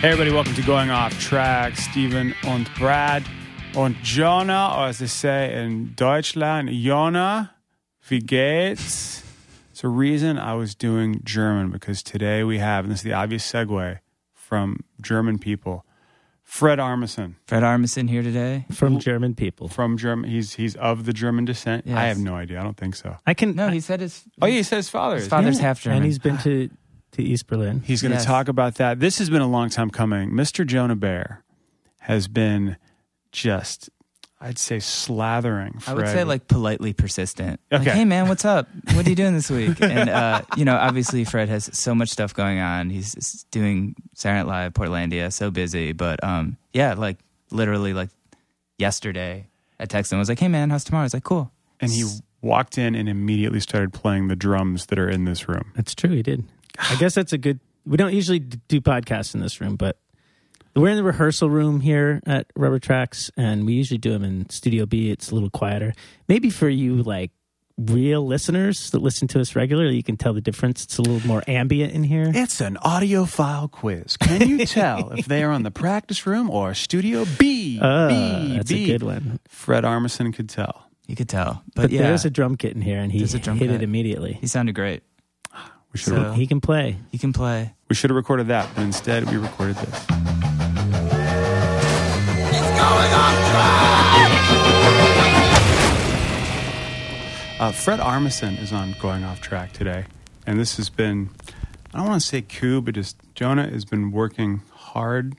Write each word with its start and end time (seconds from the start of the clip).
Hey 0.00 0.12
everybody, 0.12 0.32
welcome 0.32 0.54
to 0.54 0.62
Going 0.62 0.90
Off 0.90 1.18
Track. 1.20 1.76
Steven 1.76 2.34
und 2.46 2.72
Brad 2.76 3.22
und 3.76 3.96
Jonah, 4.02 4.74
or 4.76 4.86
as 4.86 4.98
they 4.98 5.06
say 5.06 5.52
in 5.62 5.92
Deutschland, 5.94 6.70
Jonah, 6.70 7.50
wie 8.08 8.20
geht's? 8.20 9.22
It's 9.70 9.84
a 9.84 9.88
reason 9.88 10.38
I 10.38 10.54
was 10.54 10.74
doing 10.74 11.20
German 11.22 11.70
because 11.70 12.02
today 12.02 12.44
we 12.44 12.58
have, 12.58 12.84
and 12.84 12.92
this 12.92 13.00
is 13.00 13.04
the 13.04 13.12
obvious 13.12 13.50
segue 13.50 13.98
from 14.32 14.82
German 15.02 15.38
people, 15.38 15.84
Fred 16.44 16.78
Armisen 16.78 17.34
Fred 17.46 17.62
Armisen 17.62 18.08
here 18.08 18.22
today. 18.22 18.64
from 18.72 18.98
German 18.98 19.34
people. 19.34 19.68
from 19.68 19.98
German. 19.98 20.30
He's 20.30 20.54
he's 20.54 20.76
of 20.76 21.04
the 21.04 21.12
German 21.12 21.44
descent. 21.44 21.86
I 21.88 22.06
have 22.06 22.18
no 22.18 22.34
idea. 22.34 22.58
I 22.58 22.62
don't 22.62 22.76
think 22.76 22.96
so. 22.96 23.18
I 23.26 23.34
can. 23.34 23.54
No, 23.54 23.68
he 23.68 23.80
said 23.80 24.00
his 24.00 24.24
Oh 24.40 24.46
yeah, 24.46 24.54
he 24.56 24.62
said 24.62 24.76
his 24.76 24.88
father. 24.88 25.16
his 25.16 25.24
is. 25.24 25.28
father's 25.30 25.56
Yeah. 25.58 25.62
half 25.62 25.82
German. 25.82 25.98
and 25.98 26.06
he's 26.06 26.18
been 26.18 26.38
to 26.38 26.70
to 27.12 27.22
East 27.22 27.46
Berlin. 27.46 27.82
He's 27.84 28.02
going 28.02 28.10
to 28.12 28.16
Yes. 28.18 28.24
talk 28.24 28.48
about 28.48 28.76
that. 28.76 29.00
This 29.00 29.18
has 29.18 29.30
been 29.30 29.42
a 29.42 29.48
long 29.48 29.68
time 29.70 29.90
coming. 29.90 30.30
Mr. 30.30 30.66
Jonah 30.66 30.96
Bear 30.96 31.42
has 32.00 32.28
been 32.28 32.76
just, 33.32 33.90
I'd 34.40 34.58
say, 34.58 34.78
slathering. 34.78 35.86
I 35.88 35.94
would 35.94 36.08
say 36.08 36.24
like 36.24 36.48
politely 36.48 36.92
persistent. 36.92 37.60
Like, 37.70 37.82
Okay. 37.82 37.90
hey 37.90 38.04
man, 38.04 38.28
what's 38.28 38.44
up? 38.44 38.68
What 38.94 39.06
are 39.06 39.10
you 39.10 39.16
doing 39.16 39.34
this 39.34 39.50
week? 39.50 39.80
And 39.82 40.08
uh, 40.08 40.42
you 40.56 40.64
know, 40.64 40.76
obviously 40.76 41.24
Fred 41.24 41.48
has 41.48 41.68
so 41.72 41.94
much 41.94 42.08
stuff 42.10 42.32
going 42.34 42.58
on. 42.58 42.90
He's 42.90 43.44
doing 43.50 43.94
Saturday 44.14 44.38
Night 44.40 44.46
Live, 44.48 44.72
Portlandia, 44.74 45.32
so 45.32 45.50
busy. 45.50 45.92
But 45.92 46.22
um, 46.24 46.56
yeah, 46.72 46.94
like 46.94 47.18
literally 47.50 47.92
like 47.92 48.10
yesterday, 48.78 49.46
I 49.78 49.86
texted 49.86 50.12
him. 50.12 50.16
I 50.16 50.20
was 50.20 50.28
like, 50.28 50.38
hey 50.38 50.48
man, 50.48 50.70
how's 50.70 50.84
tomorrow? 50.84 51.04
He's 51.04 51.14
like, 51.14 51.24
cool. 51.24 51.50
and 51.80 51.90
he 51.90 52.04
walked 52.42 52.78
in 52.78 52.94
and 52.94 53.08
immediately 53.08 53.60
started 53.60 53.92
playing 53.92 54.28
the 54.28 54.36
drums 54.36 54.86
that 54.86 54.98
are 54.98 55.08
in 55.08 55.24
this 55.26 55.48
room. 55.48 55.72
That's 55.76 55.94
true. 55.94 56.10
He 56.10 56.22
did. 56.22 56.44
I 56.80 56.96
guess 56.98 57.14
that's 57.14 57.32
a 57.32 57.38
good. 57.38 57.60
We 57.86 57.96
don't 57.96 58.12
usually 58.14 58.38
do 58.38 58.80
podcasts 58.80 59.34
in 59.34 59.40
this 59.40 59.60
room, 59.60 59.76
but 59.76 59.98
we're 60.76 60.88
in 60.90 60.96
the 60.96 61.02
rehearsal 61.04 61.50
room 61.50 61.80
here 61.80 62.20
at 62.26 62.46
Rubber 62.56 62.78
Tracks, 62.78 63.30
and 63.36 63.66
we 63.66 63.72
usually 63.72 63.98
do 63.98 64.10
them 64.12 64.22
in 64.24 64.48
Studio 64.50 64.86
B. 64.86 65.10
It's 65.10 65.30
a 65.30 65.34
little 65.34 65.50
quieter. 65.50 65.92
Maybe 66.28 66.50
for 66.50 66.68
you, 66.68 67.02
like 67.02 67.32
real 67.78 68.26
listeners 68.26 68.90
that 68.90 69.00
listen 69.00 69.26
to 69.28 69.40
us 69.40 69.56
regularly, 69.56 69.96
you 69.96 70.02
can 70.02 70.16
tell 70.18 70.34
the 70.34 70.40
difference. 70.42 70.84
It's 70.84 70.98
a 70.98 71.02
little 71.02 71.26
more 71.26 71.42
ambient 71.48 71.92
in 71.94 72.04
here. 72.04 72.30
It's 72.34 72.60
an 72.60 72.76
audiophile 72.84 73.70
quiz. 73.70 74.16
Can 74.18 74.46
you 74.48 74.66
tell 74.66 75.12
if 75.12 75.24
they 75.26 75.42
are 75.42 75.50
on 75.50 75.62
the 75.62 75.70
practice 75.70 76.26
room 76.26 76.50
or 76.50 76.74
Studio 76.74 77.24
B? 77.38 77.78
Uh, 77.80 78.08
B, 78.08 78.56
that's 78.58 78.70
B? 78.70 78.84
a 78.84 78.86
good 78.98 79.02
one. 79.02 79.40
Fred 79.48 79.84
Armisen 79.84 80.34
could 80.34 80.48
tell. 80.50 80.86
You 81.06 81.16
could 81.16 81.28
tell, 81.28 81.64
but, 81.74 81.82
But 81.82 81.90
yeah, 81.90 82.02
there's 82.02 82.24
a 82.24 82.30
drum 82.30 82.56
kit 82.56 82.72
in 82.76 82.82
here, 82.82 82.98
and 83.00 83.10
he 83.10 83.18
There's 83.18 83.32
hit 83.32 83.42
kit. 83.42 83.62
it 83.70 83.82
immediately. 83.82 84.34
he 84.40 84.46
sounded 84.46 84.76
great. 84.76 85.02
We 85.92 85.98
should 85.98 86.14
So- 86.14 86.32
He 86.32 86.46
can 86.46 86.60
play. 86.60 86.96
He 87.10 87.18
can 87.18 87.32
play. 87.32 87.74
we 87.88 87.96
should 87.96 88.10
have 88.10 88.16
recorded 88.16 88.46
that, 88.48 88.68
but 88.74 88.82
instead 88.82 89.28
we 89.30 89.36
recorded 89.36 89.76
this. 89.76 90.06
What 90.06 90.18
is 92.54 92.70
going 92.78 93.12
on 93.12 93.34
track? 93.50 94.00
Uh, 97.60 97.72
Fred 97.72 98.00
Armisen 98.00 98.58
is 98.62 98.72
on 98.72 98.94
Going 99.00 99.22
Off 99.22 99.42
Track 99.42 99.72
today, 99.72 100.06
and 100.46 100.58
this 100.58 100.78
has 100.78 100.88
been, 100.88 101.28
I 101.92 101.98
don't 101.98 102.06
want 102.06 102.22
to 102.22 102.26
say 102.26 102.40
coup, 102.40 102.80
but 102.80 102.94
just 102.94 103.18
Jonah 103.34 103.68
has 103.68 103.84
been 103.84 104.12
working 104.12 104.62
hard. 104.72 105.34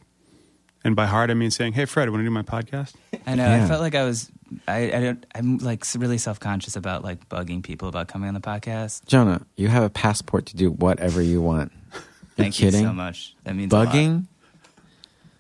And 0.84 0.96
by 0.96 1.08
hard, 1.08 1.32
I 1.32 1.34
mean 1.34 1.50
saying, 1.50 1.74
hey, 1.74 1.86
Fred, 1.86 2.10
want 2.10 2.22
to 2.22 2.26
do 2.26 2.30
my 2.32 2.44
podcast? 2.44 2.94
I 3.26 3.34
know. 3.36 3.44
Yeah. 3.46 3.66
I 3.66 3.68
felt 3.68 3.82
like 3.82 3.96
I 3.96 4.04
was. 4.04 4.30
I, 4.68 4.78
I 4.92 5.00
don't. 5.00 5.26
I'm 5.36 5.58
like 5.60 5.84
really 5.96 6.18
self 6.18 6.40
conscious 6.40 6.76
about 6.76 7.04
like 7.04 7.28
bugging 7.30 7.64
people 7.64 7.88
about 7.88 8.08
coming 8.08 8.28
on 8.28 8.34
the 8.34 8.40
podcast. 8.42 9.06
Jonah, 9.06 9.46
you 9.56 9.68
have 9.70 9.84
a 9.84 9.90
passport 9.90 10.46
to 10.48 10.56
do 10.56 10.72
whatever 10.72 11.22
you 11.22 11.42
want. 11.42 11.72
You're 11.94 12.02
Thank 12.46 12.56
kidding? 12.56 12.82
you 12.82 12.88
so 12.88 12.94
much. 12.94 13.36
That 13.44 13.56
means 13.56 13.72
a 13.74 13.78
lot. 13.78 13.88
Bugging? 13.90 14.26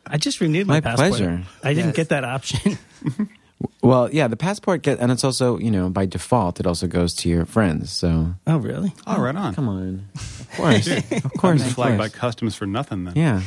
I 0.08 0.18
just 0.18 0.42
renewed 0.42 0.68
my, 0.68 0.76
My 0.76 0.82
passport. 0.82 1.10
pleasure. 1.10 1.44
I 1.64 1.74
didn't 1.74 1.88
Yes. 1.90 1.96
get 1.96 2.10
that 2.10 2.24
option. 2.24 2.78
Well, 3.84 4.10
yeah, 4.12 4.28
the 4.28 4.36
passport 4.38 4.82
get, 4.82 5.00
and 5.00 5.12
it's 5.12 5.24
also, 5.24 5.60
you 5.60 5.70
know, 5.70 5.90
by 5.92 6.08
default, 6.08 6.60
it 6.60 6.66
also 6.66 6.88
goes 6.88 7.14
to 7.16 7.30
your 7.30 7.46
friends. 7.46 7.92
So, 7.92 8.34
oh, 8.48 8.58
really? 8.58 8.92
Oh, 9.06 9.22
right 9.22 9.36
on. 9.36 9.54
come 9.54 9.70
on, 9.70 10.08
of 10.16 10.50
course, 10.58 10.88
of 10.88 11.34
course, 11.38 11.62
of 11.66 11.72
flagged 11.74 11.98
by 12.00 12.08
course. 12.10 12.20
customs 12.20 12.56
for 12.56 12.66
nothing 12.66 13.04
then. 13.04 13.14
Yeah, 13.16 13.42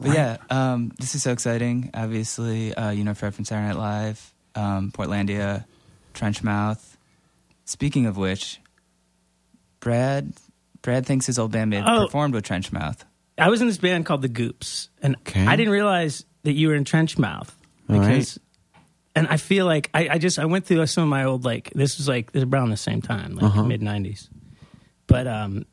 But 0.00 0.14
yeah, 0.14 0.36
um, 0.50 0.92
this 1.00 1.14
is 1.16 1.22
so 1.24 1.32
exciting. 1.32 1.90
Obviously, 1.94 2.72
uh, 2.74 2.90
you 2.90 3.02
know 3.04 3.14
Fred 3.14 3.34
from 3.34 3.44
Saturday 3.44 3.68
Night 3.68 3.76
Live, 3.78 4.32
um, 4.54 4.90
Portlandia, 4.92 5.64
Trenchmouth. 6.14 6.96
Speaking 7.64 8.06
of 8.06 8.16
which, 8.16 8.60
Brad, 9.80 10.32
Brad 10.82 11.06
thinks 11.06 11.26
his 11.26 11.38
old 11.38 11.52
bandmate 11.52 11.84
Oh. 11.86 12.06
performed 12.06 12.34
with 12.34 12.44
Trenchmouth. 12.44 12.98
I 13.38 13.48
was 13.48 13.60
in 13.60 13.66
this 13.66 13.78
band 13.78 14.06
called 14.06 14.22
the 14.22 14.28
Goops, 14.28 14.88
and 15.02 15.16
Okay. 15.16 15.44
I 15.46 15.56
didn't 15.56 15.72
realize 15.72 16.24
that 16.44 16.52
you 16.52 16.68
were 16.68 16.74
in 16.74 16.84
Trenchmouth 16.84 17.48
All 17.88 17.96
right. 17.98 18.08
because, 18.08 18.38
and 19.16 19.26
I 19.28 19.36
feel 19.38 19.66
like 19.66 19.90
I, 19.92 20.08
I 20.10 20.18
just 20.18 20.38
I 20.38 20.44
went 20.44 20.66
through 20.66 20.86
some 20.86 21.04
of 21.04 21.08
my 21.10 21.24
old 21.24 21.44
like 21.44 21.70
this 21.74 21.96
was 21.98 22.06
like 22.06 22.32
this 22.32 22.44
was 22.44 22.52
around 22.52 22.70
the 22.70 22.76
same 22.76 23.02
time, 23.02 23.34
like 23.34 23.44
Uh-huh. 23.44 23.64
mid 23.64 23.80
'90s, 23.80 24.28
but 25.06 25.26
um, 25.26 25.64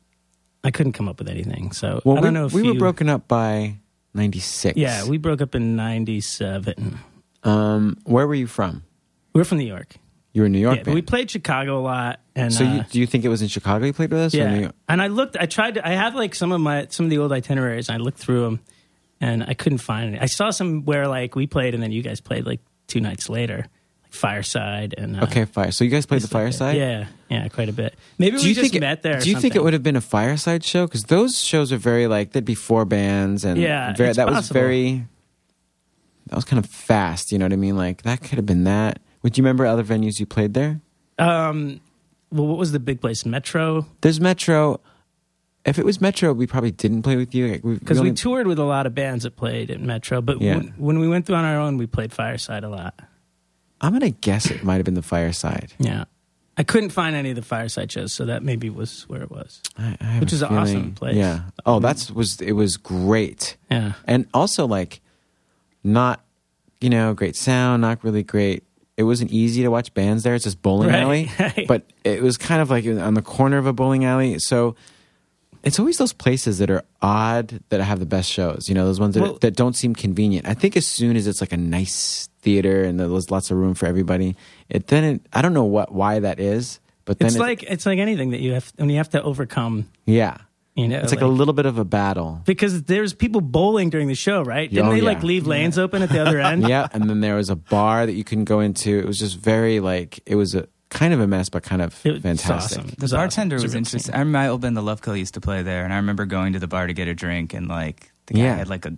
I 0.64 0.70
couldn't 0.70 0.92
come 0.94 1.08
up 1.08 1.18
with 1.18 1.28
anything. 1.28 1.72
So 1.72 2.00
well, 2.04 2.18
I 2.18 2.20
don't 2.20 2.34
know 2.34 2.46
if 2.46 2.52
we 2.52 2.62
you, 2.64 2.72
were 2.74 2.78
broken 2.78 3.08
up 3.08 3.28
by 3.28 3.76
'96. 4.14 4.76
Yeah, 4.76 5.06
we 5.06 5.18
broke 5.18 5.40
up 5.40 5.54
in 5.54 5.76
'97. 5.76 6.98
Um, 7.44 7.98
where 8.04 8.26
were 8.26 8.34
you 8.34 8.46
from? 8.46 8.84
We're 9.34 9.44
from 9.44 9.58
New 9.58 9.66
York. 9.66 9.96
You 10.32 10.42
were 10.42 10.46
in 10.46 10.52
New 10.52 10.58
York. 10.60 10.78
Yeah, 10.78 10.82
but 10.84 10.94
we 10.94 11.02
played 11.02 11.30
Chicago 11.30 11.78
a 11.78 11.82
lot, 11.82 12.20
and 12.34 12.52
so, 12.52 12.64
uh, 12.64 12.74
you, 12.76 12.82
do 12.90 13.00
you 13.00 13.06
think 13.06 13.24
it 13.24 13.28
was 13.28 13.42
in 13.42 13.48
Chicago 13.48 13.84
you 13.84 13.92
played 13.92 14.10
with 14.10 14.20
us? 14.20 14.32
Yeah. 14.34 14.70
And 14.88 15.02
I 15.02 15.08
looked. 15.08 15.36
I 15.38 15.44
tried 15.46 15.74
to. 15.74 15.86
I 15.86 15.90
have 15.92 16.14
like 16.14 16.34
some 16.34 16.52
of 16.52 16.60
my 16.60 16.86
some 16.88 17.04
of 17.04 17.10
the 17.10 17.18
old 17.18 17.32
itineraries. 17.32 17.88
And 17.90 18.00
I 18.00 18.04
looked 18.04 18.18
through 18.18 18.42
them, 18.44 18.60
and 19.20 19.42
I 19.42 19.52
couldn't 19.52 19.78
find 19.78 20.08
any. 20.08 20.18
I 20.20 20.26
saw 20.26 20.48
some 20.50 20.84
where 20.86 21.06
like 21.06 21.34
we 21.36 21.46
played, 21.46 21.74
and 21.74 21.82
then 21.82 21.92
you 21.92 22.02
guys 22.02 22.20
played 22.22 22.46
like 22.46 22.60
two 22.86 23.00
nights 23.00 23.28
later, 23.28 23.66
like 24.04 24.12
Fireside 24.12 24.94
and 24.96 25.20
uh, 25.20 25.24
Okay, 25.24 25.44
fire. 25.44 25.70
So 25.70 25.84
you 25.84 25.90
guys 25.90 26.06
played 26.06 26.22
the 26.22 26.28
places 26.28 26.60
like 26.62 26.76
that. 26.76 26.80
fireside. 26.80 27.08
Yeah, 27.30 27.42
yeah, 27.42 27.48
quite 27.48 27.68
a 27.68 27.72
bit. 27.74 27.94
Maybe 28.16 28.38
Do 28.38 28.42
we 28.44 28.48
you 28.50 28.54
just 28.54 28.70
think 28.70 28.80
met 28.80 29.02
there. 29.02 29.18
or 29.18 29.20
Do 29.20 29.28
you 29.28 29.38
think 29.38 29.54
it 29.54 29.62
would 29.62 29.74
have 29.74 29.82
been 29.82 29.96
a 29.96 30.00
fireside 30.00 30.64
show? 30.64 30.86
Because 30.86 31.04
those 31.04 31.38
shows 31.38 31.72
are 31.72 31.76
very 31.78 32.06
like 32.06 32.32
there'd 32.32 32.44
be 32.46 32.54
four 32.54 32.86
bands 32.86 33.44
and 33.44 33.60
Yeah, 33.60 33.92
very, 33.94 34.14
that 34.14 34.28
was 34.30 34.48
very 34.48 35.06
that 36.26 36.36
was 36.36 36.44
kind 36.44 36.62
of 36.62 36.70
fast. 36.70 37.32
You 37.32 37.38
know 37.38 37.44
what 37.46 37.52
I 37.52 37.56
mean? 37.56 37.76
Like 37.76 38.02
that 38.02 38.20
could 38.20 38.36
have 38.38 38.46
been 38.46 38.64
that. 38.64 39.00
Would 39.22 39.38
you 39.38 39.44
remember 39.44 39.66
other 39.66 39.84
venues 39.84 40.18
you 40.18 40.26
played 40.26 40.54
there? 40.54 40.80
Um, 41.18 41.80
well, 42.30 42.46
what 42.46 42.58
was 42.58 42.72
the 42.72 42.80
big 42.80 43.00
place? 43.00 43.24
Metro, 43.24 43.86
There's 44.00 44.20
Metro. 44.20 44.80
If 45.64 45.78
it 45.78 45.84
was 45.84 46.00
Metro, 46.00 46.32
we 46.32 46.46
probably 46.48 46.72
didn't 46.72 47.02
play 47.02 47.14
with 47.16 47.32
you 47.34 47.46
Like, 47.46 47.62
we, 47.62 47.74
because 47.78 48.00
we, 48.00 48.10
toured 48.12 48.48
with 48.48 48.58
a 48.58 48.64
lot 48.64 48.84
of 48.86 48.96
bands 48.96 49.22
that 49.22 49.36
played 49.36 49.70
at 49.70 49.80
Metro. 49.80 50.20
But 50.20 50.40
Yeah. 50.40 50.56
when, 50.56 50.68
when 50.76 50.98
we 50.98 51.08
went 51.08 51.26
through 51.26 51.36
on 51.36 51.44
our 51.44 51.60
own, 51.60 51.76
we 51.76 51.86
played 51.86 52.12
Fireside 52.12 52.64
a 52.64 52.68
lot. 52.68 52.98
I'm 53.80 53.92
gonna 53.92 54.10
guess 54.10 54.50
it 54.50 54.62
might 54.64 54.76
have 54.76 54.84
been 54.84 54.94
the 54.94 55.02
fireside. 55.02 55.72
Yeah. 55.78 56.04
I 56.56 56.62
couldn't 56.62 56.90
find 56.90 57.16
any 57.16 57.30
of 57.30 57.36
the 57.36 57.42
fireside 57.42 57.90
shows, 57.90 58.12
so 58.12 58.26
that 58.26 58.42
maybe 58.42 58.70
was 58.70 59.02
where 59.08 59.22
it 59.22 59.30
was. 59.30 59.60
I, 59.76 59.96
I 60.00 60.20
Which 60.20 60.32
is 60.32 60.42
an 60.42 60.56
awesome 60.56 60.92
place. 60.94 61.16
Yeah. 61.16 61.40
Oh, 61.66 61.80
that's 61.80 62.10
was 62.10 62.40
it 62.40 62.52
was 62.52 62.76
great. 62.76 63.56
Yeah. 63.70 63.94
and 64.06 64.26
also 64.32 64.66
like 64.66 65.00
not 65.84 66.24
you 66.80 66.90
know 66.90 67.14
great 67.14 67.36
sound 67.36 67.82
not 67.82 68.02
really 68.04 68.22
great. 68.22 68.64
It 68.96 69.04
wasn't 69.04 69.30
easy 69.32 69.62
to 69.62 69.68
watch 69.68 69.92
bands 69.94 70.22
there. 70.22 70.34
It's 70.34 70.44
just 70.44 70.60
bowling 70.62 70.90
Right, 70.90 71.00
alley. 71.02 71.30
Right. 71.38 71.64
but 71.66 71.82
it 72.04 72.22
was 72.22 72.36
kind 72.36 72.60
of 72.60 72.70
like 72.70 72.84
on 72.86 73.14
the 73.14 73.22
corner 73.22 73.56
of 73.58 73.66
a 73.66 73.72
bowling 73.72 74.04
alley. 74.04 74.38
So 74.38 74.74
it's 75.64 75.78
always 75.78 75.96
those 75.96 76.12
places 76.12 76.58
that 76.58 76.70
are 76.70 76.82
odd 77.00 77.60
that 77.70 77.80
have 77.80 78.00
the 78.00 78.06
best 78.06 78.30
shows 78.30 78.68
you 78.68 78.74
know 78.74 78.84
those 78.84 78.98
ones 79.00 79.14
that, 79.14 79.22
Well- 79.22 79.38
that 79.40 79.56
don't 79.56 79.74
seem 79.76 79.94
convenient. 79.94 80.46
I 80.46 80.54
think 80.54 80.76
as 80.76 80.86
soon 80.86 81.16
as 81.16 81.26
it's 81.26 81.40
like 81.40 81.52
a 81.52 81.56
nice 81.56 82.28
theater 82.42 82.82
and 82.82 82.98
there's 82.98 83.30
lots 83.30 83.50
of 83.52 83.56
room 83.56 83.72
for 83.74 83.86
everybody 83.86 84.34
it 84.68 84.88
then 84.88 85.04
it, 85.04 85.20
i 85.32 85.40
don't 85.40 85.52
know 85.54 85.62
what 85.62 85.92
why 85.92 86.18
that 86.18 86.40
is 86.40 86.80
but 87.04 87.20
then 87.20 87.26
It's 87.28 87.36
it- 87.36 87.40
like 87.40 87.62
it's 87.62 87.86
like 87.86 88.00
anything 88.00 88.30
that 88.30 88.40
you 88.40 88.54
have 88.54 88.72
when 88.76 88.90
you 88.90 88.96
have 88.96 89.10
to 89.10 89.22
overcome. 89.22 89.88
yeah 90.06 90.38
You 90.74 90.88
know, 90.88 91.00
it's 91.00 91.12
like, 91.12 91.20
a 91.20 91.26
little 91.26 91.52
bit 91.52 91.66
of 91.66 91.76
a 91.78 91.84
battle 91.84 92.40
because 92.46 92.84
there's 92.84 93.12
people 93.12 93.42
bowling 93.42 93.90
during 93.90 94.08
the 94.08 94.14
show, 94.14 94.42
right? 94.42 94.70
Didn't 94.70 94.86
Oh, 94.88 94.92
they 94.94 95.02
like 95.02 95.22
leave 95.22 95.46
lanes 95.46 95.78
open 95.78 96.00
at 96.00 96.08
the 96.08 96.18
other 96.20 96.40
end? 96.52 96.66
yeah, 96.66 96.88
and 96.92 97.10
then 97.10 97.20
there 97.20 97.34
was 97.36 97.50
a 97.50 97.56
bar 97.56 98.06
that 98.06 98.12
you 98.14 98.24
couldn't 98.24 98.44
go 98.46 98.60
into. 98.60 98.98
It 98.98 99.06
was 99.06 99.18
just 99.18 99.36
very 99.38 99.80
like 99.80 100.20
it 100.24 100.34
was 100.36 100.54
a 100.54 100.68
kind 100.88 101.12
of 101.12 101.20
a 101.20 101.26
mess, 101.26 101.50
but 101.50 101.62
kind 101.62 101.82
of 101.82 101.98
It 102.06 102.12
was 102.12 102.22
fantastic. 102.22 102.78
awesome. 102.78 102.90
The 102.96 103.02
was 103.02 103.12
awesome. 103.12 103.18
bartender 103.20 103.56
was 103.56 103.74
interesting. 103.74 104.14
I 104.14 104.18
remember 104.20 104.38
my 104.38 104.48
old 104.48 104.60
band, 104.62 104.76
the 104.76 104.82
Love 104.82 105.02
Kill, 105.02 105.14
used 105.16 105.34
to 105.34 105.40
play 105.42 105.62
there, 105.62 105.84
and 105.84 105.92
I 105.92 105.96
remember 105.96 106.24
going 106.24 106.54
to 106.54 106.58
the 106.58 106.68
bar 106.68 106.86
to 106.86 106.94
get 106.94 107.06
a 107.06 107.14
drink, 107.14 107.52
and 107.52 107.68
like 107.68 108.10
the 108.26 108.34
guy 108.34 108.40
Yeah. 108.40 108.56
had 108.56 108.68
like 108.68 108.86
a 108.86 108.94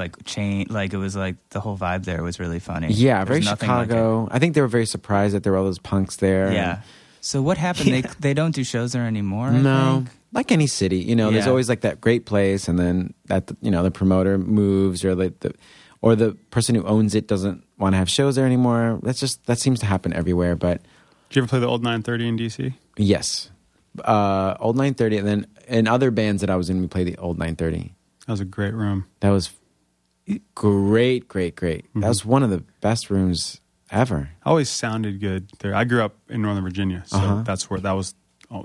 like 0.00 0.24
chain, 0.24 0.66
like 0.70 0.92
it 0.92 0.96
was 0.96 1.14
like 1.14 1.36
the 1.50 1.60
whole 1.60 1.78
vibe 1.78 2.04
there 2.04 2.22
was 2.24 2.40
really 2.40 2.58
funny. 2.58 2.88
Yeah, 2.92 3.18
There 3.18 3.26
very 3.26 3.38
was 3.40 3.46
nothing 3.46 3.68
like. 3.68 3.88
Chicago. 3.90 4.28
I 4.32 4.40
think 4.40 4.54
they 4.56 4.60
were 4.60 4.66
very 4.66 4.86
surprised 4.86 5.34
that 5.36 5.44
there 5.44 5.52
were 5.52 5.58
all 5.58 5.64
those 5.64 5.78
punks 5.78 6.16
there. 6.16 6.52
Yeah. 6.52 6.80
So 7.24 7.40
what 7.40 7.56
happened? 7.56 7.92
They 7.94 8.02
they 8.20 8.34
don't 8.34 8.52
do 8.54 8.64
shows 8.64 8.92
there 8.92 9.06
anymore. 9.06 9.46
I 9.48 9.58
No, 9.62 10.02
think? 10.04 10.10
like 10.32 10.50
any 10.52 10.66
city, 10.66 10.98
you 10.98 11.14
know, 11.14 11.30
there's 11.30 11.46
always 11.46 11.68
like 11.68 11.80
that 11.82 12.00
great 12.00 12.26
place, 12.26 12.66
and 12.68 12.78
then 12.78 13.14
that 13.26 13.50
you 13.62 13.70
know 13.70 13.82
the 13.84 13.90
promoter 13.92 14.36
moves, 14.38 15.04
or 15.04 15.14
like 15.14 15.38
the 15.40 15.54
or 16.02 16.16
the 16.16 16.32
person 16.50 16.74
who 16.74 16.82
owns 16.84 17.14
it 17.14 17.28
doesn't 17.28 17.62
want 17.78 17.92
to 17.94 17.96
have 17.98 18.10
shows 18.10 18.34
there 18.34 18.44
anymore. 18.44 18.98
That's 19.04 19.20
just 19.20 19.46
that 19.46 19.58
seems 19.60 19.78
to 19.80 19.86
happen 19.86 20.12
everywhere. 20.12 20.56
But 20.56 20.82
Did 21.30 21.36
you 21.36 21.42
ever 21.42 21.48
play 21.48 21.60
the 21.60 21.68
old 21.68 21.82
930 21.84 22.28
in 22.28 22.36
DC? 22.36 22.74
yes, 22.98 23.50
uh, 24.04 24.56
old 24.58 24.74
930, 24.76 25.18
and 25.18 25.28
then 25.28 25.46
in 25.68 25.86
other 25.86 26.10
bands 26.10 26.40
that 26.42 26.50
I 26.50 26.56
was 26.56 26.68
in, 26.70 26.80
we 26.80 26.88
played 26.88 27.06
the 27.06 27.16
old 27.18 27.38
930. 27.38 27.94
That 28.26 28.32
was 28.32 28.40
a 28.40 28.44
great 28.44 28.74
room. 28.74 29.06
That 29.20 29.30
was 29.30 29.50
great, 30.54 31.28
great, 31.28 31.54
great. 31.56 31.84
Mm-hmm. 31.90 32.00
That 32.00 32.08
was 32.08 32.24
one 32.24 32.42
of 32.42 32.50
the 32.50 32.64
best 32.80 33.10
rooms 33.10 33.60
ever. 33.92 34.30
Always 34.44 34.68
sounded 34.70 35.20
good 35.20 35.50
there. 35.60 35.74
I 35.74 35.84
grew 35.84 36.02
up 36.02 36.16
in 36.28 36.42
Northern 36.42 36.64
Virginia, 36.64 37.02
so 37.06 37.16
Uh-huh. 37.18 37.42
that's 37.42 37.68
where 37.70 37.80
that 37.80 37.92
was 37.92 38.14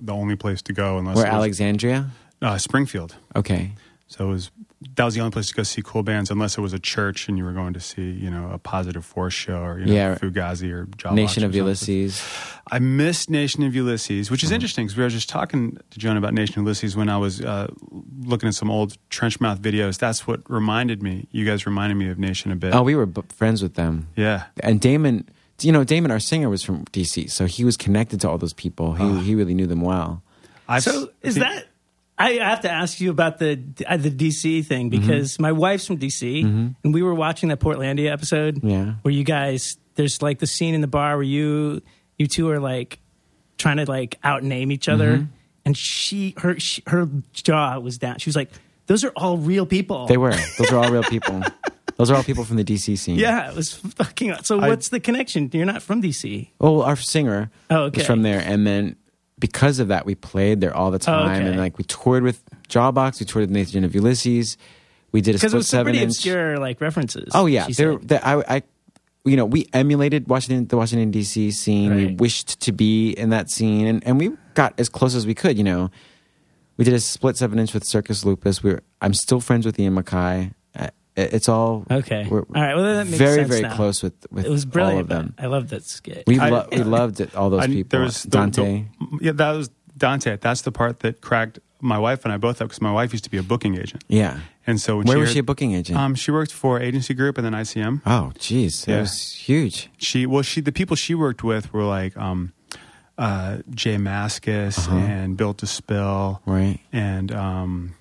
the 0.01 0.13
only 0.13 0.35
place 0.35 0.61
to 0.63 0.73
go 0.73 0.97
unless 0.97 1.15
Where 1.17 1.25
was, 1.25 1.33
Alexandria? 1.33 2.09
uh, 2.41 2.57
Springfield. 2.57 3.15
Okay. 3.35 3.71
So 4.07 4.25
it 4.27 4.31
was 4.31 4.51
that 4.95 5.03
was 5.05 5.15
the 5.15 5.21
only 5.21 5.31
place 5.31 5.47
to 5.47 5.55
go 5.55 5.63
see 5.63 5.81
cool 5.83 6.03
bands 6.03 6.29
unless 6.29 6.55
it 6.57 6.61
was 6.61 6.71
a 6.71 6.77
church 6.79 7.27
and 7.27 7.35
you 7.37 7.43
were 7.43 7.51
going 7.51 7.73
to 7.73 7.79
see 7.79 8.11
you 8.11 8.29
know 8.29 8.49
a 8.51 8.59
Positive 8.59 9.03
Force 9.03 9.33
show 9.33 9.61
or 9.63 9.79
you 9.79 9.85
know, 9.87 9.93
Yeah. 9.93 10.15
Fugazi 10.15 10.71
or 10.71 10.85
Jawbox 10.85 11.13
Nation 11.13 11.43
or 11.43 11.47
of. 11.47 11.55
Ulysses. 11.55 12.23
I 12.71 12.79
missed 12.79 13.29
Nation 13.29 13.63
of 13.63 13.73
Ulysses, 13.73 14.27
Mm-hmm. 14.27 14.33
which 14.33 14.43
is 14.43 14.51
interesting 14.51 14.85
because 14.85 14.95
we 14.97 15.03
were 15.03 15.09
just 15.09 15.29
talking 15.29 15.77
to 15.89 15.99
Joan 15.99 16.15
about 16.17 16.33
Nation 16.33 16.59
of 16.59 16.65
Ulysses 16.65 16.95
when 16.95 17.09
I 17.09 17.17
was 17.17 17.41
uh, 17.41 17.67
looking 18.19 18.47
at 18.47 18.55
some 18.55 18.69
old 18.69 18.97
Trenchmouth 19.09 19.57
videos. 19.59 19.97
That's 19.97 20.27
what 20.27 20.41
reminded 20.49 21.01
me. 21.01 21.27
You 21.31 21.45
guys 21.45 21.65
reminded 21.65 21.95
me 21.95 22.09
of 22.09 22.19
Nation 22.19 22.51
a 22.51 22.55
bit. 22.55 22.75
Oh, 22.75 22.83
we 22.83 22.95
were 22.95 23.05
b- 23.07 23.21
friends 23.29 23.63
with 23.63 23.73
them. 23.75 24.07
yeah. 24.15 24.43
And 24.59 24.79
Damon, 24.81 25.27
you 25.61 25.71
know, 25.71 25.83
Damon, 25.83 26.11
our 26.11 26.19
singer, 26.19 26.49
was 26.49 26.61
from 26.63 26.85
DC, 26.85 27.31
so 27.31 27.45
he 27.45 27.65
was 27.65 27.77
connected 27.77 28.21
to 28.21 28.29
all 28.29 28.37
those 28.37 28.53
people. 28.53 28.93
He 28.93 29.03
Ah. 29.03 29.19
he 29.21 29.33
really 29.33 29.55
knew 29.55 29.65
them 29.65 29.81
well. 29.81 30.21
I've, 30.69 30.83
So 30.83 31.09
is 31.23 31.35
think- 31.35 31.45
that? 31.47 31.66
I 32.17 32.33
have 32.33 32.61
to 32.61 32.71
ask 32.71 32.99
you 32.99 33.11
about 33.11 33.37
the 33.37 33.61
uh, 33.85 33.97
the 33.97 34.09
DC 34.09 34.65
thing 34.65 34.89
mm-hmm. 34.89 34.99
because 34.99 35.39
my 35.39 35.51
wife's 35.51 35.85
from 35.85 35.99
DC, 35.99 36.43
mm-hmm. 36.43 36.67
and 36.83 36.93
we 36.93 37.03
were 37.03 37.13
watching 37.13 37.49
that 37.49 37.59
Portlandia 37.59 38.11
episode. 38.11 38.63
Yeah. 38.63 38.95
where 39.03 39.13
you 39.13 39.23
guys 39.23 39.77
there's 39.95 40.21
like 40.21 40.39
the 40.39 40.47
scene 40.47 40.73
in 40.73 40.81
the 40.81 40.87
bar 40.87 41.15
where 41.17 41.23
you 41.23 41.81
you 42.17 42.27
two 42.27 42.49
are 42.49 42.59
like 42.59 42.99
trying 43.57 43.77
to 43.77 43.85
like 43.85 44.17
outname 44.23 44.71
each 44.71 44.89
other, 44.89 45.17
mm-hmm. 45.17 45.31
and 45.65 45.77
she 45.77 46.33
her 46.37 46.59
she, 46.59 46.81
her 46.87 47.07
jaw 47.33 47.79
was 47.79 47.97
down. 47.97 48.17
She 48.17 48.29
was 48.29 48.35
like, 48.35 48.49
"Those 48.87 49.03
are 49.03 49.11
all 49.15 49.37
real 49.37 49.65
people." 49.65 50.07
They 50.07 50.17
were. 50.17 50.35
Those 50.57 50.71
are 50.71 50.77
all 50.83 50.91
real 50.91 51.03
people. 51.03 51.43
Those 51.97 52.11
are 52.11 52.15
all 52.15 52.23
people 52.23 52.43
from 52.43 52.57
the 52.57 52.63
DC 52.63 52.97
scene. 52.97 53.17
Yeah, 53.17 53.49
it 53.49 53.55
was 53.55 53.73
fucking. 53.73 54.33
So 54.43 54.59
I- 54.59 54.69
what's 54.69 54.89
the 54.89 54.99
connection? 54.99 55.49
You're 55.51 55.65
not 55.65 55.81
from 55.81 56.01
DC. 56.01 56.49
Well, 56.59 56.81
our 56.83 56.95
singer 56.95 57.49
Oh, 57.69 57.83
okay. 57.85 57.99
was 57.99 58.07
from 58.07 58.21
there, 58.21 58.39
and 58.39 58.65
then 58.65 58.95
because 59.39 59.79
of 59.79 59.89
that, 59.89 60.05
we 60.05 60.15
played 60.15 60.61
there 60.61 60.75
all 60.75 60.91
the 60.91 60.95
oh, 60.95 60.99
time, 60.99 61.41
okay. 61.41 61.47
and 61.47 61.57
like 61.57 61.77
we 61.77 61.83
toured 61.83 62.23
with 62.23 62.43
Jawbox, 62.69 63.19
we 63.19 63.25
toured 63.25 63.43
with 63.43 63.51
Nation 63.51 63.83
of 63.83 63.93
Ulysses, 63.93 64.57
we 65.11 65.21
did 65.21 65.35
a 65.35 65.37
Because 65.37 65.53
it 65.53 65.57
was 65.57 65.69
seven 65.69 65.93
pretty 65.93 66.03
inch. 66.03 66.13
obscure 66.15 66.57
like 66.57 66.81
references. 66.81 67.31
Oh 67.33 67.45
yeah, 67.45 67.67
there. 67.69 67.99
I, 68.23 68.43
I, 68.55 68.63
you 69.25 69.35
know, 69.35 69.45
we 69.45 69.67
emulated 69.73 70.27
Washington, 70.27 70.67
the 70.67 70.77
Washington 70.77 71.11
D.C. 71.11 71.51
scene. 71.51 71.95
We 71.95 72.15
wished 72.15 72.59
to 72.61 72.71
be 72.71 73.11
in 73.11 73.29
that 73.29 73.49
scene, 73.49 73.87
and, 73.87 74.05
and 74.05 74.19
we 74.19 74.31
got 74.53 74.79
as 74.79 74.89
close 74.89 75.15
as 75.15 75.25
we 75.27 75.33
could. 75.33 75.57
You 75.57 75.63
know, 75.63 75.91
we 76.77 76.85
did 76.85 76.93
a 76.93 76.99
split 76.99 77.37
seven 77.37 77.59
inch 77.59 77.73
with 77.73 77.83
Circus 77.83 78.23
Lupus. 78.23 78.63
We 78.63 78.71
were, 78.71 78.83
I'm 79.01 79.13
still 79.13 79.39
friends 79.39 79.65
with 79.65 79.79
Ian 79.79 79.95
MacKaye. 79.95 80.53
It- 81.17 81.33
It's 81.33 81.49
all 81.49 81.83
Okay. 81.91 82.27
We're 82.29 82.41
All 82.41 82.45
right. 82.61 82.75
Well, 82.75 82.83
that 82.83 83.05
makes 83.07 83.17
very 83.17 83.35
sense 83.37 83.49
very 83.49 83.61
now. 83.61 83.75
close 83.75 84.01
with 84.03 84.13
with 84.31 84.45
It 84.45 84.51
was 84.51 84.63
all 84.65 84.71
brilliant. 84.71 85.01
of 85.01 85.07
them. 85.09 85.33
I 85.37 85.47
love 85.47 85.69
that 85.69 85.83
skit. 85.83 86.23
We 86.27 86.39
I- 86.39 86.49
lo- 86.49 86.67
we 86.71 86.83
loved 86.99 87.19
it. 87.19 87.35
All 87.35 87.49
those 87.49 87.63
I- 87.63 87.67
people. 87.67 87.89
there 87.89 88.01
was 88.01 88.23
the- 88.23 88.29
Dante. 88.29 88.85
the- 88.99 89.17
yeah, 89.25 89.31
that 89.33 89.51
was 89.51 89.69
Dante. 89.97 90.37
That's 90.37 90.61
the 90.61 90.71
part 90.71 90.99
that 90.99 91.21
cracked 91.21 91.59
my 91.81 91.97
wife 91.99 92.23
and 92.25 92.31
I 92.33 92.37
both 92.37 92.61
up 92.61 92.69
because 92.69 92.81
my 92.81 92.91
wife 92.91 93.11
used 93.13 93.23
to 93.25 93.29
be 93.31 93.37
a 93.37 93.43
booking 93.43 93.75
agent, 93.77 94.03
yeah. 94.07 94.39
and 94.65 94.81
so 94.81 94.97
when 94.97 95.05
Where 95.05 95.15
she 95.17 95.19
was 95.19 95.29
heard- 95.29 95.33
she 95.33 95.39
a 95.39 95.43
booking 95.43 95.73
agent? 95.75 95.97
Um, 95.99 96.15
she 96.15 96.31
worked 96.31 96.51
for 96.51 96.79
Agency 96.79 97.13
Group 97.13 97.37
and 97.37 97.45
then 97.45 97.53
ICM. 97.53 98.01
oh, 98.05 98.31
jeez, 98.39 98.85
that 98.85 98.91
Yeah. 98.93 98.99
was 99.01 99.31
huge. 99.33 99.89
She 99.97 100.25
well, 100.25 100.41
she 100.41 100.59
the 100.61 100.71
people 100.71 100.95
she 100.95 101.13
worked 101.13 101.43
with 101.43 101.71
were 101.73 101.83
like 101.83 102.17
um, 102.17 102.51
uh, 103.17 103.57
J 103.69 103.97
Mascis 103.97 104.77
Uh-huh. 104.87 104.95
and 104.97 105.37
Built 105.37 105.59
to 105.59 105.67
Spill 105.67 106.41
Right, 106.47 106.79
and 106.91 107.31
um, 107.31 107.93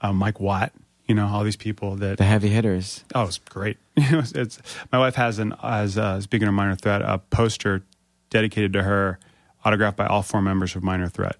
uh, 0.00 0.12
Mike 0.12 0.38
Watt. 0.40 0.72
You 1.06 1.14
know 1.14 1.26
all 1.28 1.44
these 1.44 1.56
people 1.56 1.94
that 1.96 2.18
the 2.18 2.24
heavy 2.24 2.48
hitters. 2.48 3.04
oh, 3.14 3.24
it's 3.24 3.38
great. 3.38 3.78
It's, 3.96 4.32
it's 4.32 4.58
my 4.92 4.98
wife 4.98 5.14
has 5.14 5.38
an 5.38 5.54
as 5.62 5.96
uh, 5.96 6.20
speaking 6.20 6.48
of 6.48 6.54
Minor 6.54 6.74
Threat 6.76 7.00
a 7.02 7.18
poster 7.18 7.82
dedicated 8.30 8.72
to 8.74 8.82
her, 8.82 9.18
autographed 9.64 9.96
by 9.96 10.06
all 10.06 10.22
four 10.22 10.42
members 10.42 10.74
of 10.76 10.82
Minor 10.82 11.08
Threat. 11.08 11.36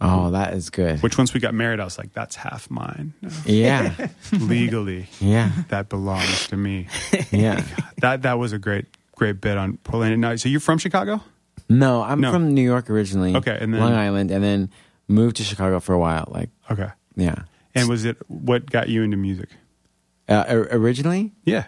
Oh, 0.00 0.30
that 0.32 0.54
is 0.54 0.70
good. 0.70 1.00
Which 1.00 1.16
once 1.16 1.32
we 1.32 1.38
got 1.38 1.54
married, 1.54 1.78
I 1.78 1.84
was 1.84 1.96
like, 1.96 2.12
that's 2.12 2.34
half 2.34 2.68
mine. 2.70 3.12
Yeah, 3.44 4.08
Legally, 4.32 5.06
yeah, 5.20 5.50
that 5.68 5.88
belongs 5.88 6.48
to 6.48 6.56
me. 6.56 6.88
yeah. 7.30 7.64
That 7.98 8.22
that 8.22 8.38
was 8.38 8.52
a 8.52 8.58
great 8.58 8.86
great 9.16 9.40
bit 9.40 9.56
on 9.58 9.76
Portland. 9.78 10.20
Now, 10.20 10.34
so 10.36 10.48
you're 10.48 10.58
from 10.60 10.78
Chicago? 10.78 11.20
No, 11.68 12.02
I'm 12.02 12.20
No. 12.20 12.32
from 12.32 12.52
New 12.54 12.62
York 12.62 12.90
originally. 12.90 13.36
Okay, 13.36 13.56
and 13.60 13.72
then- 13.72 13.80
Long 13.80 13.92
Island, 13.94 14.30
and 14.30 14.42
then 14.42 14.70
moved 15.08 15.36
to 15.36 15.44
Chicago 15.44 15.78
for 15.80 15.92
a 15.92 15.98
while. 15.98 16.26
Like, 16.30 16.50
Okay. 16.70 16.88
yeah. 17.16 17.44
And 17.74 17.88
was 17.88 18.04
it 18.04 18.18
what 18.28 18.70
got 18.70 18.88
you 18.88 19.02
into 19.02 19.16
music? 19.16 19.48
Uh, 20.28 20.44
originally, 20.70 21.32
Yeah. 21.44 21.64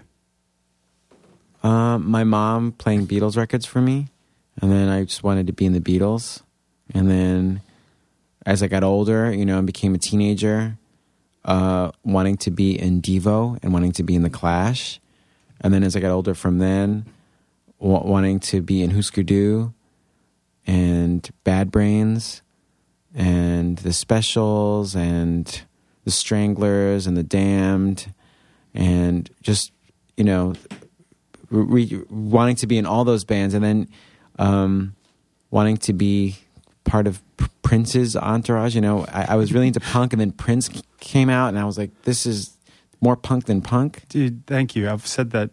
um, 1.62 2.08
my 2.10 2.24
mom 2.24 2.72
playing 2.72 3.06
Beatles 3.06 3.36
records 3.36 3.66
for 3.66 3.80
me, 3.80 4.08
and 4.60 4.70
then 4.70 4.88
I 4.88 5.04
just 5.04 5.22
wanted 5.22 5.46
to 5.46 5.52
be 5.52 5.64
in 5.66 5.72
the 5.72 5.80
Beatles. 5.80 6.42
And 6.92 7.10
then, 7.10 7.60
as 8.44 8.62
I 8.62 8.68
got 8.68 8.84
older, 8.84 9.32
you 9.32 9.44
know, 9.46 9.58
and 9.58 9.66
became 9.66 9.94
a 9.94 9.98
teenager, 9.98 10.76
uh, 11.44 11.90
wanting 12.04 12.36
to 12.38 12.50
be 12.50 12.78
in 12.78 13.00
Devo 13.02 13.58
and 13.62 13.72
wanting 13.72 13.92
to 13.92 14.02
be 14.02 14.14
in 14.14 14.22
the 14.22 14.30
Clash. 14.30 15.00
And 15.60 15.72
then, 15.72 15.82
as 15.82 15.96
I 15.96 16.00
got 16.00 16.10
older, 16.10 16.34
from 16.34 16.58
then, 16.58 17.06
w- 17.80 18.06
wanting 18.06 18.40
to 18.40 18.60
be 18.60 18.82
in 18.82 18.90
Husker 18.90 19.22
Du 19.22 19.72
and 20.66 21.28
Bad 21.44 21.70
Brains 21.70 22.42
and 23.14 23.78
the 23.78 23.92
Specials 23.92 24.94
and 24.94 25.62
the 26.04 26.10
Stranglers 26.10 27.06
and 27.06 27.16
the 27.16 27.22
Damned 27.22 28.12
and 28.74 29.30
just 29.42 29.72
you 30.16 30.24
know 30.24 30.54
re- 31.50 32.02
wanting 32.10 32.56
to 32.56 32.66
be 32.66 32.78
in 32.78 32.86
all 32.86 33.04
those 33.04 33.24
bands 33.24 33.54
and 33.54 33.64
then 33.64 33.88
um, 34.38 34.94
wanting 35.50 35.76
to 35.78 35.92
be 35.92 36.36
part 36.84 37.06
of 37.06 37.22
P- 37.36 37.46
Prince's 37.62 38.16
entourage. 38.16 38.74
You 38.74 38.80
know, 38.80 39.04
I, 39.06 39.26
I 39.30 39.34
was 39.36 39.52
really 39.52 39.68
into 39.68 39.80
punk, 39.80 40.12
and 40.12 40.20
then 40.20 40.32
Prince 40.32 40.68
came 41.00 41.30
out, 41.30 41.48
and 41.48 41.58
I 41.58 41.64
was 41.64 41.78
like, 41.78 41.90
this 42.02 42.26
is 42.26 42.56
more 43.00 43.16
punk 43.16 43.44
than 43.46 43.60
punk. 43.62 44.02
Dude, 44.08 44.46
thank 44.46 44.74
you. 44.76 44.88
I've 44.90 45.06
said 45.06 45.30
that. 45.30 45.50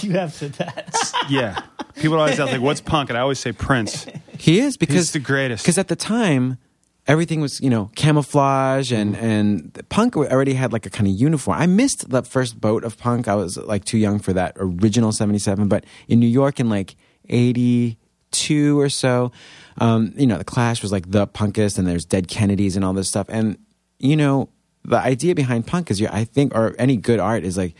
You 0.00 0.12
have 0.12 0.32
said 0.34 0.54
that. 0.54 0.94
Yeah. 1.30 1.62
People 1.96 2.18
always 2.18 2.38
ask, 2.38 2.52
like, 2.52 2.60
what's 2.60 2.82
punk? 2.82 3.08
And 3.08 3.16
I 3.16 3.22
always 3.22 3.38
say 3.38 3.52
Prince. 3.52 4.06
He 4.36 4.58
is 4.60 4.76
because 4.76 4.96
He's 4.96 5.12
the 5.12 5.20
greatest. 5.20 5.64
because 5.64 5.78
at 5.78 5.88
the 5.88 5.96
time 5.96 6.58
everything 7.06 7.40
was 7.40 7.60
you 7.60 7.70
know 7.70 7.90
camouflage 7.94 8.92
and 8.92 9.16
and 9.16 9.88
punk 9.88 10.16
already 10.16 10.54
had 10.54 10.72
like 10.72 10.86
a 10.86 10.90
kind 10.90 11.06
of 11.06 11.14
uniform. 11.14 11.58
I 11.58 11.66
missed 11.66 12.10
the 12.10 12.22
first 12.22 12.60
boat 12.60 12.84
of 12.84 12.98
punk. 12.98 13.28
I 13.28 13.34
was 13.34 13.56
like 13.56 13.84
too 13.84 13.98
young 13.98 14.18
for 14.18 14.32
that 14.32 14.52
original 14.56 15.12
77 15.12 15.68
but 15.68 15.84
in 16.08 16.20
new 16.20 16.26
york 16.26 16.60
in 16.60 16.68
like 16.68 16.96
82 17.28 18.78
or 18.78 18.88
so 18.88 19.32
um, 19.78 20.12
you 20.16 20.26
know 20.26 20.38
the 20.38 20.44
clash 20.44 20.82
was 20.82 20.92
like 20.92 21.10
the 21.10 21.26
punkest 21.26 21.78
and 21.78 21.86
there's 21.86 22.04
dead 22.04 22.28
kennedys 22.28 22.76
and 22.76 22.84
all 22.84 22.92
this 22.92 23.08
stuff. 23.08 23.26
And 23.28 23.58
you 23.98 24.16
know 24.16 24.48
the 24.84 24.98
idea 24.98 25.34
behind 25.34 25.66
punk 25.66 25.90
is 25.90 26.00
you 26.00 26.08
i 26.12 26.24
think 26.24 26.54
or 26.54 26.74
any 26.78 26.96
good 26.96 27.18
art 27.18 27.42
is 27.44 27.56
like 27.56 27.74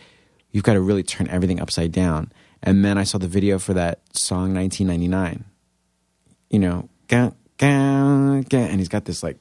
you've 0.51 0.63
got 0.63 0.73
to 0.73 0.81
really 0.81 1.03
turn 1.03 1.27
everything 1.29 1.59
upside 1.59 1.91
down. 1.91 2.31
And 2.63 2.83
then 2.83 2.97
i 2.97 3.03
saw 3.03 3.17
the 3.17 3.27
video 3.27 3.59
for 3.59 3.73
that 3.73 3.99
song 4.13 4.53
1999 4.53 5.45
you 6.49 6.59
know, 6.59 6.87
and 7.59 8.79
he's 8.79 8.89
got 8.89 9.05
this 9.05 9.23
like 9.23 9.37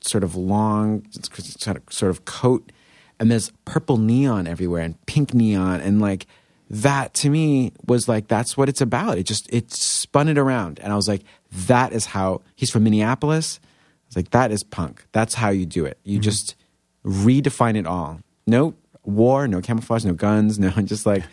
sort 0.00 0.24
of 0.24 0.34
long 0.34 1.04
sort 1.10 2.10
of, 2.10 2.24
coat, 2.24 2.72
and 3.18 3.30
there's 3.30 3.52
purple 3.64 3.98
neon 3.98 4.46
everywhere 4.46 4.82
and 4.82 5.06
pink 5.06 5.34
neon, 5.34 5.80
and 5.80 6.00
like 6.00 6.26
that 6.68 7.14
to 7.14 7.30
me 7.30 7.72
was 7.86 8.08
like 8.08 8.28
that's 8.28 8.56
what 8.56 8.68
it's 8.68 8.80
about. 8.80 9.18
It 9.18 9.24
just 9.24 9.52
it 9.52 9.72
spun 9.72 10.28
it 10.28 10.38
around, 10.38 10.78
and 10.80 10.92
I 10.92 10.96
was 10.96 11.08
like, 11.08 11.22
that 11.52 11.92
is 11.92 12.06
how 12.06 12.42
he's 12.56 12.70
from 12.70 12.84
Minneapolis. 12.84 13.60
I 13.62 13.66
was 14.08 14.16
like, 14.16 14.30
that 14.30 14.50
is 14.50 14.62
punk. 14.64 15.06
That's 15.12 15.34
how 15.34 15.50
you 15.50 15.66
do 15.66 15.84
it. 15.84 15.98
You 16.02 16.16
mm-hmm. 16.16 16.22
just 16.22 16.56
redefine 17.04 17.76
it 17.76 17.86
all. 17.86 18.20
No 18.46 18.74
war, 19.04 19.46
no 19.46 19.60
camouflage, 19.60 20.04
no 20.04 20.14
guns, 20.14 20.58
no 20.58 20.70
just 20.84 21.06
like 21.06 21.24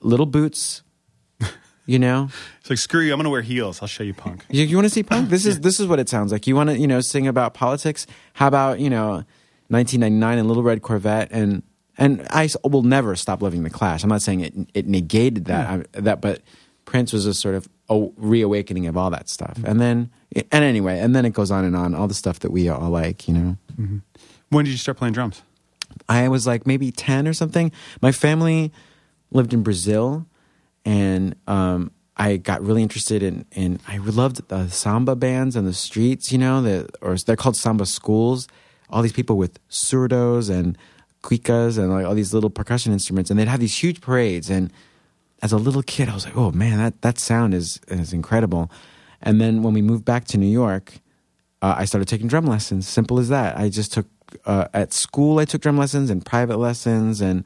little 0.00 0.26
boots. 0.26 0.82
You 1.86 2.00
know, 2.00 2.28
It's 2.60 2.68
like, 2.68 2.80
screw 2.80 3.00
you. 3.00 3.12
I'm 3.12 3.18
going 3.18 3.24
to 3.24 3.30
wear 3.30 3.42
heels. 3.42 3.80
I'll 3.80 3.86
show 3.86 4.02
you 4.02 4.12
punk. 4.12 4.44
you, 4.50 4.64
you 4.64 4.76
want 4.76 4.86
to 4.86 4.90
see 4.90 5.04
punk? 5.04 5.30
This 5.30 5.46
is 5.46 5.60
this 5.60 5.78
is 5.78 5.86
what 5.86 6.00
it 6.00 6.08
sounds 6.08 6.32
like. 6.32 6.48
You 6.48 6.56
want 6.56 6.70
to 6.70 6.78
you 6.78 6.88
know 6.88 7.00
sing 7.00 7.28
about 7.28 7.54
politics? 7.54 8.08
How 8.34 8.48
about 8.48 8.80
you 8.80 8.90
know 8.90 9.24
1999 9.68 10.38
and 10.38 10.48
Little 10.48 10.64
Red 10.64 10.82
Corvette 10.82 11.28
and 11.30 11.62
and 11.98 12.26
I 12.30 12.48
will 12.64 12.82
never 12.82 13.16
stop 13.16 13.40
loving 13.40 13.62
the 13.62 13.70
Clash. 13.70 14.02
I'm 14.02 14.08
not 14.10 14.22
saying 14.22 14.40
it 14.40 14.54
it 14.74 14.86
negated 14.86 15.46
that 15.46 15.86
I, 15.94 16.00
that, 16.00 16.20
but 16.20 16.42
Prince 16.84 17.12
was 17.12 17.24
a 17.24 17.34
sort 17.34 17.54
of 17.54 17.68
a 17.88 18.08
reawakening 18.16 18.86
of 18.86 18.96
all 18.96 19.10
that 19.10 19.28
stuff. 19.28 19.58
And 19.64 19.80
then 19.80 20.10
and 20.34 20.64
anyway, 20.64 20.98
and 20.98 21.14
then 21.14 21.24
it 21.24 21.32
goes 21.32 21.50
on 21.50 21.64
and 21.64 21.76
on. 21.76 21.94
All 21.94 22.08
the 22.08 22.14
stuff 22.14 22.40
that 22.40 22.50
we 22.50 22.68
all 22.68 22.90
like, 22.90 23.28
you 23.28 23.34
know. 23.34 23.56
Mm-hmm. 23.80 23.98
When 24.50 24.64
did 24.64 24.72
you 24.72 24.76
start 24.78 24.98
playing 24.98 25.14
drums? 25.14 25.42
I 26.08 26.28
was 26.28 26.46
like 26.46 26.66
maybe 26.66 26.90
10 26.90 27.26
or 27.26 27.32
something. 27.32 27.72
My 28.02 28.12
family 28.12 28.72
lived 29.30 29.54
in 29.54 29.62
Brazil 29.62 30.26
and 30.86 31.34
um, 31.48 31.90
I 32.16 32.36
got 32.36 32.62
really 32.62 32.82
interested 32.82 33.22
in, 33.22 33.44
in 33.52 33.80
I 33.88 33.98
loved 33.98 34.48
the 34.48 34.68
samba 34.68 35.16
bands 35.16 35.56
on 35.56 35.64
the 35.64 35.74
streets, 35.74 36.30
you 36.30 36.38
know, 36.38 36.86
or 37.02 37.16
they're 37.16 37.36
called 37.36 37.56
samba 37.56 37.84
schools. 37.84 38.46
All 38.88 39.02
these 39.02 39.12
people 39.12 39.36
with 39.36 39.58
surdos 39.68 40.48
and 40.48 40.78
cuicas 41.22 41.76
and 41.76 41.90
like 41.90 42.06
all 42.06 42.14
these 42.14 42.32
little 42.32 42.50
percussion 42.50 42.92
instruments, 42.92 43.30
and 43.30 43.38
they'd 43.38 43.48
have 43.48 43.58
these 43.58 43.76
huge 43.76 44.00
parades. 44.00 44.48
And 44.48 44.72
as 45.42 45.52
a 45.52 45.56
little 45.56 45.82
kid, 45.82 46.08
I 46.08 46.14
was 46.14 46.24
like, 46.24 46.36
"Oh 46.36 46.52
man, 46.52 46.78
that 46.78 47.02
that 47.02 47.18
sound 47.18 47.52
is 47.52 47.80
is 47.88 48.12
incredible." 48.12 48.70
And 49.20 49.40
then 49.40 49.64
when 49.64 49.74
we 49.74 49.82
moved 49.82 50.04
back 50.04 50.24
to 50.26 50.38
New 50.38 50.46
York, 50.46 51.00
uh, 51.62 51.74
I 51.76 51.84
started 51.84 52.06
taking 52.06 52.28
drum 52.28 52.46
lessons. 52.46 52.86
Simple 52.86 53.18
as 53.18 53.28
that. 53.28 53.58
I 53.58 53.68
just 53.70 53.92
took 53.92 54.06
uh, 54.44 54.68
at 54.72 54.92
school. 54.92 55.40
I 55.40 55.46
took 55.46 55.62
drum 55.62 55.76
lessons 55.76 56.10
and 56.10 56.24
private 56.24 56.58
lessons, 56.58 57.20
and 57.20 57.44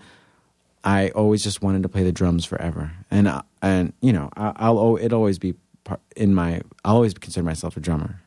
I 0.84 1.10
always 1.10 1.42
just 1.42 1.62
wanted 1.62 1.82
to 1.82 1.88
play 1.88 2.02
the 2.02 2.12
drums 2.12 2.44
forever. 2.44 2.92
And 3.10 3.28
uh, 3.28 3.42
and 3.62 3.92
you 4.00 4.12
know, 4.12 4.30
I, 4.36 4.52
I'll 4.56 4.78
al- 4.78 4.96
it 4.96 5.12
always 5.12 5.38
be 5.38 5.54
part 5.84 6.00
in 6.16 6.34
my. 6.34 6.62
I'll 6.84 6.94
always 6.96 7.14
consider 7.14 7.44
myself 7.44 7.76
a 7.76 7.80
drummer. 7.80 8.20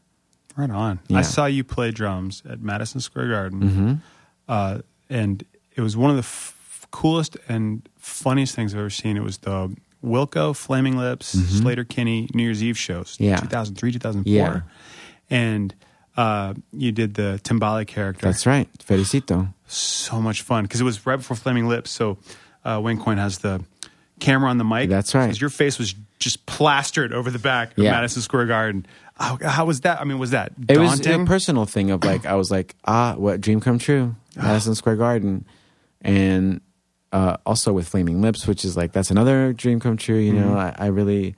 Right 0.55 0.69
on. 0.69 0.99
Yeah. 1.07 1.17
I 1.17 1.21
saw 1.23 1.45
you 1.47 1.63
play 1.63 1.89
drums 1.91 2.43
at 2.47 2.61
Madison 2.61 3.01
Square 3.01 3.29
Garden, 3.29 3.61
Mm-hmm. 3.61 3.93
uh, 4.47 4.79
and 5.09 5.43
it 5.75 5.81
was 5.81 5.97
one 5.97 6.11
of 6.11 6.15
the 6.15 6.19
f- 6.21 6.87
coolest 6.91 7.37
and 7.49 7.87
funniest 7.97 8.53
things 8.53 8.73
I've 8.75 8.79
ever 8.79 8.89
seen. 8.91 9.17
It 9.17 9.23
was 9.23 9.39
the 9.39 9.75
Wilco, 10.05 10.55
Flaming 10.55 10.95
Lips, 10.97 11.33
Sleater-Kinney 11.35 12.29
New 12.35 12.43
Year's 12.43 12.61
Eve 12.61 12.77
shows, 12.77 13.13
Mm-hmm. 13.15 13.23
Yeah. 13.23 13.37
2003, 13.37 13.91
2004. 13.93 14.31
Yeah. 14.31 14.61
And 15.29 15.73
uh, 16.15 16.53
you 16.71 16.91
did 16.91 17.15
the 17.15 17.39
Timbale 17.43 17.87
character. 17.87 18.27
That's 18.27 18.45
right, 18.45 18.69
Fericito. 18.77 19.53
so 19.65 20.21
much 20.21 20.43
fun 20.43 20.65
because 20.65 20.81
it 20.81 20.83
was 20.83 21.03
right 21.07 21.15
before 21.15 21.35
Flaming 21.37 21.67
Lips. 21.67 21.89
So 21.89 22.17
uh, 22.65 22.79
Wayne 22.83 22.99
Coyne 22.99 23.17
has 23.17 23.39
the 23.39 23.63
camera 24.19 24.49
on 24.49 24.57
the 24.57 24.63
mic. 24.63 24.89
That's 24.89 25.13
right. 25.15 25.27
'Cause 25.27 25.41
Your 25.41 25.49
face 25.49 25.77
was 25.77 25.95
just 26.19 26.45
plastered 26.45 27.13
over 27.13 27.29
the 27.29 27.39
back 27.39 27.77
of 27.77 27.83
Yeah. 27.83 27.91
Madison 27.91 28.21
Square 28.21 28.45
Garden. 28.47 28.85
How, 29.19 29.37
how 29.43 29.65
was 29.65 29.81
that? 29.81 29.99
I 30.01 30.05
mean, 30.05 30.17
was 30.19 30.31
that 30.31 30.53
It 30.69 30.77
was 30.77 31.05
a 31.05 31.25
personal 31.25 31.65
thing 31.65 31.91
of 31.91 32.03
like 32.03 32.25
I 32.25 32.35
was 32.35 32.49
like, 32.49 32.75
ah, 32.85 33.15
what 33.17 33.41
dream 33.41 33.59
come 33.59 33.77
true, 33.79 34.15
Madison 34.35 34.75
Square 34.75 34.95
Garden, 34.97 35.45
and 36.01 36.61
uh, 37.11 37.37
also 37.45 37.73
with 37.73 37.87
Flaming 37.87 38.21
Lips, 38.21 38.47
which 38.47 38.65
is 38.65 38.75
like 38.75 38.91
that's 38.91 39.11
another 39.11 39.53
dream 39.53 39.79
come 39.79 39.97
true. 39.97 40.17
You 40.17 40.33
know, 40.33 40.57
I, 40.57 40.73
I 40.77 40.85
really 40.87 41.35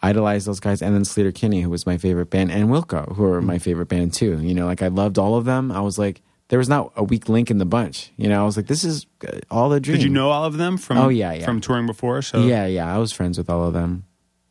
idolized 0.00 0.46
those 0.46 0.60
guys, 0.60 0.80
and 0.80 0.94
then 0.94 1.02
Sleater-Kinney, 1.02 1.60
who 1.62 1.70
was 1.70 1.84
my 1.86 1.96
favorite 1.98 2.30
band, 2.30 2.52
and 2.52 2.68
Wilco, 2.68 3.16
who 3.16 3.24
are 3.24 3.42
my 3.42 3.58
favorite 3.58 3.88
band 3.88 4.12
too. 4.14 4.38
You 4.40 4.54
know, 4.54 4.66
like 4.66 4.80
I 4.82 4.88
loved 4.88 5.18
all 5.18 5.34
of 5.34 5.44
them. 5.44 5.72
I 5.72 5.80
was 5.80 5.98
like, 5.98 6.20
there 6.48 6.58
was 6.58 6.68
not 6.68 6.92
a 6.96 7.02
weak 7.04 7.28
link 7.28 7.50
in 7.50 7.58
the 7.58 7.64
bunch. 7.66 8.10
You 8.16 8.28
know, 8.28 8.40
I 8.42 8.44
was 8.44 8.56
like, 8.56 8.66
this 8.66 8.82
is 8.84 9.06
all 9.50 9.68
the 9.68 9.80
dream. 9.80 9.96
Did 9.98 10.04
you 10.04 10.10
know 10.10 10.30
all 10.30 10.44
of 10.44 10.56
them 10.56 10.76
from? 10.78 10.98
Oh, 10.98 11.08
yeah, 11.08 11.32
yeah. 11.32 11.44
from 11.44 11.60
touring 11.60 11.86
before. 11.86 12.22
So 12.22 12.42
Yeah, 12.42 12.66
yeah, 12.66 12.92
I 12.94 12.98
was 12.98 13.12
friends 13.12 13.36
with 13.38 13.50
all 13.50 13.66
of 13.66 13.74
them. 13.74 14.04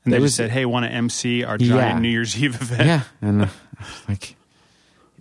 and 0.05 0.13
they 0.13 0.17
just 0.17 0.23
was- 0.23 0.35
said, 0.35 0.51
"Hey, 0.51 0.65
want 0.65 0.85
to 0.85 0.91
MC 0.91 1.43
our 1.43 1.57
giant 1.57 1.95
Yeah. 1.95 1.99
New 1.99 2.09
Year's 2.09 2.41
Eve 2.41 2.55
event?" 2.61 2.85
Yeah, 2.87 3.01
and 3.21 3.41
uh, 3.43 3.47
like, 4.07 4.35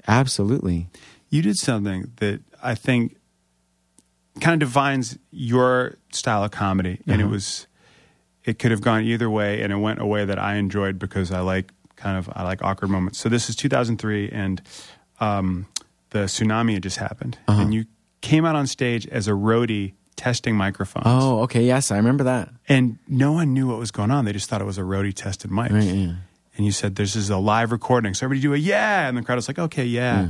absolutely. 0.09 0.89
you 1.31 1.43
did 1.43 1.57
something 1.57 2.13
that 2.17 2.41
I 2.63 2.75
think 2.75 3.17
kind 4.41 4.61
of 4.63 4.69
defines 4.69 5.19
your 5.31 5.97
style 6.13 6.45
of 6.45 6.51
comedy, 6.51 7.01
and 7.07 7.21
Uh-huh. 7.21 7.29
it 7.29 7.31
was 7.31 7.67
it 8.45 8.59
could 8.61 8.71
have 8.71 8.81
gone 8.81 9.03
either 9.03 9.29
way, 9.29 9.61
and 9.63 9.73
it 9.73 9.77
went 9.77 10.01
a 10.01 10.07
way 10.07 10.25
that 10.25 10.39
I 10.39 10.55
enjoyed 10.55 10.99
because 11.01 11.33
I 11.33 11.41
like 11.41 11.73
kind 11.97 12.17
of 12.17 12.31
I 12.35 12.43
like 12.45 12.63
awkward 12.63 12.91
moments. 12.91 13.19
So 13.19 13.29
this 13.29 13.49
is 13.49 13.57
2003, 13.57 14.29
and 14.31 14.63
um, 15.21 15.67
the 16.17 16.25
tsunami 16.27 16.75
had 16.75 16.83
just 16.83 16.97
happened, 16.99 17.39
Uh-huh. 17.49 17.63
and 17.63 17.75
you 17.75 17.85
came 18.21 18.45
out 18.45 18.57
on 18.57 18.67
stage 18.67 19.07
as 19.09 19.29
a 19.29 19.33
roadie 19.33 19.93
testing 20.17 20.57
microphones, 20.57 21.05
Oh, 21.07 21.41
okay, 21.43 21.65
yes, 21.67 21.91
I 21.91 21.97
remember 21.97 22.25
that. 22.25 22.49
and 22.69 22.99
no 23.07 23.33
one 23.33 23.53
knew 23.53 23.67
what 23.69 23.79
was 23.79 23.91
going 23.91 24.11
on. 24.11 24.25
They 24.25 24.33
just 24.33 24.49
thought 24.49 24.61
it 24.63 24.65
was 24.67 24.79
a 24.79 24.83
roadie 24.83 25.13
tested 25.15 25.51
mic. 25.51 25.71
Right, 25.71 25.85
yeah. 25.85 26.13
And 26.57 26.65
you 26.65 26.73
said, 26.73 26.97
"This 26.97 27.15
is 27.17 27.29
a 27.29 27.37
live 27.37 27.71
recording." 27.71 28.15
So 28.15 28.25
everybody 28.25 28.41
do 28.49 28.55
a 28.55 28.57
yeah, 28.57 29.09
and 29.09 29.17
the 29.19 29.23
crowd 29.23 29.37
was 29.37 29.47
like, 29.49 29.59
"Okay, 29.59 29.85
yeah." 29.85 30.29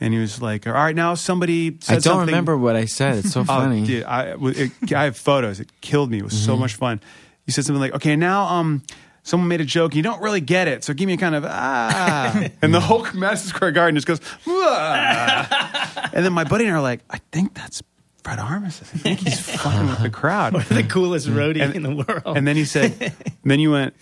And 0.00 0.14
he 0.14 0.18
was 0.20 0.40
like, 0.40 0.66
"All 0.66 0.72
right, 0.72 0.96
now 0.96 1.12
somebody." 1.14 1.76
Said 1.80 1.92
I 1.92 1.94
don't 1.96 2.02
something- 2.02 2.26
remember 2.28 2.56
what 2.56 2.76
I 2.76 2.86
said. 2.86 3.16
It's 3.18 3.32
so 3.32 3.40
Oh, 3.44 3.44
funny. 3.44 3.84
dude, 3.84 4.04
I, 4.04 4.36
it, 4.40 4.72
I 4.94 5.04
have 5.04 5.18
photos. 5.18 5.60
It 5.60 5.68
killed 5.82 6.10
me. 6.10 6.18
It 6.18 6.24
was 6.24 6.32
Mm-hmm. 6.32 6.46
so 6.46 6.56
much 6.56 6.74
fun. 6.76 7.00
You 7.44 7.52
said 7.52 7.64
something 7.66 7.80
like, 7.80 7.94
"Okay, 7.94 8.16
now 8.16 8.46
um, 8.56 8.82
someone 9.26 9.48
made 9.48 9.60
a 9.60 9.64
joke. 9.66 9.94
You 9.94 10.02
don't 10.02 10.22
really 10.22 10.40
get 10.40 10.68
it, 10.68 10.84
so 10.84 10.94
give 10.94 11.06
me 11.06 11.12
a 11.14 11.16
kind 11.18 11.34
of 11.34 11.44
ah." 11.44 12.48
and 12.62 12.72
the 12.72 12.80
whole 12.80 13.06
Madison 13.14 13.48
Square 13.48 13.72
Garden 13.72 13.94
just 13.96 14.06
goes, 14.06 14.20
"Ah." 14.48 16.10
and 16.14 16.24
then 16.24 16.32
my 16.32 16.44
buddy 16.44 16.64
and 16.64 16.74
I 16.74 16.78
are 16.78 16.82
like, 16.82 17.00
"I 17.10 17.18
think 17.32 17.54
that's 17.54 17.82
Fred 18.24 18.38
Armisen. 18.38 18.82
I 18.94 18.98
think 18.98 19.20
he's 19.20 19.40
fucking 19.40 19.86
with 19.88 20.02
the 20.02 20.10
crowd." 20.10 20.54
the 20.54 20.82
coolest 20.82 21.28
roadie 21.28 21.60
And- 21.62 21.74
in 21.74 21.82
the 21.82 21.94
world. 21.94 22.36
And 22.36 22.46
then 22.46 22.56
he 22.56 22.64
said, 22.64 23.14
then 23.44 23.60
you 23.60 23.70
went, 23.72 23.94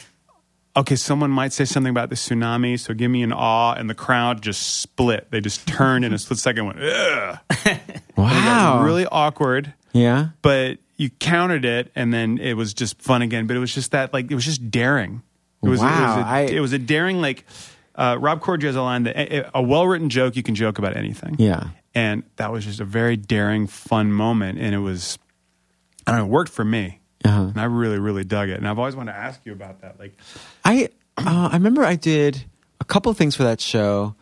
okay, 0.77 0.97
someone 0.97 1.31
might 1.31 1.53
say 1.53 1.65
something 1.65 1.91
about 1.91 2.09
the 2.09 2.17
tsunami, 2.17 2.79
so 2.81 2.95
give 2.95 3.11
me 3.11 3.23
an 3.23 3.33
awe. 3.33 3.75
And 3.75 3.89
the 3.89 3.95
crowd 3.95 4.43
just 4.43 4.81
split. 4.81 5.31
They 5.31 5.41
just 5.41 5.67
turned 5.69 6.05
in 6.05 6.13
a 6.13 6.19
split 6.19 6.39
second 6.41 6.67
and 6.69 6.79
went, 6.79 6.93
ugh. 6.95 7.39
It 8.17 8.17
wow. 8.17 8.79
got 8.79 8.85
really 8.85 9.07
awkward, 9.07 9.75
Yeah. 9.93 10.29
but 10.43 10.79
you 10.97 11.11
countered 11.11 11.65
it 11.65 11.91
and 11.95 12.13
then 12.15 12.39
it 12.39 12.55
was 12.55 12.73
just 12.75 13.01
fun 13.03 13.23
again. 13.23 13.47
But 13.47 13.57
it 13.57 13.61
was 13.61 13.75
just 13.75 13.91
that, 13.93 14.13
like, 14.13 14.31
it 14.31 14.35
was 14.35 14.45
just 14.45 14.71
daring. 14.71 15.23
It 15.63 15.69
was, 15.69 15.81
Wow, 15.81 15.87
it 15.89 16.17
was, 16.19 16.25
a, 16.25 16.29
I- 16.29 16.41
it 16.57 16.61
was 16.61 16.73
a 16.73 16.79
daring, 16.79 17.21
like, 17.21 17.45
uh, 17.95 18.17
Rob 18.21 18.41
Corddry 18.41 18.65
has 18.65 18.77
a 18.77 18.83
line 18.83 19.05
that 19.05 19.17
a, 19.17 19.59
a 19.59 19.63
well 19.63 19.87
written 19.87 20.11
joke, 20.11 20.37
you 20.37 20.43
can 20.43 20.55
joke 20.55 20.79
about 20.79 20.97
anything. 20.97 21.37
Yeah. 21.39 21.69
And 21.95 22.25
that 22.37 22.51
was 22.53 22.65
just 22.65 22.81
a 22.81 22.85
very 22.85 23.17
daring, 23.17 23.67
fun 23.69 24.13
moment. 24.13 24.59
And 24.59 24.75
it 24.75 24.79
was, 24.79 25.19
I 26.07 26.11
don't 26.11 26.21
know, 26.21 26.27
it 26.27 26.31
worked 26.31 26.51
for 26.53 26.65
me. 26.65 27.01
Uh-huh. 27.25 27.43
And 27.45 27.59
I 27.61 27.65
really, 27.65 27.99
really 27.99 28.25
dug 28.25 28.49
it. 28.49 28.59
And 28.59 28.69
I've 28.69 28.79
always 28.79 28.97
wanted 28.97 29.13
to 29.13 29.19
ask 29.19 29.41
you 29.47 29.53
about 29.53 29.81
that. 29.83 29.99
Like, 29.99 30.17
I 30.65 30.89
uh, 31.17 31.49
I 31.53 31.55
remember 31.55 31.85
I 31.85 31.95
did 31.97 32.45
a 32.81 32.85
couple 32.85 33.15
things 33.15 33.37
for 33.37 33.45
that 33.45 33.61
show, 33.61 34.15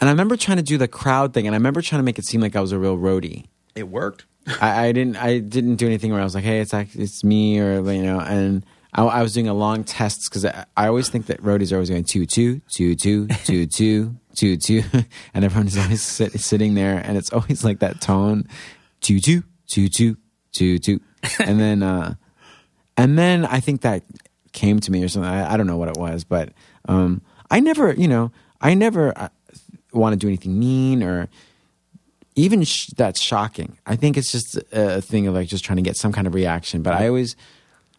and 0.00 0.08
I 0.08 0.12
remember 0.12 0.36
trying 0.36 0.56
to 0.56 0.62
do 0.62 0.78
the 0.78 0.88
crowd 0.88 1.34
thing, 1.34 1.46
and 1.46 1.54
I 1.54 1.58
remember 1.58 1.82
trying 1.82 2.00
to 2.00 2.04
make 2.04 2.18
it 2.18 2.24
seem 2.24 2.40
like 2.40 2.56
I 2.56 2.60
was 2.60 2.72
a 2.72 2.78
real 2.78 2.96
roadie. 2.96 3.44
It 3.74 3.88
worked. 3.88 4.26
I, 4.60 4.86
I 4.86 4.92
didn't 4.92 5.16
I 5.16 5.38
didn't 5.38 5.76
do 5.76 5.86
anything 5.86 6.12
where 6.12 6.20
I 6.20 6.24
was 6.24 6.34
like, 6.34 6.44
hey, 6.44 6.60
it's 6.60 6.72
like 6.72 6.94
it's 6.94 7.24
me 7.24 7.58
or 7.60 7.80
you 7.90 8.02
know, 8.02 8.20
and 8.20 8.64
I, 8.92 9.04
I 9.04 9.22
was 9.22 9.32
doing 9.32 9.48
a 9.48 9.54
long 9.54 9.84
tests 9.84 10.28
because 10.28 10.44
I, 10.44 10.66
I 10.76 10.86
always 10.88 11.08
think 11.08 11.26
that 11.26 11.42
roadies 11.42 11.72
are 11.72 11.76
always 11.76 11.90
going 11.90 12.04
two 12.04 12.26
two 12.26 12.60
two 12.70 12.94
two 12.94 13.26
two 13.26 13.66
two 13.66 14.16
two 14.34 14.56
two, 14.56 14.82
and 15.34 15.44
everyone 15.44 15.66
is 15.66 15.78
always 15.78 16.02
sit, 16.02 16.38
sitting 16.40 16.74
there, 16.74 16.98
and 16.98 17.16
it's 17.16 17.32
always 17.32 17.64
like 17.64 17.80
that 17.80 18.00
tone, 18.00 18.46
two 19.00 19.20
two 19.20 19.42
two 19.66 19.88
two 19.88 20.16
two 20.52 20.78
two, 20.78 21.00
and 21.40 21.58
then 21.58 21.82
uh, 21.82 22.14
and 22.96 23.18
then 23.18 23.44
I 23.46 23.60
think 23.60 23.80
that 23.80 24.02
came 24.52 24.80
to 24.80 24.90
me 24.90 25.02
or 25.02 25.08
something. 25.08 25.30
I, 25.30 25.54
I 25.54 25.56
don't 25.56 25.66
know 25.66 25.76
what 25.76 25.88
it 25.88 25.96
was, 25.96 26.24
but 26.24 26.50
um, 26.86 27.22
I 27.50 27.60
never, 27.60 27.92
you 27.92 28.08
know, 28.08 28.30
I 28.60 28.74
never 28.74 29.16
uh, 29.16 29.28
want 29.92 30.12
to 30.12 30.16
do 30.16 30.28
anything 30.28 30.58
mean 30.58 31.02
or 31.02 31.28
even 32.36 32.64
sh- 32.64 32.90
that's 32.96 33.20
shocking. 33.20 33.78
I 33.86 33.96
think 33.96 34.16
it's 34.16 34.32
just 34.32 34.56
a, 34.72 35.00
thing 35.00 35.26
of 35.26 35.34
like 35.34 35.48
just 35.48 35.64
trying 35.64 35.76
to 35.76 35.82
get 35.82 35.96
some 35.96 36.12
kind 36.12 36.26
of 36.26 36.34
reaction. 36.34 36.82
But 36.82 36.94
I 36.94 37.08
always 37.08 37.36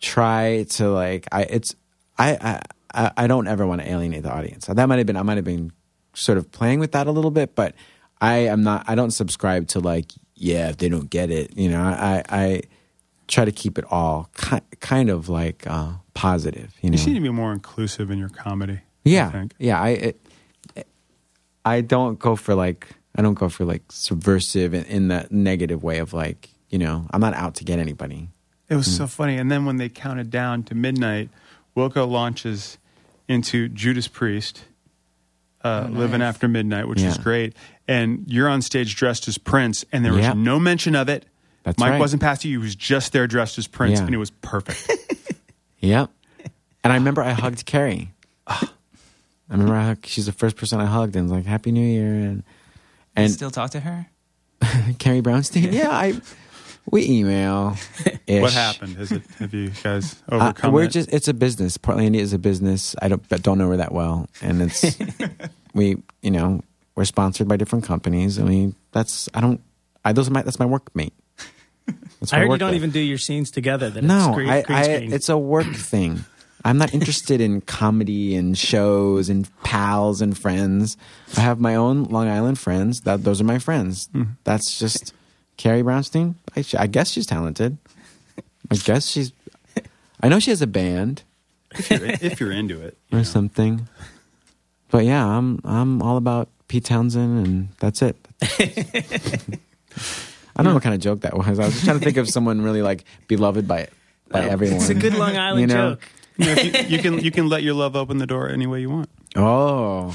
try 0.01 0.65
to 0.71 0.89
like 0.89 1.27
I 1.31 1.43
it's 1.43 1.75
I 2.17 2.61
I 2.93 3.11
I- 3.15 3.27
don't 3.27 3.47
ever 3.47 3.65
want 3.65 3.81
to 3.81 3.89
alienate 3.89 4.23
the 4.23 4.31
audience. 4.33 4.65
That 4.67 4.87
might 4.87 4.97
have 4.97 5.07
been 5.07 5.17
I 5.17 5.21
might 5.23 5.37
have 5.37 5.45
been 5.45 5.71
sort 6.13 6.37
of 6.37 6.51
playing 6.51 6.79
with 6.79 6.91
that 6.93 7.07
a 7.07 7.11
little 7.11 7.31
bit, 7.31 7.55
but 7.55 7.75
I 8.21 8.37
am 8.47 8.63
not. 8.63 8.85
I 8.87 8.95
don't 8.95 9.11
subscribe 9.11 9.67
to 9.69 9.79
like 9.79 10.11
yeah 10.35 10.69
if 10.69 10.77
they 10.77 10.89
don't 10.89 11.09
get 11.09 11.29
it. 11.31 11.55
You 11.57 11.69
know 11.69 11.81
I 11.81 12.23
I 12.29 12.61
try 13.27 13.43
to 13.45 13.51
keep 13.51 13.77
it 13.77 13.85
all 13.89 14.29
ki- 14.37 14.59
kind 14.79 15.09
of 15.09 15.29
like 15.29 15.65
uh, 15.67 15.93
positive. 16.13 16.73
You 16.81 16.89
know 16.89 16.93
You 16.93 16.97
seem 16.99 17.15
to 17.15 17.21
be 17.21 17.29
more 17.29 17.51
inclusive 17.53 18.11
in 18.11 18.17
your 18.19 18.29
comedy. 18.29 18.79
yeah, 19.03 19.31
I 19.33 19.47
yeah. 19.59 19.81
I 19.81 19.89
it, 19.89 20.21
I 21.63 21.81
don't 21.81 22.19
go 22.19 22.35
for 22.35 22.53
like 22.55 22.87
I 23.15 23.21
don't 23.21 23.33
go 23.35 23.49
for 23.49 23.65
like 23.65 23.83
subversive 23.89 24.73
in, 24.73 24.83
in 24.85 25.07
that 25.09 25.31
negative 25.31 25.83
way 25.83 25.99
of 25.99 26.13
like 26.13 26.49
you 26.69 26.77
know 26.77 27.07
I'm 27.11 27.21
not 27.21 27.33
out 27.33 27.55
to 27.55 27.63
get 27.63 27.79
anybody. 27.79 28.29
It 28.69 28.75
was 28.75 28.93
so 28.93 29.05
funny. 29.07 29.37
And 29.37 29.51
then 29.51 29.65
when 29.65 29.77
they 29.77 29.89
counted 29.89 30.29
down 30.31 30.63
to 30.63 30.75
midnight, 30.75 31.29
Wilco 31.77 32.09
launches 32.09 32.77
into 33.27 33.69
Judas 33.69 34.07
Priest, 34.07 34.63
uh, 35.63 35.87
Living 35.91 36.21
After 36.23 36.47
Midnight, 36.47 36.87
which 36.87 37.01
is 37.01 37.17
Yeah. 37.17 37.23
great. 37.23 37.55
And 37.87 38.23
you're 38.27 38.49
on 38.49 38.63
stage 38.63 38.95
dressed 38.95 39.27
as 39.27 39.37
Prince, 39.37 39.85
and 39.91 40.03
there 40.03 40.13
was 40.13 40.23
Yep. 40.25 40.37
no 40.37 40.59
mention 40.59 40.95
of 40.95 41.09
it. 41.09 41.25
That's 41.63 41.77
Mike 41.79 41.91
right. 41.91 41.99
wasn't 41.99 42.23
past 42.23 42.43
you. 42.43 42.51
He 42.51 42.57
was 42.57 42.75
just 42.75 43.13
there 43.13 43.27
dressed 43.27 43.57
as 43.59 43.67
Prince, 43.67 43.99
Yeah. 43.99 44.05
and 44.07 44.15
it 44.15 44.19
was 44.19 44.31
perfect. 44.31 44.89
Yep. 45.81 46.09
And 46.83 46.91
I 46.91 46.95
remember 46.95 47.21
I 47.21 47.33
hugged 47.33 47.65
Carrie. 47.67 48.11
I 48.47 48.67
remember 49.49 49.75
I 49.75 49.83
hugged, 49.85 50.07
she's 50.07 50.25
the 50.25 50.31
first 50.31 50.55
person 50.55 50.79
I 50.81 50.85
hugged 50.85 51.15
and 51.15 51.25
was 51.25 51.31
like 51.31 51.45
Happy 51.45 51.71
New 51.71 51.85
Year 51.85 52.13
and 52.13 52.43
You 53.17 53.23
and 53.23 53.31
still 53.31 53.51
talk 53.51 53.71
to 53.71 53.79
her? 53.79 54.07
Carrie 54.99 55.21
Brownstein. 55.21 55.71
Yeah, 55.71 55.89
I 55.89 56.19
we 56.91 57.05
email. 57.07 57.75
what 58.27 58.53
happened? 58.53 58.97
Has 58.97 59.11
it, 59.11 59.23
have 59.39 59.53
you 59.53 59.69
guys 59.83 60.15
Uh, 60.31 60.35
overcome 60.35 60.73
we're 60.73 60.83
it? 60.83 60.91
just 60.91 61.11
it's 61.13 61.27
a 61.27 61.33
business. 61.33 61.77
Portlandia 61.77 62.19
is 62.19 62.33
a 62.33 62.39
business. 62.39 62.95
I 63.01 63.07
don't 63.07 63.27
don't 63.41 63.57
know 63.57 63.69
her 63.69 63.77
that 63.77 63.91
well, 63.91 64.27
and 64.41 64.61
it's 64.61 64.97
we 65.73 65.97
you 66.21 66.31
know 66.31 66.61
we're 66.95 67.05
sponsored 67.05 67.47
by 67.47 67.57
different 67.57 67.85
companies. 67.85 68.39
I 68.39 68.43
mean 68.43 68.75
that's 68.91 69.29
I 69.33 69.41
don't 69.41 69.61
I 70.03 70.13
those 70.13 70.27
are 70.27 70.31
my 70.31 70.41
that's 70.41 70.59
my 70.59 70.65
workmate. 70.65 71.13
That's 72.19 72.33
I 72.33 72.37
who 72.37 72.45
heard 72.45 72.51
you 72.53 72.57
don't 72.57 72.69
with. 72.69 72.75
even 72.77 72.89
do 72.91 72.99
your 72.99 73.17
scenes 73.17 73.51
together. 73.51 73.89
That 73.89 74.03
no. 74.03 74.27
it's 74.27 74.35
green, 74.35 74.49
I, 74.49 74.63
I, 74.69 74.83
it's 74.83 75.29
a 75.29 75.37
work 75.37 75.67
thing. 75.75 76.25
I'm 76.65 76.79
not 76.79 76.93
interested 76.95 77.39
in 77.41 77.61
comedy 77.61 78.35
and 78.35 78.57
shows 78.57 79.29
and 79.29 79.47
pals 79.63 80.19
and 80.19 80.35
friends. 80.35 80.97
I 81.37 81.41
have 81.41 81.59
my 81.59 81.75
own 81.75 82.05
Long 82.05 82.27
Island 82.27 82.57
friends. 82.57 83.01
That 83.01 83.23
those 83.23 83.39
are 83.39 83.43
my 83.45 83.59
friends. 83.59 84.07
Mm-hmm. 84.07 84.31
That's 84.45 84.79
just 84.79 85.13
Carrie 85.57 85.83
Brownstein. 85.83 86.33
I, 86.57 86.65
I 86.77 86.87
guess 86.87 87.11
she's 87.11 87.27
talented. 87.27 87.77
I 88.71 88.75
guess 88.77 89.07
she's. 89.07 89.31
I 90.21 90.27
know 90.27 90.39
she 90.39 90.49
has 90.49 90.63
a 90.63 90.67
band 90.67 91.21
if 91.77 91.91
you're, 91.91 92.03
if 92.03 92.39
you're 92.39 92.51
into 92.51 92.81
it. 92.81 92.97
you 93.09 93.17
or 93.17 93.19
know. 93.19 93.23
something. 93.23 93.87
But 94.89 95.05
yeah, 95.05 95.23
I'm 95.23 95.61
I'm 95.63 96.01
all 96.01 96.17
about 96.17 96.49
Pete 96.67 96.85
Townshend, 96.85 97.45
and 97.45 97.69
that's 97.79 98.01
it. 98.01 98.15
I 100.57 100.63
don't 100.63 100.65
know 100.67 100.73
what 100.73 100.83
kind 100.83 100.95
of 100.95 101.01
joke 101.01 101.21
that 101.21 101.37
was. 101.37 101.59
I 101.59 101.65
was 101.65 101.73
just 101.73 101.85
trying 101.85 101.99
to 101.99 102.03
think 102.03 102.17
of 102.17 102.27
someone 102.29 102.61
really 102.61 102.81
like 102.81 103.03
beloved 103.27 103.67
by 103.67 103.87
by 104.29 104.45
everyone. 104.45 104.77
It's 104.77 104.89
a 104.89 104.95
good 104.95 105.13
Long 105.13 105.37
Island 105.37 105.61
You 105.61 105.67
know? 105.67 105.91
joke. 105.91 106.09
You, 106.37 106.45
know, 106.45 106.61
you, 106.61 106.71
you 106.87 106.97
can 106.99 107.19
you 107.19 107.31
can 107.31 107.47
let 107.49 107.63
your 107.63 107.73
love 107.75 107.95
open 107.95 108.17
the 108.17 108.27
door 108.27 108.49
any 108.49 108.67
way 108.67 108.81
you 108.81 108.89
want. 108.89 109.09
Oh, 109.35 110.13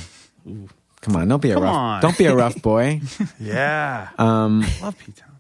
come 1.01 1.17
on! 1.17 1.29
Don't 1.29 1.41
be 1.43 1.51
a 1.51 1.55
Come 1.55 1.63
rough. 1.63 1.75
on. 1.75 2.03
Don't 2.03 2.19
be 2.19 2.27
a 2.27 2.35
rough 2.35 2.61
boy. 2.63 3.01
Yeah, 3.41 4.09
Um, 4.19 4.61
love 4.83 4.99
Pete 4.99 5.17
Townshend. 5.17 5.39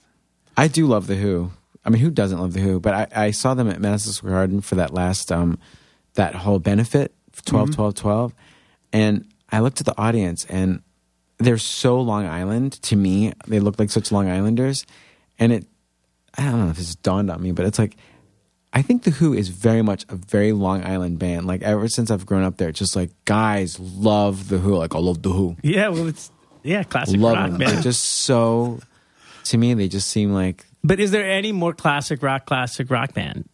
I 0.57 0.69
do 0.69 0.87
love 0.87 1.07
the 1.07 1.17
Who. 1.17 1.51
I 1.85 1.91
mean, 1.91 2.01
who 2.03 2.11
doesn't 2.11 2.39
love 2.39 2.53
the 2.53 2.61
Who? 2.61 2.81
But 2.81 2.95
I, 2.95 3.27
I 3.27 3.31
saw 3.31 3.55
them 3.55 3.69
at 3.69 3.81
Madison 3.81 4.13
Square 4.13 4.33
Garden 4.33 4.61
for 4.61 4.75
that 4.77 4.93
last 4.93 5.31
um, 5.33 5.59
that 6.15 6.35
whole 6.35 6.59
benefit 6.59 7.15
12 7.47 7.75
12 7.75 7.95
12 7.95 8.35
and 8.93 9.25
I 9.51 9.61
looked 9.61 9.81
at 9.81 9.87
the 9.87 9.97
audience 9.99 10.45
and 10.47 10.83
they're 11.39 11.57
so 11.59 12.01
Long 12.01 12.27
Island 12.27 12.73
to 12.83 12.97
me. 12.97 13.33
They 13.47 13.61
look 13.61 13.79
like 13.79 13.91
such 13.91 14.13
Long 14.13 14.29
Islanders, 14.29 14.85
and 15.39 15.53
it 15.53 15.67
I 16.37 16.43
don't 16.45 16.61
know 16.65 16.71
if 16.71 16.79
it's 16.79 16.95
dawned 16.97 17.31
on 17.31 17.43
me, 17.43 17.53
but 17.53 17.65
it's 17.67 17.79
like 17.79 17.97
I 18.73 18.83
think 18.83 19.03
the 19.03 19.11
Who 19.11 19.33
is 19.35 19.49
very 19.49 19.83
much 19.83 20.05
a 20.09 20.15
very 20.17 20.53
Long 20.53 20.85
Island 20.85 21.19
band. 21.19 21.47
Like 21.47 21.63
ever 21.63 21.89
since 21.89 22.11
I've 22.11 22.25
grown 22.27 22.45
up 22.45 22.57
there, 22.57 22.71
just 22.73 22.95
like 22.95 23.11
guys 23.25 23.79
love 23.81 24.49
the 24.49 24.59
Who. 24.59 24.77
Like 24.77 24.95
I 24.95 24.99
love 24.99 25.23
the 25.23 25.31
Who. 25.31 25.57
Yeah, 25.63 25.89
well, 25.89 26.07
it's 26.07 26.31
yeah, 26.63 26.83
classic 26.85 27.19
love 27.21 27.35
rock, 27.35 27.51
them. 27.51 27.59
man. 27.59 27.69
They're 27.75 27.83
just 27.83 28.03
so. 28.05 28.81
To 29.45 29.59
me, 29.59 29.75
they 29.75 29.89
just 29.89 30.09
seem 30.09 30.33
like 30.33 30.67
But 30.85 31.01
is 31.01 31.11
there 31.11 31.29
any 31.29 31.51
more 31.51 31.73
classic 31.73 32.23
rock, 32.23 32.47
classic 32.47 32.91
rock 32.91 33.15
band? 33.15 33.49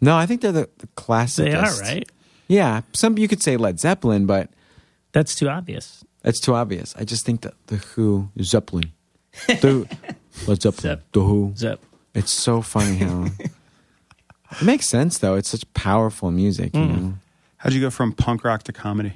no. 0.00 0.16
I 0.16 0.24
think 0.26 0.40
they're 0.40 0.52
the, 0.52 0.68
the 0.78 0.86
classic. 0.94 1.46
They 1.46 1.54
are 1.54 1.74
right. 1.80 2.08
Yeah, 2.46 2.80
some 2.94 3.18
you 3.18 3.28
could 3.28 3.42
say 3.42 3.56
Led 3.58 3.78
Zeppelin, 3.78 4.24
but 4.24 4.48
That's 5.12 5.34
too 5.34 5.50
obvious. 5.50 6.02
that's 6.22 6.40
too 6.40 6.54
obvious. 6.54 6.94
I 6.96 7.04
just 7.04 7.26
think 7.26 7.42
that 7.42 7.52
the 7.66 7.76
Who 7.76 8.30
Zeppelin, 8.40 8.92
the 9.46 9.86
Led 10.46 10.62
Zeppelin, 10.62 10.80
Zep. 10.96 11.02
the 11.12 11.20
Who. 11.20 11.52
Zep. 11.56 11.80
It's 12.14 12.32
so 12.32 12.62
funny 12.62 12.96
how 12.96 13.26
it 14.50 14.62
makes 14.62 14.86
sense 14.86 15.18
though. 15.18 15.34
It's 15.34 15.48
such 15.48 15.70
powerful 15.74 16.30
music, 16.30 16.74
you 16.74 16.86
know. 16.86 17.14
How'd 17.58 17.72
you 17.72 17.80
go 17.80 17.90
from 17.90 18.12
punk 18.12 18.44
rock 18.44 18.62
to 18.64 18.72
comedy? 18.72 19.14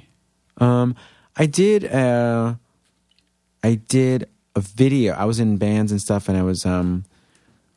Um, 0.57 0.95
I 1.35 1.45
did. 1.45 1.85
Uh, 1.85 2.55
I 3.63 3.75
did 3.75 4.27
a 4.55 4.59
video. 4.59 5.13
I 5.13 5.25
was 5.25 5.39
in 5.39 5.57
bands 5.57 5.91
and 5.91 6.01
stuff, 6.01 6.29
and 6.29 6.37
I 6.37 6.43
was 6.43 6.65
um, 6.65 7.05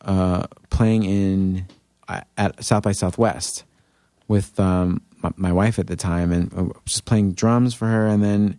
uh, 0.03 0.47
playing 0.71 1.05
in 1.05 1.67
uh, 2.09 2.23
at 2.37 2.63
South 2.65 2.83
by 2.83 2.93
Southwest 2.93 3.65
with 4.29 4.59
um, 4.59 5.01
my, 5.23 5.31
my 5.37 5.53
wife 5.53 5.79
at 5.79 5.87
the 5.87 5.97
time, 5.97 6.33
and 6.33 6.53
I 6.57 6.79
just 6.85 7.05
playing 7.05 7.33
drums 7.33 7.75
for 7.75 7.87
her. 7.87 8.07
And 8.07 8.23
then 8.23 8.59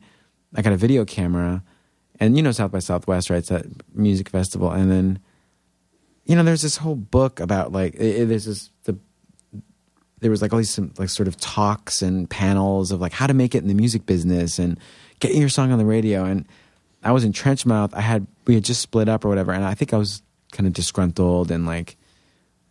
I 0.56 0.62
got 0.62 0.74
a 0.74 0.78
video 0.78 1.06
camera, 1.06 1.62
and 2.20 2.38
you 2.38 2.44
know 2.44 2.52
South 2.52 2.72
by 2.72 2.80
Southwest, 2.80 3.30
right? 3.30 3.38
It's 3.38 3.50
that 3.50 3.66
music 3.94 4.30
festival, 4.30 4.72
and 4.72 4.90
then 4.90 5.20
you 6.28 6.36
know 6.36 6.44
there's 6.44 6.62
this 6.62 6.78
whole 6.78 6.96
book 6.96 7.40
about 7.40 7.72
like 7.72 7.96
it, 7.96 8.22
it- 8.22 8.26
there's 8.30 8.46
this 8.46 8.70
the 8.84 8.96
there 10.20 10.32
was 10.32 10.42
like 10.42 10.52
all 10.52 10.58
these 10.58 10.70
some, 10.72 10.92
like 10.98 11.10
sort 11.10 11.28
of 11.28 11.38
talks 11.38 12.02
and 12.02 12.30
panels 12.30 12.92
of 12.92 13.00
like 13.00 13.14
how 13.14 13.28
to 13.28 13.34
make 13.34 13.54
it 13.56 13.60
in 13.60 13.68
the 13.68 13.74
music 13.76 14.06
business 14.06 14.58
and 14.60 14.80
getting 15.20 15.40
your 15.40 15.50
song 15.50 15.72
on 15.72 15.78
the 15.78 15.86
radio. 15.86 16.26
And 16.26 16.46
I 17.04 17.12
was 17.12 17.24
in 17.24 17.34
Trenchmouth 17.34 17.94
I 17.94 18.02
had 18.02 18.26
we 18.46 18.56
had 18.56 18.64
just 18.66 18.82
split 18.82 19.08
up 19.10 19.24
or 19.26 19.30
whatever. 19.30 19.52
And 19.52 19.64
I 19.64 19.74
think 19.76 19.94
I 19.94 19.98
was 19.98 20.22
kind 20.52 20.66
of 20.68 20.74
disgruntled 20.74 21.52
and 21.52 21.66
like 21.68 21.98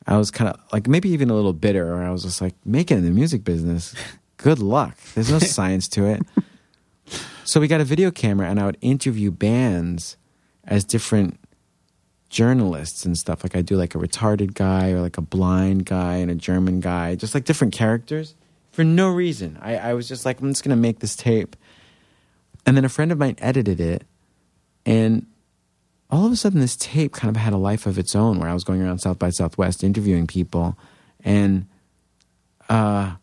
I 0.09 0.16
was 0.16 0.31
kind 0.33 0.50
of 0.50 0.59
like 0.72 0.88
maybe 0.88 1.09
even 1.11 1.31
a 1.31 1.35
little 1.35 1.52
bitter. 1.52 1.92
Or 1.94 2.02
I 2.02 2.11
was 2.11 2.24
just 2.24 2.40
like 2.40 2.54
make 2.64 2.90
it 2.90 2.96
in 2.98 3.04
the 3.04 3.11
music 3.11 3.44
business. 3.44 3.94
Good 4.38 4.59
luck. 4.59 4.96
There's 5.14 5.31
no 5.31 5.38
science 5.38 5.88
to 5.88 6.04
it. 6.07 6.22
So 7.44 7.61
we 7.61 7.68
got 7.68 7.81
a 7.81 7.85
video 7.85 8.11
camera 8.11 8.48
and 8.50 8.59
I 8.59 8.66
would 8.66 8.76
interview 8.81 9.31
bands 9.31 10.16
as 10.64 10.85
different 10.85 11.38
journalists 12.28 13.04
and 13.04 13.16
stuff. 13.16 13.44
Like 13.44 13.56
I 13.56 13.62
do 13.62 13.76
like 13.76 13.94
a 13.94 13.98
retarded 13.98 14.54
guy 14.54 14.90
or 14.90 15.00
like 15.00 15.18
a 15.18 15.22
blind 15.22 15.86
guy 15.86 16.16
and 16.16 16.30
a 16.30 16.34
German 16.34 16.80
guy, 16.80 17.14
just 17.14 17.34
like 17.34 17.44
different 17.44 17.72
characters 17.72 18.34
for 18.72 18.84
no 18.84 19.10
reason. 19.10 19.58
I, 19.60 19.76
I 19.76 19.94
was 19.94 20.08
just 20.08 20.24
like, 20.24 20.40
I'm 20.40 20.50
just 20.50 20.64
gonna 20.64 20.76
make 20.76 20.98
this 21.00 21.16
tape. 21.16 21.56
And 22.64 22.76
then 22.76 22.84
a 22.84 22.88
friend 22.88 23.12
of 23.12 23.18
mine 23.18 23.36
edited 23.38 23.80
it, 23.80 24.04
and 24.84 25.26
all 26.10 26.26
of 26.26 26.32
a 26.32 26.36
sudden 26.36 26.60
this 26.60 26.76
tape 26.76 27.12
kind 27.12 27.34
of 27.34 27.40
had 27.40 27.52
a 27.52 27.58
life 27.58 27.86
of 27.86 27.98
its 27.98 28.14
own 28.14 28.38
where 28.38 28.48
I 28.48 28.54
was 28.54 28.64
going 28.64 28.80
around 28.82 28.98
South 28.98 29.18
by 29.18 29.30
Southwest 29.30 29.82
interviewing 29.82 30.26
people 30.26 30.78
and 31.24 31.66
uh 32.68 33.16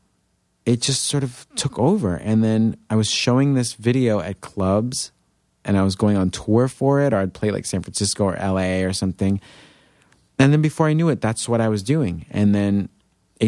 it 0.66 0.82
just 0.82 1.04
sort 1.04 1.24
of 1.24 1.48
took 1.56 1.80
over 1.80 2.16
and 2.16 2.44
then 2.44 2.76
I 2.90 2.96
was 2.96 3.10
showing 3.10 3.54
this 3.54 3.74
video 3.74 4.20
at 4.20 4.42
clubs 4.42 5.12
and 5.66 5.78
I 5.78 5.84
was 5.84 5.96
going 5.96 6.18
on 6.18 6.30
tour 6.30 6.68
for 6.68 7.02
it, 7.02 7.14
or 7.14 7.18
I'd 7.18 7.34
play 7.34 7.52
like 7.52 7.66
San 7.66 7.82
Francisco 7.82 8.26
or 8.26 8.36
LA 8.36 8.84
or 8.84 8.94
something. 8.94 9.40
And 10.40 10.52
then 10.52 10.62
before 10.62 10.88
I 10.88 10.94
knew 10.94 11.10
it, 11.10 11.22
that's 11.22 11.48
what 11.48 11.62
I 11.62 11.70
was 11.70 11.84
doing. 11.84 12.26
And 12.32 12.54
then 12.54 12.90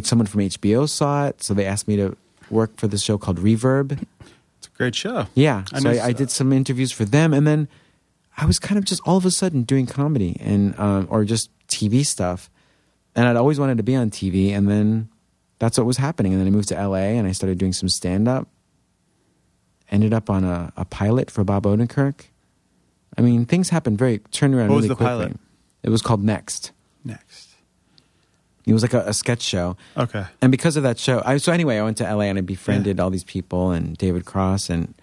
someone 0.03 0.25
from 0.25 0.41
HBO 0.41 0.89
saw 0.89 1.27
it, 1.27 1.41
so 1.41 1.53
they 1.53 1.65
asked 1.65 1.87
me 1.87 1.95
to 1.95 2.17
work 2.49 2.77
for 2.77 2.87
this 2.87 3.01
show 3.01 3.17
called 3.17 3.39
Reverb. 3.39 4.05
It's 4.57 4.67
a 4.67 4.77
great 4.77 4.95
show. 4.95 5.27
Yeah, 5.33 5.63
I 5.71 5.79
so 5.79 5.89
I, 5.89 6.07
I 6.07 6.11
did 6.11 6.29
some 6.31 6.51
interviews 6.51 6.91
for 6.91 7.05
them, 7.05 7.33
and 7.33 7.47
then 7.47 7.67
I 8.37 8.45
was 8.45 8.59
kind 8.59 8.77
of 8.77 8.83
just 8.83 9.01
all 9.05 9.17
of 9.17 9.25
a 9.25 9.31
sudden 9.31 9.63
doing 9.63 9.85
comedy 9.85 10.37
and 10.39 10.77
um, 10.79 11.07
or 11.09 11.23
just 11.23 11.49
TV 11.67 12.05
stuff. 12.05 12.49
And 13.15 13.27
I'd 13.27 13.37
always 13.37 13.59
wanted 13.59 13.77
to 13.77 13.83
be 13.83 13.95
on 13.95 14.09
TV, 14.09 14.51
and 14.51 14.69
then 14.69 15.09
that's 15.59 15.77
what 15.77 15.87
was 15.87 15.97
happening. 15.97 16.33
And 16.33 16.41
then 16.41 16.47
I 16.47 16.51
moved 16.51 16.67
to 16.69 16.87
LA, 16.87 17.15
and 17.15 17.27
I 17.27 17.31
started 17.31 17.57
doing 17.57 17.73
some 17.73 17.87
stand 17.87 18.27
up. 18.27 18.47
Ended 19.91 20.13
up 20.13 20.29
on 20.29 20.43
a, 20.43 20.73
a 20.75 20.85
pilot 20.85 21.29
for 21.29 21.43
Bob 21.43 21.63
Odenkirk. 21.63 22.25
I 23.17 23.21
mean, 23.21 23.45
things 23.45 23.69
happened 23.69 23.97
very 23.97 24.19
turned 24.31 24.55
around 24.55 24.69
What 24.69 24.75
was 24.75 24.83
really 24.85 24.89
the 24.89 24.95
quickly. 24.95 25.09
pilot? 25.09 25.39
It 25.83 25.89
was 25.89 26.01
called 26.01 26.23
Next. 26.23 26.71
Next. 27.03 27.49
It 28.65 28.73
was 28.73 28.81
like 28.81 28.93
a, 28.93 29.01
a 29.01 29.13
sketch 29.13 29.43
show. 29.43 29.77
Okay. 29.95 30.25
And 30.41 30.51
because 30.51 30.75
of 30.75 30.83
that 30.83 30.97
show, 30.97 31.21
I, 31.23 31.37
so 31.37 31.51
anyway, 31.53 31.77
I 31.77 31.83
went 31.83 31.97
to 31.97 32.03
LA 32.03 32.23
and 32.23 32.37
I 32.39 32.41
befriended 32.41 32.99
all 32.99 33.11
these 33.11 33.23
people 33.23 33.69
and 33.71 33.95
David 33.95 34.25
Cross 34.25 34.71
and 34.71 34.95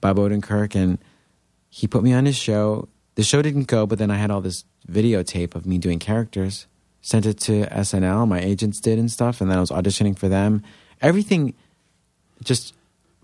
Bob 0.00 0.16
Odenkirk, 0.16 0.74
and 0.74 0.98
he 1.70 1.86
put 1.86 2.02
me 2.02 2.12
on 2.12 2.26
his 2.26 2.36
show. 2.36 2.88
The 3.14 3.22
show 3.22 3.40
didn't 3.40 3.68
go, 3.68 3.86
but 3.86 3.98
then 3.98 4.10
I 4.10 4.16
had 4.16 4.30
all 4.32 4.40
this 4.40 4.64
videotape 4.90 5.54
of 5.54 5.64
me 5.64 5.78
doing 5.78 5.98
characters. 6.00 6.66
Sent 7.00 7.24
it 7.24 7.38
to 7.40 7.66
SNL, 7.66 8.26
my 8.26 8.40
agents 8.40 8.80
did 8.80 8.98
and 8.98 9.10
stuff, 9.10 9.40
and 9.40 9.48
then 9.48 9.58
I 9.58 9.60
was 9.60 9.70
auditioning 9.70 10.18
for 10.18 10.28
them. 10.28 10.62
Everything 11.00 11.54
just 12.42 12.74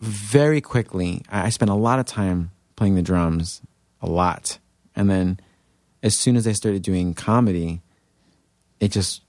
very 0.04 0.60
quickly. 0.60 1.22
I 1.30 1.50
spent 1.50 1.70
a 1.70 1.74
lot 1.74 1.98
of 1.98 2.06
time 2.06 2.50
playing 2.76 2.94
the 2.94 3.02
drums, 3.02 3.62
a 4.00 4.08
lot. 4.08 4.58
And 4.94 5.08
then 5.10 5.40
as 6.02 6.16
soon 6.16 6.36
as 6.36 6.46
I 6.46 6.52
started 6.52 6.82
doing 6.82 7.14
comedy, 7.14 7.80
it 8.80 8.88
just 8.88 9.22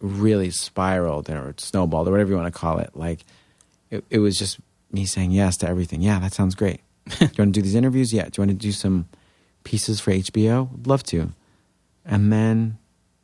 really 0.00 0.50
spiraled 0.50 1.28
or 1.30 1.54
snowballed 1.58 2.08
or 2.08 2.10
whatever 2.10 2.30
you 2.30 2.36
want 2.36 2.52
to 2.52 2.58
call 2.58 2.78
it. 2.78 2.90
Like 2.94 3.20
it, 3.90 4.04
it 4.10 4.18
was 4.18 4.38
just 4.38 4.58
me 4.90 5.04
saying 5.04 5.30
yes 5.30 5.56
to 5.58 5.68
everything. 5.68 6.00
Yeah, 6.00 6.18
that 6.20 6.32
sounds 6.32 6.54
great. 6.54 6.80
do 7.18 7.24
you 7.24 7.26
want 7.26 7.36
to 7.36 7.60
do 7.60 7.62
these 7.62 7.74
interviews? 7.74 8.12
Yeah. 8.12 8.24
Do 8.24 8.30
you 8.40 8.46
want 8.46 8.50
to 8.58 8.66
do 8.66 8.72
some 8.72 9.08
pieces 9.64 10.00
for 10.00 10.12
HBO? 10.12 10.70
Would 10.72 10.86
love 10.86 11.02
to. 11.04 11.32
And 12.04 12.32
then 12.32 12.78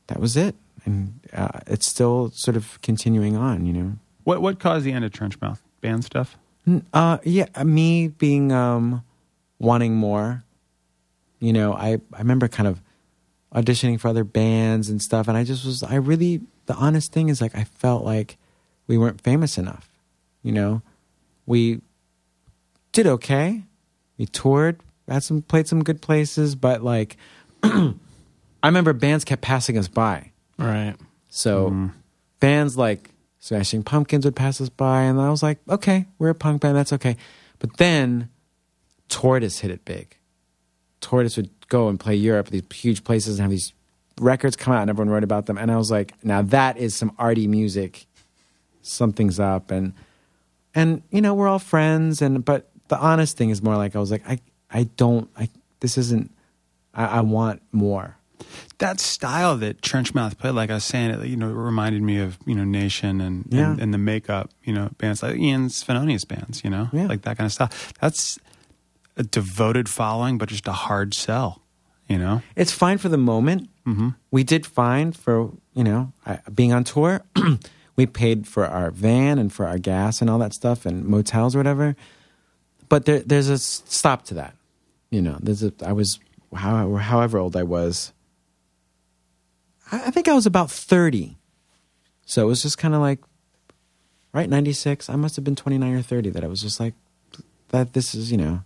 that 0.08 0.20
was 0.20 0.36
it. 0.36 0.54
And 0.84 1.20
uh, 1.32 1.60
it's 1.66 1.86
still 1.86 2.30
sort 2.30 2.56
of 2.56 2.80
continuing 2.82 3.36
on, 3.36 3.66
you 3.66 3.72
know. 3.72 3.92
What 4.24 4.42
what 4.42 4.58
caused 4.58 4.84
the 4.84 4.92
end 4.92 5.04
of 5.04 5.12
Trenchmouth? 5.12 5.58
Band 5.80 6.04
stuff? 6.04 6.36
N- 6.66 6.86
Uh, 6.92 7.18
yeah, 7.24 7.46
me 7.64 8.08
being 8.08 8.52
um, 8.52 9.02
wanting 9.58 9.94
more. 9.94 10.44
You 11.40 11.52
know, 11.52 11.72
I 11.74 11.98
I 12.12 12.18
remember 12.18 12.48
kind 12.48 12.68
of 12.68 12.80
auditioning 13.54 13.98
for 14.00 14.08
other 14.08 14.24
bands 14.24 14.88
and 14.88 15.02
stuff, 15.02 15.28
and 15.28 15.36
I 15.36 15.44
just 15.44 15.64
was 15.64 15.82
I 15.82 15.96
really 15.96 16.40
the 16.66 16.74
honest 16.74 17.12
thing 17.12 17.28
is 17.28 17.40
like 17.40 17.56
I 17.56 17.64
felt 17.64 18.04
like 18.04 18.36
we 18.86 18.96
weren't 18.96 19.20
famous 19.20 19.58
enough. 19.58 19.90
You 20.42 20.52
know, 20.52 20.82
we 21.46 21.80
did 22.92 23.06
okay. 23.06 23.64
We 24.18 24.26
toured, 24.26 24.80
had 25.08 25.22
some 25.24 25.42
played 25.42 25.66
some 25.66 25.82
good 25.82 26.00
places, 26.00 26.54
but 26.54 26.82
like 26.82 27.16
I 27.62 27.94
remember 28.64 28.92
bands 28.92 29.24
kept 29.24 29.42
passing 29.42 29.76
us 29.78 29.88
by. 29.88 30.30
Right. 30.58 30.94
So 31.28 31.90
bands 32.40 32.76
like 32.76 33.10
Smashing 33.42 33.82
Pumpkins 33.82 34.24
would 34.24 34.36
pass 34.36 34.60
us 34.60 34.68
by, 34.68 35.02
and 35.02 35.20
I 35.20 35.28
was 35.28 35.42
like, 35.42 35.58
okay, 35.68 36.06
we're 36.20 36.28
a 36.28 36.34
punk 36.34 36.62
band, 36.62 36.76
that's 36.76 36.92
okay. 36.92 37.16
But 37.58 37.76
then 37.76 38.28
Tortoise 39.08 39.58
hit 39.58 39.72
it 39.72 39.84
big. 39.84 40.16
Tortoise 41.00 41.36
would 41.36 41.50
go 41.66 41.88
and 41.88 41.98
play 41.98 42.14
Europe, 42.14 42.50
these 42.50 42.62
huge 42.72 43.02
places, 43.02 43.40
and 43.40 43.42
have 43.42 43.50
these 43.50 43.72
records 44.20 44.54
come 44.54 44.72
out, 44.72 44.82
and 44.82 44.90
everyone 44.90 45.10
wrote 45.12 45.24
about 45.24 45.46
them. 45.46 45.58
And 45.58 45.72
I 45.72 45.76
was 45.76 45.90
like, 45.90 46.14
now 46.24 46.42
that 46.42 46.76
is 46.76 46.94
some 46.94 47.10
arty 47.18 47.48
music. 47.48 48.06
Something's 48.80 49.40
up, 49.40 49.72
and 49.72 49.92
and 50.72 51.02
you 51.10 51.20
know 51.20 51.34
we're 51.34 51.48
all 51.48 51.58
friends, 51.58 52.22
and 52.22 52.44
but 52.44 52.70
the 52.86 52.98
honest 52.98 53.36
thing 53.36 53.50
is 53.50 53.60
more 53.60 53.76
like 53.76 53.96
I 53.96 53.98
was 53.98 54.12
like, 54.12 54.22
I 54.28 54.38
I 54.70 54.84
don't, 54.84 55.28
I 55.36 55.48
this 55.80 55.98
isn't, 55.98 56.30
I, 56.94 57.06
I 57.06 57.20
want 57.22 57.60
more. 57.72 58.16
That 58.78 59.00
style 59.00 59.56
that 59.58 59.80
Trenchmouth 59.82 60.38
played, 60.38 60.52
like 60.54 60.70
I 60.70 60.74
was 60.74 60.84
saying, 60.84 61.10
it 61.10 61.26
you 61.26 61.36
know 61.36 61.48
it 61.48 61.54
reminded 61.54 62.02
me 62.02 62.18
of 62.18 62.38
you 62.46 62.54
know 62.54 62.64
Nation 62.64 63.20
and 63.20 63.44
Yeah. 63.50 63.70
and, 63.72 63.80
and 63.80 63.94
the 63.94 63.98
makeup, 63.98 64.50
you 64.64 64.72
know, 64.72 64.90
bands 64.98 65.22
like 65.22 65.36
Ian 65.36 65.68
Svenonius 65.68 66.26
bands, 66.26 66.62
you 66.64 66.70
know, 66.70 66.88
Yeah. 66.92 67.06
like 67.06 67.22
that 67.22 67.36
kind 67.38 67.46
of 67.46 67.52
stuff. 67.52 67.92
That's 68.00 68.38
a 69.16 69.22
devoted 69.22 69.88
following, 69.88 70.38
but 70.38 70.48
just 70.48 70.66
a 70.68 70.72
hard 70.72 71.12
sell, 71.14 71.60
you 72.08 72.18
know. 72.18 72.42
It's 72.56 72.72
fine 72.72 72.98
for 72.98 73.08
the 73.08 73.18
moment. 73.18 73.68
Mm-hmm. 73.86 74.08
We 74.30 74.44
did 74.44 74.64
fine 74.66 75.12
for 75.12 75.50
you 75.74 75.84
know 75.84 76.12
being 76.54 76.72
on 76.72 76.84
tour. 76.84 77.22
we 77.96 78.06
paid 78.06 78.46
for 78.46 78.64
our 78.66 78.90
van 78.90 79.38
and 79.38 79.52
for 79.52 79.66
our 79.66 79.78
gas 79.78 80.20
and 80.20 80.30
all 80.30 80.38
that 80.38 80.54
stuff 80.54 80.86
and 80.86 81.04
motels 81.04 81.54
or 81.54 81.58
whatever. 81.58 81.94
But 82.88 83.04
there, 83.06 83.20
there's 83.20 83.48
a 83.48 83.58
stop 83.58 84.24
to 84.26 84.34
that. 84.34 84.54
You 85.10 85.20
know, 85.22 85.36
there's 85.40 85.62
a. 85.62 85.72
I 85.84 85.92
was 85.92 86.18
how, 86.54 86.94
however 86.96 87.38
old 87.38 87.56
I 87.56 87.62
was. 87.64 88.12
I, 89.92 90.06
I 90.06 90.10
think 90.10 90.26
I 90.28 90.34
was 90.34 90.46
about 90.46 90.70
thirty, 90.70 91.36
so 92.26 92.42
it 92.42 92.46
was 92.46 92.62
just 92.62 92.78
kind 92.78 92.94
of 92.94 93.00
like, 93.00 93.20
right, 94.32 94.48
ninety 94.48 94.72
six. 94.72 95.08
I 95.08 95.16
must 95.16 95.36
have 95.36 95.44
been 95.44 95.54
twenty 95.56 95.78
nine 95.78 95.94
or 95.94 96.02
thirty. 96.02 96.30
That 96.30 96.42
I 96.42 96.48
was 96.48 96.62
just 96.62 96.80
like, 96.80 96.94
that 97.68 97.92
this 97.92 98.14
is 98.14 98.32
you 98.32 98.38
know, 98.38 98.62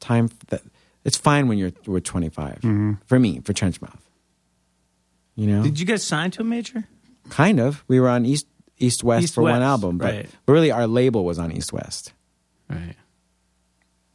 time 0.00 0.28
that 0.48 0.62
it's 1.04 1.16
fine 1.16 1.48
when 1.48 1.56
you're 1.56 1.72
we're 1.86 2.00
25 2.00 2.56
Mm-hmm. 2.56 2.92
for 3.06 3.18
me 3.18 3.40
for 3.40 3.52
Trenchmouth. 3.54 3.98
You 5.36 5.46
know, 5.46 5.62
Did 5.62 5.80
you 5.80 5.86
guys 5.86 6.04
sign 6.04 6.30
to 6.32 6.42
a 6.42 6.44
major? 6.44 6.84
kind 7.30 7.60
of. 7.60 7.84
We 7.88 8.00
were 8.00 8.08
on 8.08 8.26
East 8.26 8.46
East 8.76 9.02
West 9.04 9.24
East 9.24 9.34
for 9.34 9.42
one 9.42 9.62
album, 9.62 9.98
but 9.98 10.12
right. 10.12 10.28
really 10.46 10.70
our 10.70 10.86
label 10.86 11.24
was 11.24 11.38
on 11.38 11.52
East 11.52 11.72
West. 11.72 12.12
Right. 12.68 12.94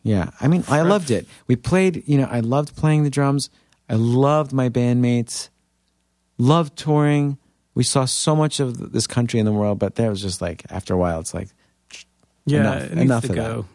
Yeah, 0.04 0.30
I 0.40 0.48
mean, 0.48 0.64
I 0.68 0.82
loved 0.82 1.10
it. 1.10 1.26
We 1.48 1.56
played, 1.56 2.04
you 2.08 2.20
know, 2.20 2.28
I 2.30 2.42
loved 2.42 2.76
playing 2.76 3.04
the 3.04 3.10
drums. 3.10 3.50
I 3.90 3.96
loved 3.96 4.54
my 4.54 4.70
bandmates. 4.70 5.50
Loved 6.38 6.76
touring. 6.78 7.38
We 7.76 7.84
saw 7.84 8.06
so 8.06 8.36
much 8.36 8.60
of 8.60 8.92
this 8.94 9.08
country 9.08 9.40
and 9.40 9.48
the 9.48 9.52
world, 9.52 9.80
but 9.80 9.96
there 9.96 10.10
was 10.10 10.22
just 10.22 10.42
like 10.42 10.64
after 10.70 10.94
a 10.94 10.98
while, 10.98 11.20
it's 11.20 11.34
like 11.34 11.50
Yeah, 12.46 12.60
Enough- 12.60 12.84
it 12.84 12.90
needs 12.96 13.02
enough 13.02 13.24
to 13.24 13.30
of 13.30 13.36
that. 13.36 13.42
go. 13.42 13.66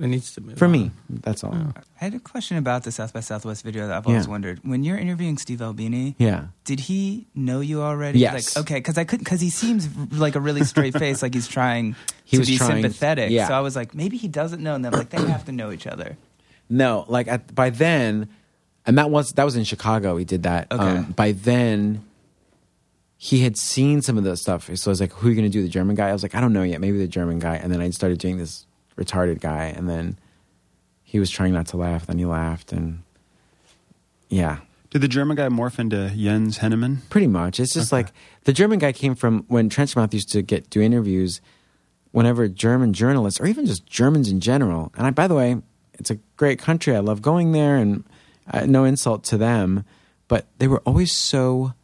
It 0.00 0.06
needs 0.06 0.32
to 0.34 0.40
move. 0.40 0.56
for 0.58 0.66
on. 0.66 0.70
me. 0.72 0.90
That's 1.10 1.42
all. 1.42 1.52
Oh. 1.56 1.72
I 2.00 2.04
had 2.04 2.14
a 2.14 2.20
question 2.20 2.56
about 2.56 2.84
the 2.84 2.92
South 2.92 3.12
by 3.12 3.18
Southwest 3.18 3.64
video 3.64 3.88
that 3.88 3.96
I've 3.96 4.06
always 4.06 4.26
Yeah. 4.26 4.30
wondered. 4.30 4.60
When 4.62 4.84
you're 4.84 4.96
interviewing 4.96 5.38
Steve 5.38 5.60
Albini, 5.60 6.14
Yeah. 6.18 6.44
did 6.64 6.78
he 6.80 7.26
know 7.34 7.58
you 7.60 7.82
already? 7.82 8.20
Yes. 8.20 8.54
Like, 8.54 8.62
okay, 8.64 8.74
because 8.76 8.96
I 8.96 9.02
couldn't, 9.02 9.24
because 9.24 9.40
he 9.40 9.50
seems 9.50 9.88
like 10.12 10.36
a 10.36 10.40
really 10.40 10.62
straight 10.62 10.96
face, 10.98 11.20
like 11.20 11.34
he's 11.34 11.48
trying 11.48 11.96
He 12.24 12.36
to 12.36 12.40
was 12.42 12.48
be 12.48 12.58
trying- 12.58 12.82
sympathetic. 12.82 13.30
yeah. 13.32 13.48
So 13.48 13.54
I 13.54 13.60
was 13.60 13.74
like, 13.74 13.92
maybe 13.92 14.16
he 14.18 14.28
doesn't 14.28 14.62
know, 14.62 14.76
and 14.76 14.84
then 14.84 14.92
like 14.92 15.10
they 15.10 15.20
have 15.26 15.44
to 15.46 15.52
know 15.52 15.72
each 15.72 15.88
other. 15.88 16.16
No, 16.70 17.04
like 17.08 17.26
at, 17.26 17.52
by 17.52 17.70
then, 17.70 18.28
and 18.86 18.98
that 18.98 19.10
was 19.10 19.32
that 19.32 19.42
was 19.44 19.56
in 19.56 19.64
Chicago. 19.64 20.14
We 20.14 20.24
did 20.24 20.44
that. 20.44 20.68
Um, 20.70 20.80
Okay. 20.80 21.10
by 21.16 21.32
then, 21.32 22.04
he 23.20 23.40
had 23.40 23.56
seen 23.58 24.00
some 24.00 24.16
of 24.16 24.22
the 24.24 24.36
stuff. 24.36 24.70
So 24.76 24.90
I 24.90 24.92
was 24.92 25.00
like, 25.00 25.12
"Who 25.12 25.26
are 25.26 25.30
you 25.30 25.36
going 25.36 25.50
to 25.50 25.52
do? 25.52 25.60
The 25.62 25.68
German 25.68 25.96
guy?" 25.96 26.08
I 26.08 26.12
was 26.12 26.22
like, 26.22 26.34
"I 26.36 26.40
don't 26.40 26.52
know 26.52 26.62
yet. 26.62 26.80
Maybe 26.80 26.98
the 26.98 27.08
German 27.08 27.40
guy." 27.40 27.56
And 27.56 27.72
then 27.72 27.80
I 27.80 27.90
started 27.90 28.18
doing 28.18 28.38
this 28.38 28.64
retarded 28.96 29.40
guy, 29.40 29.64
and 29.76 29.88
then 29.90 30.18
he 31.02 31.18
was 31.18 31.28
trying 31.30 31.52
not 31.52 31.66
to 31.68 31.76
laugh. 31.76 32.06
Then 32.06 32.18
he 32.18 32.24
laughed, 32.24 32.72
and 32.72 33.02
yeah, 34.28 34.58
Did 34.90 35.00
the 35.02 35.08
German 35.08 35.36
guy 35.36 35.48
morph 35.48 35.78
into 35.78 36.10
Jens 36.16 36.58
Henneman? 36.58 36.98
pretty 37.10 37.26
much. 37.26 37.58
It's 37.60 37.74
just 37.74 37.92
like 37.92 38.12
the 38.44 38.52
German 38.52 38.78
guy 38.78 38.92
came 38.92 39.14
from 39.14 39.44
when 39.48 39.68
Trenchmouth 39.68 40.14
used 40.14 40.30
to 40.32 40.42
get 40.42 40.70
do 40.70 40.80
interviews. 40.80 41.40
Whenever 42.10 42.48
German 42.48 42.94
journalists, 42.94 43.38
or 43.38 43.46
even 43.46 43.66
just 43.66 43.84
Germans 43.86 44.30
in 44.30 44.40
general, 44.40 44.90
and 44.96 45.06
I, 45.06 45.10
by 45.10 45.28
the 45.28 45.34
way, 45.34 45.60
it's 45.92 46.10
a 46.10 46.16
great 46.38 46.58
country. 46.58 46.96
I 46.96 47.00
love 47.00 47.20
going 47.20 47.52
there, 47.52 47.76
and 47.76 48.02
uh, 48.50 48.64
no 48.64 48.84
insult 48.84 49.24
to 49.24 49.36
them, 49.36 49.84
but 50.26 50.46
they 50.58 50.68
were 50.68 50.80
always 50.86 51.12
so 51.12 51.74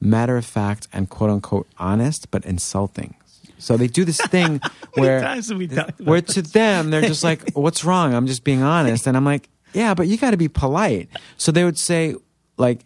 matter 0.00 0.36
of 0.36 0.44
fact 0.44 0.88
and 0.92 1.08
quote 1.10 1.30
unquote 1.30 1.68
honest, 1.78 2.30
but 2.30 2.44
insulting. 2.44 3.14
So 3.58 3.76
they 3.76 3.88
do 3.88 4.04
this 4.04 4.20
thing 4.20 4.60
where 4.94 5.20
times 5.20 5.48
have 5.48 5.58
we 5.58 5.66
talked 5.66 5.98
about 6.00 6.06
where 6.08 6.20
to 6.22 6.42
them 6.42 6.90
they're 6.90 7.02
just 7.02 7.24
like, 7.24 7.50
"What's 7.54 7.84
wrong? 7.84 8.14
I'm 8.14 8.26
just 8.26 8.44
being 8.44 8.62
honest." 8.62 9.06
And 9.08 9.16
I'm 9.16 9.24
like, 9.24 9.48
"Yeah, 9.72 9.94
but 9.94 10.06
you 10.06 10.16
got 10.16 10.30
to 10.30 10.36
be 10.36 10.48
polite." 10.48 11.08
So 11.36 11.50
they 11.50 11.64
would 11.64 11.78
say, 11.78 12.14
like, 12.56 12.84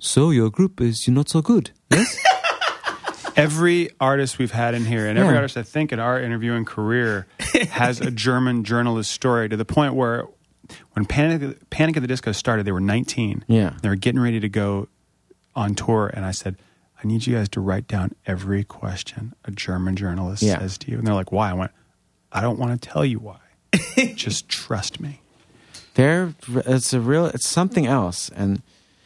"So 0.00 0.30
your 0.30 0.48
group 0.50 0.80
is 0.80 1.06
you're 1.06 1.14
not 1.14 1.28
so 1.28 1.42
good." 1.42 1.70
Yes. 1.90 2.16
Every 3.36 3.90
artist 4.00 4.38
we've 4.38 4.50
had 4.50 4.74
in 4.74 4.86
here, 4.86 5.06
and 5.06 5.18
every 5.18 5.32
Yeah. 5.34 5.40
artist 5.40 5.58
I 5.58 5.62
think 5.62 5.92
in 5.92 5.98
our 6.00 6.18
interviewing 6.18 6.64
career, 6.64 7.26
has 7.68 8.00
a 8.00 8.10
German 8.10 8.64
journalist 8.64 9.10
story 9.12 9.46
to 9.50 9.58
the 9.58 9.64
point 9.66 9.92
where 9.92 10.24
when 10.94 11.04
Panic, 11.04 11.68
Panic 11.68 11.98
at 11.98 12.00
the 12.00 12.06
Disco 12.08 12.32
started, 12.32 12.64
they 12.66 12.72
were 12.72 12.80
19. 12.80 13.44
Yeah. 13.46 13.74
They 13.82 13.90
were 13.90 13.94
getting 13.96 14.22
ready 14.22 14.40
to 14.40 14.48
go 14.48 14.88
on 15.56 15.74
tour, 15.74 16.10
and 16.14 16.24
I 16.24 16.30
said, 16.30 16.56
I 17.02 17.06
need 17.08 17.26
you 17.26 17.34
guys 17.34 17.48
to 17.50 17.60
write 17.60 17.88
down 17.88 18.12
every 18.26 18.62
question 18.62 19.34
a 19.44 19.50
German 19.50 19.96
journalist 19.96 20.42
Yeah. 20.42 20.58
says 20.60 20.78
to 20.78 20.90
you. 20.90 20.98
And 20.98 21.06
they're 21.06 21.14
like, 21.14 21.32
Why? 21.32 21.50
I 21.50 21.54
went, 21.54 21.72
I 22.30 22.40
don't 22.40 22.58
want 22.58 22.80
to 22.80 22.88
tell 22.88 23.04
you 23.04 23.18
why. 23.18 23.38
Just 24.14 24.48
trust 24.48 25.00
me. 25.00 25.20
They're 25.94 26.34
it's 26.48 26.92
a 26.92 27.00
real 27.00 27.26
it's 27.26 27.48
something 27.48 27.86
else, 27.86 28.28
and 28.30 28.62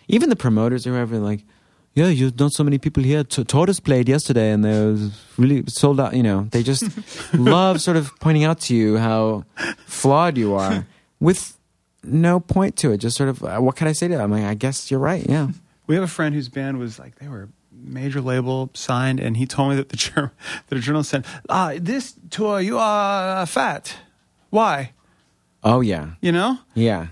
even 0.08 0.28
the 0.28 0.36
promoters 0.36 0.86
or 0.86 0.90
whoever 0.90 1.18
like. 1.18 1.44
Yeah, 1.92 2.06
you've 2.06 2.36
done 2.36 2.50
so 2.50 2.62
many 2.62 2.78
people 2.78 3.02
here. 3.02 3.24
T- 3.24 3.42
Tortoise 3.42 3.80
played 3.80 4.08
yesterday, 4.08 4.52
and 4.52 4.64
they 4.64 4.84
was 4.84 5.10
really 5.36 5.64
sold 5.66 5.98
out. 5.98 6.14
You 6.14 6.22
know, 6.22 6.46
they 6.52 6.62
just 6.62 6.84
love 7.34 7.80
sort 7.80 7.96
of 7.96 8.12
pointing 8.20 8.44
out 8.44 8.60
to 8.62 8.76
you 8.76 8.96
how 8.98 9.44
flawed 9.86 10.38
you 10.38 10.54
are, 10.54 10.86
with 11.20 11.58
no 12.04 12.38
point 12.38 12.76
to 12.76 12.92
it. 12.92 12.98
Just 12.98 13.16
sort 13.16 13.28
of, 13.28 13.42
uh, 13.42 13.58
what 13.58 13.74
can 13.74 13.88
I 13.88 13.92
say 13.92 14.06
to 14.06 14.14
that? 14.16 14.22
I'm 14.22 14.30
like, 14.30 14.44
I 14.44 14.54
guess 14.54 14.88
you're 14.88 15.00
right. 15.00 15.26
Yeah, 15.28 15.48
We 15.90 15.96
have 15.96 16.04
a 16.04 16.06
friend 16.06 16.36
whose 16.36 16.48
band 16.48 16.78
was 16.78 17.00
like 17.00 17.16
they 17.18 17.26
were 17.26 17.48
major 17.72 18.20
label 18.20 18.70
signed, 18.74 19.18
and 19.18 19.36
he 19.36 19.44
told 19.44 19.70
me 19.70 19.74
that 19.76 19.88
the 19.88 19.96
jour- 19.96 20.30
that 20.68 20.78
a 20.78 20.80
journalist 20.80 21.10
said, 21.10 21.26
"Ah, 21.48 21.72
this 21.80 22.14
tour 22.30 22.60
you 22.60 22.78
are 22.78 23.44
fat. 23.44 23.96
Why? 24.50 24.92
Oh 25.64 25.80
yeah, 25.80 26.10
You 26.20 26.30
know, 26.30 26.58
yeah. 26.74 27.08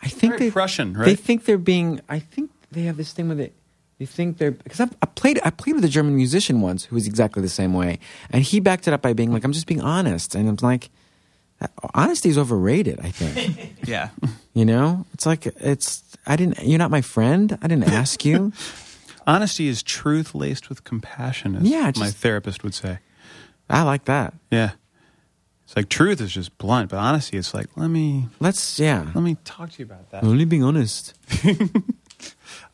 I 0.00 0.06
think 0.06 0.34
very 0.34 0.38
they 0.38 0.50
Prussian, 0.52 0.94
right? 0.94 1.06
they 1.06 1.16
think 1.16 1.44
they're 1.44 1.58
being. 1.58 2.00
I 2.08 2.20
think 2.20 2.52
they 2.70 2.82
have 2.82 2.96
this 2.96 3.12
thing 3.12 3.28
with 3.28 3.40
it. 3.40 3.52
They 3.98 4.06
think 4.06 4.38
they're 4.38 4.52
because 4.52 4.78
I've, 4.78 4.96
I 5.02 5.06
played. 5.06 5.40
I 5.44 5.50
played 5.50 5.74
with 5.74 5.84
a 5.84 5.88
German 5.88 6.14
musician 6.14 6.60
once 6.60 6.84
who 6.84 6.94
was 6.94 7.08
exactly 7.08 7.42
the 7.42 7.48
same 7.48 7.74
way, 7.74 7.98
and 8.30 8.44
he 8.44 8.60
backed 8.60 8.86
it 8.86 8.94
up 8.94 9.02
by 9.02 9.12
being 9.12 9.32
like, 9.32 9.42
"I'm 9.42 9.52
just 9.52 9.66
being 9.66 9.80
honest," 9.80 10.36
and 10.36 10.48
I'm 10.48 10.56
like, 10.62 10.88
"Honesty 11.94 12.28
is 12.28 12.38
overrated." 12.38 13.00
I 13.00 13.10
think 13.10 13.74
Yeah. 13.88 14.10
You 14.60 14.66
know. 14.66 15.06
It's 15.14 15.24
like 15.24 15.46
it's. 15.46 16.04
I 16.26 16.36
didn't. 16.36 16.62
You're 16.62 16.78
not 16.78 16.90
my 16.90 17.00
friend. 17.00 17.58
I 17.62 17.66
didn't 17.66 17.88
ask 18.00 18.26
you. 18.26 18.52
Honesty 19.26 19.68
is 19.68 19.82
truth 19.82 20.34
laced 20.34 20.68
with 20.68 20.84
compassion, 20.84 21.56
as 21.56 21.62
Yeah, 21.62 21.90
my 21.96 22.10
therapist 22.10 22.62
would 22.62 22.74
say. 22.74 22.98
I 23.70 23.82
like 23.82 24.04
that. 24.04 24.34
Yeah, 24.50 24.72
it's 25.64 25.76
like 25.76 25.88
truth 25.88 26.20
is 26.20 26.32
just 26.32 26.58
blunt, 26.58 26.90
but 26.90 26.98
honesty, 26.98 27.38
it's 27.38 27.54
like 27.54 27.68
let 27.76 27.88
me 27.88 28.28
Let's. 28.38 28.78
Yeah. 28.78 29.06
let 29.14 29.22
me 29.22 29.38
talk 29.44 29.70
to 29.72 29.78
you 29.78 29.86
about 29.86 30.10
that. 30.10 30.24
Only 30.24 30.44
being 30.44 30.62
honest. 30.62 31.14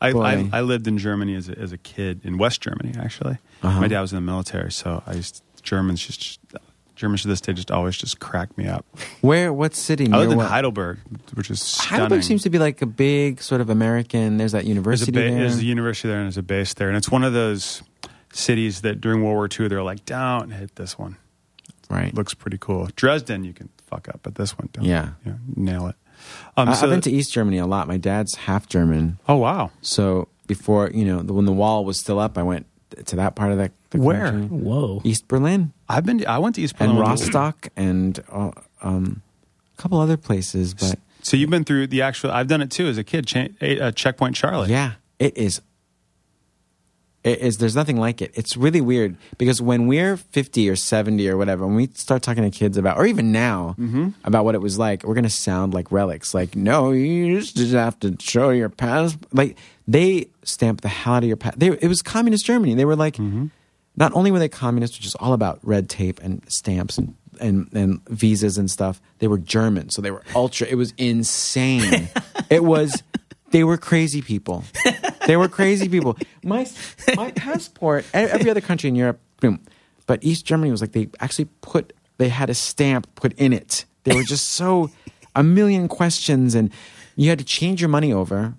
I, 0.01 0.11
I 0.11 0.49
I 0.51 0.61
lived 0.61 0.87
in 0.87 0.97
Germany 0.97 1.35
as 1.35 1.47
a, 1.47 1.57
as 1.57 1.71
a 1.71 1.77
kid 1.77 2.21
in 2.25 2.37
West 2.37 2.59
Germany 2.61 2.93
actually. 2.99 3.37
Uh-huh. 3.63 3.79
My 3.79 3.87
dad 3.87 4.01
was 4.01 4.11
in 4.11 4.17
the 4.17 4.21
military, 4.21 4.71
so 4.71 5.03
I 5.07 5.13
used 5.13 5.41
Germans 5.63 6.05
just. 6.05 6.39
Germans 6.97 7.21
to 7.21 7.27
this 7.29 7.39
day 7.39 7.53
just 7.53 7.71
always 7.71 7.95
just 7.97 8.19
crack 8.19 8.57
me 8.57 8.67
up. 8.67 8.85
Where? 9.21 9.53
What 9.53 9.75
city? 9.75 10.05
I 10.05 10.07
near 10.07 10.19
lived 10.19 10.31
in 10.33 10.37
what? 10.39 10.47
Heidelberg, 10.49 10.97
which 11.35 11.49
is 11.49 11.61
stunning. 11.61 11.89
Heidelberg 12.01 12.23
seems 12.23 12.43
to 12.43 12.49
be 12.49 12.59
like 12.59 12.81
a 12.81 12.85
big 12.85 13.41
sort 13.41 13.61
of 13.61 13.69
American. 13.69 14.37
There's 14.37 14.51
that 14.51 14.59
There's 14.59 14.65
a, 14.65 14.69
university 14.69 15.11
ba- 15.11 15.19
there. 15.19 15.31
there's 15.39 15.59
a 15.59 15.63
university 15.65 16.07
there 16.09 16.17
and 16.17 16.25
there's 16.25 16.37
a 16.37 16.43
base 16.43 16.73
there, 16.73 16.87
and 16.89 16.97
it's 16.97 17.09
one 17.09 17.23
of 17.23 17.33
those 17.33 17.81
cities 18.33 18.81
that 18.81 18.99
during 18.99 19.23
World 19.23 19.35
War 19.35 19.47
II 19.59 19.67
they're 19.69 19.83
like, 19.83 20.05
don't 20.05 20.49
hit 20.51 20.75
this 20.75 20.97
one. 20.97 21.17
right. 21.89 22.13
looks 22.13 22.33
pretty 22.33 22.57
cool. 22.59 22.89
Dresden, 22.95 23.43
you 23.43 23.53
can 23.53 23.69
fuck 23.87 24.09
up, 24.09 24.19
but 24.23 24.35
this 24.35 24.57
one, 24.57 24.69
don't. 24.73 24.83
Yeah. 24.83 25.11
you 25.25 25.31
know, 25.31 25.37
nail 25.55 25.87
it. 25.87 25.95
Um, 26.57 26.69
I, 26.69 26.73
so- 26.73 26.85
I've 26.87 26.91
been 26.91 27.01
to 27.01 27.11
East 27.11 27.31
Germany 27.31 27.57
a 27.59 27.67
lot. 27.67 27.87
My 27.87 27.97
dad's 27.97 28.35
half 28.35 28.67
German, 28.67 29.19
oh 29.29 29.37
wow, 29.37 29.71
so 29.81 30.27
before 30.47 30.89
you 30.93 31.05
know, 31.05 31.19
when 31.19 31.45
the 31.45 31.53
wall 31.53 31.85
was 31.85 31.99
still 31.99 32.19
up, 32.19 32.37
I 32.37 32.43
went 32.43 32.65
to 33.05 33.15
that 33.17 33.35
part 33.35 33.51
of 33.51 33.57
the 33.59 33.71
Where? 33.93 34.31
country. 34.31 34.57
Whoa. 34.57 35.01
East 35.03 35.27
Berlin 35.27 35.73
I've 35.89 36.05
been. 36.05 36.19
To, 36.19 36.29
I 36.29 36.37
went 36.39 36.55
to 36.55 36.61
East 36.61 36.77
Berlin. 36.77 36.91
and 36.91 36.99
when 36.99 37.07
I 37.07 37.11
was- 37.11 37.21
Rostock 37.21 37.67
and 37.75 38.19
uh, 38.31 38.51
um, 38.81 39.21
a 39.77 39.81
couple 39.81 39.99
other 39.99 40.17
places, 40.17 40.73
but 40.73 40.99
So 41.21 41.37
you've 41.37 41.49
been 41.49 41.63
through 41.63 41.87
the 41.87 42.01
actual. 42.01 42.31
I've 42.31 42.47
done 42.47 42.61
it 42.61 42.71
too 42.71 42.87
as 42.87 42.97
a 42.97 43.03
kid. 43.03 43.25
Cha- 43.27 43.47
uh, 43.61 43.91
Checkpoint 43.91 44.35
Charlie. 44.35 44.69
yeah, 44.71 44.93
it 45.19 45.37
is. 45.37 45.61
It 47.23 47.39
is. 47.39 47.57
There's 47.57 47.75
nothing 47.75 47.97
like 47.97 48.21
it. 48.21 48.31
It's 48.35 48.55
really 48.55 48.79
weird 48.79 49.17
because 49.37 49.61
when 49.61 49.87
we're 49.87 50.15
50 50.15 50.69
or 50.69 50.77
70 50.77 51.27
or 51.27 51.35
whatever, 51.35 51.65
when 51.67 51.75
we 51.75 51.87
start 51.87 52.21
talking 52.21 52.43
to 52.49 52.49
kids 52.57 52.77
about, 52.77 52.97
or 52.97 53.05
even 53.05 53.31
now, 53.33 53.75
Mm-hmm. 53.77 54.09
about 54.23 54.45
what 54.45 54.55
it 54.55 54.61
was 54.61 54.79
like, 54.79 55.03
we're 55.03 55.15
gonna 55.15 55.29
sound 55.29 55.73
like 55.73 55.91
relics. 55.91 56.33
Like, 56.33 56.55
no, 56.55 56.91
you 56.91 57.41
just 57.41 57.57
have 57.73 57.99
to 58.01 58.15
show 58.19 58.49
your 58.51 58.69
past. 58.69 59.17
Like 59.33 59.57
they 59.87 60.27
stamped 60.43 60.83
the 60.83 60.89
hell 60.89 61.15
out 61.15 61.23
of 61.23 61.27
your 61.27 61.35
past. 61.37 61.59
They, 61.59 61.67
it 61.67 61.87
was 61.87 62.01
communist 62.01 62.45
Germany. 62.45 62.75
They 62.75 62.85
were 62.85 62.95
like, 62.95 63.15
Mm-hmm. 63.17 63.47
Not 63.97 64.13
only 64.13 64.31
were 64.31 64.39
they 64.39 64.47
communist, 64.49 64.97
which 64.97 65.05
is 65.05 65.15
all 65.15 65.33
about 65.33 65.59
red 65.63 65.89
tape 65.89 66.21
and 66.23 66.41
stamps 66.47 66.97
and, 66.97 67.15
and 67.41 67.67
and 67.73 68.07
visas 68.09 68.57
and 68.57 68.69
stuff. 68.71 69.01
They 69.19 69.27
were 69.27 69.37
German, 69.39 69.89
so 69.89 70.01
they 70.01 70.11
were 70.11 70.23
ultra. 70.35 70.67
It 70.67 70.75
was 70.75 70.93
insane. 70.97 72.07
it 72.49 72.63
was 72.63 73.03
They 73.51 73.63
were 73.63 73.77
crazy 73.77 74.21
people. 74.21 74.63
they 75.25 75.35
were 75.37 75.47
crazy 75.49 75.89
people. 75.89 76.17
My 76.43 76.67
my 77.15 77.31
passport. 77.31 78.05
Every 78.13 78.49
other 78.49 78.61
country 78.61 78.87
in 78.89 78.95
Europe, 78.95 79.19
boom. 79.41 79.59
but 80.05 80.23
East 80.23 80.45
Germany 80.45 80.71
was 80.71 80.81
like 80.81 80.91
they 80.93 81.09
actually 81.19 81.45
put 81.61 81.93
they 82.17 82.29
had 82.29 82.49
a 82.49 82.53
stamp 82.53 83.07
put 83.15 83.33
in 83.33 83.53
it. 83.53 83.85
They 84.03 84.15
were 84.15 84.23
just 84.23 84.49
so 84.49 84.89
a 85.35 85.43
million 85.43 85.87
questions, 85.87 86.55
and 86.55 86.71
you 87.15 87.29
had 87.29 87.39
to 87.39 87.45
change 87.45 87.81
your 87.81 87.89
money 87.89 88.11
over, 88.13 88.53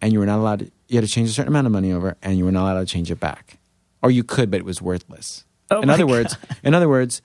and 0.00 0.12
you 0.12 0.18
were 0.18 0.26
not 0.26 0.38
allowed. 0.38 0.58
To, 0.60 0.70
you 0.88 0.96
had 0.98 1.04
to 1.06 1.10
change 1.10 1.28
a 1.28 1.32
certain 1.32 1.52
amount 1.52 1.66
of 1.66 1.72
money 1.72 1.92
over, 1.92 2.16
and 2.22 2.38
you 2.38 2.44
were 2.44 2.52
not 2.52 2.64
allowed 2.72 2.86
to 2.88 2.92
change 2.92 3.10
it 3.10 3.20
back, 3.20 3.58
or 4.04 4.10
you 4.12 4.22
could, 4.22 4.50
but 4.50 4.58
it 4.60 4.64
was 4.64 4.80
worthless. 4.80 5.44
Oh 5.70 5.80
in 5.80 5.88
my 5.88 5.94
other 5.94 6.06
words, 6.06 6.36
in 6.62 6.74
other 6.74 6.88
words, 6.88 7.20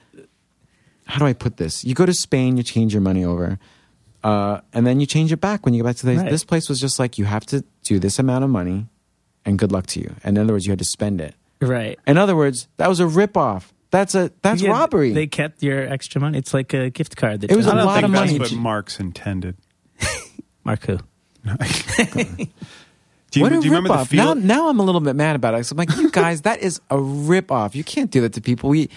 how 1.05 1.19
do 1.19 1.25
I 1.25 1.33
put 1.33 1.57
this? 1.57 1.83
You 1.85 1.93
go 1.93 2.05
to 2.05 2.13
Spain, 2.13 2.57
you 2.57 2.63
change 2.63 2.93
your 2.93 3.01
money 3.01 3.23
over, 3.25 3.59
uh, 4.23 4.61
and 4.73 4.87
then 4.87 4.99
you 4.99 5.05
change 5.05 5.31
it 5.31 5.41
back 5.41 5.65
when 5.65 5.73
you 5.75 5.83
go 5.83 5.89
back 5.89 5.97
to 5.97 6.05
the, 6.07 6.15
Right. 6.15 6.29
this 6.31 6.43
place. 6.43 6.69
Was 6.69 6.79
just 6.79 6.97
like 6.99 7.17
you 7.17 7.25
have 7.25 7.45
to 7.47 7.63
do 7.83 7.99
this 7.99 8.17
amount 8.17 8.43
of 8.45 8.49
money, 8.49 8.87
and 9.45 9.59
good 9.59 9.71
luck 9.71 9.85
to 9.87 9.99
you. 9.99 10.15
And 10.23 10.37
in 10.37 10.43
other 10.45 10.53
words, 10.53 10.65
you 10.65 10.71
had 10.71 10.79
to 10.79 10.85
spend 10.85 11.19
it. 11.21 11.35
Right. 11.61 11.99
In 12.07 12.17
other 12.17 12.35
words, 12.35 12.67
that 12.77 12.87
was 12.87 12.99
a 12.99 13.05
ripoff. 13.05 13.63
That's 13.91 14.15
a 14.15 14.31
that's 14.41 14.61
Yeah, 14.61 14.69
robbery. 14.71 15.11
They 15.13 15.27
kept 15.27 15.61
your 15.63 15.81
extra 15.81 16.21
money. 16.21 16.37
It's 16.37 16.53
like 16.53 16.73
a 16.73 16.89
gift 16.89 17.15
card. 17.17 17.41
That 17.41 17.51
It 17.51 17.57
was 17.57 17.65
a 17.65 17.73
lot 17.75 17.95
think 17.95 18.05
of 18.05 18.11
that's 18.13 18.31
money. 18.31 18.39
what 18.39 18.53
Marx 18.53 18.99
intended. 18.99 19.57
Mark 20.63 20.85
who? 20.85 20.99
Do 23.31 23.39
you, 23.39 23.43
what 23.43 23.51
a 23.51 23.59
do 23.59 23.65
you 23.65 23.71
remember 23.71 23.89
the 23.89 24.03
ripoff. 24.03 24.13
Now, 24.13 24.33
now 24.33 24.69
I'm 24.69 24.79
a 24.79 24.83
little 24.83 25.01
bit 25.01 25.15
mad 25.15 25.35
about 25.35 25.53
it. 25.53 25.63
So 25.65 25.73
I'm 25.73 25.77
like, 25.77 25.95
you 25.97 26.09
guys, 26.09 26.41
that 26.43 26.59
is 26.59 26.81
a 26.89 26.97
ripoff. 26.97 27.75
You 27.75 27.83
can't 27.83 28.09
do 28.09 28.21
that 28.21 28.33
to 28.33 28.41
people. 28.41 28.69
We 28.69 28.89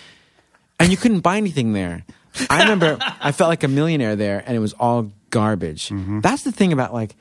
and 0.80 0.90
you 0.90 0.96
couldn't 0.96 1.20
buy 1.20 1.36
anything 1.36 1.72
there. 1.72 2.04
I 2.48 2.62
remember 2.62 2.98
I 3.20 3.32
felt 3.32 3.48
like 3.48 3.62
a 3.62 3.68
millionaire 3.68 4.16
there, 4.16 4.42
and 4.46 4.56
it 4.56 4.60
was 4.60 4.72
all 4.74 5.12
garbage. 5.30 5.88
Mm-hmm. 5.88 6.20
That's 6.20 6.42
the 6.42 6.52
thing 6.52 6.72
about 6.72 6.92
like. 6.92 7.14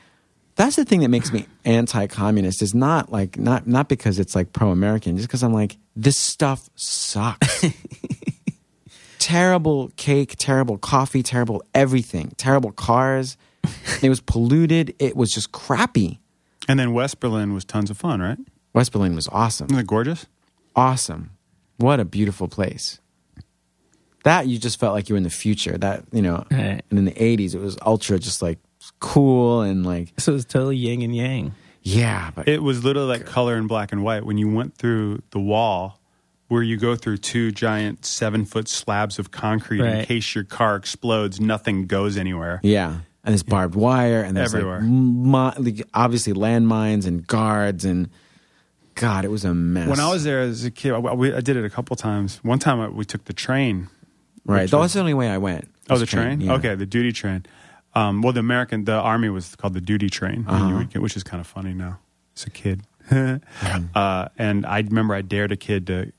That's 0.55 0.75
the 0.75 0.83
thing 0.83 0.99
that 0.99 1.07
makes 1.07 1.31
me 1.31 1.47
anti-communist. 1.63 2.61
Is 2.61 2.73
not 2.73 3.11
like 3.11 3.37
not 3.37 3.67
not 3.67 3.87
because 3.87 4.19
it's 4.19 4.35
like 4.35 4.53
pro-American, 4.53 5.15
just 5.15 5.27
because 5.27 5.43
I'm 5.43 5.53
like 5.53 5.77
this 5.95 6.17
stuff 6.17 6.69
sucks. 6.75 7.65
terrible 9.19 9.91
cake, 9.95 10.35
terrible 10.37 10.77
coffee, 10.77 11.23
terrible 11.23 11.63
everything, 11.73 12.33
terrible 12.37 12.71
cars. 12.71 13.37
it 14.01 14.09
was 14.09 14.19
polluted. 14.19 14.95
It 14.99 15.15
was 15.15 15.31
just 15.31 15.51
crappy. 15.51 16.19
And 16.67 16.79
then 16.79 16.93
West 16.93 17.19
Berlin 17.19 17.53
was 17.53 17.65
tons 17.65 17.89
of 17.89 17.97
fun, 17.97 18.21
right? 18.21 18.37
West 18.73 18.91
Berlin 18.91 19.15
was 19.15 19.27
awesome. 19.29 19.67
Isn't 19.67 19.79
it 19.79 19.87
gorgeous? 19.87 20.25
awesome. 20.75 21.31
What 21.77 21.99
a 21.99 22.05
beautiful 22.05 22.47
place. 22.47 22.99
That 24.23 24.47
you 24.47 24.59
just 24.59 24.79
felt 24.79 24.93
like 24.93 25.09
you 25.09 25.13
were 25.13 25.17
in 25.17 25.23
the 25.23 25.29
future. 25.31 25.77
That 25.77 26.03
you 26.11 26.21
know, 26.21 26.45
Right. 26.51 26.81
and 26.89 26.99
in 26.99 27.05
the 27.05 27.11
'80s, 27.13 27.55
it 27.55 27.59
was 27.59 27.77
ultra, 27.85 28.19
just 28.19 28.41
like 28.41 28.59
cool 28.99 29.61
and 29.61 29.85
like 29.85 30.13
So 30.19 30.31
it 30.31 30.35
was 30.35 30.45
totally 30.45 30.77
yin 30.77 31.01
and 31.01 31.15
yang. 31.15 31.55
yeah. 31.81 32.29
But 32.35 32.47
It 32.47 32.61
was 32.61 32.83
literally 32.83 33.07
like 33.07 33.25
color 33.25 33.55
in 33.57 33.65
black 33.67 33.91
and 33.91 34.03
white. 34.03 34.23
When 34.25 34.37
you 34.37 34.49
went 34.53 34.75
through 34.77 35.23
the 35.31 35.39
wall, 35.39 35.99
where 36.49 36.61
you 36.61 36.77
go 36.77 36.95
through 36.95 37.17
two 37.17 37.51
giant 37.51 38.05
seven 38.05 38.45
foot 38.45 38.67
slabs 38.67 39.17
of 39.17 39.31
concrete 39.31 39.81
in 39.81 40.05
case 40.05 40.35
your 40.35 40.43
car 40.43 40.75
explodes, 40.75 41.39
nothing 41.41 41.87
goes 41.87 42.15
anywhere. 42.17 42.59
yeah, 42.61 42.99
and 43.23 43.33
there's 43.33 43.43
barbed 43.43 43.75
wire 43.75 44.21
and 44.21 44.35
there's 44.35 44.53
Everywhere. 44.55 44.81
like, 44.81 45.59
like 45.59 45.87
obviously 45.93 46.33
landmines 46.33 47.05
and 47.05 47.25
guards 47.27 47.85
and 47.85 48.09
God, 48.95 49.23
it 49.25 49.29
was 49.31 49.45
a 49.45 49.53
mess. 49.53 49.87
When 49.87 49.99
I 49.99 50.09
was 50.11 50.23
there 50.23 50.41
as 50.41 50.65
a 50.65 50.71
kid, 50.71 50.91
I, 50.93 50.97
we, 50.99 51.33
I 51.33 51.39
did 51.41 51.55
it 51.55 51.63
a 51.65 51.69
couple 51.69 51.95
times. 51.95 52.37
One 52.43 52.59
time 52.59 52.79
I, 52.81 52.87
we 52.89 53.05
took 53.05 53.23
the 53.25 53.33
train. 53.33 53.87
right, 54.45 54.69
that 54.69 54.75
was- 54.77 54.85
was 54.85 54.93
the 54.93 54.99
only 54.99 55.13
way 55.13 55.29
I 55.29 55.37
went. 55.37 55.67
Oh, 55.89 55.97
the 55.97 56.05
train? 56.05 56.41
yeah. 56.41 56.53
Okay, 56.53 56.75
the 56.75 56.85
duty 56.85 57.11
train. 57.11 57.45
Um, 57.95 58.21
well, 58.21 58.31
the 58.33 58.39
American, 58.39 58.85
the 58.85 58.93
Army 58.93 59.29
was 59.29 59.55
called 59.55 59.73
the 59.73 59.81
duty 59.81 60.09
train, 60.09 60.45
Uh-huh. 60.47 60.77
would 60.77 60.89
get- 60.89 61.01
which 61.01 61.15
is 61.17 61.23
kind 61.23 61.41
of 61.41 61.47
funny 61.47 61.73
now 61.73 61.99
as 62.35 62.45
a 62.45 62.49
kid. 62.49 62.81
uh, 63.11 64.27
and 64.37 64.65
I 64.65 64.79
remember 64.79 65.13
I 65.15 65.21
dared 65.21 65.51
a 65.51 65.57
kid 65.57 65.87
to 65.87 66.11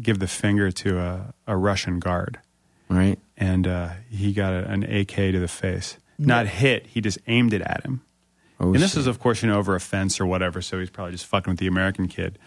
give 0.00 0.18
the 0.18 0.26
finger 0.26 0.70
to 0.70 0.98
a, 0.98 1.34
a 1.46 1.56
Russian 1.56 1.98
guard, 2.00 2.38
Right. 2.88 3.18
and 3.36 3.66
uh, 3.66 3.90
he 4.10 4.32
got 4.32 4.52
a, 4.52 4.68
an 4.68 4.82
AK 4.84 5.08
to 5.16 5.38
the 5.38 5.48
face. 5.48 5.98
Not 6.18 6.46
hit, 6.46 6.86
he 6.86 7.00
just 7.00 7.18
aimed 7.26 7.52
it 7.52 7.62
at 7.62 7.82
him. 7.84 8.02
Oh, 8.60 8.66
and 8.72 8.76
this 8.76 8.92
shit. 8.92 9.00
is, 9.00 9.06
of 9.06 9.18
course, 9.18 9.42
you 9.42 9.48
know, 9.48 9.58
over 9.58 9.74
a 9.74 9.80
fence 9.80 10.20
or 10.20 10.26
whatever, 10.26 10.62
so 10.62 10.78
he's 10.78 10.90
probably 10.90 11.12
just 11.12 11.26
fucking 11.26 11.50
with 11.52 11.58
the 11.58 11.66
American 11.66 12.06
kid. 12.06 12.38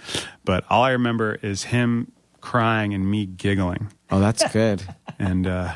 But 0.46 0.64
all 0.70 0.84
I 0.84 0.92
remember 0.92 1.38
is 1.42 1.64
him 1.66 2.12
crying 2.40 2.94
and 2.94 3.10
me 3.10 3.26
giggling. 3.26 3.92
Oh, 4.10 4.20
that's 4.22 4.50
good. 4.54 4.82
And 5.20 5.46
uh, 5.46 5.74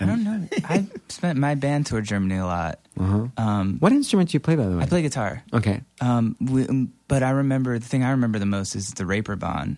I 0.00 0.06
don't 0.06 0.24
know. 0.24 0.48
I 0.64 0.86
spent 1.10 1.38
my 1.38 1.54
band 1.54 1.84
toured 1.86 2.04
Germany 2.04 2.36
a 2.36 2.46
lot. 2.46 2.78
Uh-huh. 2.98 3.26
Um, 3.36 3.76
What 3.80 3.92
instrument 3.92 4.30
do 4.30 4.36
you 4.36 4.40
play, 4.40 4.56
by 4.56 4.64
the 4.66 4.76
way? 4.78 4.82
I 4.82 4.86
play 4.86 5.02
guitar. 5.02 5.42
Okay. 5.52 5.82
Um, 6.00 6.36
we, 6.40 6.66
um, 6.66 6.92
but 7.06 7.22
I 7.22 7.30
remember 7.30 7.78
the 7.78 7.84
thing 7.84 8.02
I 8.02 8.10
remember 8.12 8.38
the 8.38 8.46
most 8.46 8.74
is 8.74 8.92
the 8.94 9.04
Reeperbahn. 9.04 9.76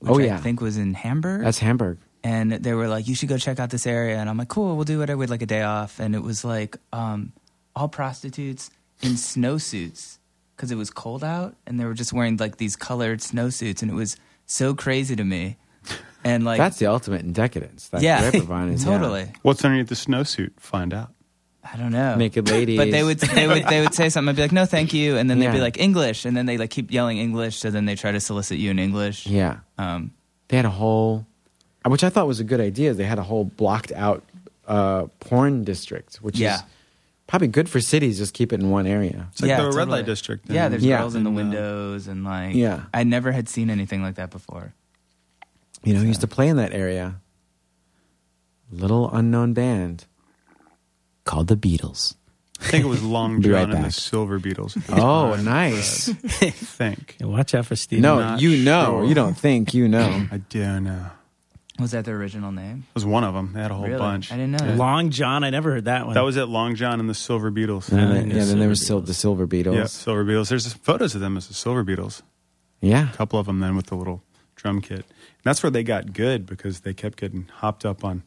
Which 0.00 0.30
Oh, 0.30 0.34
I 0.34 0.36
think 0.38 0.60
was 0.60 0.76
in 0.76 0.94
Hamburg. 0.94 1.42
That's 1.42 1.58
Hamburg. 1.58 1.98
And 2.24 2.52
they 2.52 2.72
were 2.74 2.88
like, 2.88 3.08
"You 3.08 3.14
should 3.14 3.28
go 3.28 3.38
check 3.38 3.58
out 3.58 3.70
this 3.70 3.86
area." 3.86 4.16
And 4.18 4.28
I'm 4.28 4.36
like, 4.36 4.48
"Cool, 4.48 4.76
we'll 4.76 4.84
do 4.84 4.98
whatever 4.98 5.18
with 5.18 5.30
like 5.30 5.42
a 5.42 5.46
day 5.46 5.62
off." 5.62 6.00
And 6.00 6.14
it 6.14 6.22
was 6.22 6.44
like 6.44 6.76
um, 6.92 7.32
all 7.74 7.88
prostitutes 7.88 8.70
in 9.02 9.12
snowsuits 9.12 10.18
because 10.56 10.70
it 10.70 10.76
was 10.76 10.90
cold 10.90 11.22
out, 11.22 11.54
and 11.66 11.78
they 11.78 11.84
were 11.84 11.94
just 11.94 12.12
wearing 12.12 12.36
like 12.36 12.56
these 12.56 12.76
colored 12.76 13.20
snowsuits, 13.20 13.82
and 13.82 13.90
it 13.90 13.94
was 13.94 14.16
so 14.46 14.74
crazy 14.74 15.14
to 15.16 15.24
me. 15.24 15.56
And 16.24 16.44
like, 16.44 16.58
that's 16.58 16.78
the 16.78 16.86
ultimate 16.86 17.22
in 17.22 17.32
decadence. 17.32 17.88
That 17.88 18.02
yeah, 18.02 18.30
Reeperbahn 18.30 18.72
is 18.72 18.84
yeah. 18.86 18.98
totally. 18.98 19.32
what's 19.42 19.64
underneath 19.64 19.88
the 19.88 19.94
snowsuit? 19.94 20.58
Find 20.58 20.92
out. 20.92 21.12
I 21.62 21.76
don't 21.76 21.92
know. 21.92 22.16
Naked 22.16 22.48
ladies. 22.50 22.76
But 22.76 22.90
they 22.90 23.02
would 23.02 23.18
they 23.20 23.46
would 23.46 23.64
they 23.66 23.80
would 23.80 23.94
say 23.94 24.08
something. 24.08 24.30
I'd 24.30 24.36
be 24.36 24.42
like, 24.42 24.52
"No, 24.52 24.64
thank 24.64 24.92
you," 24.92 25.16
and 25.16 25.30
then 25.30 25.38
they'd 25.38 25.52
be 25.52 25.60
like 25.60 25.78
English, 25.78 26.24
and 26.24 26.36
then 26.36 26.46
they 26.46 26.58
like 26.58 26.70
keep 26.70 26.90
yelling 26.90 27.18
English. 27.18 27.56
So 27.58 27.70
then 27.70 27.84
they 27.84 27.94
try 27.94 28.10
to 28.10 28.20
solicit 28.20 28.58
you 28.58 28.70
in 28.70 28.78
English. 28.78 29.26
Yeah. 29.26 29.58
Um, 29.76 30.12
they 30.48 30.56
had 30.56 30.66
a 30.66 30.70
whole, 30.70 31.26
which 31.86 32.04
I 32.04 32.10
thought 32.10 32.26
was 32.26 32.40
a 32.40 32.44
good 32.44 32.60
idea. 32.60 32.92
They 32.94 33.04
had 33.04 33.18
a 33.18 33.22
whole 33.22 33.44
blocked 33.44 33.92
out 33.92 34.24
uh, 34.66 35.06
porn 35.20 35.64
district, 35.64 36.16
which 36.16 36.38
Yeah. 36.38 36.56
is 36.56 36.62
probably 37.26 37.48
good 37.48 37.68
for 37.68 37.80
cities. 37.80 38.18
Just 38.18 38.34
keep 38.34 38.52
it 38.52 38.60
in 38.60 38.68
one 38.70 38.86
area. 38.86 39.28
It's 39.32 39.40
like 39.40 39.48
Yeah, 39.48 39.62
the 39.62 39.72
red 39.72 39.88
light 39.88 40.04
district. 40.06 40.50
yeah, 40.50 40.68
there's 40.68 40.84
Yeah. 40.84 40.98
girls 40.98 41.14
in 41.14 41.24
the 41.24 41.30
windows, 41.30 42.06
and 42.08 42.24
like, 42.24 42.54
Yeah. 42.54 42.82
I 42.92 43.04
never 43.04 43.32
had 43.32 43.48
seen 43.48 43.70
anything 43.70 44.02
like 44.02 44.16
that 44.16 44.30
before. 44.30 44.74
You 45.84 45.94
know, 45.94 46.00
he 46.00 46.08
used 46.08 46.20
to 46.22 46.26
play 46.26 46.48
in 46.48 46.56
that 46.56 46.72
area. 46.72 47.16
Little 48.70 49.10
unknown 49.14 49.54
band 49.54 50.04
called 51.24 51.46
the 51.46 51.56
Beatles. 51.56 52.14
I 52.60 52.64
think 52.64 52.84
it 52.84 52.88
was 52.88 53.02
Long 53.18 53.40
John 53.40 53.52
right 53.52 53.70
and 53.74 53.84
the. 53.84 53.90
Silver 53.92 54.38
Beatles. 54.38 54.76
Oh, 54.90 55.32
I 55.32 55.40
nice. 55.40 56.08
think. 56.12 57.16
Watch 57.20 57.54
out 57.54 57.64
for 57.66 57.76
Steve. 57.76 58.00
no, 58.00 58.18
not 58.18 58.40
you 58.42 58.62
know. 58.64 58.84
sure. 59.00 59.04
You 59.04 59.14
don't 59.14 59.38
think 59.38 59.72
you 59.72 59.88
know. 59.88 60.26
I 60.30 60.38
do 60.38 60.80
know. 60.80 61.06
Was 61.78 61.92
that 61.92 62.04
their 62.04 62.16
original 62.16 62.50
name? 62.50 62.84
It 62.90 62.94
was 62.94 63.04
one 63.06 63.22
of 63.24 63.34
them. 63.34 63.52
They 63.54 63.60
had 63.62 63.70
a 63.70 63.74
whole 63.74 63.86
Really? 63.86 63.98
bunch. 63.98 64.32
I 64.32 64.36
didn't 64.36 64.52
know 64.52 64.58
that. 64.66 64.76
Long 64.76 65.10
John. 65.10 65.44
I 65.44 65.50
never 65.50 65.70
heard 65.72 65.84
that 65.84 66.06
one. 66.06 66.14
That 66.14 66.24
was 66.24 66.36
it. 66.36 66.46
Long 66.46 66.74
John 66.74 66.98
and 66.98 67.08
the 67.08 67.14
Silver 67.14 67.50
Beetles. 67.50 67.88
And 67.90 68.00
I 68.00 68.04
then, 68.14 68.28
knew 68.28 68.36
yeah, 68.36 68.44
then 68.44 68.58
there 68.58 68.68
was 68.68 68.80
still 68.84 69.00
Beatles. 69.00 69.06
the 69.06 69.14
Silver 69.14 69.46
Beetles. 69.46 69.76
Yeah, 69.76 69.84
Silver 69.86 70.24
Beetles. 70.24 70.48
There's 70.48 70.72
photos 70.72 71.14
of 71.14 71.20
them 71.20 71.36
as 71.36 71.46
the 71.48 71.54
Silver 71.54 71.84
Beetles. 71.84 72.22
Yeah. 72.80 73.10
A 73.10 73.16
couple 73.16 73.38
of 73.38 73.46
them 73.46 73.60
then 73.60 73.76
with 73.76 73.86
the 73.86 73.94
little 73.96 74.22
drum 74.56 74.80
kit. 74.80 74.98
And 75.00 75.44
that's 75.44 75.62
where 75.62 75.70
they 75.70 75.84
got 75.84 76.12
good 76.12 76.46
because 76.46 76.80
they 76.80 76.94
kept 76.94 77.16
getting 77.18 77.48
hopped 77.58 77.84
up 77.84 78.04
on 78.04 78.22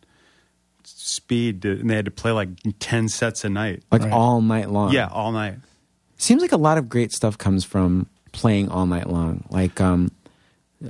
speed 0.83 1.61
to- 1.63 1.79
and 1.79 1.89
they 1.89 1.95
had 1.95 2.05
to 2.05 2.11
play 2.11 2.31
like 2.31 2.49
10 2.79 3.07
sets 3.09 3.43
a 3.43 3.49
night. 3.49 3.83
Like 3.91 4.03
Right. 4.03 4.11
all 4.11 4.41
night 4.41 4.69
long. 4.69 4.91
Yeah, 4.93 5.07
all 5.07 5.31
night. 5.31 5.55
seems 6.17 6.41
like 6.41 6.51
a 6.51 6.57
lot 6.57 6.77
of 6.77 6.87
great 6.87 7.11
stuff 7.11 7.37
comes 7.37 7.63
from 7.65 8.05
playing 8.31 8.69
all 8.69 8.85
night 8.85 9.09
long. 9.09 9.43
Like 9.49 9.81
um, 9.81 10.09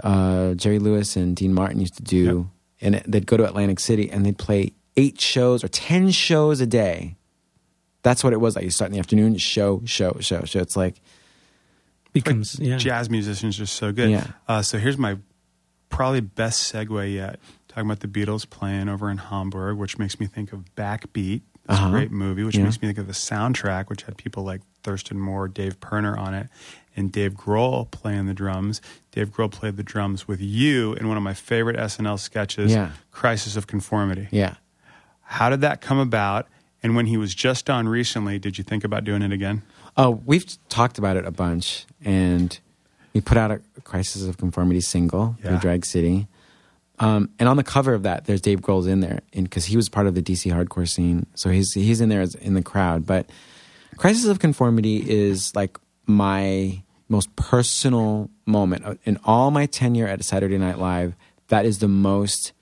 uh, 0.03 0.53
Jerry 0.55 0.79
Lewis 0.79 1.15
and 1.15 1.35
Dean 1.35 1.53
Martin 1.53 1.79
used 1.79 1.95
to 1.97 2.03
do, 2.03 2.49
and 2.79 2.95
they'd 3.07 3.25
go 3.27 3.37
to 3.37 3.45
Atlantic 3.45 3.79
City 3.79 4.09
and 4.09 4.25
they'd 4.25 4.37
play 4.37 4.73
eight 4.97 5.19
shows 5.21 5.63
or 5.63 5.67
ten 5.67 6.11
shows 6.11 6.61
a 6.61 6.65
day. 6.65 7.15
That's 8.03 8.23
what 8.23 8.33
it 8.33 8.37
was 8.41 8.55
like. 8.55 8.65
You 8.65 8.71
start 8.71 8.89
in 8.89 8.93
the 8.93 8.99
afternoon, 8.99 9.37
show, 9.37 9.81
show, 9.85 10.17
show, 10.19 10.43
show. 10.45 10.59
It's 10.59 10.75
like 10.75 10.99
becomes 12.13 12.59
yeah. 12.59 12.77
Jazz 12.77 13.09
musicians 13.09 13.59
are 13.59 13.65
so 13.65 13.91
good. 13.91 14.09
Yeah. 14.09 14.27
Uh, 14.47 14.61
so 14.61 14.77
here's 14.77 14.97
my 14.97 15.17
probably 15.89 16.21
best 16.21 16.71
segue 16.73 17.13
yet. 17.13 17.39
Talking 17.67 17.85
about 17.85 17.99
the 18.01 18.07
Beatles 18.07 18.49
playing 18.49 18.89
over 18.89 19.09
in 19.09 19.17
Hamburg, 19.17 19.77
which 19.77 19.97
makes 19.97 20.19
me 20.19 20.25
think 20.25 20.51
of 20.51 20.65
Backbeat. 20.75 21.41
It's 21.63 21.69
Uh-huh. 21.69 21.87
a 21.87 21.91
great 21.91 22.11
movie, 22.11 22.43
which 22.43 22.57
Yeah. 22.57 22.63
makes 22.63 22.81
me 22.81 22.87
think 22.87 22.97
of 22.97 23.07
the 23.07 23.13
soundtrack, 23.13 23.87
which 23.89 24.03
had 24.03 24.17
people 24.17 24.43
like 24.43 24.61
Thurston 24.83 25.19
Moore, 25.19 25.47
Dave 25.47 25.79
Pirner 25.79 26.17
on 26.17 26.33
it, 26.33 26.49
and 26.95 27.11
Dave 27.11 27.33
Grohl 27.33 27.89
playing 27.91 28.25
the 28.27 28.33
drums. 28.33 28.81
Dave 29.11 29.29
Grohl 29.29 29.51
played 29.51 29.77
the 29.77 29.83
drums 29.83 30.27
with 30.27 30.41
you 30.41 30.93
in 30.93 31.07
one 31.07 31.17
of 31.17 31.23
my 31.23 31.33
favorite 31.33 31.77
SNL 31.77 32.19
sketches, 32.19 32.71
Yeah. 32.71 32.91
Crisis 33.11 33.55
of 33.55 33.67
Conformity. 33.67 34.27
yeah. 34.31 34.55
How 35.21 35.49
did 35.49 35.61
that 35.61 35.79
come 35.81 35.97
about? 35.99 36.47
And 36.83 36.95
when 36.95 37.05
he 37.05 37.15
was 37.15 37.33
just 37.33 37.69
on 37.69 37.87
recently, 37.87 38.39
did 38.39 38.57
you 38.57 38.63
think 38.63 38.83
about 38.83 39.03
doing 39.03 39.21
it 39.21 39.31
again? 39.31 39.61
Oh, 39.95 40.21
we've 40.25 40.45
talked 40.67 40.97
about 40.97 41.15
it 41.15 41.25
a 41.25 41.31
bunch, 41.31 41.85
and 42.03 42.57
we 43.13 43.21
put 43.21 43.37
out 43.37 43.51
a 43.51 43.61
Crisis 43.83 44.23
of 44.23 44.37
Conformity 44.37 44.81
single 44.81 45.37
Yeah. 45.43 45.51
through 45.51 45.59
Drag 45.59 45.85
City. 45.85 46.27
Um, 46.99 47.29
and 47.39 47.47
on 47.49 47.57
the 47.57 47.63
cover 47.63 47.93
of 47.93 48.03
that, 48.03 48.25
there's 48.25 48.41
Dave 48.41 48.61
Grohl's 48.61 48.87
in 48.87 48.99
there, 48.99 49.21
because 49.33 49.65
he 49.65 49.75
was 49.75 49.89
part 49.89 50.05
of 50.07 50.15
the 50.15 50.21
DC 50.21 50.51
hardcore 50.51 50.87
scene, 50.87 51.25
so 51.35 51.49
he's 51.49 51.73
he's 51.73 51.99
in 52.01 52.09
there 52.09 52.21
as, 52.21 52.35
in 52.35 52.53
the 52.53 52.61
crowd. 52.61 53.05
But 53.05 53.29
Crisis 53.97 54.25
of 54.25 54.39
Conformity 54.39 54.97
is 55.09 55.53
like 55.55 55.77
my 56.11 56.83
most 57.09 57.35
personal 57.35 58.29
moment 58.45 58.85
uh, 58.85 58.95
in 59.03 59.19
all 59.25 59.51
my 59.51 59.65
tenure 59.65 60.07
at 60.07 60.23
Saturday 60.23 60.57
Night 60.57 60.79
Live. 60.79 61.15
That 61.47 61.65
is 61.65 61.79
the 61.79 61.87
most. 61.87 62.53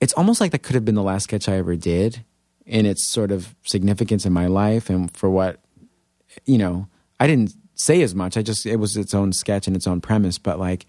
It's 0.00 0.12
almost 0.14 0.40
like 0.40 0.52
that 0.52 0.62
could 0.62 0.74
have 0.74 0.84
been 0.84 0.94
the 0.94 1.02
last 1.02 1.24
sketch 1.24 1.48
I 1.48 1.56
ever 1.56 1.76
did, 1.76 2.24
in 2.66 2.86
its 2.86 3.10
sort 3.10 3.30
of 3.30 3.54
significance 3.64 4.24
in 4.24 4.32
my 4.32 4.46
life 4.46 4.88
and 4.88 5.14
for 5.14 5.28
what, 5.28 5.60
you 6.46 6.58
know, 6.58 6.88
I 7.20 7.26
didn't 7.26 7.54
say 7.74 8.02
as 8.02 8.14
much. 8.14 8.36
I 8.36 8.42
just 8.42 8.66
it 8.66 8.76
was 8.76 8.96
its 8.96 9.14
own 9.14 9.32
sketch 9.32 9.66
and 9.66 9.76
its 9.76 9.86
own 9.86 10.00
premise, 10.00 10.38
but 10.38 10.58
like 10.58 10.86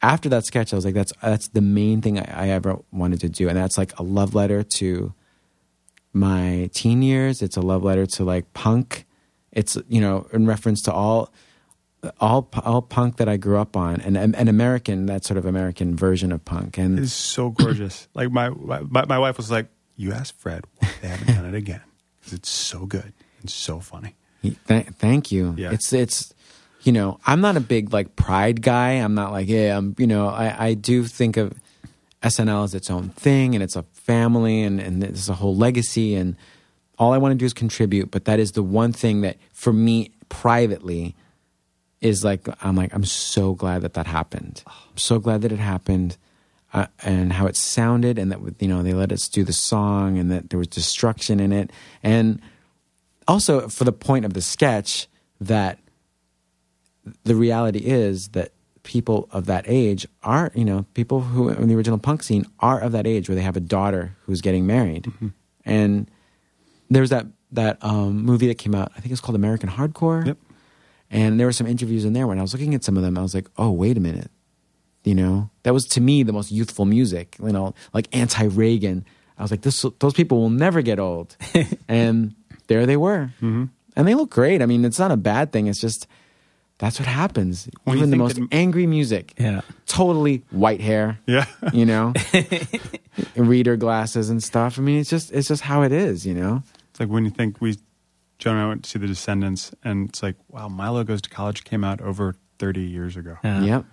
after 0.00 0.28
that 0.30 0.44
sketch, 0.44 0.72
I 0.72 0.76
was 0.76 0.84
like, 0.84 0.94
that's 0.94 1.12
that's 1.22 1.48
the 1.48 1.60
main 1.60 2.00
thing 2.00 2.18
I, 2.18 2.46
I 2.46 2.48
ever 2.48 2.78
wanted 2.90 3.20
to 3.20 3.28
do, 3.28 3.48
and 3.48 3.56
that's 3.56 3.78
like 3.78 3.96
a 3.98 4.02
love 4.02 4.34
letter 4.34 4.62
to 4.62 5.14
my 6.12 6.68
teen 6.72 7.02
years. 7.02 7.42
It's 7.42 7.56
a 7.56 7.62
love 7.62 7.84
letter 7.84 8.06
to 8.06 8.24
like 8.24 8.52
punk. 8.52 9.06
It's 9.52 9.76
you 9.88 10.00
know 10.00 10.26
in 10.32 10.46
reference 10.46 10.82
to 10.82 10.92
all 10.92 11.32
all 12.20 12.48
all 12.64 12.82
punk 12.82 13.16
that 13.18 13.28
I 13.28 13.36
grew 13.36 13.58
up 13.58 13.76
on, 13.76 14.00
and 14.00 14.16
an 14.16 14.48
American 14.48 15.06
that 15.06 15.24
sort 15.24 15.38
of 15.38 15.46
American 15.46 15.94
version 15.96 16.32
of 16.32 16.44
punk. 16.44 16.78
And 16.78 16.98
It's 16.98 17.12
so 17.12 17.50
gorgeous. 17.50 18.08
like 18.14 18.30
my, 18.30 18.50
my 18.50 19.04
my 19.04 19.18
wife 19.18 19.36
was 19.36 19.50
like, 19.50 19.68
"You 19.96 20.12
asked 20.12 20.38
Fred 20.38 20.64
why 20.78 20.88
they 21.00 21.08
haven't 21.08 21.34
done 21.34 21.46
it 21.46 21.54
again 21.54 21.82
because 22.20 22.32
it's 22.32 22.50
so 22.50 22.86
good 22.86 23.12
and 23.40 23.50
so 23.50 23.80
funny." 23.80 24.16
th- 24.42 24.86
thank 24.98 25.30
you. 25.30 25.54
Yeah. 25.56 25.72
It's 25.72 25.92
it's 25.92 26.34
you 26.82 26.92
know 26.92 27.20
I'm 27.26 27.40
not 27.40 27.56
a 27.56 27.60
big 27.60 27.92
like 27.92 28.16
pride 28.16 28.62
guy. 28.62 28.92
I'm 28.92 29.14
not 29.14 29.30
like 29.32 29.48
yeah 29.48 29.76
I'm 29.76 29.94
you 29.98 30.06
know 30.06 30.28
I 30.28 30.68
I 30.68 30.74
do 30.74 31.04
think 31.04 31.36
of 31.36 31.54
SNL 32.22 32.64
as 32.64 32.74
its 32.74 32.90
own 32.90 33.10
thing 33.10 33.54
and 33.54 33.62
it's 33.62 33.76
a 33.76 33.82
family 33.92 34.62
and 34.62 34.80
and 34.80 35.04
it's 35.04 35.28
a 35.28 35.34
whole 35.34 35.56
legacy 35.56 36.14
and 36.14 36.36
all 37.02 37.12
I 37.12 37.18
want 37.18 37.32
to 37.32 37.36
do 37.36 37.44
is 37.44 37.52
contribute. 37.52 38.12
But 38.12 38.26
that 38.26 38.38
is 38.38 38.52
the 38.52 38.62
one 38.62 38.92
thing 38.92 39.22
that 39.22 39.36
for 39.52 39.72
me 39.72 40.12
privately 40.28 41.16
is 42.00 42.22
like 42.22 42.48
I'm 42.62 42.76
like 42.76 42.94
I'm 42.94 43.04
so 43.04 43.54
glad 43.54 43.82
that 43.82 43.94
that 43.94 44.06
happened. 44.06 44.62
I'm 44.66 44.96
so 44.96 45.18
glad 45.18 45.42
that 45.42 45.50
it 45.52 45.58
happened. 45.58 46.16
Uh, 46.74 46.86
and 47.02 47.34
how 47.34 47.44
it 47.46 47.54
sounded, 47.54 48.18
and 48.18 48.32
that 48.32 48.38
you 48.58 48.66
know 48.66 48.82
they 48.82 48.94
let 48.94 49.12
us 49.12 49.28
do 49.28 49.44
the 49.44 49.52
song, 49.52 50.16
and 50.16 50.30
that 50.30 50.48
there 50.48 50.58
was 50.58 50.68
destruction 50.68 51.38
in 51.38 51.52
it, 51.52 51.70
and 52.02 52.40
also 53.28 53.68
for 53.68 53.84
the 53.84 53.92
point 53.92 54.24
of 54.24 54.32
the 54.32 54.40
sketch 54.40 55.06
that 55.38 55.78
the 57.24 57.34
reality 57.34 57.80
is 57.80 58.28
that 58.28 58.52
people 58.84 59.28
of 59.32 59.44
that 59.44 59.66
age 59.68 60.06
are 60.22 60.50
you 60.54 60.64
know 60.64 60.86
people 60.94 61.20
who 61.20 61.50
in 61.50 61.68
the 61.68 61.74
original 61.74 61.98
punk 61.98 62.22
scene 62.22 62.46
are 62.60 62.80
of 62.80 62.92
that 62.92 63.06
age 63.06 63.28
where 63.28 63.36
they 63.36 63.42
have 63.42 63.56
a 63.56 63.60
daughter 63.60 64.16
who's 64.22 64.40
getting 64.40 64.66
married 64.66 65.12
and 65.66 66.10
there's 66.90 67.10
that 67.10 67.26
that 67.52 67.78
um, 67.82 68.24
movie 68.24 68.46
that 68.48 68.56
came 68.58 68.74
out. 68.74 68.92
I 68.96 69.00
think 69.00 69.12
it's 69.12 69.20
called 69.20 69.36
american 69.36 69.68
hardcore. 69.68 70.26
Yep. 70.26 70.38
and 71.10 71.38
there 71.38 71.46
were 71.46 71.52
some 71.52 71.66
interviews 71.66 72.04
in 72.04 72.12
there 72.14 72.26
when 72.26 72.38
i 72.38 72.42
was 72.42 72.52
looking 72.54 72.74
at 72.74 72.82
some 72.84 72.96
of 72.96 73.02
them. 73.02 73.16
I 73.18 73.22
was 73.22 73.34
like 73.34 73.48
oh 73.58 73.70
wait 73.70 73.96
a 73.96 74.00
minute. 74.00 74.30
You 75.04 75.14
know? 75.16 75.50
That 75.64 75.72
was 75.74 75.84
to 75.88 76.00
me 76.00 76.22
the 76.22 76.32
most 76.32 76.52
youthful 76.52 76.84
music 76.84 77.36
you 77.42 77.52
know 77.52 77.74
like 77.92 78.08
anti-reagan. 78.12 79.04
I 79.38 79.42
was 79.42 79.50
like 79.50 79.62
this 79.62 79.84
those 79.98 80.14
people 80.14 80.38
will 80.40 80.50
never 80.50 80.82
get 80.82 80.98
old. 80.98 81.36
And 81.88 82.34
there 82.68 82.86
they 82.86 82.96
were. 82.96 83.30
Mm-hmm. 83.42 83.64
and 83.96 84.08
they 84.08 84.14
look 84.14 84.30
great. 84.30 84.62
I 84.62 84.66
mean 84.66 84.84
it's 84.84 84.98
not 84.98 85.10
a 85.10 85.16
bad 85.16 85.52
thing. 85.52 85.66
It's 85.66 85.80
just 85.80 86.06
that's 86.78 86.98
what 86.98 87.06
happens. 87.06 87.68
When 87.84 87.96
even 87.98 88.10
the 88.10 88.16
most 88.16 88.36
that- 88.36 88.48
angry 88.50 88.86
music. 88.86 89.34
Yeah. 89.38 89.60
totally 89.86 90.42
white 90.50 90.80
hair. 90.80 91.18
Yeah, 91.26 91.44
you 91.72 91.84
know? 91.86 92.12
Reader 93.36 93.76
glasses 93.76 94.30
and 94.30 94.42
stuff. 94.42 94.78
I 94.78 94.82
mean 94.82 94.98
it's 95.00 95.10
just 95.10 95.32
it's 95.32 95.48
just 95.48 95.62
how 95.62 95.82
it 95.82 95.92
is 95.92 96.26
you 96.26 96.34
know 96.34 96.62
it's 96.92 97.00
like 97.00 97.08
when 97.08 97.24
you 97.24 97.30
think 97.30 97.60
we, 97.60 97.76
Joan 98.38 98.56
and 98.56 98.64
I 98.64 98.68
went 98.68 98.84
to 98.84 98.90
see 98.90 98.98
The 99.00 99.06
Descendents, 99.08 99.72
and 99.82 100.10
it's 100.10 100.22
like, 100.22 100.36
wow, 100.48 100.68
Milo 100.68 101.02
Goes 101.04 101.22
to 101.22 101.30
College 101.30 101.64
came 101.64 101.82
out 101.84 102.00
over 102.00 102.36
thirty 102.58 102.82
years 102.82 103.16
ago. 103.16 103.38
Yeah. 103.42 103.62
yep 103.62 103.84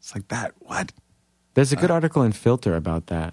It's 0.00 0.14
like 0.14 0.26
that. 0.28 0.52
What? 0.60 0.92
there's 1.54 1.72
a 1.72 1.76
good 1.76 1.90
article 1.90 2.22
in 2.22 2.32
filter 2.32 2.74
about 2.76 3.06
that 3.06 3.32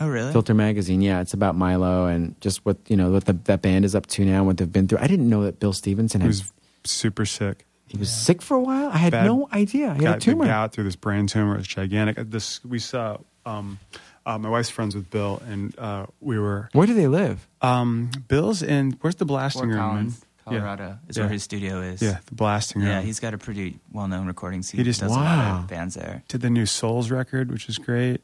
Oh, 0.00 0.08
really? 0.08 0.32
Filter 0.32 0.54
magazine, 0.54 1.00
yeah, 1.02 1.20
it's 1.20 1.34
about 1.34 1.54
Milo 1.54 2.06
and 2.06 2.34
just 2.40 2.64
what 2.66 2.78
you 2.88 2.96
know 2.96 3.10
what 3.12 3.26
the, 3.26 3.32
that 3.44 3.62
band 3.62 3.84
is 3.84 3.94
up 3.94 4.06
to 4.08 4.24
now, 4.24 4.42
what 4.42 4.56
they've 4.56 4.70
been 4.72 4.88
through. 4.88 4.98
I 4.98 5.06
didn't 5.06 5.28
know 5.28 5.44
that 5.44 5.60
Bill 5.60 5.72
Stevenson 5.72 6.20
He 6.20 6.24
had 6.24 6.28
was 6.30 6.52
super 6.82 7.24
sick. 7.24 7.64
he 7.86 7.96
was 7.96 8.12
sick 8.12 8.42
for 8.42 8.56
a 8.56 8.60
while. 8.60 8.88
I 8.88 8.96
had 8.96 9.12
Bad- 9.12 9.26
no 9.26 9.48
idea. 9.52 9.94
He 9.94 10.02
had 10.04 10.16
a 10.16 10.20
tumor. 10.20 10.44
the 10.46 10.50
gout 10.50 10.72
through 10.72 10.84
this 10.84 10.96
brain 10.96 11.28
tumor. 11.28 11.56
It's 11.58 11.68
gigantic. 11.68 12.18
Uh, 12.18 12.24
This 12.26 12.64
we 12.64 12.80
saw. 12.80 13.18
Um, 13.46 13.78
uh, 14.26 14.38
my 14.38 14.48
wife's 14.48 14.70
friends 14.70 14.94
with 14.96 15.10
Bill, 15.10 15.40
and 15.46 15.78
uh, 15.78 16.06
we 16.20 16.38
were. 16.40 16.70
Where 16.72 16.86
do 16.88 16.94
they 16.94 17.06
live? 17.08 17.46
Um, 17.64 18.10
Bill's 18.28 18.62
in. 18.62 18.96
Where's 19.00 19.16
the 19.16 19.24
blasting 19.24 19.62
Fort 19.62 19.68
room? 19.70 19.78
Collins, 19.78 20.24
Yeah. 20.46 20.58
Colorado 20.58 20.98
is 21.08 21.16
Yeah. 21.16 21.22
where 21.24 21.32
his 21.32 21.42
studio 21.42 21.80
is. 21.80 22.02
Yeah, 22.02 22.18
the 22.26 22.34
blasting 22.34 22.82
room. 22.82 22.90
Yeah, 22.90 23.00
he's 23.00 23.20
got 23.20 23.32
a 23.34 23.38
pretty 23.38 23.78
well-known 23.92 24.26
recording 24.26 24.62
scene. 24.62 24.78
He 24.78 24.84
just- 24.84 25.00
does 25.00 25.10
a 25.10 25.14
lot 25.14 25.62
of 25.62 25.68
bands 25.68 25.94
there. 25.94 26.22
did 26.28 26.40
the 26.42 26.50
new 26.50 26.66
Souls 26.66 27.10
record, 27.10 27.50
which 27.50 27.68
is 27.68 27.78
great. 27.78 28.20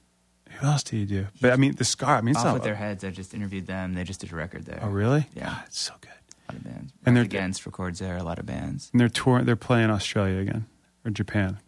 Who 0.59 0.67
else 0.67 0.83
did 0.83 0.97
he 0.99 1.05
do? 1.07 1.27
But 1.41 1.53
I 1.53 1.57
mean, 1.57 1.75
the 1.77 1.85
scar. 1.85 2.17
I 2.17 2.21
mean, 2.21 2.31
it's 2.33 2.41
Off 2.41 2.47
not. 2.47 2.55
with 2.55 2.63
their 2.65 2.75
heads. 2.75 3.05
I 3.05 3.11
just 3.11 3.33
interviewed 3.35 3.67
them. 3.67 3.95
They 3.95 4.05
just 4.05 4.21
did 4.21 4.33
a 4.33 4.37
record 4.37 4.67
there. 4.67 4.81
oh, 4.83 4.89
really? 4.91 5.27
Yeah. 5.35 5.47
God, 5.47 5.63
it's 5.67 5.79
so 5.81 5.95
good. 6.01 6.11
A 6.11 6.53
lot 6.53 6.57
of 6.59 6.65
bands. 6.65 6.81
And 6.81 6.93
And 7.07 7.17
they're- 7.17 7.25
Against 7.25 7.65
records 7.65 8.01
there. 8.01 8.17
A 8.17 8.23
lot 8.23 8.39
of 8.39 8.47
bands. 8.47 8.91
And 8.93 9.01
they're 9.01 9.09
touring. 9.09 9.47
They're 9.47 9.57
playing 9.57 9.91
Australia 9.91 10.39
again 10.39 10.67
or 11.05 11.13
Japan. 11.13 11.59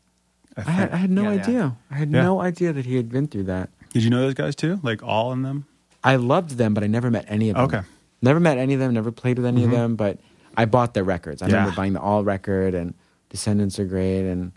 I 0.57 0.61
I 0.61 0.71
had. 0.73 0.91
I 0.91 0.97
had 0.97 1.11
no 1.11 1.23
Yeah, 1.23 1.31
they 1.31 1.39
idea. 1.41 1.77
I 1.91 1.95
had 1.95 2.11
Yeah. 2.11 2.23
no 2.23 2.41
idea 2.43 2.73
that 2.75 2.85
he 2.85 2.97
had 2.97 3.09
been 3.09 3.29
through 3.29 3.45
that. 3.45 3.71
Did 3.95 4.03
you 4.05 4.11
know 4.11 4.21
those 4.21 4.35
guys 4.35 4.55
too? 4.57 4.81
Like 4.83 5.03
all 5.03 5.33
in 5.33 5.41
them? 5.43 5.65
I 6.05 6.17
loved 6.17 6.53
them, 6.53 6.75
but 6.75 6.83
I 6.83 6.87
never 6.89 7.11
met 7.11 7.27
any 7.29 7.51
of 7.51 7.57
them. 7.57 7.65
Okay. 7.67 7.81
Never 8.21 8.41
met 8.41 8.59
any 8.59 8.75
of 8.75 8.81
them. 8.81 8.93
Never 8.95 9.13
played 9.13 9.37
with 9.39 9.47
any 9.47 9.63
Mhm. 9.63 9.67
of 9.67 9.71
them. 9.71 9.97
But 9.97 10.19
I 10.57 10.65
bought 10.65 10.95
their 10.95 11.05
records. 11.05 11.43
I 11.43 11.47
Yeah. 11.49 11.55
remember 11.57 11.77
buying 11.77 11.93
the 11.93 12.01
All 12.01 12.25
record 12.25 12.75
and 12.75 12.95
Descendents 13.31 13.79
are 13.79 13.85
great, 13.87 14.29
and 14.31 14.53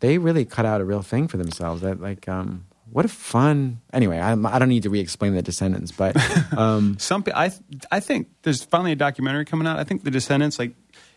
they 0.00 0.16
really 0.18 0.44
cut 0.44 0.64
out 0.64 0.80
a 0.80 0.84
real 0.84 1.02
thing 1.02 1.28
for 1.28 1.36
themselves. 1.36 1.82
That 1.82 2.00
like, 2.00 2.26
um, 2.28 2.64
what 2.90 3.04
a 3.04 3.08
fun. 3.08 3.80
Anyway, 3.92 4.18
I, 4.18 4.32
I 4.32 4.58
don't 4.58 4.68
need 4.70 4.84
to 4.84 4.90
re-explain 4.90 5.34
the 5.34 5.42
Descendents, 5.42 5.92
but 5.92 6.16
um, 6.56 6.96
Some 6.98 7.22
I 7.34 7.52
I 7.90 8.00
think 8.00 8.28
there's 8.42 8.64
finally 8.64 8.92
a 8.92 8.96
documentary 8.96 9.44
coming 9.44 9.66
out. 9.66 9.78
I 9.78 9.84
think 9.84 10.04
the 10.04 10.10
Descendents, 10.10 10.58
like 10.58 10.74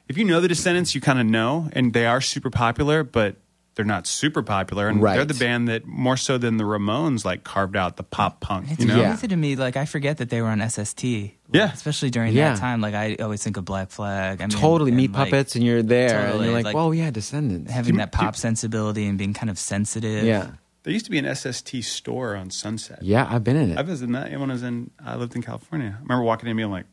if 0.10 0.18
you 0.18 0.26
know 0.26 0.42
the 0.42 0.48
Descendents, 0.50 0.94
you 0.94 1.02
kind 1.02 1.18
of 1.20 1.26
know, 1.26 1.70
and 1.72 1.94
they 1.94 2.06
are 2.06 2.20
super 2.22 2.50
popular, 2.50 3.04
but 3.04 3.38
they're 3.76 3.86
not 3.86 4.08
super 4.08 4.42
popular, 4.42 4.88
and 4.88 5.02
Right. 5.02 5.16
they're 5.18 5.26
the 5.26 5.34
band 5.34 5.68
that 5.68 5.86
more 5.86 6.16
so 6.18 6.38
than 6.38 6.58
the 6.58 6.64
Ramones 6.64 7.26
like 7.26 7.44
carved 7.44 7.76
out 7.76 7.98
the 7.98 8.04
pop 8.04 8.40
punk. 8.40 8.72
It's 8.72 8.80
You 8.82 8.88
know? 8.88 9.02
Yeah. 9.02 9.10
crazy 9.10 9.28
to 9.28 9.36
me. 9.36 9.56
Like 9.58 9.76
I 9.78 9.84
forget 9.86 10.18
that 10.18 10.30
they 10.30 10.42
were 10.42 10.48
on 10.48 10.62
SST. 10.62 11.34
Yeah. 11.52 11.72
especially 11.74 12.10
during 12.10 12.34
Yeah. 12.34 12.54
that 12.54 12.60
time. 12.60 12.82
Like 12.82 12.96
I 12.96 13.16
always 13.22 13.44
think 13.44 13.58
of 13.58 13.66
Black 13.66 13.90
Flag. 13.92 14.42
I 14.42 14.46
mean, 14.48 14.50
totally 14.58 14.92
and, 14.92 14.98
meat 14.98 15.12
like, 15.12 15.30
puppets, 15.30 15.56
and 15.56 15.64
you're 15.64 15.84
there, 15.84 16.20
and 16.20 16.28
Totally, 16.28 16.46
you're 16.46 16.54
like, 16.56 16.66
like, 16.66 16.76
"Whoa, 16.76 16.92
yeah, 16.92 17.12
Descendents." 17.12 17.72
having 17.72 17.94
Do- 17.94 17.98
that 18.00 18.12
do- 18.12 18.18
pop 18.18 18.36
sensibility 18.36 19.06
and 19.08 19.18
being 19.18 19.34
kind 19.34 19.50
of 19.50 19.60
sensitive. 19.60 20.24
yeah, 20.24 20.48
There 20.84 20.94
used 20.94 21.06
to 21.06 21.12
be 21.12 21.18
an 21.20 21.26
SST 21.26 21.82
store 21.84 22.36
on 22.36 22.50
Sunset. 22.52 23.00
yeah, 23.04 23.28
I've 23.30 23.44
been 23.44 23.56
in 23.58 23.72
it. 23.72 23.78
I 23.78 23.82
visited 23.84 24.14
that 24.16 24.32
when 24.40 24.50
I 24.50 24.54
was 24.54 24.64
in. 24.64 24.90
I 25.04 25.16
lived 25.18 25.36
in 25.36 25.42
California. 25.42 25.96
I 26.00 26.02
remember 26.02 26.24
walking 26.24 26.48
in 26.48 26.52
and 26.52 26.58
being 26.58 26.72
like, 26.72 26.86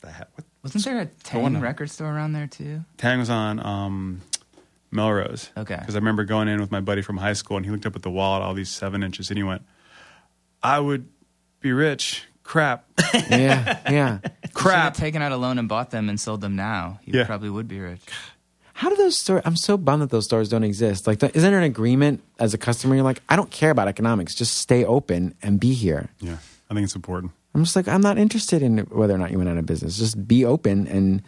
"The 0.00 0.10
heck? 0.10 0.28
What?" 0.36 0.44
Wasn't 0.62 0.82
there 0.84 0.94
a 1.00 1.04
going 1.04 1.10
Tang 1.22 1.44
on? 1.56 1.60
record 1.60 1.90
store 1.90 2.08
around 2.14 2.32
there 2.32 2.46
too? 2.46 2.84
Tang 2.96 3.18
was 3.18 3.28
on 3.30 3.64
um, 3.64 4.22
Melrose. 4.94 5.50
Okay. 5.56 5.76
Because 5.78 5.94
I 5.94 5.98
remember 5.98 6.24
going 6.24 6.48
in 6.48 6.60
with 6.60 6.70
my 6.70 6.80
buddy 6.80 7.02
from 7.02 7.16
high 7.18 7.32
school, 7.34 7.56
and 7.56 7.66
he 7.66 7.72
looked 7.72 7.86
up 7.86 7.96
at 7.96 8.02
the 8.02 8.10
wall 8.10 8.36
at 8.36 8.42
all 8.42 8.54
these 8.54 8.70
seven 8.70 9.02
inches, 9.02 9.30
and 9.30 9.36
he 9.36 9.42
went, 9.42 9.62
"I 10.62 10.78
would 10.80 11.08
be 11.60 11.72
rich. 11.72 12.24
Crap, 12.42 12.84
yeah, 13.30 13.80
yeah. 13.90 14.18
crap." 14.54 14.94
taken 14.94 15.22
out 15.22 15.32
a 15.32 15.36
loan 15.36 15.58
and 15.58 15.68
bought 15.68 15.90
them 15.90 16.08
and 16.08 16.20
sold 16.20 16.40
them 16.42 16.56
now. 16.56 17.00
You 17.04 17.18
Yeah. 17.18 17.24
probably 17.26 17.50
would 17.50 17.68
be 17.68 17.80
rich. 17.80 18.00
How 18.74 18.88
do 18.90 18.96
those 18.96 19.18
stores? 19.18 19.42
I'm 19.44 19.56
so 19.56 19.76
bummed 19.76 20.02
that 20.02 20.10
those 20.10 20.24
stores 20.24 20.48
don't 20.48 20.64
exist. 20.64 21.06
Like, 21.06 21.22
isn't 21.22 21.32
there 21.50 21.58
an 21.58 21.64
agreement 21.64 22.22
as 22.40 22.54
a 22.54 22.58
customer? 22.58 22.96
You're 22.96 23.04
like, 23.04 23.22
I 23.28 23.36
don't 23.36 23.50
care 23.50 23.70
about 23.70 23.86
economics. 23.88 24.34
Just 24.34 24.56
stay 24.58 24.84
open 24.84 25.34
and 25.42 25.60
be 25.60 25.74
here. 25.74 26.08
Yeah, 26.20 26.38
I 26.70 26.74
think 26.74 26.84
it's 26.84 26.96
important. 26.96 27.32
I'm 27.54 27.62
just 27.62 27.76
like, 27.76 27.86
I'm 27.86 28.00
not 28.00 28.18
interested 28.18 28.62
in 28.62 28.78
whether 28.78 29.14
or 29.14 29.18
not 29.18 29.30
you 29.30 29.38
went 29.38 29.48
out 29.48 29.56
of 29.58 29.64
business. 29.64 29.96
Just 29.96 30.26
be 30.26 30.44
open 30.44 30.88
and 30.88 31.22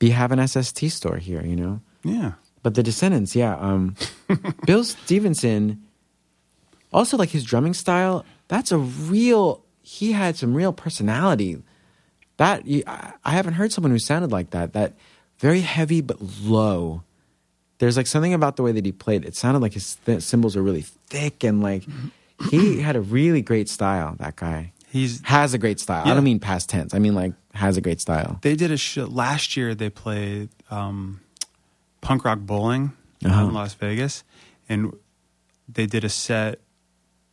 be 0.00 0.10
have 0.10 0.32
an 0.32 0.46
SST 0.46 0.90
store 0.90 1.16
here. 1.18 1.42
You 1.42 1.54
know. 1.56 1.80
Yeah. 2.02 2.32
But 2.62 2.74
the 2.74 2.82
Descendents, 2.82 3.34
yeah. 3.34 3.56
Um, 3.56 3.96
Bill 4.66 4.84
Stevenson, 4.84 5.82
also 6.92 7.16
like 7.16 7.30
his 7.30 7.44
drumming 7.44 7.74
style. 7.74 8.24
That's 8.48 8.72
a 8.72 8.78
real. 8.78 9.64
He 9.82 10.12
had 10.12 10.36
some 10.36 10.54
real 10.54 10.72
personality. 10.72 11.62
That 12.36 12.62
I 12.86 13.30
haven't 13.32 13.54
heard 13.54 13.72
someone 13.72 13.90
who 13.90 13.98
sounded 13.98 14.32
like 14.32 14.50
that. 14.50 14.72
That 14.72 14.94
very 15.38 15.60
heavy 15.60 16.00
but 16.00 16.18
low. 16.42 17.02
There's 17.78 17.96
like 17.96 18.06
something 18.06 18.34
about 18.34 18.56
the 18.56 18.62
way 18.62 18.72
that 18.72 18.84
he 18.84 18.92
played. 18.92 19.24
It 19.24 19.34
sounded 19.34 19.60
like 19.60 19.72
his 19.72 19.96
th- 20.04 20.22
cymbals 20.22 20.54
were 20.54 20.62
really 20.62 20.82
thick 20.82 21.42
and 21.44 21.62
like 21.62 21.84
he 22.50 22.80
had 22.82 22.94
a 22.94 23.00
really 23.00 23.40
great 23.42 23.68
style. 23.68 24.16
That 24.18 24.36
guy 24.36 24.72
He's. 24.90 25.22
has 25.24 25.54
a 25.54 25.58
great 25.58 25.80
style. 25.80 26.06
I 26.06 26.14
don't 26.14 26.24
mean 26.24 26.40
past 26.40 26.68
tense. 26.68 26.94
I 26.94 26.98
mean 26.98 27.14
like 27.14 27.32
has 27.54 27.76
a 27.76 27.80
great 27.80 28.00
style. 28.00 28.38
They 28.42 28.54
did 28.54 28.70
a 28.70 28.76
show 28.76 29.06
last 29.06 29.56
year. 29.56 29.74
They 29.74 29.88
played 29.90 30.50
um, 30.70 31.20
punk 32.00 32.24
rock 32.24 32.38
bowling 32.40 32.92
Uh-huh. 33.24 33.44
in 33.46 33.52
Las 33.54 33.74
Vegas, 33.74 34.24
and 34.68 34.92
they 35.68 35.86
did 35.86 36.04
a 36.04 36.08
set. 36.08 36.60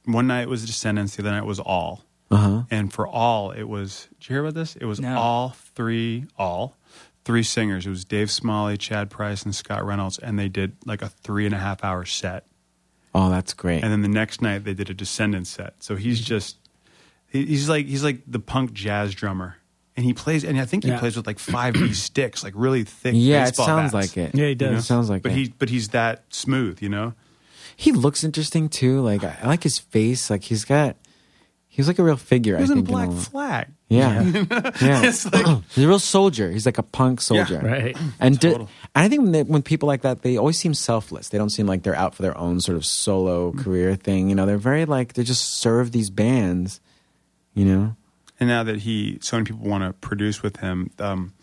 One 0.06 0.28
night 0.28 0.48
was 0.48 0.66
Descendents. 0.66 1.16
The 1.16 1.24
other 1.24 1.32
night 1.32 1.46
was 1.46 1.60
All. 1.60 2.04
Uh 2.30 2.36
huh. 2.38 2.64
And 2.70 2.92
for 2.92 3.08
all, 3.08 3.52
it 3.52 3.64
was. 3.64 4.08
Did 4.20 4.30
you 4.30 4.34
hear 4.36 4.42
about 4.44 4.54
this? 4.54 4.76
It 4.76 4.84
was 4.86 5.00
No. 5.00 5.18
all 5.18 5.50
three, 5.76 6.26
all 6.38 6.76
three 7.24 7.44
singers. 7.44 7.86
It 7.86 7.90
was 7.90 8.04
Dave 8.04 8.30
Smalley, 8.30 8.78
Chad 8.78 9.10
Price, 9.10 9.44
and 9.44 9.56
Scott 9.56 9.86
Reynolds, 9.86 10.18
and 10.18 10.38
they 10.38 10.50
did 10.50 10.76
like 10.86 11.02
a 11.02 11.08
three 11.08 11.46
and 11.46 11.56
a 11.56 11.58
half 11.58 11.84
hour 11.86 12.04
set. 12.04 12.46
Oh, 13.16 13.30
that's 13.30 13.54
great. 13.54 13.82
And 13.82 13.92
then 13.94 14.02
the 14.02 14.10
next 14.10 14.42
night 14.42 14.66
they 14.66 14.74
did 14.74 14.90
a 14.90 14.94
Descendents 14.94 15.50
set. 15.50 15.82
So 15.82 15.96
he's 15.96 16.20
just 16.20 16.58
he- 17.30 17.46
he's 17.46 17.70
like 17.70 17.86
he's 17.86 18.04
like 18.04 18.22
the 18.28 18.40
punk 18.40 18.74
jazz 18.74 19.14
drummer, 19.16 19.56
and 19.98 20.06
he 20.06 20.14
plays. 20.14 20.46
And 20.46 20.58
I 20.60 20.66
think 20.66 20.84
he 20.86 20.90
Yeah. 20.92 21.00
plays 21.00 21.18
with 21.18 21.28
like 21.28 21.40
five 21.40 21.76
of 21.76 21.82
these 21.82 22.02
sticks, 22.12 22.44
like 22.44 22.54
really 22.56 22.86
thick. 22.86 23.14
yeah, 23.18 23.42
it 23.44 23.46
baseball 23.50 23.66
sounds 23.66 23.92
bats, 23.92 24.16
like 24.16 24.18
it. 24.18 24.36
Yeah, 24.36 24.44
he 24.46 24.50
you 24.52 24.56
does. 24.56 24.72
know? 24.72 24.78
It 24.78 24.82
sounds 24.84 25.10
like 25.10 25.24
but 25.24 25.32
it. 25.34 25.36
he 25.36 25.54
but 25.60 25.70
he's 25.70 25.90
that 25.90 26.24
smooth, 26.30 26.82
you 26.82 26.88
know. 26.90 27.14
He 27.76 27.92
looks 27.92 28.24
interesting 28.24 28.70
too. 28.70 29.02
Like 29.02 29.24
I, 29.24 29.38
I 29.44 29.48
like 29.48 29.64
his 29.64 29.78
face. 29.80 30.30
Like 30.30 30.44
he's 30.44 30.64
got. 30.64 30.96
He's 31.70 31.88
like 31.88 32.00
a 32.00 32.04
real 32.04 32.18
figure. 32.18 32.56
He 32.56 32.62
was 32.62 32.72
I 32.72 32.74
in 32.74 32.78
think. 32.80 32.88
Black 32.88 33.10
a- 33.10 33.12
Flag. 33.12 33.68
yeah, 33.88 34.24
yeah. 34.82 35.04
It's 35.04 35.32
like- 35.32 35.64
he's 35.76 35.84
a 35.84 35.88
real 35.88 36.00
soldier. 36.00 36.50
He's 36.50 36.66
like 36.66 36.80
a 36.80 36.84
punk 36.84 37.22
soldier. 37.22 37.60
Right. 37.64 37.96
And 38.20 38.40
di- 38.40 38.50
Total. 38.52 38.70
and 38.96 39.06
I 39.06 39.08
think 39.10 39.22
when, 39.22 39.32
they, 39.32 39.44
when 39.44 39.62
people 39.62 39.86
like 39.86 40.02
that, 40.02 40.24
they 40.24 40.38
always 40.38 40.58
seem 40.58 40.74
selfless. 40.74 41.30
They 41.30 41.38
don't 41.38 41.52
seem 41.52 41.68
like 41.68 41.84
they're 41.84 41.96
out 41.96 42.16
for 42.16 42.24
their 42.24 42.36
own 42.36 42.62
sort 42.62 42.78
of 42.78 42.86
solo 42.86 43.52
career 43.54 43.94
thing. 43.96 44.30
You 44.30 44.34
know, 44.36 44.48
they're 44.48 44.58
very 44.58 44.86
like 44.86 45.14
they 45.14 45.22
just 45.24 45.54
serve 45.60 45.92
these 45.92 46.10
bands. 46.10 46.80
You 47.54 47.66
know. 47.66 47.96
And 48.40 48.48
now 48.50 48.64
that 48.64 48.80
he, 48.80 49.18
so 49.22 49.38
many 49.38 49.46
people 49.46 49.68
want 49.68 49.84
to 49.84 49.94
produce 49.94 50.44
with 50.44 50.58
him, 50.58 50.92
um, 51.00 51.34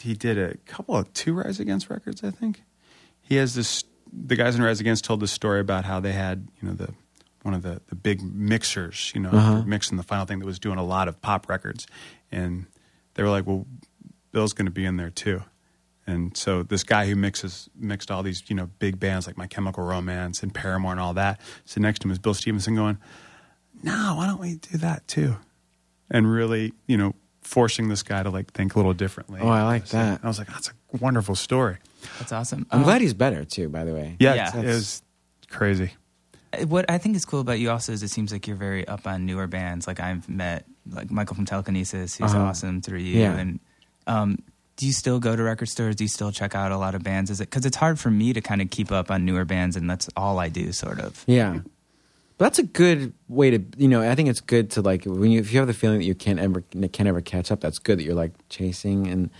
he 0.00 0.14
did 0.14 0.36
a 0.38 0.56
couple 0.66 0.96
of 0.96 1.12
two 1.12 1.32
Rise 1.34 1.60
Against 1.60 1.88
records, 1.88 2.22
I 2.24 2.30
think. 2.30 2.62
He 3.22 3.36
has 3.36 3.54
this. 3.54 3.84
The 4.12 4.36
guys 4.36 4.54
in 4.54 4.62
Rise 4.62 4.80
Against 4.80 5.04
told 5.04 5.20
this 5.20 5.32
story 5.32 5.60
about 5.60 5.84
how 5.84 5.98
they 6.00 6.12
had, 6.12 6.46
you 6.60 6.68
know, 6.68 6.74
the 6.74 6.92
one 7.42 7.54
of 7.54 7.62
the 7.62 7.80
the 7.88 7.94
big 7.94 8.22
mixers, 8.22 9.12
you 9.14 9.20
know, 9.20 9.30
Uh-huh. 9.30 9.62
mixing 9.62 9.96
the 9.96 10.02
final 10.02 10.26
thing 10.26 10.38
that 10.40 10.46
was 10.46 10.58
doing 10.58 10.78
a 10.78 10.84
lot 10.84 11.08
of 11.08 11.20
pop 11.22 11.48
records, 11.48 11.86
and 12.32 12.66
they 13.14 13.22
were 13.22 13.30
like, 13.30 13.46
"Well, 13.46 13.66
Bill's 14.32 14.52
going 14.52 14.66
to 14.66 14.72
be 14.72 14.84
in 14.84 14.96
there 14.96 15.10
too." 15.10 15.42
And 16.06 16.36
so 16.36 16.62
this 16.62 16.84
guy 16.84 17.06
who 17.06 17.16
mixes 17.16 17.70
mixed 17.74 18.10
all 18.10 18.22
these, 18.22 18.42
you 18.48 18.54
know, 18.56 18.68
big 18.78 19.00
bands 19.00 19.26
like 19.26 19.38
My 19.38 19.46
Chemical 19.46 19.84
Romance 19.84 20.42
and 20.42 20.52
Paramore 20.52 20.92
and 20.92 21.00
all 21.00 21.14
that, 21.14 21.40
so 21.64 21.80
next 21.80 22.00
to 22.00 22.08
him 22.08 22.12
is 22.12 22.18
Bill 22.18 22.34
Stevenson 22.34 22.74
going, 22.74 22.98
"No, 23.82 24.14
why 24.16 24.26
don't 24.26 24.40
we 24.40 24.56
do 24.56 24.76
that 24.78 25.06
too?" 25.08 25.36
And 26.14 26.30
really, 26.30 26.72
you 26.86 26.96
know, 26.96 27.14
forcing 27.42 27.88
this 27.88 28.02
guy 28.02 28.22
to 28.22 28.30
like 28.30 28.52
think 28.52 28.74
a 28.74 28.78
little 28.78 28.94
differently. 28.94 29.40
Oh, 29.42 29.48
I 29.48 29.64
like 29.64 29.86
So 29.86 29.98
that. 29.98 30.20
I 30.22 30.26
was 30.26 30.38
like, 30.38 30.48
"That's 30.48 30.68
a 30.70 30.96
wonderful 30.98 31.34
story." 31.34 31.76
That's 32.18 32.32
awesome. 32.32 32.66
I'm 32.70 32.78
Um, 32.78 32.84
glad 32.84 33.02
he's 33.02 33.12
better 33.14 33.44
too. 33.44 33.68
By 33.68 33.84
the 33.84 33.92
way. 33.92 34.16
Yeah, 34.20 34.34
Yeah. 34.34 34.56
it 34.60 34.64
was 34.64 35.02
crazy. 35.50 35.90
What 36.68 36.88
I 36.88 36.98
think 36.98 37.16
is 37.16 37.24
cool 37.24 37.40
about 37.40 37.58
you 37.58 37.70
also 37.70 37.92
is 37.92 38.02
it 38.04 38.08
seems 38.10 38.30
like 38.32 38.46
you're 38.46 38.56
very 38.56 38.86
up 38.86 39.06
on 39.08 39.26
newer 39.26 39.48
bands. 39.48 39.86
Like 39.88 39.98
I've 40.00 40.28
met 40.28 40.64
like 40.88 41.10
Michael 41.10 41.34
from 41.34 41.44
Telekinesis, 41.46 42.16
who's 42.16 42.32
Uh-huh. 42.32 42.44
awesome 42.44 42.80
through 42.80 43.00
you. 43.00 43.18
Yeah. 43.20 43.34
And 43.36 43.58
um, 44.06 44.38
do 44.76 44.86
you 44.86 44.92
still 44.92 45.18
go 45.18 45.34
to 45.34 45.42
record 45.42 45.68
stores? 45.68 45.96
Do 45.96 46.04
you 46.04 46.08
still 46.08 46.30
check 46.30 46.54
out 46.54 46.70
a 46.70 46.76
lot 46.78 46.94
of 46.94 47.02
bands? 47.02 47.30
Is 47.30 47.40
it 47.40 47.50
because 47.50 47.66
it's 47.66 47.76
hard 47.76 47.98
for 47.98 48.10
me 48.10 48.32
to 48.32 48.40
kind 48.40 48.62
of 48.62 48.70
keep 48.70 48.92
up 48.92 49.10
on 49.10 49.24
newer 49.24 49.44
bands, 49.44 49.74
and 49.76 49.90
that's 49.90 50.08
all 50.16 50.38
I 50.38 50.48
do, 50.48 50.70
sort 50.72 51.00
of. 51.00 51.24
Yeah. 51.26 51.58
But 52.36 52.46
that's 52.46 52.58
a 52.58 52.64
good 52.64 53.12
way 53.28 53.50
to, 53.50 53.62
you 53.76 53.86
know, 53.86 54.02
I 54.02 54.14
think 54.14 54.28
it's 54.28 54.40
good 54.40 54.70
to 54.72 54.82
like 54.82 55.04
when 55.04 55.30
you 55.30 55.40
if 55.40 55.52
you 55.52 55.58
have 55.58 55.68
the 55.68 55.74
feeling 55.74 55.98
that 55.98 56.04
you 56.04 56.14
can't 56.14 56.40
ever 56.40 56.62
can't 56.92 57.08
ever 57.08 57.20
catch 57.20 57.52
up, 57.52 57.60
that's 57.60 57.78
good 57.78 57.98
that 57.98 58.04
you're 58.04 58.14
like 58.14 58.32
chasing 58.48 59.06
and 59.06 59.30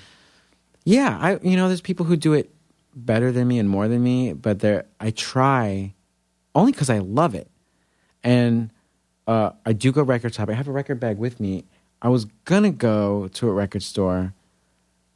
yeah, 0.84 1.18
I 1.20 1.38
you 1.42 1.56
know, 1.56 1.66
there's 1.68 1.80
people 1.80 2.06
who 2.06 2.16
do 2.16 2.34
it 2.34 2.50
better 2.94 3.32
than 3.32 3.48
me 3.48 3.58
and 3.58 3.68
more 3.68 3.88
than 3.88 4.02
me, 4.02 4.32
but 4.32 4.60
there 4.60 4.86
I 5.00 5.10
try 5.10 5.94
only 6.54 6.72
cuz 6.72 6.88
I 6.88 6.98
love 6.98 7.34
it. 7.34 7.50
And 8.22 8.70
uh 9.26 9.50
I 9.66 9.72
do 9.72 9.90
go 9.90 10.02
record 10.02 10.34
shop. 10.34 10.48
I 10.48 10.54
have 10.54 10.68
a 10.68 10.72
record 10.72 11.00
bag 11.00 11.18
with 11.18 11.40
me. 11.40 11.64
I 12.00 12.08
was 12.08 12.26
to 12.46 12.70
go 12.70 13.28
to 13.28 13.48
a 13.48 13.52
record 13.52 13.82
store, 13.82 14.34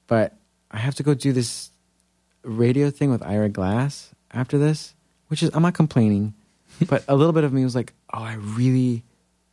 but 0.07 0.37
I 0.71 0.79
have 0.79 0.95
to 0.97 1.03
go 1.03 1.15
do 1.15 1.33
this 1.33 1.71
radio 2.43 2.91
thing 2.91 3.11
with 3.11 3.23
Ira 3.23 3.49
Glass 3.49 4.15
after 4.33 4.59
this, 4.59 4.95
which 5.29 5.43
is 5.43 5.51
I'm 5.55 5.63
not 5.63 5.75
complaining, 5.75 6.35
but 6.87 7.05
a 7.09 7.17
little 7.17 7.33
bit 7.33 7.45
of 7.45 7.53
me 7.53 7.65
was 7.65 7.75
like, 7.75 7.93
oh, 8.13 8.23
I 8.23 8.35
really 8.35 9.05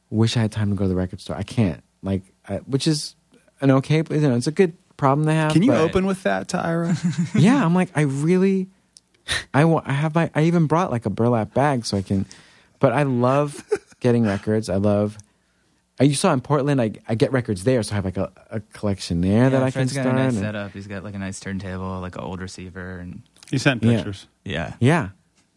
wish 0.09 0.37
I 0.37 0.41
had 0.41 0.51
time 0.51 0.69
to 0.69 0.75
go 0.75 0.83
to 0.85 0.87
the 0.89 0.95
record 0.95 1.21
store. 1.21 1.35
I 1.35 1.43
can't, 1.43 1.81
like, 2.03 2.21
I, 2.47 2.57
which 2.57 2.87
is 2.87 3.15
an 3.61 3.71
okay, 3.71 4.03
you 4.09 4.19
know, 4.21 4.35
it's 4.35 4.47
a 4.47 4.51
good 4.51 4.73
problem 4.97 5.25
to 5.27 5.33
have. 5.33 5.51
Can 5.53 5.63
you 5.63 5.71
but- 5.71 5.81
open 5.81 6.05
with 6.05 6.23
that 6.23 6.49
to 6.49 6.57
Ira? 6.59 6.95
Yeah, 7.35 7.63
I'm 7.63 7.73
like, 7.73 7.89
I 7.95 8.01
really, 8.01 8.67
I 9.53 9.65
want, 9.65 9.87
I 9.87 9.93
have 9.93 10.13
my, 10.15 10.29
I 10.35 10.43
even 10.43 10.67
brought 10.67 10.91
like 10.91 11.05
a 11.05 11.09
burlap 11.09 11.53
bag 11.53 11.85
so 11.85 11.97
I 11.97 12.01
can, 12.01 12.25
but 12.79 12.93
I 12.93 13.03
love 13.03 13.63
getting 13.99 14.23
records. 14.25 14.69
I 14.69 14.75
love. 14.75 15.17
You 15.99 16.13
saw 16.13 16.33
in 16.33 16.41
Portland, 16.41 16.81
I, 16.81 16.91
I 17.07 17.15
get 17.15 17.31
records 17.31 17.63
there, 17.63 17.81
so 17.81 17.93
I 17.93 17.95
have 17.95 18.03
like 18.05 18.17
a, 18.17 18.29
a 18.51 18.59
collection 18.59 19.21
there 19.21 19.49
that 19.49 19.63
I 19.63 19.71
can 19.71 19.87
Fred's 19.87 19.93
got 19.93 20.05
a 20.07 20.11
nice 20.13 20.33
and- 20.33 20.41
setup. 20.41 20.71
He's 20.73 20.87
got 20.87 21.05
like 21.05 21.15
a 21.15 21.19
nice 21.19 21.39
turntable, 21.39 22.01
like 22.01 22.15
an 22.17 22.21
old 22.21 22.41
receiver, 22.41 22.99
and 22.99 23.21
he 23.49 23.57
sent 23.57 23.81
Yeah. 23.81 23.95
pictures 23.95 24.27
yeah, 24.43 24.73
yeah, 24.81 25.09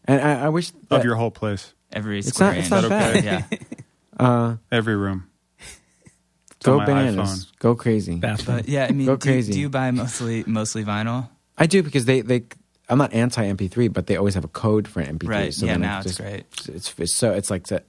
and 0.09 0.21
I, 0.21 0.45
I 0.45 0.49
wish 0.49 0.71
of 0.89 1.03
your 1.03 1.15
whole 1.15 1.31
place, 1.31 1.73
every 1.91 2.19
It's 2.19 2.29
square 2.29 2.49
not- 2.51 2.57
it's 2.57 2.71
inch. 2.71 2.81
not 2.81 2.89
bad. 2.89 3.23
Yeah, 3.23 3.43
uh, 4.19 4.55
every 4.71 4.95
room. 4.95 5.27
It's 5.59 6.65
go 6.65 6.77
my 6.77 6.85
bananas, 6.85 7.45
iPhone. 7.45 7.59
go 7.59 7.75
crazy. 7.75 8.15
Bathroom. 8.15 8.57
but 8.57 8.67
yeah, 8.67 8.85
I 8.89 8.91
mean, 8.91 9.05
Go 9.05 9.15
do, 9.15 9.29
you- 9.29 9.33
crazy. 9.35 9.53
do 9.53 9.59
you 9.59 9.69
buy 9.69 9.91
mostly 9.91 10.43
mostly 10.45 10.83
vinyl? 10.83 11.29
I 11.57 11.67
do 11.67 11.83
because 11.83 12.05
they 12.05 12.21
they 12.21 12.43
I'm 12.89 12.97
not 12.97 13.13
anti 13.13 13.43
MP3, 13.45 13.93
but 13.93 14.07
they 14.07 14.17
always 14.17 14.33
have 14.33 14.43
a 14.43 14.49
code 14.49 14.87
for 14.87 14.99
an 14.99 15.19
MP3. 15.19 15.29
Right. 15.29 15.53
So 15.53 15.65
yeah, 15.65 15.73
then 15.73 15.81
now 15.81 15.99
it 15.99 16.05
it's 16.05 16.17
just- 16.17 16.19
great. 16.19 16.45
It's, 16.75 16.99
it's 16.99 17.15
so 17.15 17.31
it's 17.33 17.49
like 17.51 17.69
a 17.71 17.81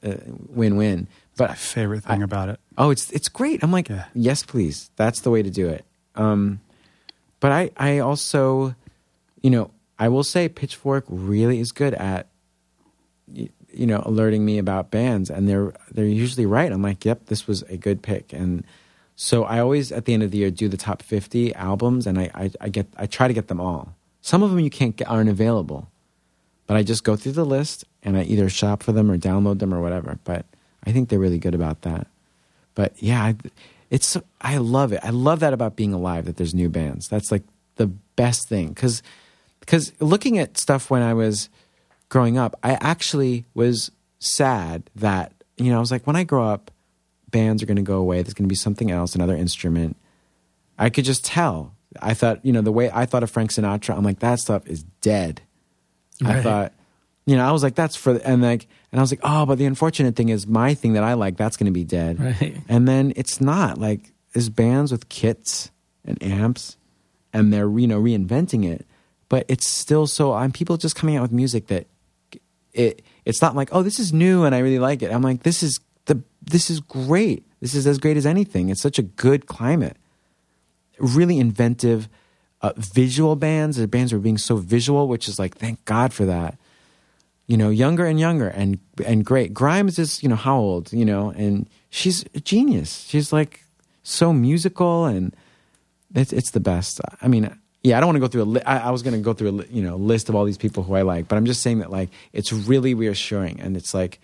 win 0.49 0.77
win. 0.77 1.09
My 1.39 1.47
But 1.47 1.57
favorite 1.59 2.05
thing 2.05 2.21
I- 2.21 2.25
about 2.25 2.49
it. 2.51 2.61
oh, 2.79 2.91
it's 2.91 3.11
it's 3.11 3.29
great. 3.29 3.63
I'm 3.65 3.73
like, 3.73 3.89
Yeah. 3.89 4.05
yes, 4.15 4.43
please. 4.43 4.91
That's 4.97 5.23
the 5.23 5.31
way 5.31 5.43
to 5.43 5.51
do 5.51 5.69
it. 5.69 5.85
Um, 6.15 6.61
but 7.41 7.51
I 7.51 7.71
I 7.77 7.99
also, 8.01 8.75
you 9.43 9.51
know, 9.51 9.71
I 10.01 10.09
will 10.09 10.25
say 10.25 10.49
Pitchfork 10.49 11.05
really 11.09 11.61
is 11.61 11.73
good 11.73 11.93
at, 11.95 12.29
you 13.33 13.87
know, 13.87 14.03
alerting 14.07 14.45
me 14.45 14.57
about 14.57 14.91
bands, 14.91 15.29
and 15.31 15.49
they're 15.49 15.75
they're 15.93 16.07
usually 16.07 16.47
right. 16.47 16.73
I'm 16.73 16.83
like, 16.83 17.05
yep, 17.05 17.27
this 17.27 17.47
was 17.47 17.63
a 17.65 17.77
good 17.77 18.03
pick, 18.03 18.33
and 18.33 18.65
so 19.15 19.45
I 19.45 19.61
always 19.61 19.93
at 19.93 20.07
the 20.07 20.15
end 20.15 20.23
of 20.23 20.31
the 20.31 20.39
year 20.39 20.51
do 20.51 20.67
the 20.67 20.79
top 20.79 21.03
50 21.03 21.55
albums, 21.55 22.07
and 22.07 22.19
I 22.19 22.31
I, 22.35 22.51
I 22.63 22.69
get 22.71 22.89
I 22.97 23.07
try 23.07 23.29
to 23.29 23.35
get 23.35 23.49
them 23.49 23.61
all. 23.61 23.95
Some 24.23 24.43
of 24.43 24.51
them 24.51 24.61
you 24.61 24.71
can't 24.71 24.97
get 24.97 25.09
aren't 25.09 25.29
available, 25.29 25.89
but 26.67 26.79
I 26.79 26.83
just 26.83 27.05
go 27.05 27.15
through 27.15 27.33
the 27.33 27.45
list 27.45 27.85
and 28.03 28.17
I 28.17 28.23
either 28.23 28.49
shop 28.49 28.83
for 28.83 28.93
them 28.93 29.11
or 29.11 29.19
download 29.19 29.59
them 29.59 29.75
or 29.75 29.83
whatever. 29.83 30.19
But 30.25 30.47
I 30.85 30.93
think 30.93 31.09
they're 31.09 31.19
really 31.19 31.39
good 31.39 31.55
about 31.55 31.83
that. 31.83 32.07
But 32.75 32.95
yeah, 33.03 33.23
I, 33.23 33.35
it's 33.91 34.17
I 34.41 34.57
love 34.57 34.93
it. 34.93 35.01
I 35.03 35.11
love 35.11 35.41
that 35.41 35.53
about 35.53 35.77
being 35.77 35.93
alive 35.93 36.25
that 36.25 36.37
there's 36.37 36.55
new 36.55 36.71
bands. 36.71 37.09
That's 37.09 37.31
like 37.31 37.43
the 37.77 37.89
best 38.17 38.49
thing 38.49 38.69
because 38.69 39.03
because 39.61 39.93
looking 40.01 40.39
at 40.39 40.59
stuff 40.59 40.91
when 40.91 41.03
I 41.03 41.15
was 41.15 41.49
growing 42.09 42.39
up, 42.39 42.59
I 42.63 42.73
actually 42.81 43.45
was 43.55 43.91
sad 44.19 44.91
that 44.97 45.33
you 45.57 45.71
know 45.71 45.77
I 45.77 45.81
was 45.81 45.91
like 45.91 46.07
when 46.07 46.17
I 46.17 46.25
grow 46.25 46.47
up, 46.47 46.71
bands 47.31 47.63
are 47.63 47.67
going 47.67 47.77
to 47.77 47.83
go 47.83 47.99
away. 47.99 48.23
There's 48.23 48.35
going 48.35 48.49
to 48.49 48.53
be 48.53 48.57
something 48.57 48.91
else, 48.91 49.15
another 49.15 49.37
instrument. 49.37 49.97
I 50.79 50.91
could 50.91 51.05
just 51.05 51.25
tell. 51.25 51.75
I 52.01 52.15
thought 52.15 52.45
you 52.45 52.53
know 52.53 52.63
the 52.63 52.73
way 52.73 52.91
I 52.93 53.07
thought 53.07 53.23
of 53.23 53.31
Frank 53.31 53.51
Sinatra. 53.51 53.97
I'm 53.97 54.05
like 54.05 54.21
that 54.21 54.41
stuff 54.41 54.67
is 54.67 54.83
dead. 55.01 55.43
I 56.23 56.43
thought, 56.43 56.73
you 57.27 57.37
know, 57.37 57.49
I 57.49 57.53
was 57.53 57.63
like, 57.63 57.75
that's 57.75 57.97
for, 57.97 58.17
and 58.17 58.43
like, 58.43 58.67
and 58.93 59.01
I 59.01 59.03
was 59.03 59.13
like, 59.13 59.21
oh, 59.23 59.47
but 59.47 59.57
the 59.57 59.65
unfortunate 59.65 60.17
thing 60.17 60.29
is 60.29 60.47
my 60.47 60.75
thing 60.75 60.95
that 60.95 61.05
I 61.05 61.15
like, 61.15 61.37
that's 61.37 61.57
going 61.57 61.67
to 61.67 61.73
be 61.73 61.85
dead. 61.85 62.21
Right. 62.21 62.57
And 62.69 62.87
then 62.87 63.13
it's 63.17 63.41
not 63.41 63.79
like, 63.79 64.13
there's 64.33 64.49
bands 64.49 64.93
with 64.93 65.09
kits 65.09 65.71
and 66.05 66.23
amps 66.23 66.77
and 67.33 67.53
they're, 67.53 67.71
you 67.79 67.87
know, 67.87 68.01
reinventing 68.01 68.71
it, 68.71 68.87
but 69.31 69.47
it's 69.49 69.67
still 69.67 70.07
so, 70.07 70.35
I'm 70.35 70.53
people 70.53 70.77
just 70.77 70.95
coming 70.95 71.17
out 71.17 71.23
with 71.23 71.33
music 71.33 71.69
that 71.69 71.87
it, 72.75 73.01
it's 73.25 73.41
not 73.41 73.57
like, 73.57 73.71
oh, 73.73 73.83
this 73.83 73.99
is 73.99 74.13
new 74.13 74.45
and 74.45 74.55
I 74.55 74.59
really 74.59 74.79
like 74.79 75.01
it. 75.01 75.11
I'm 75.11 75.23
like, 75.23 75.43
this 75.43 75.63
is 75.63 75.81
the, 76.05 76.23
this 76.43 76.69
is 76.69 76.81
great. 76.81 77.47
This 77.61 77.75
is 77.75 77.87
as 77.87 77.97
great 77.97 78.19
as 78.19 78.27
anything. 78.27 78.69
It's 78.69 78.83
such 78.83 78.99
a 78.99 79.03
good 79.03 79.47
climate 79.47 79.97
really 81.01 81.39
inventive 81.39 82.09
uh, 82.63 82.73
visual 82.77 83.37
bands. 83.37 83.77
The 83.77 83.89
bands 83.89 84.13
are 84.13 84.19
being 84.19 84.39
so 84.39 84.57
visual, 84.57 85.09
which 85.09 85.29
is 85.29 85.39
like, 85.39 85.57
thank 85.57 85.85
God 85.85 86.13
for 86.13 86.27
that. 86.27 86.59
You 87.47 87.57
know, 87.57 87.71
younger 87.71 88.07
and 88.07 88.21
younger 88.21 88.49
and 88.49 88.79
and 89.05 89.25
great. 89.25 89.53
Grimes 89.53 89.99
is, 89.99 90.23
you 90.23 90.29
know, 90.29 90.37
how 90.37 90.57
old, 90.57 90.93
you 90.93 91.05
know, 91.05 91.31
and 91.31 91.69
she's 91.89 92.25
a 92.35 92.41
genius. 92.41 93.07
She's 93.09 93.33
like 93.33 93.65
so 94.05 94.33
musical 94.33 95.07
and 95.07 95.35
it's 96.15 96.33
it's 96.33 96.53
the 96.53 96.61
best. 96.61 97.01
I 97.21 97.27
mean, 97.27 97.59
yeah, 97.83 97.97
I 97.97 98.01
don't 98.01 98.09
want 98.09 98.17
to 98.17 98.21
go 98.21 98.29
through 98.29 98.43
a 98.43 98.45
li- 98.45 98.63
I, 98.67 98.79
I 98.89 98.91
was 98.91 99.03
going 99.03 99.15
to 99.15 99.21
go 99.21 99.33
through 99.33 99.49
a 99.51 99.57
li- 99.61 99.69
you 99.71 99.83
know 99.83 99.97
list 99.97 100.29
of 100.29 100.35
all 100.35 100.45
these 100.45 100.59
people 100.59 100.83
who 100.83 100.95
I 100.95 101.03
like, 101.03 101.29
but 101.29 101.37
I'm 101.37 101.47
just 101.47 101.63
saying 101.63 101.79
that 101.79 101.91
like 101.91 102.11
it's 102.33 102.53
really 102.53 102.95
reassuring 102.95 103.61
and 103.61 103.77
it's 103.77 103.95
like 103.95 104.21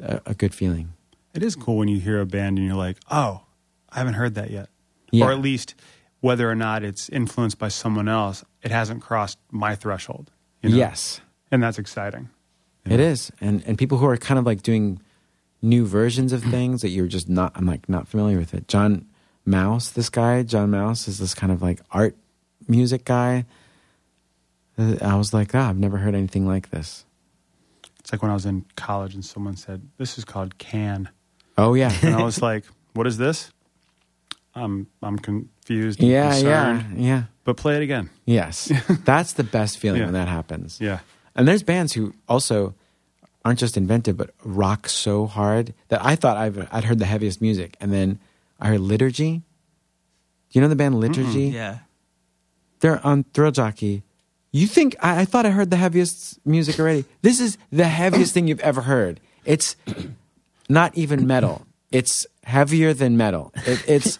a, 0.00 0.20
a 0.26 0.34
good 0.34 0.54
feeling. 0.54 0.92
It 1.34 1.42
is 1.42 1.56
cool 1.56 1.78
when 1.78 1.88
you 1.88 1.98
hear 2.00 2.20
a 2.20 2.26
band 2.26 2.58
and 2.58 2.66
you're 2.66 2.76
like, 2.76 2.98
oh, 3.10 3.42
I 3.90 3.98
haven't 3.98 4.14
heard 4.14 4.34
that 4.36 4.50
yet. 4.50 4.68
Yeah. 5.10 5.26
Or 5.26 5.32
at 5.32 5.40
least 5.40 5.74
whether 6.20 6.48
or 6.48 6.54
not 6.54 6.82
it's 6.84 7.08
influenced 7.08 7.58
by 7.58 7.68
someone 7.68 8.08
else, 8.08 8.44
it 8.62 8.70
hasn't 8.70 9.02
crossed 9.02 9.38
my 9.50 9.74
threshold. 9.74 10.30
you 10.62 10.70
know? 10.70 10.76
Yes. 10.76 11.20
And 11.50 11.62
that's 11.62 11.78
exciting. 11.78 12.30
It 12.86 13.00
is, 13.00 13.32
and 13.40 13.62
and 13.66 13.78
people 13.78 13.96
who 13.98 14.06
are 14.06 14.16
kind 14.18 14.38
of 14.38 14.44
like 14.44 14.62
doing 14.62 15.00
new 15.62 15.86
versions 15.86 16.32
of 16.34 16.42
things 16.42 16.82
that 16.82 16.90
you're 16.90 17.06
just 17.06 17.28
not. 17.30 17.52
I'm 17.54 17.64
like 17.64 17.88
not 17.88 18.06
familiar 18.08 18.38
with 18.38 18.52
it. 18.52 18.68
John 18.68 19.06
Maus, 19.46 19.92
this 19.94 20.10
guy, 20.10 20.42
John 20.42 20.70
Maus, 20.70 21.08
is 21.08 21.18
this 21.18 21.32
kind 21.32 21.50
of 21.50 21.62
like 21.62 21.80
art 21.92 22.14
music 22.68 23.04
guy. 23.04 23.44
uh, 24.78 24.96
I 25.02 25.16
was 25.16 25.32
like, 25.34 25.54
ah, 25.54 25.68
I've 25.68 25.78
never 25.78 25.98
heard 25.98 26.14
anything 26.14 26.46
like 26.46 26.70
this. 26.70 27.04
It's 28.00 28.12
like 28.12 28.22
when 28.22 28.30
I 28.30 28.34
was 28.34 28.44
in 28.46 28.64
college 28.76 29.14
and 29.14 29.24
someone 29.24 29.56
said, 29.56 29.80
"This 29.96 30.18
is 30.18 30.24
called 30.24 30.58
can," 30.58 31.08
Oh 31.56 31.72
yeah, 31.74 31.90
and 32.02 32.14
I 32.14 32.22
was 32.22 32.42
like, 32.42 32.64
"What 32.92 33.06
is 33.06 33.16
this?" 33.16 33.50
I'm 34.54 34.88
I'm 35.02 35.18
confused. 35.18 36.00
And 36.00 36.08
yeah, 36.10 36.36
yeah, 36.36 36.72
concerned, 36.80 37.02
yeah. 37.02 37.22
But 37.44 37.56
play 37.56 37.76
it 37.76 37.82
again. 37.82 38.10
Yes, 38.26 38.70
that's 39.04 39.32
the 39.32 39.44
best 39.44 39.78
feeling 39.78 40.00
Yeah. 40.00 40.06
when 40.06 40.14
that 40.14 40.28
happens. 40.28 40.78
Yeah. 40.80 41.00
And 41.34 41.48
there's 41.48 41.62
bands 41.62 41.94
who 41.94 42.12
also 42.28 42.74
aren't 43.44 43.58
just 43.58 43.76
inventive, 43.76 44.16
but 44.16 44.30
rock 44.44 44.88
so 44.88 45.26
hard 45.26 45.74
that 45.88 46.04
I 46.04 46.14
thought 46.16 46.36
I've, 46.36 46.68
I'd 46.72 46.84
heard 46.84 46.98
the 46.98 47.06
heaviest 47.06 47.40
music, 47.42 47.76
and 47.80 47.92
then 47.92 48.18
I 48.60 48.68
heard 48.68 48.80
Liturgy. 48.80 49.38
Do 50.50 50.58
you 50.58 50.60
know 50.60 50.68
the 50.68 50.76
band 50.76 51.00
Liturgy? 51.00 51.46
Yeah. 51.48 51.78
They're 52.84 53.00
on 53.02 53.24
Thrill 53.32 53.50
Jockey. 53.50 54.02
You 54.52 54.66
think 54.66 54.94
I, 55.00 55.22
I 55.22 55.24
thought 55.24 55.46
I 55.46 55.50
heard 55.52 55.70
the 55.70 55.78
heaviest 55.78 56.38
music 56.44 56.78
already? 56.78 57.06
This 57.22 57.40
is 57.40 57.56
the 57.72 57.88
heaviest 57.88 58.34
thing 58.34 58.46
you've 58.46 58.60
ever 58.60 58.82
heard. 58.82 59.20
It's 59.46 59.74
not 60.68 60.94
even 60.94 61.26
metal. 61.26 61.66
It's 61.90 62.26
heavier 62.42 62.92
than 62.92 63.16
metal. 63.16 63.54
It, 63.64 63.82
it's 63.88 64.18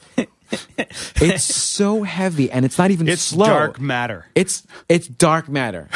it's 1.21 1.45
so 1.45 2.05
heavy, 2.05 2.51
and 2.51 2.65
it's 2.65 2.79
not 2.79 2.91
even 2.91 3.07
It's 3.07 3.21
slow. 3.21 3.45
dark 3.45 3.81
matter. 3.83 4.29
It's 4.35 4.67
it's 4.89 5.09
dark 5.09 5.47
matter. 5.51 5.91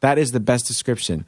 that 0.00 0.18
is 0.18 0.32
the 0.32 0.40
best 0.40 0.66
description. 0.66 1.24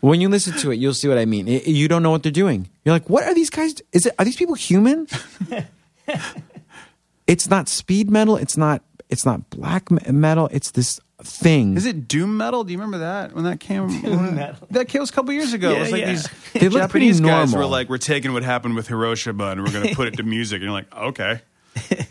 when 0.00 0.20
you 0.20 0.28
listen 0.28 0.52
to 0.58 0.70
it, 0.70 0.76
you'll 0.76 0.94
see 0.94 1.08
what 1.08 1.18
I 1.18 1.24
mean. 1.24 1.48
I- 1.48 1.62
you 1.66 1.88
don't 1.88 2.04
know 2.04 2.12
what 2.12 2.22
they're 2.22 2.30
doing. 2.30 2.68
You're 2.84 2.94
like, 2.94 3.10
what 3.10 3.24
are 3.24 3.34
these 3.34 3.50
guys? 3.50 3.74
Is 3.92 4.06
it 4.06 4.14
are 4.20 4.24
these 4.24 4.36
people 4.36 4.54
human? 4.54 5.08
it's 7.26 7.50
not 7.50 7.68
speed 7.68 8.08
metal. 8.08 8.36
It's 8.36 8.56
not. 8.56 8.82
It's 9.08 9.24
not 9.24 9.48
black 9.50 9.90
metal. 10.10 10.48
It's 10.52 10.70
this 10.72 11.00
thing. 11.22 11.76
Is 11.76 11.86
it 11.86 12.06
doom 12.06 12.36
metal? 12.36 12.62
Do 12.64 12.72
you 12.72 12.78
remember 12.78 12.98
that 12.98 13.34
when 13.34 13.44
that 13.44 13.58
came? 13.60 13.88
when- 14.02 14.34
metal. 14.34 14.68
That 14.70 14.88
came 14.88 15.00
was 15.00 15.10
a 15.10 15.12
couple 15.12 15.32
years 15.32 15.52
ago. 15.52 15.72
it 15.72 15.80
was 15.80 15.92
like 15.92 16.02
yeah. 16.02 16.10
these 16.10 16.28
They 16.52 16.68
look 16.68 16.90
pretty 16.90 17.06
Japanese 17.12 17.20
guys 17.20 17.54
were 17.54 17.66
like, 17.66 17.88
"We're 17.88 17.98
taking 17.98 18.32
what 18.32 18.42
happened 18.42 18.76
with 18.76 18.88
Hiroshima 18.88 19.46
and 19.46 19.62
we're 19.64 19.72
going 19.72 19.88
to 19.88 19.94
put 19.94 20.08
it 20.08 20.16
to 20.18 20.22
music." 20.22 20.56
And 20.56 20.64
you're 20.64 20.72
like, 20.72 20.94
"Okay," 20.94 21.40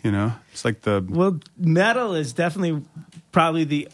you 0.04 0.12
know, 0.12 0.34
it's 0.52 0.66
like 0.66 0.82
the 0.82 1.06
Well, 1.10 1.40
metal 1.58 2.16
is 2.16 2.34
definitely 2.34 2.84
probably 3.32 3.64
the 3.64 3.90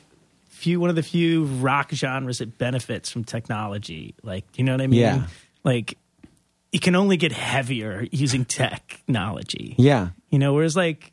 few 0.47 0.79
one 0.79 0.89
of 0.89 0.95
the 0.95 1.03
few 1.03 1.43
rock 1.45 1.91
genres 1.91 2.37
that 2.37 2.57
benefits 2.57 3.09
from 3.09 3.23
technology. 3.23 4.15
Like, 4.23 4.45
you 4.57 4.63
know 4.63 4.71
what 4.71 4.81
I 4.81 4.87
mean? 4.87 4.99
Yeah. 4.99 5.27
Like, 5.63 5.97
it 6.71 6.81
can 6.81 6.95
only 6.95 7.17
get 7.17 7.31
heavier 7.33 8.07
using 8.11 8.45
technology. 8.97 9.75
Yeah. 9.77 10.09
You 10.29 10.39
know, 10.39 10.53
whereas 10.53 10.75
like 10.75 11.11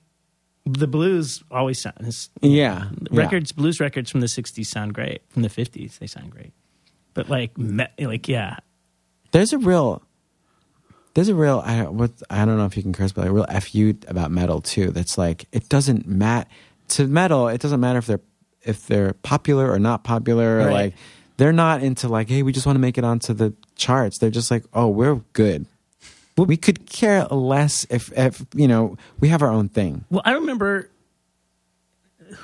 the 0.66 0.86
blues 0.86 1.42
always 1.50 1.78
sound 1.80 1.96
Yeah. 2.42 2.88
records, 3.10 3.52
blues 3.52 3.80
records 3.80 4.10
from 4.10 4.20
the 4.20 4.28
'60s 4.28 4.66
sound 4.66 4.94
great. 4.94 5.22
From 5.30 5.42
the 5.42 5.48
'50s, 5.48 5.98
they 5.98 6.06
sound 6.06 6.30
great. 6.30 6.52
But 7.14 7.28
like, 7.28 7.56
me, 7.58 7.86
like, 7.98 8.28
yeah, 8.28 8.56
There's 9.32 9.52
a 9.52 9.58
real. 9.58 10.02
There's 11.14 11.28
a 11.28 11.34
real. 11.34 11.60
I 11.64 11.82
what 11.88 12.12
I 12.30 12.44
don't 12.44 12.56
know 12.56 12.66
if 12.66 12.76
you 12.76 12.82
can 12.82 12.92
curse, 12.92 13.12
but 13.12 13.26
a 13.26 13.32
real 13.32 13.46
fu 13.60 13.94
about 14.06 14.30
metal 14.30 14.60
too. 14.60 14.90
That's 14.90 15.18
like 15.18 15.46
it 15.52 15.68
doesn't 15.68 16.06
matter 16.06 16.48
to 16.90 17.06
metal. 17.08 17.48
It 17.48 17.60
doesn't 17.60 17.80
matter 17.80 17.98
if 17.98 18.06
they're 18.06 18.20
if 18.62 18.86
they're 18.86 19.14
popular 19.14 19.70
or 19.70 19.78
not 19.78 20.04
popular. 20.04 20.56
Or 20.60 20.66
Right. 20.66 20.72
like 20.72 20.94
they're 21.36 21.52
not 21.52 21.82
into 21.82 22.08
like, 22.08 22.28
hey, 22.28 22.42
we 22.42 22.52
just 22.52 22.66
want 22.66 22.76
to 22.76 22.80
make 22.80 22.96
it 22.98 23.02
onto 23.04 23.32
the 23.34 23.54
charts. 23.74 24.18
They're 24.18 24.30
just 24.30 24.50
like, 24.50 24.64
oh, 24.74 24.88
we're 24.88 25.16
good. 25.32 25.66
We 26.44 26.56
could 26.56 26.86
care 26.86 27.24
less 27.26 27.86
if, 27.90 28.12
if 28.16 28.44
you 28.54 28.68
know 28.68 28.96
we 29.20 29.28
have 29.28 29.42
our 29.42 29.50
own 29.50 29.68
thing. 29.68 30.04
Well, 30.10 30.22
I 30.24 30.32
remember 30.32 30.90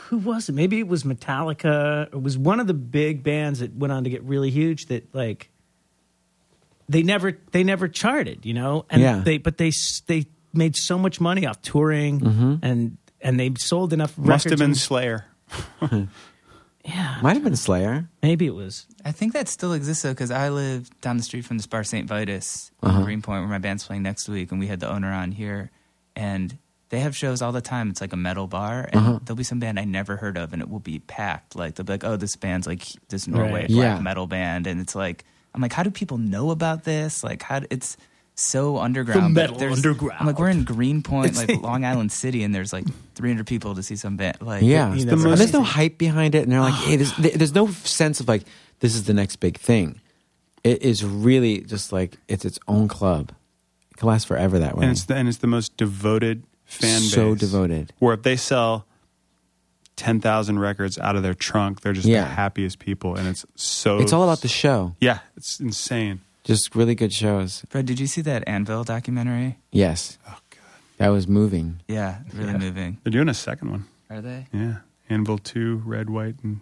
who 0.09 0.18
was 0.18 0.49
it? 0.49 0.53
Maybe 0.53 0.78
it 0.80 0.88
was 0.88 1.05
Metallica. 1.05 2.07
It 2.09 2.20
was 2.22 2.36
one 2.36 2.59
of 2.61 2.66
the 2.66 2.74
big 2.74 3.22
bands 3.22 3.61
that 3.61 3.74
went 3.74 3.92
on 3.92 4.05
to 4.05 4.11
get 4.11 4.22
really 4.24 4.51
huge. 4.51 4.86
That 4.86 5.14
like 5.14 5.49
they 6.88 7.03
never 7.03 7.38
they 7.53 7.62
never 7.64 7.88
charted, 7.88 8.44
you 8.47 8.55
know. 8.55 8.84
And 8.90 9.01
Yeah. 9.03 9.20
they 9.24 9.38
but 9.38 9.59
they 9.59 9.70
they 10.07 10.26
made 10.53 10.76
so 10.76 10.99
much 10.99 11.20
money 11.20 11.47
off 11.47 11.61
touring 11.62 12.20
Mm-hmm. 12.20 12.55
and 12.62 12.97
and 13.20 13.38
they 13.40 13.53
sold 13.59 13.92
enough. 13.92 14.16
must 14.18 14.44
have 14.49 14.59
been 14.59 14.70
and- 14.70 14.76
Slayer. 14.76 15.24
yeah. 16.87 17.18
Might 17.22 17.34
have 17.34 17.45
been 17.45 17.57
Slayer. 17.57 18.09
Maybe 18.22 18.47
it 18.47 18.55
was. 18.55 18.87
I 19.05 19.12
think 19.12 19.32
that 19.34 19.49
still 19.49 19.72
exists 19.72 20.03
though, 20.03 20.12
because 20.12 20.30
I 20.30 20.49
live 20.51 20.89
down 21.01 21.16
the 21.16 21.22
street 21.22 21.45
from 21.45 21.57
the 21.59 21.62
Spar 21.62 21.84
St. 21.84 22.07
Vitus 22.09 22.70
Uh-huh. 22.82 22.99
in 23.01 23.05
Greenpoint, 23.05 23.41
where 23.43 23.49
my 23.51 23.59
band's 23.59 23.84
playing 23.87 24.03
next 24.03 24.28
week, 24.28 24.51
and 24.51 24.61
we 24.61 24.66
had 24.68 24.80
the 24.80 24.89
owner 24.91 25.12
on 25.12 25.32
here, 25.32 25.70
and 26.14 26.57
they 26.89 27.01
have 27.01 27.16
shows 27.16 27.43
all 27.43 27.53
the 27.53 27.61
time. 27.61 27.91
It's 27.91 28.01
like 28.01 28.12
a 28.12 28.16
metal 28.16 28.47
bar, 28.47 28.89
and 28.93 29.01
Uh-huh. 29.01 29.18
there'll 29.24 29.37
be 29.37 29.43
some 29.45 29.59
band 29.59 29.78
I 29.78 29.84
never 29.84 30.16
heard 30.16 30.37
of, 30.39 30.53
and 30.53 30.62
it 30.62 30.68
will 30.70 30.80
be 30.80 30.99
packed. 31.01 31.57
Like 31.57 31.74
they'll 31.74 31.84
be 31.87 31.93
like, 31.95 32.05
"Oh, 32.05 32.16
this 32.16 32.37
band's 32.37 32.66
like 32.66 32.84
this 33.09 33.26
Norway 33.26 33.62
Right. 33.62 33.68
black 33.68 33.97
Yeah. 33.97 34.01
metal 34.01 34.26
band," 34.26 34.66
and 34.66 34.80
it's 34.80 34.95
like, 34.95 35.24
I'm 35.55 35.61
like, 35.62 35.72
how 35.72 35.82
do 35.82 35.91
people 35.91 36.18
know 36.18 36.51
about 36.51 36.84
this? 36.84 37.24
Like, 37.24 37.43
how 37.43 37.62
it's 37.70 37.97
so 38.37 38.78
underground. 38.78 39.34
but 39.34 39.51
metal 39.53 39.72
underground. 39.72 40.16
I'm 40.20 40.26
like, 40.26 40.39
we're 40.39 40.51
in 40.51 40.64
Greenpoint, 40.64 41.37
like 41.49 41.61
Long 41.62 41.84
Island 41.84 42.12
City, 42.12 42.43
and 42.43 42.55
there's 42.55 42.72
like 42.72 42.84
300 43.14 43.47
people 43.47 43.74
to 43.74 43.82
see 43.82 43.97
some 43.97 44.16
band. 44.16 44.39
Like, 44.41 44.62
Yeah, 44.62 44.93
you 44.95 45.09
and 45.11 45.22
know, 45.22 45.34
there's 45.34 45.53
no 45.53 45.62
hype 45.62 45.99
behind 45.99 46.34
it, 46.34 46.43
and 46.45 46.53
they're 46.53 46.61
like, 46.61 46.74
"Hey, 46.84 46.97
there's, 46.97 47.16
there's 47.16 47.55
no 47.55 47.66
sense 47.68 48.20
of 48.20 48.28
like 48.28 48.43
this 48.80 48.95
is 48.95 49.05
the 49.05 49.14
next 49.14 49.37
big 49.37 49.59
thing." 49.59 50.01
It 50.64 50.82
is 50.82 51.05
really 51.05 51.61
just 51.61 51.93
like 51.93 52.16
it's 52.28 52.45
its 52.45 52.59
own 52.68 52.89
club. 52.89 53.32
It 53.91 53.97
can 53.99 54.09
last 54.09 54.26
forever 54.26 54.59
that 54.59 54.76
way. 54.76 54.82
and 54.84 54.93
it's 54.93 55.05
the, 55.05 55.14
and 55.14 55.28
it's 55.28 55.39
the 55.39 55.47
most 55.47 55.76
devoted 55.76 56.43
fan 56.64 57.01
base. 57.01 57.12
So 57.12 57.34
devoted. 57.34 57.93
Where 58.01 58.12
if 58.14 58.22
they 58.22 58.37
sell 58.37 58.84
ten 59.95 60.20
thousand 60.20 60.59
records 60.59 60.99
out 60.99 61.16
of 61.16 61.22
their 61.22 61.34
trunk, 61.34 61.80
they're 61.80 61.93
just 61.93 62.07
Yeah. 62.07 62.22
the 62.22 62.28
happiest 62.34 62.78
people, 62.80 63.14
and 63.16 63.28
it's 63.28 63.47
so. 63.55 63.99
It's 63.99 64.12
all 64.12 64.24
about 64.24 64.41
the 64.43 64.49
show. 64.49 64.95
Yeah, 65.01 65.20
it's 65.37 65.59
insane. 65.61 66.20
Just 66.47 66.74
really 66.76 66.94
good 66.94 67.12
shows. 67.12 67.64
Fred, 67.68 67.86
did 67.86 67.99
you 67.99 68.07
see 68.07 68.20
that 68.22 68.44
Anvil 68.47 68.84
documentary? 68.84 69.59
Yes, 69.72 70.16
Oh 70.28 70.38
god, 70.51 70.61
that 70.99 71.09
was 71.09 71.26
moving. 71.26 71.80
Yeah, 71.88 72.20
really 72.32 72.53
Yeah. 72.53 72.59
moving. 72.59 72.99
they're 73.03 73.11
doing 73.11 73.28
a 73.28 73.34
second 73.34 73.70
one. 73.70 73.84
Are 74.09 74.20
they? 74.20 74.47
Yeah, 74.53 74.76
Anvil 75.11 75.38
two, 75.38 75.82
Red, 75.84 76.09
White, 76.09 76.36
and 76.44 76.61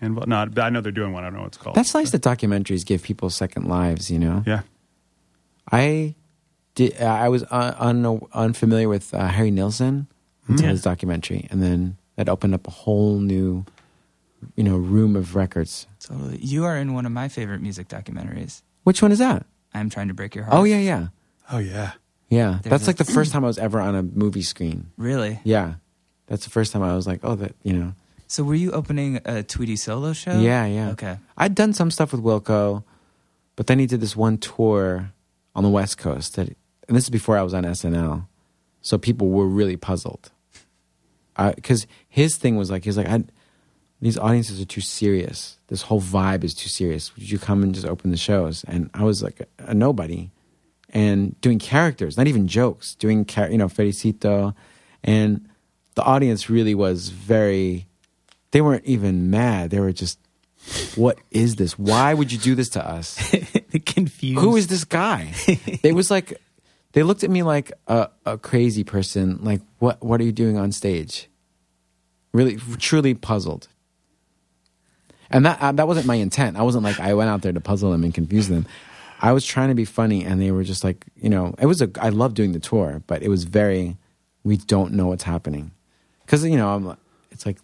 Anvil. 0.00 0.24
No, 0.28 0.46
I 0.56 0.70
know 0.70 0.80
they're 0.80 0.92
doing 0.92 1.12
one. 1.12 1.24
I 1.24 1.26
don't 1.26 1.34
know 1.34 1.40
what 1.42 1.48
it's 1.48 1.56
called. 1.58 1.74
That's 1.76 1.92
nice 1.92 2.10
that 2.12 2.22
documentaries 2.22 2.86
give 2.86 3.02
people 3.02 3.30
second 3.30 3.66
lives. 3.66 4.10
You 4.10 4.20
know, 4.20 4.44
Yeah, 4.46 4.62
I 5.72 6.14
did. 6.76 7.00
I 7.00 7.28
was 7.28 7.44
un, 7.50 8.04
un, 8.06 8.20
unfamiliar 8.32 8.88
with 8.88 9.12
uh, 9.12 9.26
Harry 9.28 9.50
Nilsson 9.50 10.06
until 10.46 10.66
Yeah. 10.66 10.70
his 10.72 10.82
documentary, 10.82 11.48
and 11.50 11.60
then 11.62 11.96
that 12.16 12.28
opened 12.28 12.54
up 12.54 12.66
a 12.68 12.70
whole 12.70 13.18
new, 13.18 13.64
you 14.54 14.62
know, 14.62 14.76
room 14.76 15.16
of 15.16 15.34
records. 15.34 15.86
Totally. 16.00 16.38
You 16.38 16.64
are 16.64 16.76
in 16.76 16.94
one 16.94 17.06
of 17.06 17.12
my 17.12 17.28
favorite 17.28 17.60
music 17.60 17.88
documentaries. 17.88 18.62
Which 18.84 19.02
one 19.02 19.12
is 19.12 19.18
that? 19.18 19.44
I'm 19.74 19.90
trying 19.90 20.08
to 20.08 20.14
break 20.14 20.34
your 20.34 20.44
heart. 20.44 20.56
Oh 20.56 20.64
yeah, 20.64 20.78
yeah. 20.78 21.08
oh 21.50 21.58
yeah. 21.58 21.92
Yeah, 22.30 22.58
There's 22.62 22.70
that's 22.70 22.84
a- 22.84 22.86
like 22.86 22.96
the 22.96 23.04
first 23.04 23.32
time 23.32 23.44
I 23.44 23.48
was 23.48 23.58
ever 23.58 23.80
on 23.80 23.94
a 23.94 24.02
movie 24.02 24.42
screen. 24.42 24.90
Really? 24.96 25.40
Yeah, 25.44 25.74
that's 26.26 26.44
the 26.44 26.50
first 26.50 26.72
time 26.72 26.82
I 26.82 26.94
was 26.94 27.06
like, 27.06 27.20
oh, 27.22 27.34
that 27.36 27.54
you 27.62 27.72
know. 27.72 27.94
So 28.26 28.42
were 28.42 28.54
you 28.54 28.72
opening 28.72 29.20
a 29.24 29.42
Tweedy 29.42 29.76
solo 29.76 30.12
show? 30.12 30.38
Yeah, 30.40 30.64
yeah. 30.66 30.90
Okay. 30.90 31.18
I'd 31.36 31.54
done 31.54 31.72
some 31.72 31.90
stuff 31.90 32.12
with 32.12 32.22
Wilco, 32.22 32.82
but 33.56 33.66
then 33.66 33.78
he 33.78 33.86
did 33.86 34.00
this 34.00 34.16
one 34.16 34.38
tour 34.38 35.12
on 35.54 35.62
the 35.62 35.68
West 35.70 35.98
Coast. 35.98 36.36
That, 36.36 36.48
and 36.88 36.96
this 36.96 37.04
is 37.04 37.10
before 37.10 37.36
I 37.36 37.42
was 37.42 37.52
on 37.54 37.64
SNL, 37.64 38.26
so 38.80 38.98
people 38.98 39.28
were 39.28 39.46
really 39.46 39.76
puzzled. 39.76 40.30
Because 41.36 41.86
his 42.08 42.36
thing 42.36 42.56
was 42.56 42.70
like, 42.70 42.84
he's 42.84 42.96
like, 42.96 43.08
I, 43.08 43.24
these 44.04 44.18
audiences 44.18 44.60
are 44.60 44.66
too 44.66 44.82
serious. 44.82 45.56
This 45.68 45.80
whole 45.80 46.00
vibe 46.02 46.44
is 46.44 46.52
too 46.52 46.68
serious. 46.68 47.16
Would 47.16 47.30
you 47.30 47.38
come 47.38 47.62
and 47.62 47.74
just 47.74 47.86
open 47.86 48.10
the 48.10 48.18
shows? 48.18 48.62
And 48.64 48.90
I 48.92 49.02
was 49.02 49.22
like 49.22 49.40
a, 49.40 49.70
a 49.70 49.72
nobody, 49.72 50.30
and 50.90 51.40
doing 51.40 51.58
characters, 51.58 52.18
not 52.18 52.26
even 52.26 52.46
jokes, 52.46 52.94
doing 52.96 53.24
char- 53.24 53.48
you 53.48 53.56
know 53.56 53.68
Fericito, 53.68 54.54
and 55.02 55.48
the 55.94 56.02
audience 56.02 56.50
really 56.50 56.74
was 56.74 57.08
very. 57.08 57.86
They 58.50 58.60
weren't 58.60 58.84
even 58.84 59.30
mad. 59.30 59.70
They 59.70 59.80
were 59.80 59.90
just, 59.90 60.18
what 60.96 61.18
is 61.30 61.56
this? 61.56 61.78
Why 61.78 62.12
would 62.12 62.30
you 62.30 62.36
do 62.36 62.54
this 62.54 62.68
to 62.70 62.86
us? 62.86 63.16
confused. 63.86 64.38
Who 64.38 64.54
is 64.54 64.66
this 64.66 64.84
guy? 64.84 65.32
it 65.82 65.94
was 65.94 66.10
like 66.10 66.38
they 66.92 67.02
looked 67.02 67.24
at 67.24 67.30
me 67.30 67.42
like 67.42 67.72
a, 67.86 68.10
a 68.26 68.36
crazy 68.36 68.84
person. 68.84 69.38
Like, 69.40 69.62
what? 69.78 70.02
What 70.02 70.20
are 70.20 70.24
you 70.24 70.32
doing 70.32 70.58
on 70.58 70.72
stage? 70.72 71.30
Really, 72.34 72.56
truly 72.78 73.14
puzzled. 73.14 73.68
And 75.30 75.46
that 75.46 75.60
uh, 75.60 75.72
that 75.72 75.86
wasn't 75.88 76.06
my 76.06 76.14
intent. 76.16 76.56
I 76.56 76.62
wasn't 76.62 76.84
like 76.84 77.00
I 77.00 77.14
went 77.14 77.30
out 77.30 77.42
there 77.42 77.52
to 77.52 77.60
puzzle 77.60 77.90
them 77.90 78.04
and 78.04 78.12
confuse 78.14 78.48
them. 78.48 78.66
I 79.20 79.32
was 79.32 79.44
trying 79.44 79.68
to 79.68 79.74
be 79.74 79.84
funny, 79.84 80.24
and 80.24 80.40
they 80.40 80.50
were 80.50 80.64
just 80.64 80.84
like, 80.84 81.04
you 81.16 81.30
know, 81.30 81.54
it 81.58 81.66
was 81.66 81.80
a. 81.80 81.90
I 82.00 82.10
love 82.10 82.34
doing 82.34 82.52
the 82.52 82.60
tour, 82.60 83.02
but 83.06 83.22
it 83.22 83.28
was 83.28 83.44
very. 83.44 83.96
We 84.42 84.58
don't 84.58 84.92
know 84.92 85.06
what's 85.06 85.24
happening, 85.24 85.70
because 86.26 86.44
you 86.44 86.56
know, 86.56 86.68
I'm. 86.74 86.96
It's 87.30 87.46
like 87.46 87.58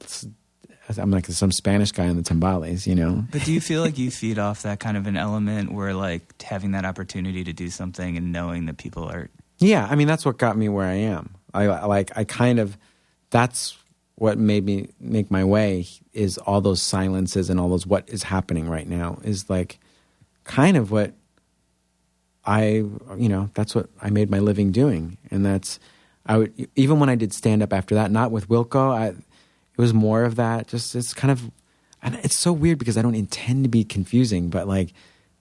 I'm 0.98 1.10
like 1.10 1.26
some 1.26 1.52
Spanish 1.52 1.92
guy 1.92 2.06
in 2.06 2.16
the 2.16 2.22
timbales, 2.22 2.86
you 2.86 2.94
know. 2.94 3.24
But 3.30 3.44
do 3.44 3.52
you 3.52 3.60
feel 3.60 3.82
like 3.82 3.98
you 3.98 4.10
feed 4.10 4.38
off 4.38 4.62
that 4.62 4.80
kind 4.80 4.96
of 4.96 5.06
an 5.06 5.16
element 5.16 5.72
where 5.72 5.94
like 5.94 6.40
having 6.42 6.72
that 6.72 6.84
opportunity 6.84 7.44
to 7.44 7.52
do 7.52 7.68
something 7.70 8.16
and 8.16 8.32
knowing 8.32 8.66
that 8.66 8.78
people 8.78 9.04
are 9.04 9.28
Yeah, 9.58 9.86
I 9.88 9.94
mean 9.94 10.08
that's 10.08 10.24
what 10.24 10.38
got 10.38 10.56
me 10.56 10.68
where 10.68 10.86
I 10.86 10.94
am. 10.94 11.34
I 11.54 11.64
I- 11.66 11.84
like 11.84 12.10
I 12.16 12.24
kind 12.24 12.58
of 12.58 12.76
that's 13.30 13.76
what 14.20 14.36
made 14.36 14.66
me 14.66 14.86
make 15.00 15.30
my 15.30 15.42
way 15.42 15.86
is 16.12 16.36
all 16.36 16.60
those 16.60 16.82
silences 16.82 17.48
and 17.48 17.58
all 17.58 17.70
those 17.70 17.86
what 17.86 18.06
is 18.06 18.24
happening 18.24 18.68
right 18.68 18.86
now 18.86 19.18
is 19.24 19.48
like 19.48 19.80
kind 20.44 20.76
of 20.76 20.90
what 20.90 21.14
I 22.44 22.84
you 23.16 23.30
know 23.30 23.48
that's 23.54 23.74
what 23.74 23.88
I 24.02 24.10
made 24.10 24.30
my 24.30 24.38
living 24.38 24.72
doing. 24.72 25.16
And 25.30 25.46
that's 25.46 25.80
I 26.26 26.36
would 26.36 26.68
even 26.76 27.00
when 27.00 27.08
I 27.08 27.14
did 27.14 27.32
stand 27.32 27.62
up 27.62 27.72
after 27.72 27.94
that 27.94 28.10
not 28.10 28.30
with 28.30 28.46
Wilco 28.50 28.94
I 28.94 29.06
it 29.06 29.78
was 29.78 29.94
more 29.94 30.24
of 30.24 30.36
that 30.36 30.68
just 30.68 30.94
it's 30.94 31.14
kind 31.14 31.30
of 31.30 31.50
and 32.02 32.16
it's 32.16 32.36
so 32.36 32.52
weird 32.52 32.78
because 32.78 32.98
I 32.98 33.02
don't 33.02 33.14
intend 33.14 33.64
to 33.64 33.70
be 33.70 33.84
confusing 33.84 34.50
but 34.50 34.68
like 34.68 34.92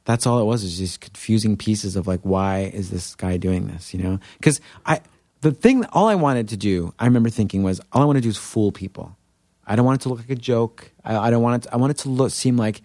that's 0.06 0.26
all 0.26 0.40
it 0.40 0.46
was 0.46 0.64
is 0.64 0.78
just 0.78 1.02
confusing 1.02 1.58
pieces 1.58 1.98
of 1.98 2.08
like 2.08 2.22
why 2.22 2.72
is 2.74 2.92
this 2.92 3.14
guy 3.14 3.36
doing 3.36 3.68
this 3.68 3.94
you 3.94 4.02
know? 4.02 4.20
Because 4.38 4.62
I 4.86 5.02
the 5.42 5.52
thing 5.52 5.86
all 5.86 6.08
I 6.08 6.16
wanted 6.16 6.50
to 6.50 6.58
do 6.58 6.94
I 7.00 7.06
remember 7.06 7.30
thinking 7.30 7.64
was 7.64 7.80
all 7.94 8.02
I 8.02 8.06
want 8.06 8.18
to 8.18 8.22
do 8.22 8.30
is 8.30 8.38
fool 8.38 8.72
people 8.72 9.16
I 9.66 9.76
don't 9.76 9.86
want 9.86 10.02
it 10.02 10.04
to 10.04 10.10
look 10.10 10.20
like 10.20 10.30
a 10.30 10.36
joke 10.36 10.92
I, 11.04 11.16
I 11.18 11.30
don't 11.30 11.42
want 11.44 11.64
it 11.64 11.68
to, 11.68 11.74
I 11.74 11.78
want 11.78 11.92
it 11.92 11.98
to 12.00 12.10
look 12.10 12.32
seem 12.32 12.58
like 12.58 12.82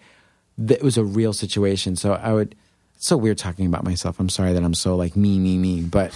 that 0.57 0.77
it 0.79 0.83
was 0.83 0.97
a 0.97 1.03
real 1.03 1.33
situation 1.33 1.95
so 1.95 2.13
I 2.13 2.33
would 2.33 2.55
it's 2.95 3.07
so 3.07 3.17
weird 3.17 3.37
talking 3.37 3.65
about 3.65 3.83
myself 3.83 4.19
I'm 4.19 4.29
sorry 4.29 4.53
that 4.53 4.63
I'm 4.63 4.73
so 4.73 4.95
like 4.95 5.15
me 5.15 5.37
me 5.39 5.57
me 5.57 5.81
but 5.81 6.11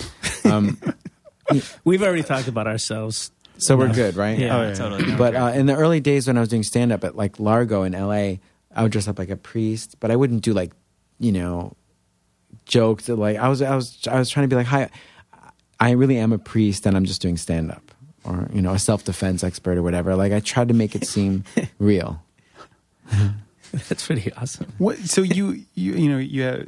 um 0.46 0.78
We've 1.84 2.04
already 2.04 2.22
talked 2.22 2.48
about 2.48 2.68
ourselves. 2.68 3.32
so 3.58 3.76
we're 3.76 3.92
good 3.92 4.16
right 4.16 4.38
Yeah. 4.38 4.58
Oh, 4.58 4.62
yeah. 4.68 4.74
Totally. 4.76 5.16
but 5.16 5.36
uh, 5.36 5.52
in 5.56 5.66
the 5.66 5.76
early 5.76 6.00
days 6.00 6.28
when 6.28 6.38
I 6.38 6.42
was 6.42 6.50
doing 6.50 6.62
stand 6.64 6.92
up 6.92 7.04
at 7.04 7.16
like 7.16 7.40
Largo 7.40 7.82
in 7.84 7.94
LA, 7.94 8.36
I 8.74 8.84
would 8.84 8.92
dress 8.92 9.08
up 9.08 9.18
like 9.18 9.30
a 9.32 9.36
priest, 9.36 9.96
but 10.00 10.12
I 10.12 10.16
wouldn't 10.16 10.44
do 10.44 10.54
like, 10.54 10.74
you 11.18 11.32
know, 11.32 11.76
jokes 12.66 13.08
that 13.08 13.16
like 13.16 13.38
I 13.38 13.50
was 13.50 13.64
I 13.64 13.76
was 13.76 14.08
I 14.08 14.20
was 14.20 14.30
trying 14.30 14.44
to 14.44 14.48
be 14.48 14.56
like, 14.56 14.68
"Hi, 14.68 14.90
I 15.80 15.92
really 15.92 16.18
am 16.18 16.32
a 16.34 16.38
priest 16.38 16.86
and 16.86 16.96
I'm 16.98 17.06
just 17.06 17.22
doing 17.22 17.38
stand 17.38 17.72
up." 17.72 17.92
Or, 18.26 18.50
you 18.54 18.62
know, 18.62 18.74
a 18.74 18.80
self-defense 18.80 19.44
expert 19.46 19.78
or 19.78 19.82
whatever. 19.82 20.16
Like 20.16 20.34
I 20.34 20.42
tried 20.42 20.68
to 20.68 20.74
make 20.74 20.94
it 20.94 21.06
seem 21.06 21.46
real. 21.80 22.22
That's 23.88 24.06
pretty 24.06 24.32
awesome. 24.34 24.72
What, 24.78 24.98
so 24.98 25.22
you 25.22 25.64
you 25.76 25.94
you 25.94 26.10
know 26.10 26.18
you 26.18 26.42
have, 26.44 26.68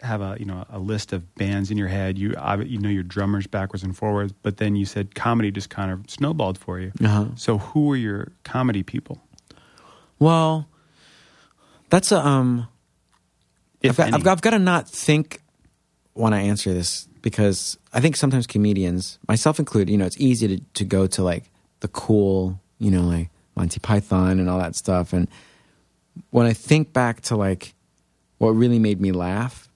have 0.00 0.20
a 0.20 0.36
you 0.38 0.46
know 0.46 0.64
a 0.70 0.78
list 0.78 1.12
of 1.12 1.34
bands 1.34 1.70
in 1.70 1.76
your 1.76 1.88
head. 1.88 2.18
You 2.18 2.34
ob- 2.36 2.66
you 2.66 2.78
know 2.78 2.88
your 2.88 3.02
drummers 3.02 3.46
backwards 3.46 3.82
and 3.82 3.96
forwards, 3.96 4.32
but 4.42 4.56
then 4.58 4.76
you 4.76 4.84
said 4.86 5.14
comedy 5.14 5.50
just 5.50 5.70
kind 5.70 5.90
of 5.90 6.08
snowballed 6.08 6.56
for 6.56 6.78
you. 6.80 6.92
Uh-huh. 7.02 7.26
So 7.36 7.58
who 7.58 7.86
were 7.86 7.96
your 7.96 8.32
comedy 8.44 8.82
people? 8.82 9.20
Well, 10.18 10.68
that's 11.90 12.10
a 12.12 12.24
um 12.24 12.68
If 13.82 13.98
I've, 14.00 14.06
any? 14.06 14.14
I've, 14.16 14.26
I've 14.26 14.40
got 14.40 14.50
to 14.50 14.58
not 14.58 14.88
think 14.88 15.40
when 16.14 16.32
I 16.32 16.42
answer 16.42 16.72
this 16.72 17.08
because 17.26 17.76
I 17.92 17.98
think 17.98 18.14
sometimes 18.14 18.46
comedians, 18.46 19.18
myself 19.26 19.58
included, 19.58 19.90
you 19.90 19.98
know, 19.98 20.06
it's 20.06 20.20
easy 20.20 20.46
to, 20.46 20.64
to 20.74 20.84
go 20.84 21.08
to 21.08 21.24
like 21.24 21.50
the 21.80 21.88
cool, 21.88 22.60
you 22.78 22.88
know, 22.88 23.02
like 23.02 23.30
Monty 23.56 23.80
Python 23.80 24.38
and 24.38 24.48
all 24.48 24.60
that 24.60 24.76
stuff. 24.76 25.12
And 25.12 25.26
when 26.30 26.46
I 26.46 26.52
think 26.52 26.92
back 26.92 27.22
to 27.22 27.34
like 27.34 27.74
what 28.38 28.50
really 28.50 28.78
made 28.78 29.00
me 29.00 29.10
laugh 29.10 29.68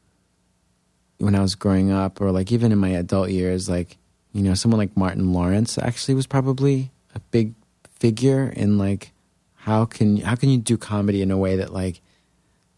when 1.18 1.34
I 1.34 1.40
was 1.40 1.56
growing 1.56 1.90
up 1.90 2.20
or 2.20 2.30
like 2.30 2.52
even 2.52 2.70
in 2.70 2.78
my 2.78 2.90
adult 2.90 3.30
years, 3.30 3.68
like, 3.68 3.98
you 4.32 4.44
know, 4.44 4.54
someone 4.54 4.78
like 4.78 4.96
Martin 4.96 5.32
Lawrence 5.32 5.76
actually 5.76 6.14
was 6.14 6.28
probably 6.28 6.92
a 7.16 7.20
big 7.32 7.54
figure 7.98 8.46
in 8.54 8.78
like 8.78 9.10
how 9.56 9.86
can 9.86 10.18
how 10.18 10.36
can 10.36 10.50
you 10.50 10.58
do 10.58 10.78
comedy 10.78 11.20
in 11.20 11.32
a 11.32 11.36
way 11.36 11.56
that 11.56 11.72
like 11.72 12.00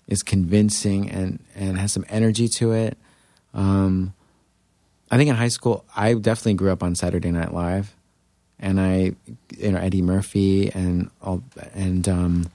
is 0.08 0.22
convincing 0.22 1.10
and 1.10 1.44
and 1.54 1.76
has 1.76 1.92
some 1.92 2.06
energy 2.08 2.48
to 2.48 2.72
it. 2.72 2.96
Um, 3.52 4.14
I 5.12 5.18
think 5.18 5.28
in 5.30 5.36
high 5.36 5.48
school, 5.48 5.84
I 5.94 6.14
definitely 6.14 6.54
grew 6.54 6.72
up 6.72 6.82
on 6.82 6.94
Saturday 6.94 7.30
Night 7.30 7.52
Live, 7.52 7.94
and 8.58 8.80
I, 8.80 9.14
you 9.56 9.70
know, 9.70 9.78
Eddie 9.78 10.00
Murphy 10.02 10.70
and 10.72 11.10
all 11.20 11.42
and 11.74 12.08
um, 12.08 12.50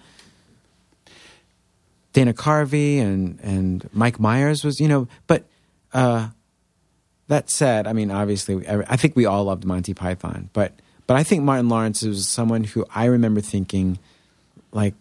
Dana 2.14 2.34
Carvey 2.34 2.98
and 2.98 3.40
and 3.44 3.88
Mike 3.94 4.20
Myers 4.20 4.66
was, 4.66 4.82
you 4.82 4.90
know, 4.90 5.08
but. 5.28 5.46
Uh, 5.94 6.30
that 7.30 7.50
said, 7.50 7.88
I 7.88 7.94
mean, 7.94 8.10
obviously, 8.10 8.66
I 8.68 8.96
think 8.96 9.16
we 9.16 9.26
all 9.26 9.46
loved 9.46 9.66
Monty 9.66 9.94
Python, 9.94 10.50
but 10.54 10.72
but 11.08 11.16
I 11.18 11.24
think 11.24 11.44
Martin 11.44 11.70
Lawrence 11.70 12.02
was 12.04 12.28
someone 12.28 12.64
who 12.64 12.86
I 12.94 13.06
remember 13.06 13.42
thinking, 13.42 14.00
like, 14.72 14.94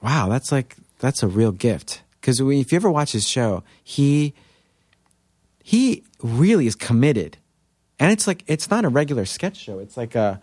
wow, 0.00 0.28
that's 0.28 0.52
like 0.52 0.76
that's 0.98 1.22
a 1.22 1.28
real 1.28 1.52
gift. 1.52 2.02
Because 2.20 2.40
if 2.40 2.72
you 2.72 2.76
ever 2.76 2.90
watch 2.90 3.12
his 3.12 3.26
show, 3.28 3.64
he 3.82 4.34
he 5.62 6.04
really 6.22 6.66
is 6.66 6.74
committed, 6.74 7.36
and 7.98 8.10
it's 8.12 8.26
like 8.26 8.44
it's 8.46 8.70
not 8.70 8.84
a 8.84 8.88
regular 8.88 9.24
sketch 9.24 9.56
show. 9.56 9.78
It's 9.78 9.96
like 9.96 10.14
a, 10.14 10.40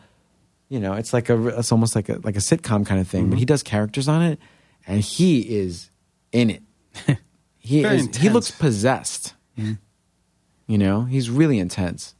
you 0.69 0.79
know, 0.79 0.93
it's 0.93 1.13
like 1.13 1.29
a 1.29 1.47
it's 1.59 1.71
almost 1.71 1.95
like 1.95 2.09
a 2.09 2.19
like 2.23 2.35
a 2.35 2.39
sitcom 2.39 2.85
kind 2.85 2.99
of 3.01 3.07
thing. 3.07 3.23
Mm-hmm. 3.23 3.29
But 3.31 3.39
he 3.39 3.45
does 3.45 3.63
characters 3.63 4.07
on 4.07 4.21
it, 4.21 4.39
and 4.87 5.01
he 5.01 5.41
is 5.41 5.89
in 6.31 6.49
it. 6.49 6.63
He 7.61 7.81
Very 7.83 7.95
is. 7.97 8.01
He 8.01 8.05
intense. 8.07 8.25
Mm-hmm. 8.25 8.33
looks 8.33 8.51
possessed. 8.51 9.33
You 9.55 10.77
know, 10.77 11.03
he's 11.03 11.29
really 11.29 11.59
intense. 11.59 12.15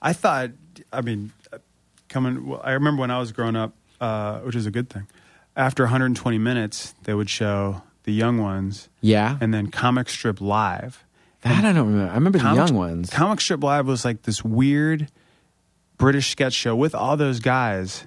I 0.00 0.12
thought, 0.12 0.50
I 0.92 1.00
mean, 1.00 1.32
coming. 2.08 2.46
Well, 2.46 2.60
I 2.62 2.72
remember 2.72 3.00
when 3.00 3.10
I 3.10 3.18
was 3.18 3.32
growing 3.32 3.56
up, 3.56 3.74
uh, 4.00 4.40
which 4.40 4.54
is 4.54 4.66
a 4.66 4.70
good 4.70 4.90
thing. 4.90 5.06
After 5.56 5.84
120 5.84 6.38
minutes, 6.38 6.94
they 7.04 7.14
would 7.14 7.30
show 7.30 7.82
the 8.04 8.12
young 8.12 8.38
ones, 8.38 8.88
Yeah, 9.00 9.38
and 9.40 9.52
then 9.52 9.68
comic 9.72 10.08
strip 10.08 10.40
live. 10.40 11.02
That 11.42 11.64
I 11.64 11.72
don't 11.72 11.88
remember. 11.88 12.10
I 12.12 12.14
remember 12.14 12.38
the 12.38 12.54
young 12.54 12.74
ones. 12.74 13.10
Comic 13.10 13.40
strip 13.40 13.62
live 13.62 13.86
was 13.86 14.04
like 14.04 14.22
this 14.22 14.44
weird 14.44 15.08
British 15.98 16.30
sketch 16.30 16.52
show 16.52 16.74
with 16.76 16.94
all 16.94 17.16
those 17.16 17.40
guys, 17.40 18.06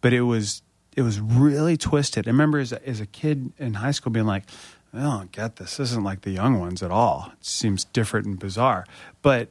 but 0.00 0.12
it 0.12 0.22
was 0.22 0.62
it 0.96 1.02
was 1.02 1.18
really 1.20 1.76
twisted. 1.76 2.28
I 2.28 2.30
remember 2.30 2.58
as 2.58 2.72
a, 2.72 2.88
as 2.88 3.00
a 3.00 3.06
kid 3.06 3.52
in 3.58 3.74
high 3.74 3.90
school 3.90 4.12
being 4.12 4.26
like, 4.26 4.44
I 4.92 5.00
don't 5.00 5.32
get 5.32 5.56
this. 5.56 5.78
This 5.78 5.90
isn't 5.90 6.04
like 6.04 6.20
the 6.22 6.30
young 6.30 6.60
ones 6.60 6.82
at 6.82 6.90
all. 6.90 7.30
It 7.32 7.44
seems 7.44 7.84
different 7.86 8.26
and 8.26 8.38
bizarre. 8.38 8.86
But 9.22 9.48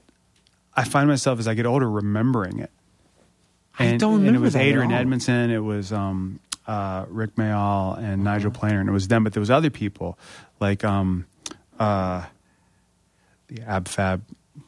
I 0.76 0.84
find 0.86 1.10
myself 1.10 1.40
as 1.40 1.48
I 1.48 1.54
get 1.54 1.66
older 1.66 1.90
remembering 1.90 2.60
it. 2.60 2.72
I 3.78 3.86
And, 3.86 4.00
don't 4.00 4.14
and 4.20 4.24
it 4.24 4.26
remember 4.28 4.46
was 4.46 4.56
Adrian. 4.56 4.92
Edmondson. 4.92 5.50
It 5.50 5.58
was 5.64 5.92
um, 5.92 6.40
uh, 6.68 7.06
Rik 7.10 7.36
Mayall 7.36 7.98
and 7.98 8.24
Nigel 8.24 8.52
Planer, 8.52 8.80
and 8.80 8.88
it 8.88 8.94
was 8.94 9.08
them. 9.08 9.24
But 9.24 9.34
there 9.34 9.42
was 9.42 9.50
other 9.52 9.70
people 9.72 10.18
like 10.60 10.84
um, 10.86 11.26
uh, 11.80 12.24
the 13.54 13.62
Ab 13.64 13.88
Fab 13.88 14.24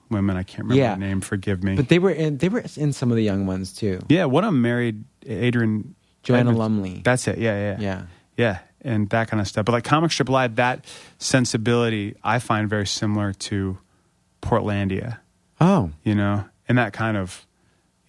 women. 0.10 0.38
I 0.38 0.44
can't 0.44 0.60
remember 0.60 0.82
Yeah. 0.82 0.94
the 0.96 1.00
name. 1.00 1.22
Forgive 1.22 1.64
me. 1.64 1.76
But 1.76 1.90
they 1.90 2.00
were 2.00 2.12
in. 2.12 2.38
They 2.38 2.50
were 2.50 2.64
in 2.76 2.94
some 2.94 3.10
of 3.12 3.16
the 3.18 3.24
young 3.24 3.46
ones 3.46 3.74
too. 3.74 4.02
yeah, 4.10 4.26
one 4.26 4.44
of 4.44 4.50
them 4.50 4.62
married 4.62 5.04
Adrian 5.26 5.96
Joanna 6.24 6.42
Edmonds- 6.52 6.60
Lumley. 6.60 7.02
That's 7.04 7.28
it. 7.28 7.38
Yeah, 7.38 7.56
yeah, 7.56 7.78
Yeah. 7.80 8.02
yeah, 8.38 8.60
and 8.82 9.10
that 9.10 9.28
kind 9.30 9.42
of 9.42 9.48
stuff. 9.48 9.66
But 9.66 9.72
like 9.74 9.84
comic 9.84 10.12
strip 10.12 10.30
live, 10.30 10.56
that 10.58 10.86
sensibility 11.18 12.16
I 12.24 12.40
find 12.40 12.70
very 12.70 12.88
similar 12.88 13.34
to 13.34 13.78
Portlandia. 14.42 15.18
Oh, 15.60 15.92
You 16.04 16.16
know, 16.16 16.46
and 16.68 16.78
that 16.78 16.94
kind 16.94 17.18
of, 17.18 17.46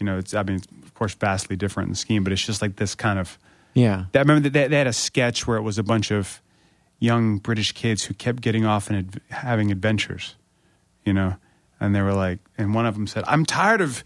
you 0.01 0.07
know, 0.07 0.19
it's 0.19 0.35
I 0.35 0.43
mean, 0.43 0.61
of 0.83 0.95
course, 0.95 1.15
vastly 1.15 1.57
different 1.57 1.87
in 1.89 1.91
the 1.93 1.97
scheme, 1.97 2.25
but 2.25 2.33
it's 2.33 2.45
just 2.45 2.61
like 2.63 2.77
this 2.77 2.95
kind 2.95 3.19
of. 3.19 3.39
yeah. 3.75 4.05
I 4.15 4.19
remember 4.19 4.41
that 4.49 4.53
they, 4.53 4.69
they 4.69 4.79
had 4.79 4.87
a 4.87 4.93
sketch 4.93 5.47
where 5.47 5.57
it 5.57 5.63
was 5.63 5.79
a 5.79 5.83
bunch 5.83 6.11
of 6.11 6.41
young 6.99 7.39
British 7.39 7.73
kids 7.73 8.05
who 8.05 8.15
kept 8.15 8.41
getting 8.41 8.65
off 8.65 8.89
and 8.91 8.99
adv- 8.99 9.21
having 9.31 9.71
adventures, 9.71 10.35
you 11.07 11.15
know, 11.15 11.37
and 11.81 11.95
they 11.95 12.03
were 12.03 12.13
like, 12.13 12.41
and 12.59 12.75
one 12.75 12.85
of 12.85 12.95
them 12.95 13.07
said, 13.07 13.25
"I'm 13.27 13.47
tired 13.47 13.81
of 13.81 14.05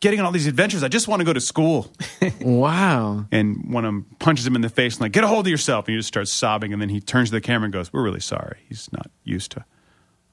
getting 0.00 0.20
on 0.20 0.26
all 0.26 0.32
these 0.32 0.46
adventures. 0.46 0.82
I 0.84 0.88
just 0.88 1.08
want 1.08 1.20
to 1.20 1.24
go 1.24 1.32
to 1.32 1.40
school." 1.40 1.90
Wow. 2.40 3.26
and 3.32 3.72
one 3.72 3.84
of 3.84 3.88
them 3.88 4.06
punches 4.18 4.46
him 4.46 4.54
in 4.54 4.60
the 4.62 4.68
face 4.68 4.94
and 4.94 5.00
like, 5.02 5.12
"Get 5.12 5.24
a 5.24 5.28
hold 5.28 5.46
of 5.46 5.50
yourself!" 5.50 5.86
And 5.88 5.94
he 5.94 5.98
just 5.98 6.08
starts 6.08 6.32
sobbing, 6.32 6.72
and 6.72 6.80
then 6.80 6.88
he 6.88 7.00
turns 7.00 7.30
to 7.30 7.34
the 7.36 7.40
camera 7.40 7.64
and 7.64 7.72
goes, 7.72 7.92
"We're 7.92 8.02
really 8.02 8.20
sorry. 8.20 8.58
He's 8.68 8.88
not 8.92 9.10
used 9.24 9.50
to." 9.52 9.64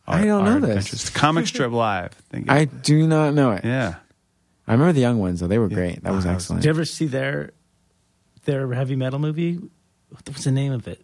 Our, 0.08 0.20
I 0.20 0.26
don't 0.26 0.45
our 0.47 0.60
know 0.60 0.68
this. 0.68 0.70
adventures." 0.86 1.10
Comic 1.10 1.47
strip 1.47 1.72
live. 1.88 2.12
I 2.12 2.22
think 2.32 2.51
I 2.51 2.66
do 2.66 3.08
not 3.08 3.34
know 3.34 3.51
it. 3.53 3.64
yeah. 3.66 3.95
I 4.68 4.72
remember 4.74 4.93
the 4.93 5.01
young 5.01 5.20
ones 5.20 5.39
though. 5.41 5.47
They 5.47 5.60
were 5.60 5.70
Yeah. 5.70 5.76
great. 5.76 6.03
That 6.03 6.12
was 6.14 6.26
Wow, 6.26 6.32
that 6.32 6.36
was- 6.36 6.43
excellent. 6.43 6.62
Did 6.64 6.68
you 6.68 6.72
ever 6.72 6.86
see 6.86 7.06
their 7.08 7.51
their 8.45 8.72
heavy 8.74 8.95
metal 8.95 9.20
movie? 9.20 9.60
What's 10.10 10.43
the 10.43 10.51
name 10.51 10.72
of 10.72 10.88
it? 10.88 11.03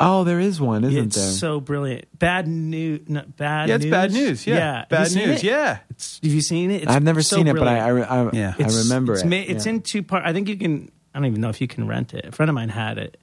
Oh, 0.00 0.24
there 0.24 0.40
is 0.40 0.60
one, 0.60 0.84
isn't 0.84 1.06
it's 1.06 1.16
there? 1.16 1.28
It's 1.28 1.38
so 1.38 1.60
brilliant. 1.60 2.06
Bad 2.18 2.46
news. 2.48 3.08
No, 3.08 3.22
bad. 3.36 3.68
Yeah, 3.68 3.74
it's 3.76 3.84
news? 3.84 3.90
bad 3.90 4.12
news. 4.12 4.46
Yeah, 4.46 4.78
Have 4.80 4.88
bad 4.88 5.00
you 5.00 5.06
seen 5.06 5.28
news. 5.28 5.38
it? 5.42 5.46
Yeah, 5.46 5.78
It's, 5.90 6.20
have 6.22 6.32
you 6.32 6.40
seen 6.40 6.70
it? 6.70 6.82
It's 6.82 6.90
I've 6.92 7.02
never 7.02 7.22
so 7.22 7.36
seen 7.36 7.46
it, 7.48 7.54
but 7.56 7.68
I 7.68 7.78
I. 7.78 8.00
I, 8.00 8.30
Yeah. 8.32 8.54
I 8.58 8.62
remember 8.68 9.14
it's 9.14 9.22
it. 9.22 9.26
ma- 9.26 9.36
it's 9.36 9.66
Yeah. 9.66 9.72
in 9.72 9.80
two 9.82 10.02
parts. 10.02 10.26
I 10.26 10.32
think 10.32 10.48
you 10.48 10.56
can. 10.56 10.90
I 11.14 11.18
don't 11.18 11.26
even 11.26 11.40
know 11.40 11.48
if 11.50 11.60
you 11.60 11.68
can 11.68 11.86
rent 11.88 12.14
it. 12.14 12.26
A 12.26 12.32
friend 12.32 12.48
of 12.50 12.54
mine 12.54 12.68
had 12.68 12.98
it 12.98 13.16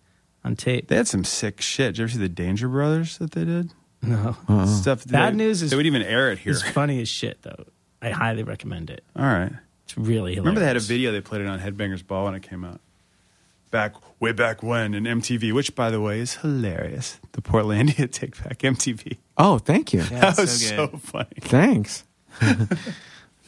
on 0.43 0.55
tape. 0.55 0.88
they 0.88 0.95
had 0.95 1.07
some 1.07 1.23
sick 1.23 1.61
shit. 1.61 1.93
Did 1.93 1.97
you 1.99 2.03
ever 2.05 2.11
see 2.13 2.19
the 2.19 2.30
Danger 2.30 2.67
Brothers 2.67 3.17
that 3.19 3.32
they 3.32 3.45
did? 3.45 3.71
No, 4.01 4.36
Uh-uh. 4.47 4.65
Stuff. 4.67 5.07
Bad 5.07 5.34
they, 5.34 5.38
news 5.38 5.61
is- 5.63 5.71
they 5.71 5.78
would 5.78 5.86
even 5.88 6.01
air 6.01 6.32
it 6.32 6.39
here. 6.39 6.51
it's 6.51 6.61
funny 6.61 7.01
as 7.01 7.07
shit 7.09 7.41
though. 7.41 7.65
I 8.01 8.09
highly 8.11 8.43
recommend 8.43 8.89
it. 8.91 9.03
All 9.15 9.23
right. 9.26 9.51
It's 9.86 9.97
really 9.97 10.34
hilarious. 10.36 10.38
Remember 10.39 10.59
they 10.59 10.65
had 10.67 10.78
a 10.78 10.80
video 10.82 11.11
they 11.11 11.21
played 11.21 11.41
it 11.41 11.47
on 11.47 11.59
Headbangers 11.59 12.05
Ball 12.05 12.26
when 12.26 12.36
it 12.36 12.41
came 12.43 12.63
out. 12.65 12.82
Back 13.72 13.95
way 14.22 14.32
back 14.32 14.63
when 14.63 14.93
in 14.93 15.03
MTV, 15.03 15.53
which 15.53 15.76
by 15.76 15.89
the 15.89 15.99
way 15.99 16.20
is 16.20 16.36
hilarious. 16.36 17.20
The 17.34 17.41
Portlandia 17.41 18.09
Take 18.11 18.41
Back 18.43 18.59
MTV. 18.59 19.18
Oh, 19.38 19.57
thank 19.57 19.91
you. 19.93 19.99
Yeah, 20.01 20.32
that 20.32 20.38
was 20.38 20.61
good. 20.70 20.91
so 20.91 20.97
funny. 20.97 21.28
Thanks. 21.41 22.03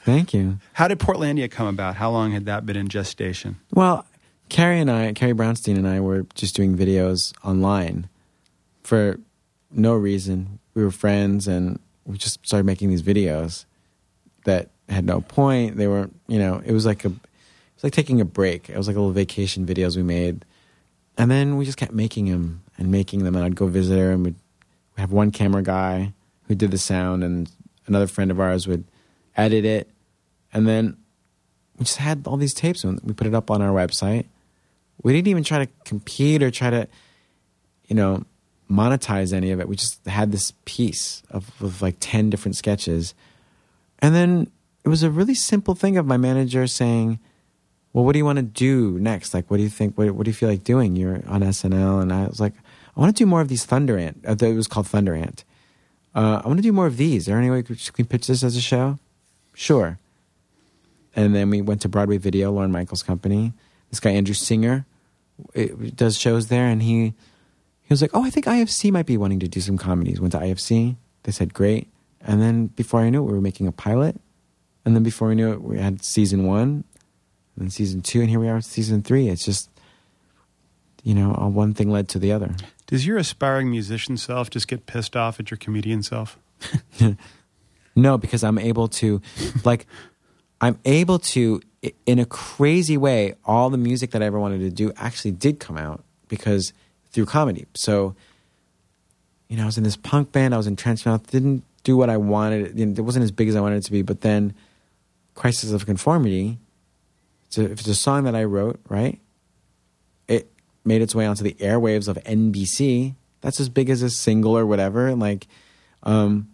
Thank 0.03 0.33
you. 0.33 0.59
How 0.71 0.87
did 0.87 0.99
Portlandia 0.99 1.51
come 1.51 1.67
about? 1.67 1.95
How 1.97 2.09
long 2.09 2.31
had 2.31 2.45
that 2.45 2.65
been 2.65 2.77
in 2.77 2.87
gestation? 2.87 3.57
Well, 3.73 4.05
Carrie 4.47 4.79
and 4.79 4.89
I, 4.89 5.11
Carrie 5.11 5.33
Brownstein 5.33 5.75
and 5.75 5.85
I 5.85 5.99
were 5.99 6.25
just 6.33 6.55
doing 6.55 6.77
videos 6.77 7.33
online 7.43 8.07
for 8.83 9.19
no 9.69 9.93
reason. 9.95 10.59
We 10.75 10.83
were 10.85 10.91
friends 10.91 11.45
and 11.45 11.79
we 12.05 12.17
just 12.17 12.45
started 12.47 12.65
making 12.65 12.89
these 12.89 13.03
videos 13.03 13.65
that 14.45 14.69
had 14.87 15.03
no 15.03 15.19
point. 15.19 15.75
They 15.75 15.89
weren't, 15.89 16.17
you 16.27 16.39
know, 16.39 16.61
it 16.65 16.71
was 16.71 16.85
like 16.85 17.03
a, 17.03 17.09
it 17.09 17.26
was 17.77 17.83
like 17.83 17.93
taking 17.93 18.19
a 18.19 18.25
break. 18.25 18.69
It 18.69 18.77
was 18.77 18.87
like 18.87 18.95
little 18.95 19.11
vacation 19.11 19.65
videos 19.65 19.95
we 19.95 20.03
made. 20.03 20.43
And 21.17 21.31
then 21.31 21.57
we 21.57 21.65
just 21.65 21.77
kept 21.77 21.93
making 21.93 22.25
them 22.25 22.63
and 22.77 22.91
making 22.91 23.23
them. 23.23 23.35
And 23.35 23.45
I'd 23.45 23.55
go 23.55 23.67
visit 23.67 23.97
her 23.97 24.11
and 24.11 24.25
we'd 24.25 24.35
have 24.97 25.11
one 25.11 25.31
camera 25.31 25.61
guy 25.61 26.13
who 26.47 26.55
did 26.55 26.71
the 26.71 26.77
sound 26.77 27.23
and 27.23 27.49
another 27.85 28.07
friend 28.07 28.31
of 28.31 28.39
ours 28.39 28.67
would 28.67 28.83
edit 29.35 29.63
it. 29.63 29.89
And 30.51 30.67
then 30.67 30.97
we 31.77 31.85
just 31.85 31.97
had 31.97 32.25
all 32.25 32.37
these 32.37 32.53
tapes 32.53 32.83
and 32.83 32.99
we 33.03 33.13
put 33.13 33.27
it 33.27 33.35
up 33.35 33.51
on 33.51 33.61
our 33.61 33.71
website. 33.71 34.25
We 35.03 35.13
didn't 35.13 35.27
even 35.27 35.43
try 35.43 35.63
to 35.63 35.71
compete 35.85 36.41
or 36.41 36.49
try 36.49 36.71
to, 36.71 36.87
you 37.87 37.95
know, 37.95 38.23
monetize 38.69 39.33
any 39.33 39.51
of 39.51 39.59
it. 39.59 39.69
We 39.69 39.75
just 39.75 40.03
had 40.07 40.31
this 40.31 40.51
piece 40.65 41.21
of, 41.29 41.49
of 41.61 41.81
like 41.81 41.97
10 41.99 42.31
different 42.31 42.55
sketches. 42.55 43.13
And 43.99 44.15
then 44.15 44.49
it 44.83 44.89
was 44.89 45.03
a 45.03 45.11
really 45.11 45.35
simple 45.35 45.75
thing 45.75 45.97
of 45.97 46.05
my 46.05 46.17
manager 46.17 46.65
saying, 46.65 47.19
well, 47.97 48.05
what 48.05 48.13
do 48.13 48.19
you 48.19 48.25
want 48.25 48.37
to 48.37 48.43
do 48.43 48.99
next? 48.99 49.33
Like, 49.33 49.49
what 49.49 49.57
do 49.57 49.63
you 49.63 49.69
think? 49.69 49.97
What, 49.97 50.11
what 50.11 50.25
do 50.25 50.29
you 50.29 50.35
feel 50.35 50.49
like 50.49 50.63
doing? 50.63 50.95
You're 50.95 51.15
on 51.25 51.41
SNL. 51.41 51.99
And 51.99 52.13
I 52.13 52.27
was 52.27 52.39
like, 52.39 52.53
I 52.95 52.99
want 52.99 53.17
to 53.17 53.23
do 53.23 53.25
more 53.25 53.41
of 53.41 53.47
these 53.47 53.65
Thunder 53.65 53.97
Ant. 53.97 54.23
Uh, 54.23 54.35
it 54.39 54.53
was 54.53 54.67
called 54.67 54.85
Thunder 54.85 55.15
Ant. 55.15 55.43
Uh, 56.13 56.39
I 56.43 56.47
want 56.47 56.59
to 56.59 56.61
do 56.61 56.71
more 56.71 56.85
of 56.85 56.97
these. 56.97 57.23
Is 57.23 57.25
there 57.25 57.39
any 57.39 57.49
way 57.49 57.63
we 57.67 57.75
can 57.75 58.05
pitch 58.05 58.27
this 58.27 58.43
as 58.43 58.55
a 58.55 58.61
show? 58.61 58.99
Sure. 59.55 59.97
And 61.15 61.33
then 61.33 61.49
we 61.49 61.59
went 61.59 61.81
to 61.81 61.89
Broadway 61.89 62.19
Video, 62.19 62.51
Lorne 62.51 62.71
Michaels' 62.71 63.01
company. 63.01 63.53
This 63.89 63.99
guy 63.99 64.11
Andrew 64.11 64.35
Singer 64.35 64.85
it, 65.55 65.95
does 65.95 66.19
shows 66.19 66.49
there, 66.49 66.67
and 66.67 66.83
he 66.83 67.15
he 67.81 67.89
was 67.89 68.03
like, 68.03 68.11
"Oh, 68.13 68.23
I 68.23 68.29
think 68.29 68.45
IFC 68.45 68.91
might 68.91 69.07
be 69.07 69.17
wanting 69.17 69.39
to 69.39 69.47
do 69.47 69.59
some 69.59 69.79
comedies." 69.79 70.21
Went 70.21 70.33
to 70.33 70.39
IFC. 70.39 70.97
They 71.23 71.31
said, 71.31 71.51
"Great." 71.51 71.87
And 72.21 72.43
then 72.43 72.67
before 72.67 72.99
I 72.99 73.09
knew 73.09 73.23
it, 73.23 73.25
we 73.25 73.33
were 73.33 73.41
making 73.41 73.65
a 73.65 73.71
pilot. 73.71 74.21
And 74.85 74.95
then 74.95 75.01
before 75.01 75.29
we 75.29 75.35
knew 75.35 75.51
it, 75.51 75.63
we 75.63 75.79
had 75.79 76.05
season 76.05 76.45
one, 76.45 76.83
and 77.57 77.65
then 77.65 77.69
season 77.69 78.01
two, 78.01 78.21
and 78.21 78.29
here 78.29 78.39
we 78.39 78.47
are, 78.47 78.55
in 78.55 78.61
season 78.61 79.01
three. 79.01 79.27
It's 79.27 79.43
just, 79.43 79.69
you 81.03 81.13
know, 81.13 81.31
one 81.31 81.73
thing 81.73 81.89
led 81.89 82.07
to 82.09 82.19
the 82.19 82.31
other. 82.31 82.55
Does 82.85 83.05
your 83.05 83.17
aspiring 83.17 83.69
musician 83.69 84.15
self 84.15 84.49
just 84.49 84.67
get 84.67 84.85
pissed 84.85 85.15
off 85.15 85.39
at 85.39 85.51
your 85.51 85.57
comedian 85.57 86.03
self? 86.03 86.39
No, 87.97 88.15
because 88.17 88.43
I'm 88.43 88.59
able 88.59 88.87
to, 88.89 89.21
like, 89.65 89.87
I'm 90.61 90.79
able 90.85 91.17
to, 91.19 91.61
in 92.05 92.19
a 92.19 92.25
crazy 92.25 92.95
way, 92.95 93.33
all 93.43 93.71
the 93.71 93.77
music 93.77 94.11
that 94.11 94.21
I 94.21 94.27
ever 94.27 94.39
wanted 94.39 94.59
to 94.59 94.69
do 94.69 94.93
actually 94.97 95.31
did 95.31 95.59
come 95.59 95.77
out 95.77 96.03
because 96.27 96.73
through 97.09 97.25
comedy. 97.25 97.65
So, 97.73 98.15
you 99.49 99.57
know, 99.57 99.63
I 99.63 99.65
was 99.65 99.79
in 99.79 99.83
this 99.83 99.97
punk 99.97 100.31
band, 100.31 100.53
I 100.53 100.57
was 100.57 100.67
in 100.67 100.75
Trench 100.75 101.07
Mouth, 101.07 101.25
didn't 101.31 101.63
do 101.83 101.97
what 101.97 102.11
I 102.11 102.17
wanted. 102.17 102.79
It 102.79 103.01
wasn't 103.01 103.23
as 103.23 103.31
big 103.31 103.49
as 103.49 103.55
I 103.55 103.61
wanted 103.61 103.77
it 103.77 103.85
to 103.85 103.91
be, 103.91 104.03
but 104.03 104.21
then 104.21 104.53
Crisis 105.33 105.71
of 105.71 105.87
Conformity, 105.87 106.59
it's 107.47 107.57
a, 107.57 107.63
if 107.65 107.79
it's 107.79 107.87
a 107.87 107.95
song 107.95 108.23
that 108.25 108.35
I 108.35 108.43
wrote, 108.43 108.79
right? 108.89 109.19
It 110.27 110.51
made 110.85 111.01
its 111.01 111.15
way 111.15 111.25
onto 111.25 111.43
the 111.43 111.53
airwaves 111.59 112.07
of 112.07 112.17
NBC. 112.23 113.15
That's 113.41 113.59
as 113.59 113.69
big 113.69 113.89
as 113.89 114.01
a 114.01 114.09
single 114.09 114.57
or 114.57 114.65
whatever. 114.65 115.07
And 115.07 115.19
like, 115.19 115.47
um, 116.03 116.49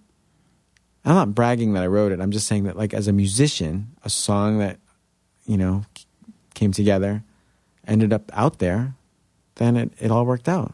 I'm 1.05 1.15
not 1.15 1.35
bragging 1.35 1.73
that 1.73 1.83
I 1.83 1.87
wrote 1.87 2.11
it. 2.11 2.19
I'm 2.21 2.31
just 2.31 2.47
saying 2.47 2.63
that, 2.63 2.77
like, 2.77 2.93
as 2.93 3.07
a 3.07 3.13
musician, 3.13 3.95
a 4.03 4.09
song 4.09 4.59
that, 4.59 4.79
you 5.45 5.57
know, 5.57 5.83
came 6.53 6.71
together, 6.71 7.23
ended 7.85 8.13
up 8.13 8.31
out 8.33 8.59
there, 8.59 8.95
then 9.55 9.75
it, 9.75 9.91
it 9.99 10.11
all 10.11 10.25
worked 10.25 10.47
out. 10.47 10.73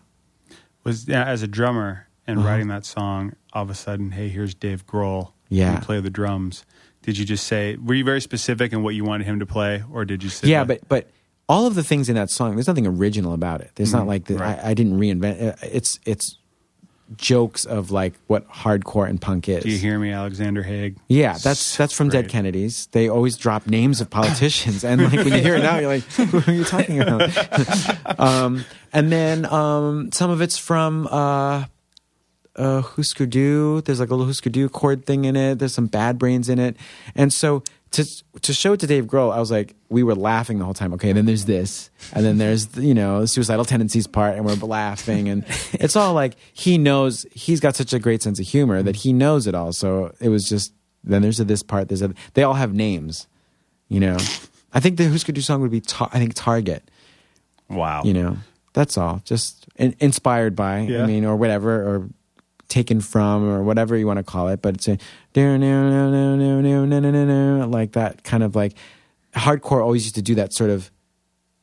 Was 0.84 1.08
yeah, 1.08 1.26
as 1.26 1.42
a 1.42 1.48
drummer 1.48 2.08
and 2.28 2.40
Uh-huh. 2.40 2.48
writing 2.48 2.68
that 2.68 2.86
song, 2.86 3.34
all 3.54 3.64
of 3.64 3.70
a 3.70 3.76
sudden, 3.76 4.12
hey, 4.12 4.30
here's 4.30 4.54
Dave 4.54 4.86
Grohl. 4.86 5.32
Yeah. 5.50 5.76
You 5.76 5.82
play 5.82 6.00
the 6.00 6.12
drums. 6.12 6.64
Did 7.04 7.18
you 7.18 7.26
just 7.26 7.48
say, 7.48 7.76
were 7.78 7.94
you 7.94 8.04
very 8.04 8.22
specific 8.22 8.74
in 8.74 8.84
what 8.84 8.94
you 8.96 9.04
wanted 9.04 9.26
him 9.26 9.40
to 9.40 9.46
play, 9.46 9.84
or 9.92 10.06
did 10.06 10.22
you 10.24 10.30
say, 10.30 10.48
yeah, 10.50 10.64
but 10.64 10.88
but 10.90 11.10
all 11.48 11.66
of 11.66 11.74
the 11.76 11.84
things 11.84 12.10
in 12.10 12.16
that 12.16 12.30
song, 12.30 12.56
there's 12.56 12.68
nothing 12.68 12.86
original 12.86 13.34
about 13.34 13.62
it. 13.62 13.72
There's 13.76 13.92
not 13.94 14.04
Mhm, 14.04 14.08
like 14.08 14.26
the, 14.26 14.36
right. 14.36 14.60
I, 14.64 14.72
I 14.72 14.74
didn't 14.74 15.00
reinvent. 15.00 15.42
it. 15.42 15.60
It's 15.64 16.00
it's 16.06 16.36
jokes 17.18 17.66
of 17.66 17.90
like 17.90 18.14
what 18.28 18.48
hardcore 18.50 19.10
and 19.10 19.20
punk 19.20 19.50
is. 19.50 19.64
do 19.64 19.70
you 19.72 19.80
hear 19.80 19.98
me, 19.98 20.12
Alexander 20.12 20.62
Haig? 20.62 20.98
Yeah, 21.08 21.38
that's 21.40 21.76
that's 21.76 21.92
from 21.94 22.10
Dead 22.10 22.30
Kennedys. 22.30 22.88
They 22.92 23.10
always 23.10 23.36
drop 23.38 23.66
names 23.66 24.00
of 24.02 24.10
politicians, 24.20 24.84
and 24.84 25.02
like 25.02 25.14
when 25.14 25.34
you 25.34 25.42
hear 25.42 25.56
it 25.56 25.64
now, 25.64 25.80
you're 25.80 25.90
like, 25.90 26.04
"Who 26.14 26.38
are 26.52 26.54
you 26.56 26.64
talking 26.66 27.00
about?" 27.02 28.20
um, 28.20 28.64
and 28.94 29.12
then 29.12 29.46
um, 29.48 30.12
some 30.12 30.30
of 30.30 30.42
it's 30.42 30.58
from 30.60 31.08
uh, 31.10 31.66
uh, 32.56 32.82
Husker 32.82 33.26
Du. 33.26 33.82
There's 33.82 34.00
like 34.00 34.10
a 34.10 34.14
little 34.14 34.28
Husker 34.28 34.50
Du 34.50 34.68
chord 34.70 35.06
thing 35.06 35.26
in 35.26 35.36
it. 35.36 35.60
There's 35.60 35.74
some 35.74 35.88
Bad 35.88 36.18
Brains 36.18 36.50
in 36.50 36.60
it, 36.60 36.76
and 37.16 37.32
so 37.34 37.64
to 37.92 38.06
to 38.42 38.54
show 38.54 38.74
it 38.74 38.80
to 38.82 38.88
Dave 38.88 39.06
Grohl, 39.06 39.34
I 39.34 39.40
was 39.40 39.50
like, 39.50 39.76
we 39.90 40.04
were 40.04 40.14
laughing 40.16 40.60
the 40.60 40.66
whole 40.66 40.74
time. 40.74 40.94
Okay, 40.94 41.12
then 41.14 41.26
there's 41.26 41.46
this, 41.46 41.90
and 42.14 42.24
then 42.26 42.38
there's 42.38 42.76
you 42.78 42.94
know 42.94 43.22
the 43.22 43.28
suicidal 43.28 43.66
tendencies 43.66 44.06
part, 44.08 44.36
and 44.36 44.46
we're 44.46 44.54
laughing, 44.56 45.28
and 45.30 45.44
it's 45.74 45.96
all 45.96 46.14
like 46.14 46.36
he 46.54 46.78
knows 46.78 47.26
he's 47.34 47.60
got 47.60 47.76
such 47.76 47.94
a 47.94 48.00
great 48.00 48.22
sense 48.22 48.40
of 48.40 48.46
humor 48.46 48.84
that 48.84 48.98
he 48.98 49.14
knows 49.14 49.48
it 49.48 49.56
all. 49.56 49.74
So 49.74 50.14
it 50.20 50.30
was 50.30 50.48
just 50.48 50.74
then 51.04 51.22
there's 51.22 51.40
a 51.40 51.46
this 51.46 51.64
part. 51.64 51.88
There's 51.88 52.02
a 52.02 52.14
they 52.34 52.44
all 52.44 52.54
have 52.56 52.74
names, 52.74 53.28
you 53.88 54.00
know. 54.00 54.18
I 54.72 54.80
think 54.80 54.98
the 54.98 55.10
Husker 55.10 55.32
Du 55.32 55.42
song 55.42 55.62
would 55.62 55.72
be 55.72 55.82
tar- 55.82 56.10
I 56.14 56.20
think 56.20 56.34
Target, 56.36 56.84
Wow. 57.70 58.04
you 58.04 58.14
know. 58.14 58.38
That's 58.74 59.00
all. 59.00 59.22
Just 59.26 59.66
in- 59.78 59.96
inspired 60.00 60.56
by, 60.56 60.82
Yeah. 60.82 61.04
I 61.04 61.08
mean, 61.08 61.26
or 61.26 61.36
whatever, 61.36 61.74
or 61.82 62.10
taken 62.70 63.02
from, 63.02 63.44
or 63.44 63.64
whatever 63.64 63.98
you 63.98 64.08
want 64.08 64.18
to 64.18 64.24
call 64.24 64.48
it. 64.48 64.62
But 64.62 64.76
it's 64.76 64.88
a 64.88 64.98
like 67.68 67.92
that 67.94 68.24
kind 68.24 68.44
of 68.44 68.56
like 68.56 68.74
hardcore 69.36 69.82
always 69.84 70.04
used 70.06 70.16
to 70.16 70.22
do 70.22 70.36
that 70.36 70.54
sort 70.54 70.70
of, 70.70 70.92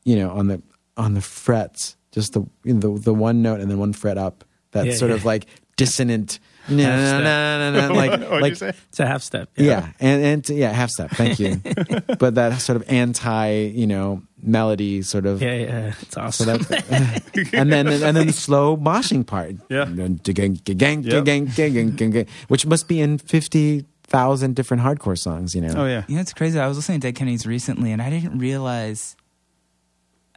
you 0.05 0.17
know, 0.17 0.31
on 0.31 0.49
the 0.49 0.63
on 0.97 1.15
the 1.15 1.21
frets, 1.21 1.97
just 2.13 2.33
the 2.35 2.41
you 2.65 2.75
know, 2.75 2.81
the 2.81 3.01
the 3.01 3.15
one 3.15 3.43
note 3.43 3.61
and 3.61 3.71
then 3.71 3.79
one 3.79 3.93
fret 3.93 4.19
up. 4.19 4.45
That 4.73 4.87
Yeah, 4.87 4.95
sort 4.95 5.11
yeah. 5.11 5.17
of 5.17 5.25
like 5.25 5.47
dissonant, 5.77 6.39
na, 6.69 6.77
na, 6.77 7.21
na, 7.21 7.71
na, 7.71 7.87
na, 7.89 7.95
like 7.95 8.31
like? 8.31 8.53
It's 8.63 9.01
a 9.01 9.07
half 9.07 9.23
step. 9.23 9.49
yeah, 9.57 9.93
and 10.01 10.23
and 10.25 10.49
yeah, 10.51 10.73
half 10.73 10.91
step. 10.91 11.11
Thank 11.13 11.39
you. 11.39 11.57
but 12.19 12.35
that 12.35 12.61
sort 12.61 12.77
of 12.77 12.85
anti, 12.89 13.71
you 13.75 13.87
know, 13.87 14.23
melody 14.47 15.03
sort 15.03 15.27
of. 15.27 15.43
Yeah, 15.43 15.55
yeah. 15.55 15.95
It's 16.01 16.15
So 16.15 16.21
awesome. 16.23 16.47
that, 16.63 17.23
and 17.53 17.73
then 17.73 17.87
and 17.89 18.17
then 18.17 18.27
the 18.27 18.33
slow 18.33 18.77
moshing 18.77 19.27
part. 19.27 19.57
Yeah. 19.69 19.87
Which 22.49 22.67
must 22.67 22.89
be 22.89 23.01
in 23.01 23.19
fifty 23.19 23.85
thousand 24.05 24.55
different 24.55 24.83
hardcore 24.83 25.19
songs. 25.19 25.55
You 25.55 25.63
know. 25.63 25.75
Oh 25.77 25.87
yeah. 25.87 26.05
You 26.09 26.15
know, 26.17 26.21
it's 26.21 26.33
crazy. 26.33 26.59
I 26.59 26.67
was 26.69 26.77
listening 26.77 27.01
to 27.01 27.09
Dead 27.09 27.17
Kennedys 27.17 27.47
recently, 27.47 27.93
and 27.93 28.01
I 28.01 28.11
didn't 28.11 28.39
realize. 28.39 29.17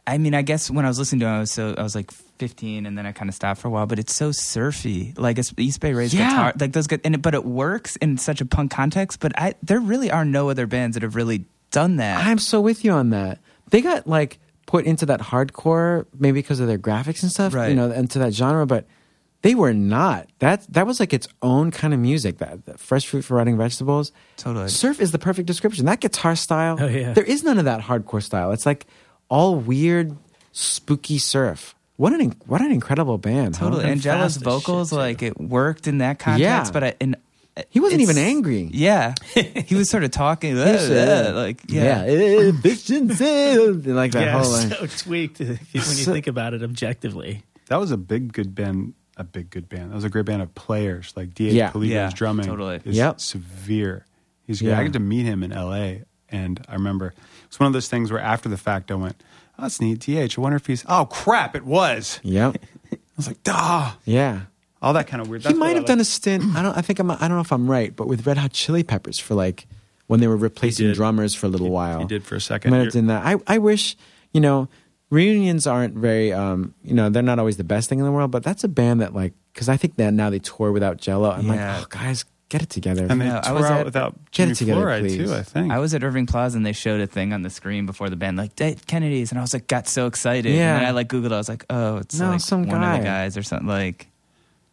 I 0.06 0.18
mean, 0.18 0.34
I 0.34 0.42
guess 0.42 0.70
when 0.70 0.84
I 0.84 0.88
was 0.88 0.98
listening 0.98 1.20
to 1.20 1.26
it, 1.26 1.30
I 1.30 1.38
was 1.40 1.50
so 1.52 1.74
I 1.78 1.82
was 1.82 1.94
like 1.94 2.10
15, 2.10 2.86
and 2.86 2.98
then 2.98 3.06
I 3.06 3.12
kind 3.12 3.28
of 3.28 3.34
stopped 3.34 3.60
for 3.60 3.68
a 3.68 3.70
while. 3.70 3.86
But 3.86 3.98
it's 4.00 4.16
so 4.16 4.32
surfy, 4.32 5.14
like 5.16 5.38
it's 5.38 5.52
East 5.56 5.78
Bay 5.80 5.92
Ray's 5.92 6.12
Yeah. 6.12 6.28
guitar, 6.30 6.52
like 6.58 6.72
those. 6.72 6.86
Good, 6.88 7.02
And 7.04 7.14
it, 7.14 7.22
but 7.22 7.34
it 7.34 7.44
works 7.44 7.96
in 7.96 8.18
such 8.18 8.40
a 8.40 8.44
punk 8.46 8.72
context. 8.72 9.20
But 9.20 9.38
I, 9.38 9.54
there 9.62 9.78
really 9.78 10.10
are 10.10 10.24
no 10.24 10.48
other 10.50 10.66
bands 10.66 10.94
that 10.94 11.02
have 11.04 11.14
really 11.14 11.44
done 11.70 11.96
that. 11.98 12.26
I'm 12.26 12.38
so 12.38 12.60
with 12.60 12.84
you 12.84 12.90
on 12.92 13.10
that. 13.10 13.38
They 13.70 13.80
got 13.82 14.06
like 14.06 14.38
put 14.66 14.84
into 14.84 15.06
that 15.06 15.20
hardcore 15.20 16.06
maybe 16.18 16.40
because 16.40 16.60
of 16.60 16.68
their 16.68 16.78
graphics 16.78 17.22
and 17.22 17.30
stuff, 17.32 17.52
you 17.54 17.74
know, 17.74 17.90
into 17.90 18.18
that 18.20 18.32
genre, 18.34 18.66
but 18.66 18.86
they 19.42 19.54
were 19.54 19.72
not. 19.72 20.28
That 20.40 20.66
that 20.72 20.86
was 20.86 21.00
like 21.00 21.12
its 21.12 21.26
own 21.40 21.70
kind 21.70 21.94
of 21.94 22.00
music. 22.00 22.38
That, 22.38 22.66
that 22.66 22.78
fresh 22.78 23.06
fruit 23.06 23.22
for 23.22 23.36
rotting 23.36 23.56
vegetables. 23.56 24.12
Totally. 24.36 24.68
Surf 24.68 25.00
is 25.00 25.12
the 25.12 25.18
perfect 25.18 25.46
description. 25.46 25.86
That 25.86 26.00
guitar 26.00 26.36
style. 26.36 26.76
Oh, 26.78 26.86
yeah. 26.86 27.14
There 27.14 27.24
is 27.24 27.42
none 27.42 27.58
of 27.58 27.64
that 27.64 27.80
hardcore 27.80 28.22
style. 28.22 28.52
It's 28.52 28.66
like 28.66 28.86
all 29.30 29.56
weird, 29.56 30.14
spooky 30.52 31.18
surf. 31.18 31.74
What 31.96 32.12
an 32.12 32.34
what 32.46 32.60
an 32.60 32.70
incredible 32.72 33.18
band. 33.18 33.56
huh? 33.56 33.64
Totally. 33.66 33.82
And 33.84 33.92
Angela's 33.92 34.36
vocals, 34.36 34.92
like 34.92 35.22
it 35.22 35.38
worked 35.40 35.86
in 35.86 35.98
that 35.98 36.18
context, 36.18 36.40
Yeah. 36.42 36.70
but 36.72 36.84
I, 36.84 36.94
in, 37.00 37.16
He 37.68 37.80
wasn't 37.80 38.00
it's- 38.02 38.16
even 38.16 38.22
angry. 38.28 38.70
Yeah, 38.72 39.14
he 39.34 39.74
was 39.74 39.90
sort 39.90 40.04
of 40.04 40.10
talking 40.10 40.58
uh, 40.58 40.62
uh, 40.62 41.32
like 41.34 41.62
yeah. 41.68 42.02
eh, 42.06 42.50
efficiency, 42.54 43.56
like 43.92 44.12
that 44.12 44.22
yeah, 44.24 44.42
whole. 44.42 44.50
Like, 44.52 44.72
so 44.90 45.04
tweaked 45.04 45.40
if 45.40 45.48
you- 45.74 45.80
when 45.80 45.90
you 45.98 46.04
So- 46.04 46.12
think 46.12 46.26
about 46.26 46.54
it 46.54 46.62
objectively. 46.62 47.42
That 47.68 47.78
was 47.78 47.90
a 47.90 47.96
big 47.96 48.32
good 48.32 48.54
band. 48.54 48.94
A 49.16 49.24
big 49.24 49.50
good 49.50 49.68
band. 49.68 49.90
That 49.90 49.94
was 49.94 50.04
a 50.04 50.08
great 50.08 50.24
band 50.24 50.40
of 50.42 50.54
players. 50.54 51.12
Like 51.14 51.34
D.A. 51.34 51.52
Yeah. 51.52 51.70
Peligro's 51.70 51.90
Yeah, 51.92 52.10
drumming 52.14 52.46
totally. 52.46 52.80
is 52.84 52.96
Yep. 52.96 53.20
severe. 53.20 54.06
He's 54.46 54.62
Yeah. 54.62 54.78
I 54.78 54.84
got 54.84 54.94
to 54.94 54.98
meet 54.98 55.26
him 55.26 55.42
in 55.42 55.52
L.A. 55.52 56.04
and 56.30 56.64
I 56.68 56.74
remember 56.74 57.12
it's 57.44 57.60
one 57.60 57.66
of 57.66 57.72
those 57.74 57.88
things 57.88 58.10
where 58.10 58.20
after 58.20 58.48
the 58.48 58.56
fact 58.56 58.90
I 58.90 58.94
went, 58.94 59.22
oh, 59.58 59.62
"That's 59.62 59.80
neat." 59.80 60.00
Th. 60.00 60.38
I 60.38 60.40
wonder 60.40 60.56
if 60.56 60.66
he's. 60.66 60.84
Oh 60.88 61.04
crap! 61.06 61.54
It 61.54 61.64
was. 61.66 62.18
yep. 62.22 62.56
I 62.92 62.96
was 63.16 63.26
like, 63.28 63.42
"Duh." 63.42 63.90
Yeah. 64.04 64.42
All 64.82 64.92
that 64.94 65.06
kind 65.06 65.20
of 65.20 65.28
weird. 65.28 65.44
he 65.44 65.52
might 65.54 65.76
have 65.76 65.84
done 65.84 66.00
a 66.00 66.04
stint. 66.04 66.42
I 66.56 66.62
don't. 66.62 66.76
I 66.76 66.80
think 66.80 66.98
I'm. 66.98 67.10
I 67.10 67.16
don't 67.18 67.32
know 67.32 67.40
if 67.40 67.52
I'm 67.52 67.70
right, 67.70 67.94
but 67.94 68.06
with 68.06 68.26
Red 68.26 68.38
Hot 68.38 68.52
Chili 68.52 68.82
Peppers 68.82 69.18
for 69.18 69.34
like 69.34 69.66
when 70.06 70.20
they 70.20 70.26
were 70.26 70.36
replacing 70.36 70.92
drummers 70.92 71.34
for 71.34 71.46
a 71.46 71.48
little 71.50 71.66
He- 71.66 71.72
while. 71.72 71.98
He 72.00 72.06
did 72.06 72.24
for 72.24 72.34
a 72.36 72.40
second. 72.40 72.70
might 72.70 72.78
have 72.84 72.92
done 72.92 73.06
that. 73.06 73.24
I, 73.24 73.36
I 73.46 73.58
wish, 73.58 73.96
you 74.32 74.40
know, 74.40 74.68
reunions 75.10 75.66
aren't 75.66 75.94
very, 75.94 76.32
um, 76.32 76.74
you 76.82 76.94
know, 76.94 77.10
they're 77.10 77.22
not 77.22 77.38
always 77.38 77.56
the 77.58 77.64
best 77.64 77.88
thing 77.88 77.98
in 78.00 78.04
the 78.04 78.10
world, 78.12 78.30
but 78.30 78.42
that's 78.42 78.64
a 78.64 78.68
band 78.68 79.00
that, 79.02 79.14
like, 79.14 79.34
because 79.52 79.68
I 79.68 79.76
think 79.76 79.96
that 79.96 80.12
now 80.12 80.30
they 80.30 80.38
tour 80.40 80.72
without 80.72 80.96
Jello. 80.96 81.30
I'm 81.30 81.46
Yeah. 81.46 81.76
like, 81.78 81.84
oh, 81.84 81.86
guys, 81.90 82.24
get 82.48 82.60
it 82.62 82.70
together. 82.70 83.06
and 83.08 83.20
they 83.20 83.26
No, 83.26 83.38
I 83.38 83.40
tore 83.48 83.54
was 83.54 83.64
out 83.66 83.78
at- 83.80 83.84
without 83.84 84.16
Get 84.32 84.48
it 84.50 84.54
together, 84.56 84.80
Flouride 84.84 85.00
please. 85.00 85.16
too. 85.28 85.32
I 85.34 85.42
think. 85.42 85.72
I 85.72 85.78
was 85.78 85.94
at 85.94 86.02
Irving 86.02 86.26
Plaza 86.26 86.56
and 86.56 86.66
they 86.66 86.72
showed 86.72 87.00
a 87.00 87.06
thing 87.06 87.32
on 87.32 87.42
the 87.42 87.50
screen 87.50 87.86
before 87.86 88.10
the 88.10 88.16
band, 88.16 88.36
like 88.36 88.56
Dead 88.56 88.84
Kennedys, 88.88 89.30
and 89.30 89.38
I 89.38 89.42
was 89.42 89.52
like, 89.52 89.66
got 89.68 89.86
so 89.86 90.06
excited. 90.06 90.52
Yeah. 90.54 90.74
And 90.74 90.80
then 90.82 90.88
I 90.88 90.90
like 90.90 91.08
Googled, 91.08 91.32
I 91.32 91.36
was 91.38 91.48
like, 91.48 91.64
oh, 91.70 91.98
it's 91.98 92.18
No, 92.18 92.30
like 92.30 92.40
some 92.40 92.66
one 92.66 92.80
guy. 92.80 92.94
of 92.96 93.00
the 93.00 93.04
guys 93.06 93.36
or 93.36 93.42
something. 93.44 93.68
Like, 93.68 94.08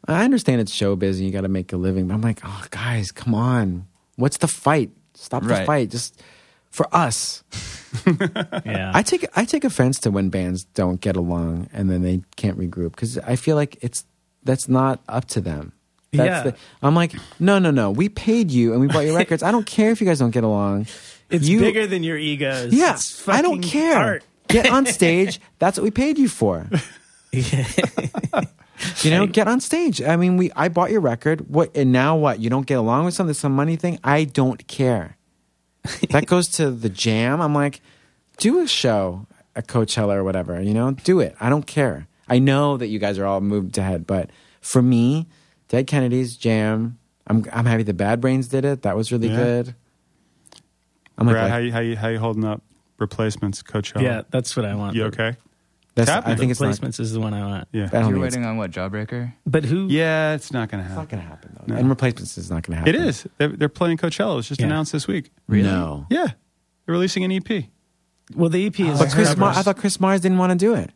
I 0.07 0.23
understand 0.23 0.61
it's 0.61 0.73
showbiz 0.73 1.15
and 1.17 1.25
you 1.25 1.31
got 1.31 1.41
to 1.41 1.47
make 1.49 1.73
a 1.73 1.77
living, 1.77 2.07
but 2.07 2.13
I'm 2.13 2.21
like, 2.21 2.39
oh, 2.43 2.65
guys, 2.71 3.11
come 3.11 3.33
on. 3.35 3.87
What's 4.15 4.37
the 4.37 4.47
fight? 4.47 4.91
Stop 5.15 5.43
the 5.43 5.49
Right. 5.49 5.65
fight. 5.65 5.89
Just 5.89 6.21
for 6.71 6.87
us. 6.95 7.43
Yeah. 8.65 8.91
I 8.93 9.01
take 9.01 9.25
I 9.35 9.45
take 9.45 9.63
offense 9.63 9.97
to 9.99 10.11
when 10.11 10.29
bands 10.29 10.65
don't 10.65 10.99
get 11.01 11.15
along 11.15 11.69
and 11.73 11.89
then 11.89 12.01
they 12.03 12.21
can't 12.35 12.57
regroup 12.59 12.91
because 12.91 13.17
I 13.19 13.35
feel 13.37 13.55
like 13.55 13.77
it's 13.81 14.05
that's 14.43 14.67
not 14.69 14.99
up 15.07 15.25
to 15.29 15.41
them. 15.41 15.71
That's 16.11 16.27
Yeah. 16.45 16.51
the, 16.51 16.55
I'm 16.83 16.93
like, 16.95 17.13
no, 17.39 17.59
no, 17.59 17.71
no. 17.71 17.89
We 17.91 18.09
paid 18.09 18.51
you 18.51 18.73
and 18.73 18.81
we 18.81 18.87
bought 18.87 19.05
your 19.05 19.15
records. 19.23 19.41
I 19.41 19.51
don't 19.51 19.65
care 19.65 19.89
if 19.91 19.99
you 20.01 20.05
guys 20.07 20.19
don't 20.19 20.31
get 20.31 20.43
along. 20.43 20.87
it's 21.29 21.47
you- 21.47 21.59
bigger 21.59 21.87
than 21.87 22.03
your 22.03 22.17
egos. 22.17 22.73
Yeah, 22.73 22.93
It's 22.93 23.27
I 23.27 23.41
don't 23.41 23.57
fucking 23.63 23.69
care. 23.71 23.97
art. 23.97 24.23
Get 24.47 24.69
on 24.69 24.85
stage. 24.99 25.39
That's 25.59 25.77
what 25.77 25.83
we 25.83 25.91
paid 25.91 26.17
you 26.19 26.27
for. 26.29 26.69
You 29.01 29.11
know, 29.11 29.25
get 29.25 29.47
on 29.47 29.59
stage. 29.59 30.01
I 30.01 30.15
mean, 30.15 30.37
we 30.37 30.51
I 30.55 30.67
bought 30.69 30.91
your 30.91 31.01
record. 31.01 31.49
What 31.49 31.75
and 31.75 31.91
now 31.91 32.15
what? 32.15 32.39
You 32.39 32.49
don't 32.49 32.65
get 32.65 32.75
along 32.75 33.05
with 33.05 33.13
something, 33.13 33.33
some 33.33 33.55
money 33.55 33.75
thing. 33.75 33.99
I 34.03 34.23
don't 34.25 34.67
care. 34.67 35.17
that 36.11 36.25
goes 36.27 36.47
to 36.49 36.69
the 36.71 36.89
jam. 36.89 37.41
I'm 37.41 37.53
like, 37.55 37.81
do 38.37 38.59
a 38.59 38.67
show 38.67 39.25
at 39.55 39.67
Coachella 39.67 40.15
or 40.15 40.23
whatever. 40.23 40.61
You 40.61 40.73
know, 40.73 40.91
do 40.91 41.19
it. 41.19 41.35
I 41.39 41.49
don't 41.49 41.65
care. 41.65 42.07
I 42.27 42.39
know 42.39 42.77
that 42.77 42.87
you 42.87 42.99
guys 42.99 43.17
are 43.17 43.25
all 43.25 43.41
moved 43.41 43.77
ahead, 43.77 44.05
but 44.05 44.29
for 44.61 44.81
me, 44.81 45.27
Dead 45.69 45.87
Kennedys 45.87 46.35
jam. 46.37 46.99
I'm 47.25 47.45
I'm 47.51 47.65
happy 47.65 47.83
the 47.83 47.93
Bad 47.93 48.21
Brains 48.21 48.47
did 48.47 48.63
it. 48.65 48.83
That 48.83 48.95
was 48.95 49.11
really 49.11 49.29
Yeah. 49.29 49.35
good. 49.35 49.75
I'm 51.17 51.25
like, 51.25 51.33
Brad, 51.33 51.43
like, 51.45 51.51
how 51.51 51.57
you 51.57 51.71
how 51.71 51.79
you 51.79 51.95
how 51.97 52.07
you 52.09 52.19
holding 52.19 52.43
up? 52.45 52.61
Replacements, 52.99 53.61
Coachella. 53.63 54.01
Yeah, 54.01 54.21
that's 54.29 54.55
what 54.55 54.65
I 54.65 54.75
want. 54.75 54.95
You 54.95 55.05
okay? 55.05 55.35
That's, 55.97 56.09
happening. 56.09 56.35
I 56.35 56.37
think 56.37 56.51
it's 56.51 56.59
not. 56.61 56.67
Replacements 56.67 56.99
is 56.99 57.11
the 57.13 57.19
one 57.19 57.33
I 57.33 57.45
want. 57.45 57.67
Yeah. 57.71 57.85
I 57.85 57.87
don't 57.87 57.93
you're 57.93 58.13
think 58.13 58.25
it's, 58.27 58.35
waiting 58.35 58.45
on 58.49 58.57
what, 58.57 58.71
Jawbreaker? 58.71 59.33
But 59.45 59.65
who? 59.65 59.87
Yeah, 59.89 60.33
it's 60.33 60.51
not 60.51 60.69
going 60.69 60.83
to 60.83 60.89
happen. 60.89 61.03
it's 61.03 61.11
not 61.11 61.19
happen. 61.19 61.19
going 61.19 61.23
to 61.23 61.29
happen 61.29 61.57
though. 61.67 61.73
No. 61.73 61.79
And 61.79 61.89
replacements 61.89 62.37
is 62.37 62.49
not 62.49 62.63
going 62.63 62.73
to 62.73 62.77
happen. 62.79 62.95
It 62.95 63.07
is. 63.07 63.27
They're, 63.37 63.49
they're 63.49 63.69
playing 63.69 63.97
Coachella. 63.97 64.33
It 64.33 64.35
was 64.37 64.47
just 64.47 64.61
Yeah. 64.61 64.67
announced 64.67 64.91
this 64.91 65.07
week. 65.07 65.31
Really? 65.47 65.63
No. 65.69 66.05
Yeah, 66.09 66.25
they're 66.85 66.93
releasing 66.93 67.23
an 67.23 67.31
EP. 67.31 67.65
Well, 68.35 68.49
the 68.49 68.65
EP 68.65 68.79
is. 68.79 68.99
But 68.99 69.09
Chris, 69.11 69.35
Mar- 69.37 69.53
I 69.55 69.61
thought 69.61 69.77
Chris 69.77 69.99
Mars 69.99 70.21
didn't 70.21 70.37
want 70.37 70.51
to 70.51 70.57
do 70.57 70.73
it. 70.73 70.91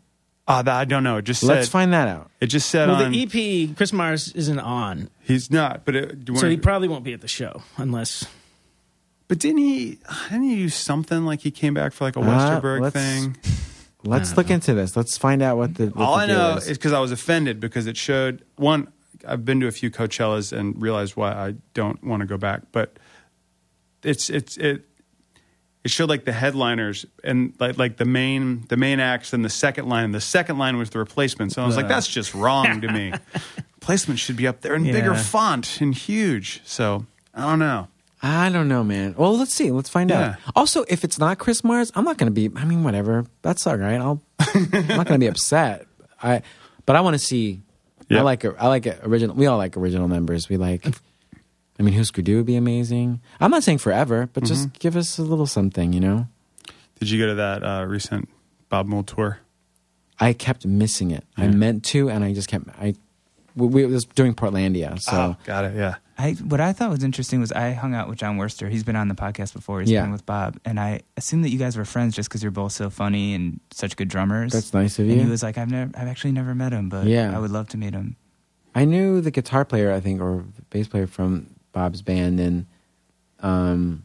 That 0.48 0.68
I 0.68 0.84
don't 0.84 1.04
know. 1.06 1.16
It 1.16 1.22
just 1.22 1.44
Let's 1.44 1.70
find 1.70 1.94
that 1.94 2.10
out. 2.10 2.30
It 2.42 2.48
just 2.48 2.70
said 2.70 2.90
Well, 2.90 3.02
on. 3.04 3.14
the 3.14 3.24
EP, 3.70 3.76
Chris 3.78 3.94
Mars 3.94 4.34
isn't 4.34 4.60
on, 4.60 5.10
he's 5.22 5.50
not. 5.50 5.86
But 5.86 5.96
it, 5.96 6.26
do 6.26 6.34
you 6.34 6.40
so 6.40 6.44
wanna- 6.44 6.56
he 6.56 6.58
probably 6.58 6.88
won't 6.90 7.06
be 7.06 7.14
at 7.14 7.22
the 7.22 7.30
show 7.30 7.64
unless. 7.78 8.26
But 9.30 9.40
didn't 9.40 9.60
he? 9.60 10.00
Didn't 10.30 10.44
he 10.50 10.56
do 10.58 10.68
something 10.68 11.24
like 11.26 11.40
he 11.40 11.52
came 11.52 11.74
back 11.74 11.94
for 11.94 12.04
like 12.04 12.18
a 12.18 12.20
Uh, 12.20 12.24
Westerberg 12.62 12.82
let's- 12.82 12.94
thing? 12.94 13.38
Let's 14.04 14.36
look 14.38 14.50
know. 14.50 14.56
into 14.56 14.74
this. 14.74 14.96
Let's 14.96 15.18
find 15.18 15.42
out 15.42 15.58
what 15.58 15.76
the. 15.76 15.88
What 15.88 16.06
All 16.06 16.16
the 16.18 16.24
I 16.24 16.26
know 16.26 16.56
is. 16.58 16.68
is 16.70 16.78
because 16.78 16.94
I 16.94 17.00
was 17.00 17.12
offended 17.12 17.60
because 17.60 17.88
it 17.88 17.98
showed 17.98 18.44
one. 18.56 18.92
I've 19.28 19.46
been 19.46 19.60
to 19.60 19.68
a 19.68 19.72
few 19.72 19.92
Coachellas 19.92 20.52
and 20.52 20.82
realized 20.82 21.16
why 21.16 21.32
I 21.32 21.56
don't 21.74 22.04
want 22.04 22.22
to 22.22 22.26
go 22.26 22.38
back. 22.38 22.64
But 22.72 22.98
it's 24.04 24.30
it's 24.30 24.58
it. 24.58 24.86
It 25.84 25.90
showed 25.90 26.10
like 26.10 26.26
the 26.26 26.32
headliners 26.32 27.08
and 27.24 27.54
like 27.60 27.78
like 27.78 27.98
the 27.98 28.06
main 28.06 28.66
the 28.70 28.78
main 28.78 29.00
acts 29.00 29.34
and 29.34 29.44
the 29.44 29.50
second 29.50 29.90
line. 29.90 30.12
The 30.12 30.22
second 30.22 30.58
line 30.58 30.78
was 30.78 30.92
the 30.92 31.00
replacement. 31.00 31.54
So 31.54 31.64
I 31.64 31.66
was 31.66 31.76
like, 31.76 31.88
that's 31.88 32.08
just 32.08 32.36
wrong 32.36 32.82
to 32.82 32.88
me. 32.92 33.14
Replacement 33.82 34.20
should 34.20 34.38
be 34.38 34.46
up 34.46 34.62
there 34.62 34.76
in 34.76 34.84
bigger 34.84 35.16
font 35.16 35.82
and 35.82 35.96
huge. 35.96 36.62
So 36.66 37.08
I 37.34 37.42
don't 37.42 37.58
know. 37.60 37.88
I 38.24 38.50
don't 38.50 38.68
know, 38.68 38.84
man. 38.84 39.16
Well, 39.18 39.36
let's 39.38 39.54
see. 39.54 39.72
Let's 39.72 39.90
find 39.90 40.10
Yeah. 40.10 40.30
out. 40.30 40.36
Also, 40.56 40.84
if 40.88 41.04
it's 41.04 41.18
not 41.18 41.40
Chris 41.40 41.64
Mars, 41.64 41.92
I'm 41.96 42.04
not 42.06 42.18
going 42.18 42.32
to 42.34 42.50
be. 42.50 42.56
I 42.56 42.66
mean, 42.66 42.84
whatever. 42.84 43.26
That's 43.42 43.66
all 43.66 43.78
right. 43.78 44.00
I'll. 44.00 44.22
I'm 44.40 44.70
not 44.72 45.08
going 45.08 45.20
to 45.20 45.20
be 45.20 45.28
upset. 45.28 45.88
I. 46.24 46.42
But 46.86 46.96
I 46.96 47.02
want 47.02 47.16
to 47.16 47.20
see. 47.20 47.62
I 48.12 48.22
like. 48.22 48.44
I 48.46 48.68
like 48.68 48.86
original. 49.06 49.36
We 49.36 49.48
all 49.48 49.58
like 49.58 49.76
original 49.78 50.08
members. 50.08 50.50
We 50.50 50.58
like. 50.58 50.86
I 51.80 51.84
mean, 51.84 51.96
Husker 51.96 52.22
Du 52.22 52.38
would 52.38 52.46
be 52.46 52.58
amazing. 52.58 53.22
I'm 53.40 53.50
not 53.50 53.64
saying 53.64 53.80
forever, 53.80 54.30
but 54.34 54.44
Mm-hmm. 54.44 54.54
just 54.54 54.74
give 54.80 54.96
us 54.96 55.18
a 55.18 55.24
little 55.24 55.48
something, 55.48 55.94
you 55.94 56.00
know. 56.00 56.28
Did 57.00 57.10
you 57.10 57.18
go 57.20 57.28
to 57.28 57.36
that 57.36 57.64
uh, 57.64 57.86
recent 57.86 58.30
Bob 58.70 58.86
Mould 58.86 59.08
tour? 59.08 59.40
I 60.20 60.34
kept 60.34 60.64
missing 60.68 61.10
it. 61.10 61.24
I 61.38 61.48
meant 61.48 61.84
to, 61.86 62.10
and 62.12 62.24
I 62.24 62.34
just 62.34 62.48
kept. 62.50 62.68
I. 62.80 62.94
We, 63.56 63.68
we 63.68 63.86
was 63.88 64.06
doing 64.06 64.36
Portlandia, 64.36 65.02
so 65.02 65.12
oh, 65.16 65.36
got 65.46 65.66
it. 65.66 65.76
Yeah. 65.76 65.96
I 66.22 66.34
what 66.34 66.60
I 66.62 66.72
thought 66.74 66.90
was 66.92 67.04
interesting 67.04 67.40
was 67.40 67.52
I 67.52 67.72
hung 67.72 67.94
out 67.96 68.08
with 68.08 68.20
Jon 68.20 68.38
Wurster. 68.38 68.70
He's 68.70 68.84
been 68.84 68.96
on 68.96 69.08
the 69.08 69.16
podcast 69.16 69.54
before. 69.54 69.80
He's 69.82 69.90
Yeah. 69.90 70.04
been 70.04 70.12
with 70.12 70.26
Bob, 70.26 70.58
and 70.66 70.80
I 70.80 71.02
assumed 71.18 71.44
that 71.46 71.50
you 71.50 71.58
guys 71.58 71.76
were 71.78 71.86
friends 71.86 72.16
just 72.16 72.30
because 72.30 72.42
you're 72.44 72.52
both 72.52 72.74
so 72.74 72.90
funny 72.90 73.34
and 73.34 73.60
such 73.72 73.96
good 73.98 74.08
drummers. 74.08 74.52
that's 74.54 74.74
nice 74.74 75.00
of 75.00 75.06
and 75.08 75.16
you. 75.18 75.24
he 75.24 75.30
was 75.30 75.42
like, 75.42 75.58
I've 75.58 75.72
never, 75.72 75.92
I've 75.98 76.08
actually 76.08 76.34
never 76.34 76.54
met 76.54 76.72
him, 76.74 76.90
but 76.90 77.08
Yeah. 77.08 77.36
I 77.36 77.40
would 77.40 77.52
love 77.52 77.70
to 77.70 77.78
meet 77.78 77.94
him. 77.94 78.16
I 78.76 78.86
knew 78.86 79.20
the 79.22 79.32
guitar 79.32 79.66
player, 79.66 79.92
I 79.92 80.00
think, 80.00 80.22
or 80.22 80.46
bass 80.70 80.88
player 80.88 81.08
from 81.08 81.48
Bob's 81.74 82.02
band, 82.02 82.40
and 82.40 82.66
um, 83.42 84.04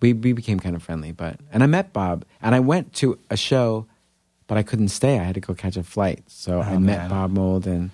we 0.00 0.12
we 0.12 0.32
became 0.32 0.60
kind 0.60 0.76
of 0.76 0.82
friendly. 0.82 1.12
But 1.12 1.40
and 1.52 1.62
I 1.62 1.66
met 1.66 1.92
Bob, 1.92 2.24
and 2.40 2.54
I 2.54 2.60
went 2.60 2.92
to 2.94 3.18
a 3.30 3.36
show, 3.36 3.86
but 4.46 4.56
I 4.56 4.62
couldn't 4.62 4.88
stay. 4.88 5.18
I 5.18 5.24
had 5.24 5.34
to 5.34 5.40
go 5.40 5.54
catch 5.54 5.76
a 5.76 5.82
flight, 5.82 6.22
so 6.28 6.60
I 6.60 6.74
Oh, 6.74 6.78
met. 6.80 7.10
Bob 7.10 7.30
Mould 7.32 7.66
and 7.66 7.90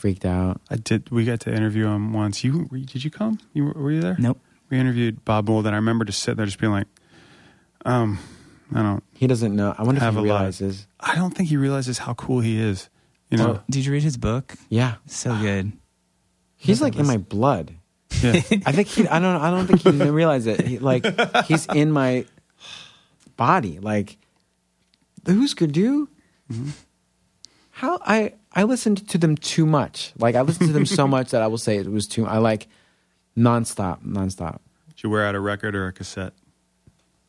freaked 0.00 0.24
out. 0.24 0.60
I 0.70 0.76
did. 0.76 1.10
We 1.10 1.24
got 1.24 1.40
to 1.40 1.52
interview 1.54 1.86
him 1.86 2.12
once. 2.12 2.42
You 2.42 2.66
were, 2.70 2.78
did 2.78 3.04
you 3.04 3.10
come? 3.10 3.38
You 3.52 3.66
were, 3.66 3.72
were 3.72 3.92
you 3.92 4.00
there? 4.00 4.16
Nope. 4.18 4.40
We 4.70 4.78
interviewed 4.78 5.24
Bob 5.24 5.48
Mould, 5.48 5.66
and 5.66 5.74
I 5.74 5.78
remember 5.78 6.04
just 6.04 6.20
sitting 6.22 6.36
there, 6.36 6.46
just 6.46 6.58
being 6.58 6.72
like, 6.72 6.86
um, 7.84 8.18
I 8.74 8.82
don't, 8.82 9.02
He 9.14 9.26
doesn't 9.26 9.54
know. 9.54 9.74
I 9.76 9.82
wonder 9.82 9.98
if 10.02 10.02
he 10.02 10.08
a 10.08 10.12
lot. 10.12 10.22
realizes. 10.22 10.86
I 10.98 11.14
don't 11.16 11.32
think 11.32 11.48
he 11.48 11.56
realizes 11.56 11.98
how 11.98 12.14
cool 12.14 12.40
he 12.40 12.58
is. 12.60 12.88
You 13.30 13.38
know? 13.38 13.50
Oh. 13.50 13.62
Did 13.68 13.84
you 13.84 13.92
read 13.92 14.02
his 14.02 14.16
book? 14.16 14.54
Yeah, 14.68 14.94
So 15.06 15.36
good. 15.36 15.72
he's 16.56 16.78
that 16.78 16.84
like 16.86 16.96
in 16.96 17.06
my 17.06 17.16
blood. 17.18 17.74
yeah. 18.22 18.32
I 18.66 18.72
think 18.72 18.88
he. 18.88 19.06
I 19.06 19.18
don't. 19.20 19.36
I 19.40 19.50
don't 19.50 19.66
think 19.66 19.82
he 19.82 19.90
didn't 19.92 20.12
realize 20.14 20.46
it. 20.46 20.60
He, 20.66 20.78
like 20.78 21.04
he's 21.46 21.66
in 21.66 21.92
my 21.92 22.24
body. 23.36 23.78
Like 23.78 24.18
the 25.22 25.34
Husker 25.34 25.66
Du. 25.68 26.08
Mm-hmm. 26.50 26.70
How 27.80 27.98
I 28.04 28.34
I 28.52 28.64
listened 28.64 29.08
to 29.08 29.16
them 29.18 29.36
too 29.36 29.64
much. 29.64 30.12
Like 30.18 30.34
I 30.34 30.42
listened 30.42 30.68
to 30.68 30.72
them 30.74 30.84
so 30.86 31.08
much 31.16 31.30
that 31.30 31.40
I 31.40 31.46
will 31.46 31.56
say 31.58 31.76
it 31.78 31.90
was 31.90 32.06
too. 32.06 32.26
I 32.26 32.36
like 32.38 32.68
nonstop, 33.38 34.04
nonstop. 34.04 34.58
Did 34.88 35.02
you 35.04 35.08
wear 35.10 35.24
out 35.26 35.34
a 35.34 35.40
record 35.40 35.74
or 35.74 35.86
a 35.86 35.92
cassette? 35.92 36.34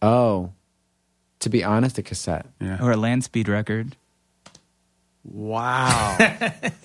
Oh, 0.02 0.52
to 1.40 1.50
be 1.50 1.64
honest, 1.64 1.98
a 1.98 2.04
cassette. 2.04 2.48
Yeah. 2.60 2.84
Or 2.84 2.92
a 2.92 2.98
land 2.98 3.24
speed 3.24 3.48
record. 3.48 3.96
Wow. 5.24 6.18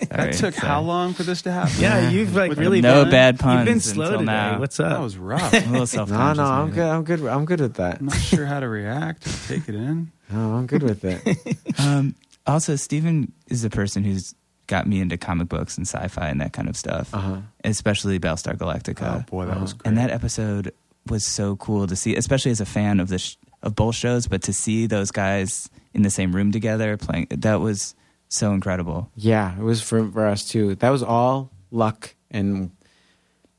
That 0.09 0.33
took 0.33 0.53
sorry. 0.55 0.67
how 0.71 0.81
long 0.81 1.13
for 1.13 1.23
this 1.23 1.41
to 1.43 1.51
happen? 1.51 1.73
Yeah, 1.79 2.09
you've 2.09 2.33
like 2.33 2.49
With 2.49 2.59
really 2.59 2.79
no 2.79 3.03
been, 3.03 3.11
bad 3.11 3.39
puns 3.39 3.57
You've 3.59 3.65
been 3.65 3.79
slow 3.81 4.05
until 4.05 4.19
today. 4.19 4.31
now. 4.31 4.59
What's 4.59 4.79
up? 4.79 4.89
That 4.91 5.01
was 5.01 5.17
rough. 5.31 5.53
I'm 5.53 5.59
a 5.63 5.65
little 5.65 5.79
No, 5.79 5.85
self-conscious. 5.85 6.37
no, 6.37 6.43
I'm 6.45 6.65
maybe. 6.67 6.75
good. 6.75 6.87
I'm 6.89 7.03
good. 7.03 7.23
I'm 7.27 7.45
good 7.45 7.59
with 7.61 7.73
that. 7.75 7.99
I'm 7.99 8.05
not 8.05 8.15
sure 8.17 8.45
how 8.45 8.61
to 8.61 8.69
react 8.69 9.27
or 9.27 9.31
take 9.49 9.67
it 9.67 9.75
in. 9.75 10.11
No, 10.31 10.53
I'm 10.55 10.65
good 10.65 10.81
with 10.81 11.03
it. 11.03 11.57
Um, 11.77 12.15
also, 12.47 12.75
Stephen 12.75 13.31
is 13.47 13.61
the 13.61 13.69
person 13.69 14.03
who's 14.03 14.33
got 14.67 14.87
me 14.87 14.99
into 14.99 15.17
comic 15.17 15.47
books 15.47 15.77
and 15.77 15.87
sci-fi 15.87 16.27
and 16.27 16.41
that 16.41 16.53
kind 16.53 16.67
of 16.69 16.75
stuff, 16.75 17.13
Uh 17.13 17.17
huh. 17.19 17.37
especially 17.63 18.19
Battlestar 18.19 18.57
Galactica. 18.57 19.19
Oh 19.21 19.23
boy, 19.29 19.45
that 19.45 19.59
was 19.61 19.73
great. 19.73 19.87
and 19.87 19.97
that 19.97 20.09
episode 20.11 20.73
was 21.09 21.25
so 21.25 21.55
cool 21.55 21.87
to 21.87 21.95
see, 21.95 22.15
especially 22.15 22.51
as 22.51 22.59
a 22.59 22.65
fan 22.65 22.99
of 22.99 23.07
the 23.07 23.17
sh- 23.19 23.37
of 23.63 23.75
both 23.75 23.95
shows, 23.95 24.27
but 24.27 24.43
to 24.43 24.53
see 24.53 24.85
those 24.87 25.09
guys 25.11 25.69
in 25.93 26.01
the 26.03 26.09
same 26.09 26.35
room 26.35 26.51
together 26.51 26.97
playing 26.97 27.27
that 27.31 27.61
was 27.61 27.95
so 28.29 28.51
incredible. 28.51 29.09
Yeah, 29.15 29.57
it 29.57 29.63
was 29.63 29.81
for 29.81 30.05
for 30.11 30.25
us 30.27 30.47
too. 30.47 30.75
That 30.75 30.89
was 30.89 31.01
all 31.01 31.49
luck, 31.71 32.13
and 32.29 32.71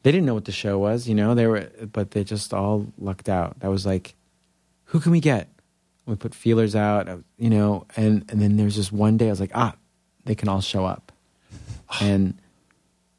they 0.03 0.13
didn't 0.13 0.27
know 0.27 0.35
what 0.35 0.45
the 0.45 0.53
show 0.53 0.79
was. 0.79 1.09
You 1.09 1.15
know, 1.15 1.35
they 1.35 1.47
were, 1.47 1.71
but 1.91 2.11
they 2.11 2.23
just 2.23 2.53
all 2.53 2.87
lucked 2.99 3.29
out. 3.31 3.59
That 3.61 3.71
was 3.71 3.87
like, 3.87 4.15
who 4.85 5.01
can 5.01 5.11
we 5.13 5.21
get? 5.21 5.49
We 6.09 6.17
put 6.17 6.35
feelers 6.35 6.75
out, 6.75 7.09
uh, 7.09 7.19
you 7.39 7.51
know, 7.51 7.85
and 7.97 8.25
and 8.31 8.41
then 8.41 8.57
there's 8.57 8.75
just 8.75 8.91
one 8.93 9.17
day 9.19 9.27
I 9.27 9.31
was 9.31 9.41
like, 9.41 9.53
ah, 9.55 9.75
they 10.25 10.35
can 10.35 10.49
all 10.49 10.61
show 10.61 10.85
up, 10.87 11.13
and 12.01 12.35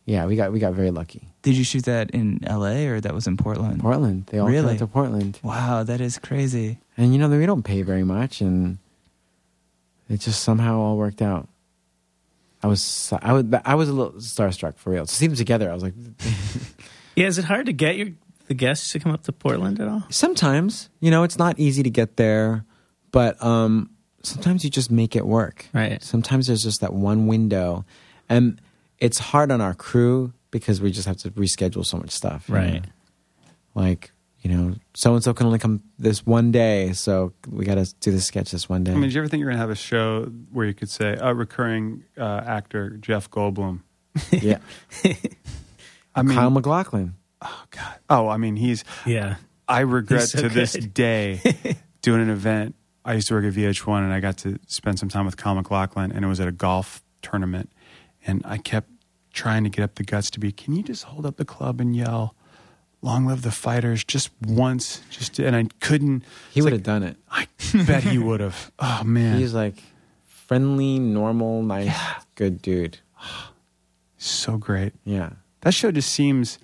yeah, 0.06 0.26
we 0.26 0.36
got 0.36 0.52
we 0.52 0.60
got 0.60 0.74
very 0.74 0.92
lucky. 0.92 1.28
Did 1.44 1.56
you 1.56 1.64
shoot 1.64 1.86
that 1.86 2.12
in 2.12 2.44
L.A. 2.44 2.88
or 2.88 3.00
that 3.00 3.14
was 3.14 3.26
in 3.28 3.38
Portland? 3.38 3.80
Portland, 3.80 4.26
they 4.28 4.40
all 4.40 4.48
Really? 4.50 4.74
got 4.74 4.80
to 4.80 4.88
Portland, 4.88 5.40
Wow, 5.44 5.84
that 5.84 6.02
is 6.02 6.18
crazy. 6.18 6.80
and 6.98 7.14
you 7.14 7.20
know 7.20 7.30
we 7.30 7.46
don't 7.46 7.64
pay 7.64 7.82
very 7.84 8.04
much, 8.04 8.42
and 8.42 8.78
it 10.10 10.20
just 10.20 10.42
somehow 10.44 10.80
all 10.80 10.98
worked 10.98 11.22
out. 11.22 11.48
I 12.62 12.68
was 12.68 13.14
I 13.22 13.32
was 13.34 13.46
I 13.64 13.76
was 13.76 13.88
a 13.88 13.94
little 13.94 14.14
starstruck 14.14 14.76
for 14.78 14.90
real. 14.90 15.06
To 15.06 15.14
see 15.14 15.28
them 15.28 15.36
together, 15.38 15.70
I 15.70 15.74
was 15.74 15.84
like, 15.84 15.94
Yeah, 17.16 17.28
is 17.28 17.38
it 17.38 17.46
hard 17.46 17.68
to 17.68 17.74
get 17.74 17.96
your 17.96 18.10
the 18.48 18.54
guests 18.56 18.92
to 18.94 19.00
come 19.00 19.12
up 19.14 19.24
to 19.24 19.32
Portland 19.32 19.80
at 19.80 19.88
all? 19.88 20.04
Sometimes, 20.10 20.90
you 21.00 21.12
know, 21.12 21.24
it's 21.24 21.38
not 21.38 21.60
easy 21.60 21.84
to 21.84 21.90
get 21.90 22.18
there, 22.18 22.66
but 23.12 23.42
um, 23.44 23.90
sometimes 24.24 24.64
you 24.64 24.70
just 24.70 24.92
make 24.92 25.16
it 25.16 25.26
work. 25.26 25.66
Right. 25.74 26.02
Sometimes 26.04 26.48
there's 26.48 26.64
just 26.64 26.82
that 26.82 26.94
one 26.94 27.28
window, 27.28 27.86
and 28.28 28.62
it's 28.98 29.20
hard 29.20 29.52
on 29.52 29.62
our 29.62 29.74
crew 29.74 30.34
because 30.52 30.82
we 30.82 30.92
just 30.92 31.08
have 31.08 31.18
to 31.18 31.32
reschedule 31.32 31.86
so 31.86 31.98
much 31.98 32.12
stuff. 32.12 32.50
Right. 32.50 32.74
know? 32.74 32.82
Like, 33.76 34.12
you 34.42 34.50
know, 34.50 34.76
so 34.94 35.14
and 35.14 35.24
so 35.24 35.34
can 35.34 35.46
only 35.46 35.60
come 35.60 35.84
this 35.98 36.26
one 36.26 36.52
day, 36.52 36.94
so 36.94 37.34
we 37.48 37.66
got 37.66 37.76
to 37.76 37.94
do 38.00 38.12
this 38.12 38.26
sketch 38.26 38.52
this 38.52 38.70
one 38.70 38.84
day. 38.84 38.92
I 38.92 38.96
mean, 38.96 39.04
did 39.04 39.14
you 39.14 39.22
ever 39.22 39.28
think 39.28 39.42
you're 39.42 39.50
gonna 39.50 39.60
have 39.62 39.70
a 39.70 39.76
show 39.76 40.26
where 40.52 40.66
you 40.66 40.74
could 40.74 40.90
say 40.90 41.18
a 41.20 41.34
recurring 41.34 42.04
uh, 42.18 42.42
actor 42.46 42.92
Jeff 42.92 43.30
Goldblum? 43.30 43.82
yeah. 44.32 44.60
I 46.16 46.24
mean, 46.24 46.38
Kyle 46.38 46.50
MacLachlan. 46.50 47.16
oh 47.42 47.64
god. 47.72 48.00
Oh, 48.10 48.28
I 48.28 48.38
mean, 48.38 48.56
he's. 48.56 48.84
Yeah. 49.06 49.36
I 49.68 49.82
regret 49.82 50.30
so 50.30 50.42
to 50.42 50.50
this 50.50 50.74
day 50.74 51.42
doing 52.02 52.22
an 52.22 52.30
event. 52.30 52.76
I 53.06 53.14
used 53.14 53.28
to 53.30 53.34
work 53.36 53.46
at 53.46 53.54
VH1, 53.54 54.04
and 54.04 54.14
I 54.14 54.20
got 54.20 54.38
to 54.40 54.60
spend 54.68 55.00
some 55.00 55.10
time 55.10 55.26
with 55.26 55.38
Kyle 55.38 55.56
MacLachlan, 55.56 56.12
and 56.12 56.24
it 56.24 56.28
was 56.28 56.40
at 56.40 56.48
a 56.48 56.52
golf 56.52 57.02
tournament, 57.22 57.72
and 58.28 58.42
I 58.46 58.58
kept 58.58 58.90
trying 59.34 59.64
to 59.64 59.70
get 59.70 59.84
up 59.84 59.96
the 59.96 60.04
guts 60.04 60.30
to 60.32 60.40
be. 60.40 60.52
Can 60.52 60.76
you 60.76 60.84
just 60.84 61.04
hold 61.06 61.26
up 61.26 61.38
the 61.38 61.46
club 61.46 61.80
and 61.80 61.96
yell? 61.96 62.36
Long 63.02 63.26
live 63.26 63.44
the 63.44 63.52
fighters! 63.52 64.04
Just 64.04 64.30
once, 64.46 65.02
just 65.10 65.40
and 65.40 65.56
I 65.56 65.66
couldn't. 65.80 66.24
He 66.52 66.62
would 66.62 66.74
like- 66.74 66.80
have 66.80 66.84
done 66.84 67.04
it. 67.04 67.16
I 67.32 67.48
bet 67.86 68.04
he 68.04 68.18
would 68.18 68.42
have. 68.42 68.72
Oh 68.80 69.04
man, 69.06 69.38
He's 69.40 69.54
like 69.54 69.76
friendly, 70.26 71.00
normal, 71.00 71.64
nice, 71.64 71.98
good 72.36 72.62
dude. 72.62 72.98
so 74.18 74.58
great. 74.58 74.94
Yeah. 75.06 75.32
That 75.62 75.74
show 75.74 75.92
just 75.92 76.12
seems 76.12 76.60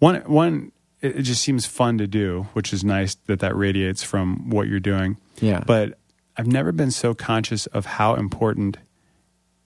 one 0.00 0.16
one. 0.22 0.72
It 1.04 1.16
it 1.16 1.22
just 1.22 1.42
seems 1.42 1.66
fun 1.66 1.98
to 1.98 2.06
do, 2.06 2.48
which 2.54 2.72
is 2.72 2.82
nice 2.82 3.14
that 3.26 3.40
that 3.40 3.54
radiates 3.56 4.02
from 4.02 4.50
what 4.50 4.66
you're 4.68 4.80
doing. 4.80 5.16
Yeah. 5.40 5.62
But 5.66 5.98
I've 6.36 6.46
never 6.48 6.72
been 6.72 6.90
so 6.90 7.14
conscious 7.14 7.66
of 7.66 7.86
how 7.86 8.14
important 8.14 8.78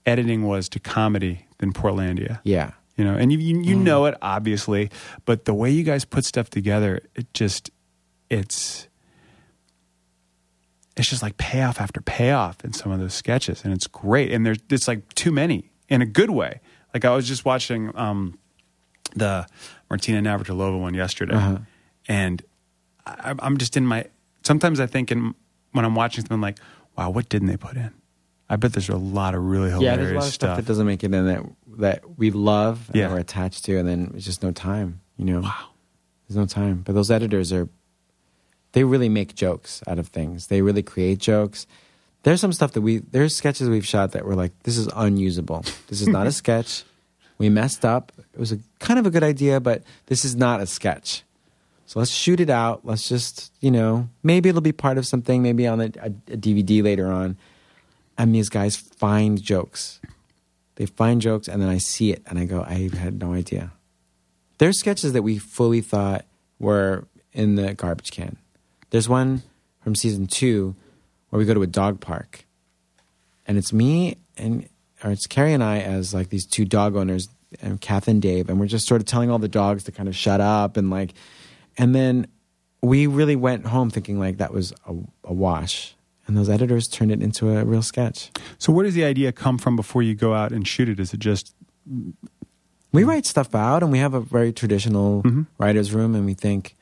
editing 0.05 0.43
was 0.43 0.69
to 0.69 0.79
comedy 0.79 1.45
than 1.59 1.73
Portlandia. 1.73 2.39
Yeah. 2.43 2.71
You 2.97 3.05
know, 3.05 3.15
and 3.15 3.31
you 3.31 3.37
you, 3.39 3.75
Mm. 3.77 3.83
know 3.83 4.05
it 4.05 4.15
obviously, 4.21 4.89
but 5.25 5.45
the 5.45 5.53
way 5.53 5.71
you 5.71 5.83
guys 5.83 6.03
put 6.05 6.25
stuff 6.25 6.49
together, 6.49 6.99
it 7.15 7.33
just 7.33 7.69
it's 8.29 8.87
it's 10.97 11.09
just 11.09 11.21
like 11.23 11.37
payoff 11.37 11.79
after 11.79 12.01
payoff 12.01 12.63
in 12.65 12.73
some 12.73 12.91
of 12.91 12.99
those 12.99 13.13
sketches, 13.13 13.63
and 13.63 13.73
it's 13.73 13.87
great. 13.87 14.31
And 14.33 14.45
there's 14.45 14.57
it's 14.69 14.87
like 14.87 15.13
too 15.15 15.31
many 15.31 15.71
in 15.87 16.01
a 16.01 16.05
good 16.05 16.29
way. 16.29 16.59
Like 16.93 17.05
I 17.05 17.15
was 17.15 17.27
just 17.27 17.45
watching 17.45 17.91
um, 17.95 18.37
the 19.15 19.47
Martina 19.89 20.21
Navratilova 20.21 20.79
one 20.79 20.93
yesterday, 20.93 21.35
Uh-huh. 21.35 21.57
and 22.07 22.41
I, 23.05 23.35
I'm 23.39 23.57
just 23.57 23.75
in 23.77 23.85
my. 23.85 24.05
Sometimes 24.43 24.79
I 24.79 24.85
think 24.85 25.11
in 25.11 25.33
when 25.71 25.85
I'm 25.85 25.95
watching 25.95 26.21
something 26.23 26.41
like, 26.41 26.57
wow, 26.97 27.09
what 27.09 27.29
didn't 27.29 27.47
they 27.47 27.57
put 27.57 27.75
in? 27.75 27.91
I 28.49 28.55
bet 28.55 28.73
there's 28.73 28.89
a 28.89 28.95
lot 28.97 29.35
of 29.35 29.43
really 29.43 29.69
hilarious 29.69 29.83
Yeah, 29.83 29.95
there's 29.97 30.11
a 30.11 30.15
lot 30.15 30.27
of 30.27 30.33
stuff 30.33 30.47
stuff. 30.49 30.57
that 30.57 30.65
doesn't 30.65 30.87
make 30.87 31.03
it 31.03 31.13
in 31.13 31.25
that 31.27 31.43
that 31.77 32.17
we 32.17 32.31
love 32.31 32.87
and 32.89 32.95
Yeah. 32.97 33.11
we're 33.11 33.19
attached 33.19 33.65
to, 33.65 33.77
and 33.77 33.87
then 33.87 34.11
it's 34.15 34.25
just 34.25 34.41
no 34.43 34.51
time. 34.51 35.01
You 35.17 35.25
know, 35.25 35.41
wow. 35.41 35.69
there's 36.27 36.37
no 36.37 36.45
time. 36.45 36.81
But 36.85 36.95
those 36.95 37.11
editors 37.11 37.51
are, 37.53 37.67
they 38.71 38.83
really 38.83 39.09
make 39.09 39.35
jokes 39.35 39.81
out 39.87 39.99
of 39.99 40.07
things. 40.07 40.47
They 40.47 40.61
really 40.61 40.83
create 40.83 41.19
jokes. 41.19 41.67
There's 42.23 42.41
some 42.41 42.51
stuff 42.53 42.71
that 42.73 42.81
we 42.81 42.99
there's 42.99 43.35
sketches 43.35 43.69
we've 43.69 43.85
shot 43.85 44.11
that 44.13 44.25
were 44.25 44.35
like, 44.35 44.51
this 44.63 44.77
is 44.77 44.87
unusable. 44.95 45.63
This 45.87 46.01
is 46.01 46.07
not 46.07 46.25
a 46.27 46.31
sketch. 46.41 46.83
We 47.39 47.49
messed 47.49 47.83
up. 47.85 48.11
It 48.33 48.39
was 48.39 48.51
a 48.51 48.59
kind 48.79 48.99
of 48.99 49.07
a 49.07 49.09
good 49.09 49.23
idea, 49.23 49.59
but 49.59 49.81
this 50.05 50.23
is 50.23 50.35
not 50.35 50.61
a 50.61 50.67
sketch. 50.67 51.23
So 51.87 51.97
let's 51.97 52.11
shoot 52.11 52.39
it 52.39 52.51
out. 52.51 52.85
Let's 52.85 53.09
just, 53.09 53.51
you 53.61 53.71
know, 53.71 54.09
maybe 54.21 54.49
it'll 54.49 54.61
be 54.61 54.71
part 54.71 54.99
of 54.99 55.07
something, 55.07 55.41
maybe 55.41 55.65
on 55.65 55.81
a, 55.81 55.85
a, 55.85 56.11
a 56.33 56.37
DVD 56.37 56.83
later 56.83 57.07
on. 57.11 57.37
And 58.15 58.35
these 58.35 58.49
guys 58.49 58.75
find 58.75 59.41
jokes. 59.41 59.99
They 60.75 60.85
find 60.85 61.19
jokes, 61.19 61.47
and 61.47 61.61
then 61.61 61.67
I 61.69 61.77
see 61.77 62.11
it, 62.11 62.21
and 62.27 62.37
I 62.37 62.45
go, 62.45 62.61
I 62.61 62.89
had 62.95 63.19
no 63.19 63.33
idea. 63.33 63.71
There's 64.59 64.77
sketches 64.77 65.13
that 65.13 65.23
we 65.23 65.37
fully 65.37 65.81
thought 65.81 66.25
were 66.59 67.07
in 67.33 67.55
the 67.55 67.73
garbage 67.73 68.11
can. 68.11 68.37
There's 68.89 69.09
one 69.09 69.41
from 69.81 69.95
season 69.95 70.27
two 70.27 70.75
where 71.29 71.39
we 71.39 71.45
go 71.45 71.53
to 71.53 71.63
a 71.63 71.67
dog 71.67 72.01
park, 72.01 72.45
and 73.47 73.57
it's 73.57 73.73
me 73.73 74.17
and 74.37 74.69
or 75.03 75.11
it's 75.11 75.27
Carrie 75.27 75.53
and 75.53 75.63
I 75.63 75.79
as 75.79 76.13
like 76.13 76.29
these 76.29 76.45
two 76.45 76.65
dog 76.65 76.95
owners, 76.95 77.29
and 77.61 77.81
Kath 77.81 78.07
and 78.07 78.21
Dave, 78.21 78.47
and 78.49 78.59
we're 78.59 78.67
just 78.67 78.87
sort 78.87 79.01
of 79.01 79.05
telling 79.07 79.31
all 79.31 79.39
the 79.39 79.47
dogs 79.47 79.83
to 79.85 79.91
kind 79.91 80.07
of 80.07 80.15
shut 80.15 80.39
up 80.39 80.77
and 80.77 80.89
like, 80.91 81.13
and 81.77 81.95
then 81.95 82.27
we 82.81 83.07
really 83.07 83.35
went 83.35 83.65
home 83.65 83.89
thinking 83.89 84.19
like 84.19 84.37
that 84.37 84.53
was 84.53 84.71
a, 84.87 84.93
a 85.23 85.33
wash, 85.33 85.95
and 86.27 86.37
those 86.37 86.47
editors 86.49 86.87
turned 86.87 87.11
it 87.11 87.21
into 87.23 87.49
a 87.57 87.65
real 87.65 87.81
sketch. 87.81 88.29
So 88.59 88.71
where 88.71 88.85
does 88.85 88.93
the 88.93 89.03
idea 89.03 89.31
come 89.31 89.57
from 89.57 89.75
before 89.75 90.03
you 90.03 90.13
go 90.13 90.33
out 90.35 90.51
and 90.51 90.67
shoot 90.67 90.87
it? 90.89 90.99
Is 90.99 91.13
it 91.13 91.19
just 91.19 91.53
We 92.91 93.03
write 93.03 93.25
stuff 93.25 93.53
out, 93.55 93.83
and 93.83 93.91
we 93.91 93.99
have 93.99 94.13
a 94.13 94.19
very 94.21 94.51
traditional 94.53 95.21
Mhm. 95.23 95.47
writer's 95.57 95.93
room, 95.93 96.15
and 96.15 96.25
we 96.25 96.33
think, 96.33 96.75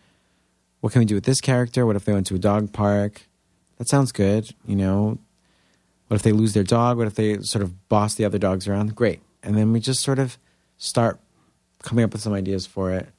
what 0.81 0.91
can 0.93 0.99
we 0.99 1.05
do 1.05 1.15
with 1.15 1.25
this 1.25 1.41
character? 1.41 1.85
What 1.85 1.95
if 1.95 2.05
they 2.05 2.13
went 2.13 2.27
to 2.27 2.35
a 2.35 2.39
dog 2.39 2.71
park? 2.73 3.23
That 3.77 3.87
sounds 3.89 4.11
good, 4.11 4.51
you 4.65 4.75
know. 4.75 5.17
What 6.07 6.15
if 6.15 6.21
they 6.21 6.31
lose 6.31 6.53
their 6.53 6.63
dog? 6.63 6.97
What 6.97 7.07
if 7.07 7.15
they 7.15 7.39
sort 7.41 7.63
of 7.63 7.89
boss 7.89 8.15
the 8.15 8.25
other 8.25 8.37
dogs 8.37 8.67
around? 8.67 8.95
Great. 8.95 9.21
And 9.43 9.57
then 9.57 9.71
we 9.71 9.79
just 9.79 10.01
sort 10.01 10.19
of 10.19 10.37
start 10.77 11.19
coming 11.83 12.03
up 12.03 12.13
with 12.13 12.21
some 12.21 12.33
ideas 12.33 12.65
for 12.65 12.91
it. 12.91 13.09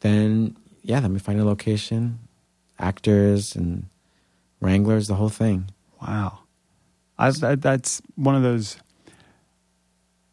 Then, 0.00 0.56
yeah, 0.82 1.00
then 1.00 1.12
we 1.12 1.18
find 1.18 1.40
a 1.40 1.44
location, 1.44 2.18
actors 2.78 3.56
and 3.56 3.86
wranglers, 4.60 5.06
the 5.06 5.14
whole 5.14 5.28
thing. 5.28 5.70
Wow, 6.02 6.40
I, 7.18 7.30
that, 7.30 7.62
that's 7.62 8.02
one 8.16 8.34
of 8.34 8.42
those 8.42 8.76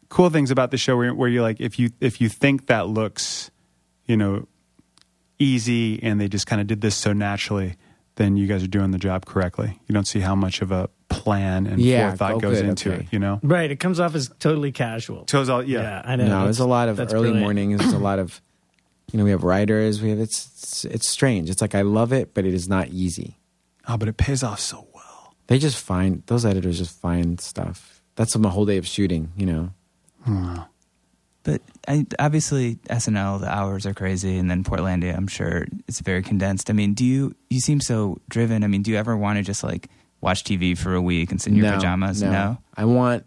cool 0.08 0.28
things 0.28 0.50
about 0.50 0.70
the 0.70 0.76
show 0.76 0.96
where, 0.96 1.14
where 1.14 1.28
you're 1.28 1.42
like, 1.42 1.60
if 1.60 1.78
you 1.78 1.90
if 2.00 2.20
you 2.20 2.28
think 2.28 2.66
that 2.66 2.88
looks, 2.88 3.50
you 4.06 4.16
know, 4.16 4.46
easy, 5.38 6.02
and 6.02 6.20
they 6.20 6.28
just 6.28 6.46
kind 6.46 6.60
of 6.60 6.66
did 6.66 6.80
this 6.80 6.94
so 6.94 7.12
naturally, 7.12 7.76
then 8.16 8.36
you 8.36 8.46
guys 8.46 8.62
are 8.62 8.68
doing 8.68 8.90
the 8.90 8.98
job 8.98 9.24
correctly. 9.26 9.78
You 9.88 9.92
don't 9.94 10.06
see 10.06 10.20
how 10.20 10.34
much 10.34 10.60
of 10.62 10.70
a 10.70 10.88
plan 11.08 11.66
and 11.66 11.80
Yeah, 11.80 12.10
forethought 12.10 12.32
oh, 12.34 12.40
goes 12.40 12.60
good, 12.60 12.68
into 12.70 12.92
okay. 12.92 13.00
it. 13.04 13.12
You 13.12 13.18
know, 13.18 13.40
Right. 13.42 13.70
It 13.70 13.76
comes 13.80 14.00
off 14.00 14.14
as 14.14 14.30
totally 14.38 14.72
casual. 14.72 15.24
so 15.28 15.40
it's 15.40 15.48
all 15.50 15.62
yeah. 15.62 16.02
I 16.04 16.16
know. 16.16 16.24
No, 16.24 16.28
That's- 16.30 16.44
there's 16.44 16.58
a 16.60 16.66
lot 16.66 16.88
of 16.88 16.98
early 17.00 17.08
brilliant. 17.10 17.40
mornings. 17.40 17.80
There's 17.80 17.92
a 17.92 17.98
lot 17.98 18.18
of, 18.18 18.40
you 19.12 19.18
know, 19.18 19.24
we 19.24 19.30
have 19.30 19.44
writers. 19.44 20.00
We 20.02 20.10
have 20.10 20.18
it's, 20.20 20.46
it's 20.58 20.84
it's 20.84 21.08
strange. 21.08 21.48
It's 21.50 21.60
like 21.60 21.74
I 21.74 21.82
love 21.82 22.12
it, 22.12 22.34
but 22.34 22.44
it 22.44 22.54
is 22.54 22.68
not 22.68 22.88
easy. 22.88 23.38
Oh, 23.88 23.96
but 23.96 24.08
it 24.08 24.16
pays 24.16 24.42
off 24.42 24.60
so 24.60 24.86
well. 24.94 25.34
They 25.48 25.58
just 25.58 25.76
find 25.76 26.22
those 26.26 26.44
editors 26.46 26.78
just 26.78 26.98
find 27.00 27.40
stuff. 27.40 28.02
That's 28.16 28.34
a 28.36 28.48
whole 28.48 28.64
day 28.66 28.76
of 28.78 28.86
shooting. 28.86 29.32
You 29.36 29.46
know. 29.46 29.70
Wow. 30.26 30.68
But 31.44 31.60
I, 31.88 32.06
obviously, 32.18 32.76
SNL 32.88 33.40
the 33.40 33.48
hours 33.48 33.86
are 33.86 33.94
crazy, 33.94 34.38
and 34.38 34.50
then 34.50 34.62
Portlandia, 34.62 35.16
I'm 35.16 35.26
sure 35.26 35.66
it's 35.88 36.00
very 36.00 36.22
condensed. 36.22 36.70
I 36.70 36.72
mean, 36.72 36.94
do 36.94 37.04
you 37.04 37.34
you 37.50 37.60
seem 37.60 37.80
so 37.80 38.18
driven? 38.28 38.62
I 38.64 38.68
mean, 38.68 38.82
do 38.82 38.90
you 38.90 38.96
ever 38.96 39.16
want 39.16 39.38
to 39.38 39.42
just 39.42 39.64
like 39.64 39.88
watch 40.20 40.44
TV 40.44 40.76
for 40.78 40.94
a 40.94 41.02
week 41.02 41.30
and 41.30 41.40
sit 41.40 41.50
in 41.50 41.56
your 41.56 41.66
no, 41.66 41.74
pajamas? 41.74 42.22
No. 42.22 42.58
I 42.76 42.84
want 42.84 43.24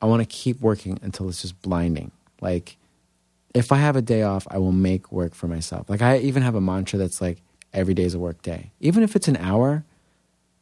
I 0.00 0.06
want 0.06 0.22
to 0.22 0.26
keep 0.26 0.60
working 0.60 0.98
until 1.02 1.28
it's 1.28 1.42
just 1.42 1.60
blinding. 1.60 2.10
Like 2.40 2.78
if 3.54 3.72
I 3.72 3.76
have 3.76 3.96
a 3.96 4.02
day 4.02 4.22
off, 4.22 4.46
I 4.50 4.58
will 4.58 4.72
make 4.72 5.12
work 5.12 5.34
for 5.34 5.46
myself. 5.46 5.90
Like 5.90 6.02
I 6.02 6.18
even 6.18 6.42
have 6.42 6.54
a 6.54 6.60
mantra 6.60 6.98
that's 6.98 7.20
like 7.20 7.42
every 7.72 7.94
day 7.94 8.04
is 8.04 8.14
a 8.14 8.18
work 8.18 8.42
day. 8.42 8.70
Even 8.80 9.02
if 9.02 9.14
it's 9.16 9.28
an 9.28 9.36
hour, 9.36 9.84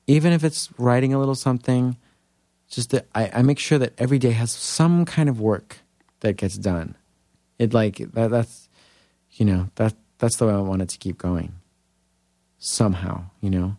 even 0.07 0.33
if 0.33 0.43
it's 0.43 0.69
writing 0.79 1.15
a 1.15 1.19
little 1.19 1.35
something, 1.35 1.97
just 2.69 2.91
that 2.91 3.07
I, 3.15 3.31
I 3.35 3.43
make 3.43 3.59
sure 3.59 3.79
that 3.79 3.93
every 3.99 4.19
day 4.19 4.33
has 4.33 4.51
some 4.51 5.05
kind 5.05 5.29
of 5.29 5.41
work 5.41 5.79
that 6.21 6.37
gets 6.37 6.57
done. 6.57 6.95
It 7.59 7.75
like 7.75 7.97
that 8.13 8.31
that's 8.31 8.69
you 9.33 9.45
know, 9.45 9.69
that 9.77 9.95
that's 10.19 10.37
the 10.37 10.47
way 10.47 10.53
I 10.53 10.59
want 10.61 10.83
it 10.83 10.89
to 10.91 10.99
keep 10.99 11.19
going. 11.19 11.55
Somehow, 12.59 13.25
you 13.41 13.51
know. 13.51 13.77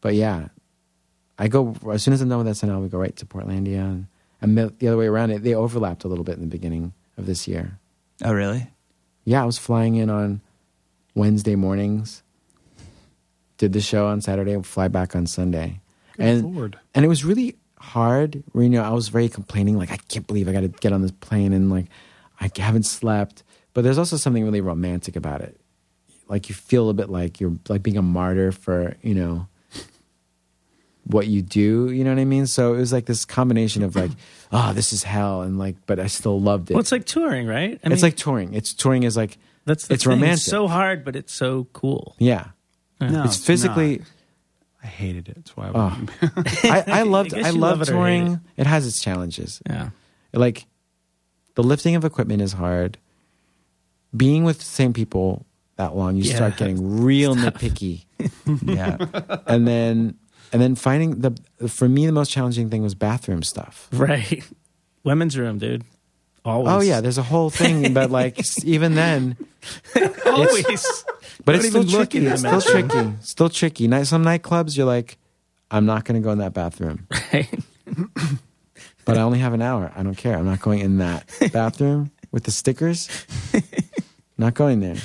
But 0.00 0.14
yeah, 0.14 0.48
I 1.38 1.48
go 1.48 1.74
as 1.90 2.02
soon 2.02 2.14
as 2.14 2.20
I'm 2.20 2.28
done 2.28 2.44
with 2.44 2.56
SNL, 2.56 2.82
we 2.82 2.88
go 2.88 2.98
right 2.98 3.16
to 3.16 3.26
Portlandia, 3.26 3.80
and, 3.80 4.06
and 4.40 4.56
the, 4.58 4.72
the 4.78 4.88
other 4.88 4.96
way 4.96 5.06
around. 5.06 5.30
It 5.30 5.42
they 5.42 5.54
overlapped 5.54 6.04
a 6.04 6.08
little 6.08 6.24
bit 6.24 6.34
in 6.36 6.40
the 6.42 6.46
beginning 6.46 6.92
of 7.16 7.26
this 7.26 7.48
year. 7.48 7.78
Oh, 8.24 8.32
really? 8.32 8.68
Yeah, 9.24 9.42
I 9.42 9.46
was 9.46 9.58
flying 9.58 9.96
in 9.96 10.10
on 10.10 10.40
Wednesday 11.14 11.54
mornings, 11.54 12.22
did 13.56 13.72
the 13.72 13.80
show 13.80 14.06
on 14.06 14.20
Saturday, 14.20 14.52
and 14.52 14.66
fly 14.66 14.88
back 14.88 15.14
on 15.16 15.26
Sunday, 15.26 15.80
Good 16.16 16.26
and 16.26 16.54
lord. 16.54 16.78
and 16.94 17.04
it 17.04 17.08
was 17.08 17.24
really 17.24 17.56
hard. 17.80 18.42
You 18.54 18.68
know, 18.68 18.82
I 18.82 18.90
was 18.90 19.08
very 19.08 19.28
complaining, 19.28 19.76
like 19.76 19.90
I 19.90 19.96
can't 20.08 20.26
believe 20.26 20.48
I 20.48 20.52
got 20.52 20.60
to 20.60 20.68
get 20.68 20.92
on 20.92 21.02
this 21.02 21.10
plane, 21.12 21.52
and 21.52 21.70
like 21.70 21.86
I 22.40 22.50
haven't 22.56 22.84
slept. 22.86 23.42
But 23.74 23.84
there's 23.84 23.98
also 23.98 24.16
something 24.16 24.44
really 24.44 24.60
romantic 24.60 25.14
about 25.16 25.40
it. 25.40 25.60
Like 26.28 26.48
you 26.48 26.54
feel 26.54 26.90
a 26.90 26.94
bit 26.94 27.08
like 27.08 27.40
you're 27.40 27.54
like 27.68 27.82
being 27.82 27.96
a 27.96 28.02
martyr 28.02 28.52
for 28.52 28.96
you 29.02 29.14
know 29.14 29.46
what 31.04 31.26
you 31.26 31.40
do. 31.42 31.90
You 31.90 32.04
know 32.04 32.10
what 32.10 32.20
I 32.20 32.24
mean? 32.24 32.46
So 32.46 32.74
it 32.74 32.78
was 32.78 32.92
like 32.92 33.06
this 33.06 33.24
combination 33.24 33.82
of 33.82 33.96
like, 33.96 34.10
oh, 34.52 34.72
this 34.72 34.92
is 34.92 35.02
hell, 35.04 35.42
and 35.42 35.58
like, 35.58 35.76
but 35.86 35.98
I 35.98 36.06
still 36.06 36.40
loved 36.40 36.70
it. 36.70 36.74
Well, 36.74 36.80
it's 36.80 36.92
like 36.92 37.06
touring, 37.06 37.46
right? 37.46 37.80
I 37.84 37.92
it's 37.92 38.02
like 38.02 38.16
touring. 38.16 38.54
It's 38.54 38.74
touring 38.74 39.04
is 39.04 39.16
like 39.16 39.38
That's 39.64 39.86
the 39.86 39.94
It's 39.94 40.04
thing. 40.04 40.10
romantic. 40.12 40.34
It's 40.38 40.44
so 40.46 40.68
hard, 40.68 41.04
but 41.04 41.16
it's 41.16 41.32
so 41.32 41.66
cool. 41.72 42.14
Yeah, 42.18 42.48
No, 43.00 43.24
it's 43.24 43.36
physically. 43.36 43.98
not. 43.98 44.06
I 44.82 44.86
hated 44.86 45.28
it. 45.28 45.34
That's 45.36 45.56
why 45.56 45.68
I 45.68 45.70
Oh. 45.74 45.98
wouldn't. 46.32 46.64
I, 46.64 46.84
I 46.86 47.02
loved. 47.02 47.34
I 47.34 47.38
I, 47.48 47.50
you 47.50 47.58
love 47.58 47.78
love 47.78 47.82
it 47.82 47.88
or 47.90 47.92
hate 48.06 48.18
touring. 48.20 48.40
It. 48.56 48.66
has 48.66 48.86
its 48.86 49.00
challenges. 49.00 49.60
Yeah. 49.68 49.90
Like 50.32 50.66
the 51.54 51.62
lifting 51.62 51.96
of 51.96 52.04
equipment 52.04 52.42
is 52.42 52.52
hard. 52.52 52.98
Being 54.16 54.44
with 54.44 54.58
the 54.58 54.64
same 54.64 54.92
people 54.92 55.44
that 55.76 55.94
long, 55.96 56.16
you 56.16 56.22
Yeah. 56.24 56.36
start 56.36 56.56
getting 56.56 57.02
real 57.02 57.34
nitpicky, 57.36 58.04
Yeah. 58.64 58.96
and 59.46 59.66
then 59.66 60.14
and 60.52 60.62
then 60.62 60.74
finding 60.76 61.20
the 61.20 61.32
for 61.68 61.88
me 61.88 62.06
the 62.06 62.12
most 62.12 62.30
challenging 62.30 62.70
thing 62.70 62.82
was 62.82 62.94
bathroom 62.94 63.42
stuff. 63.42 63.88
Right. 63.92 64.42
Women's 65.04 65.36
room, 65.38 65.58
dude. 65.58 65.84
Always. 66.44 66.72
Oh 66.74 66.80
yeah, 66.80 67.00
there's 67.00 67.18
a 67.18 67.22
whole 67.22 67.50
thing, 67.50 67.92
but 67.92 68.10
like 68.10 68.40
even 68.64 68.94
then, 68.94 69.36
always. 70.24 71.04
but 71.44 71.54
it's 71.56 71.68
still 71.68 71.84
tricky. 71.84 72.26
It's 72.26 72.40
still 72.40 72.60
tricky. 72.60 73.12
Still 73.20 73.48
tricky. 73.50 73.88
Night, 73.88 74.06
some 74.06 74.24
nightclubs, 74.24 74.76
you're 74.76 74.86
like, 74.86 75.18
I'm 75.70 75.84
not 75.84 76.04
going 76.04 76.20
to 76.20 76.24
go 76.24 76.30
in 76.32 76.38
that 76.38 76.54
bathroom, 76.54 77.06
Right. 77.32 77.48
but 79.04 79.18
I 79.18 79.22
only 79.22 79.40
have 79.40 79.52
an 79.52 79.60
hour. 79.62 79.92
I 79.94 80.02
don't 80.02 80.14
care. 80.16 80.36
I'm 80.38 80.46
not 80.46 80.60
going 80.60 80.78
in 80.80 80.98
that 80.98 81.26
bathroom 81.52 82.10
with 82.32 82.44
the 82.44 82.50
stickers. 82.50 83.08
not 84.38 84.54
going 84.54 84.80
there. 84.80 84.96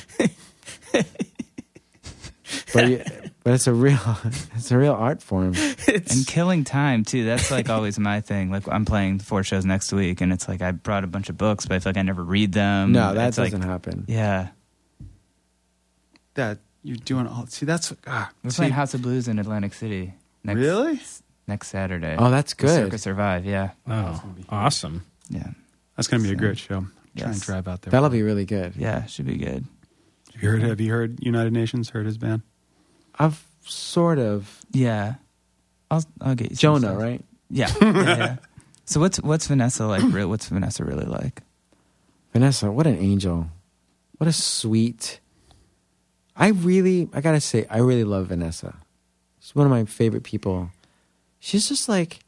But 2.73 2.87
you, 2.89 3.03
but 3.43 3.53
it's 3.53 3.67
a 3.67 3.73
real 3.73 3.99
it's 4.55 4.71
a 4.71 4.77
real 4.77 4.93
art 4.93 5.21
form. 5.21 5.53
and 5.87 6.27
killing 6.27 6.63
time 6.63 7.03
too. 7.03 7.25
That's 7.25 7.51
like 7.51 7.69
always 7.69 7.99
my 7.99 8.21
thing. 8.21 8.49
Like 8.49 8.67
I'm 8.67 8.85
playing 8.85 9.19
four 9.19 9.43
shows 9.43 9.65
next 9.65 9.91
week, 9.91 10.21
and 10.21 10.31
it's 10.31 10.47
like 10.47 10.61
I 10.61 10.71
brought 10.71 11.03
a 11.03 11.07
bunch 11.07 11.29
of 11.29 11.37
books, 11.37 11.65
but 11.65 11.75
I 11.75 11.79
feel 11.79 11.91
like 11.91 11.97
I 11.97 12.01
never 12.03 12.23
read 12.23 12.53
them. 12.53 12.91
No, 12.93 13.13
that 13.13 13.29
It's 13.29 13.37
doesn't 13.37 13.61
happen. 13.61 14.05
Yeah, 14.07 14.49
that 16.35 16.59
you're 16.83 16.97
doing 16.97 17.27
all. 17.27 17.45
See, 17.47 17.65
that's 17.65 17.93
ah. 18.07 18.31
we're 18.43 18.49
see, 18.49 18.57
playing 18.57 18.73
House 18.73 18.93
of 18.93 19.01
Blues 19.01 19.27
in 19.27 19.39
Atlantic 19.39 19.73
City. 19.73 20.13
Next, 20.43 20.59
really. 20.59 20.99
Next 21.47 21.67
Saturday. 21.67 22.15
Oh, 22.17 22.29
that's 22.29 22.53
good. 22.53 22.69
Circa 22.69 22.97
Survive. 22.97 23.45
Yeah, 23.45 23.71
Oh, 23.87 24.21
awesome. 24.49 25.05
yeah, 25.29 25.51
That's 25.95 26.07
gonna 26.07 26.23
be 26.23 26.31
a 26.31 26.35
great 26.35 26.57
show. 26.57 26.85
Try 27.15 27.29
and 27.29 27.41
drive 27.41 27.67
out 27.67 27.81
there. 27.81 27.91
That'll 27.91 28.09
be 28.09 28.23
really 28.23 28.45
good. 28.45 28.75
yeah. 28.75 29.05
Should 29.05 29.27
be 29.27 29.37
good. 29.37 29.65
Have 30.33 30.41
you 30.41 30.49
heard? 30.49 30.63
Have 30.63 30.81
you 30.81 30.91
heard 30.91 31.19
United 31.21 31.53
Nations? 31.53 31.89
Heard 31.89 32.05
his 32.05 32.17
band? 32.17 32.41
I've 33.23 33.43
sort 33.65 34.19
of 34.19 34.59
Yeah, 34.71 35.15
I'll 35.89 36.03
I'll 36.21 36.35
get 36.35 36.49
you 36.51 36.55
some 36.55 36.81
Jonah, 36.81 36.87
stuff. 36.87 37.01
right? 37.01 37.25
Yeah, 37.49 37.71
yeah, 37.81 38.17
yeah. 38.17 38.35
So 38.85 38.99
what's 38.99 39.17
what's 39.21 39.47
Vanessa 39.47 39.85
like? 39.85 40.03
Real? 40.03 40.27
What's 40.27 40.47
Vanessa 40.49 40.83
really 40.83 41.05
like? 41.05 41.41
Vanessa, 42.33 42.71
what 42.71 42.87
an 42.87 42.97
angel. 42.97 43.47
What 44.17 44.27
a 44.27 44.33
sweet. 44.33 45.19
I 46.35 46.47
really, 46.49 47.07
I 47.13 47.21
gotta 47.21 47.39
say, 47.41 47.65
I 47.69 47.77
really 47.77 48.03
love 48.03 48.27
Vanessa. 48.27 48.75
She's 49.39 49.53
one 49.55 49.67
of 49.67 49.71
my 49.71 49.85
favorite 49.85 50.23
people. 50.23 50.71
She's 51.39 51.67
just 51.69 51.87
like, 51.87 52.19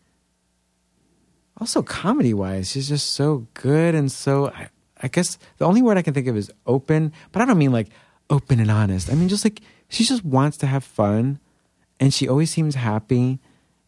also 1.59 1.81
comedy 1.81 2.33
wise, 2.33 2.69
she's 2.69 2.87
just 2.87 3.13
so 3.13 3.47
good 3.55 3.95
and 3.95 4.11
so, 4.11 4.47
I, 4.49 4.67
I 5.01 5.07
guess 5.07 5.37
the 5.57 5.65
only 5.65 5.81
word 5.81 5.97
I 5.97 6.01
can 6.03 6.13
think 6.13 6.27
of 6.27 6.37
is 6.37 6.51
open, 6.67 7.13
but 7.31 7.41
I 7.41 7.45
don't 7.45 7.57
mean 7.57 7.71
like 7.71 7.87
open 8.29 8.59
and 8.59 8.69
honest. 8.69 9.09
I 9.09 9.15
mean, 9.15 9.27
just 9.29 9.43
like, 9.45 9.61
she 9.89 10.03
just 10.03 10.25
wants 10.25 10.57
to 10.57 10.67
have 10.67 10.83
fun 10.83 11.39
and 11.99 12.13
she 12.13 12.27
always 12.27 12.51
seems 12.51 12.75
happy 12.75 13.39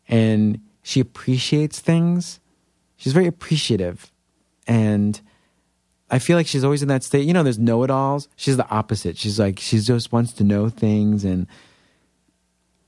and 0.07 0.61
she 0.81 0.99
appreciates 0.99 1.79
things. 1.79 2.39
She's 2.95 3.13
very 3.13 3.27
appreciative. 3.27 4.11
And 4.65 5.19
I 6.09 6.19
feel 6.19 6.37
like 6.37 6.47
she's 6.47 6.63
always 6.63 6.81
in 6.81 6.87
that 6.87 7.03
state. 7.03 7.25
You 7.25 7.33
know, 7.33 7.43
there's 7.43 7.59
know 7.59 7.83
it 7.83 7.91
alls. 7.91 8.29
She's 8.35 8.57
the 8.57 8.69
opposite. 8.69 9.17
She's 9.17 9.39
like, 9.39 9.59
she 9.59 9.79
just 9.79 10.11
wants 10.11 10.33
to 10.33 10.43
know 10.43 10.69
things. 10.69 11.25
And 11.25 11.47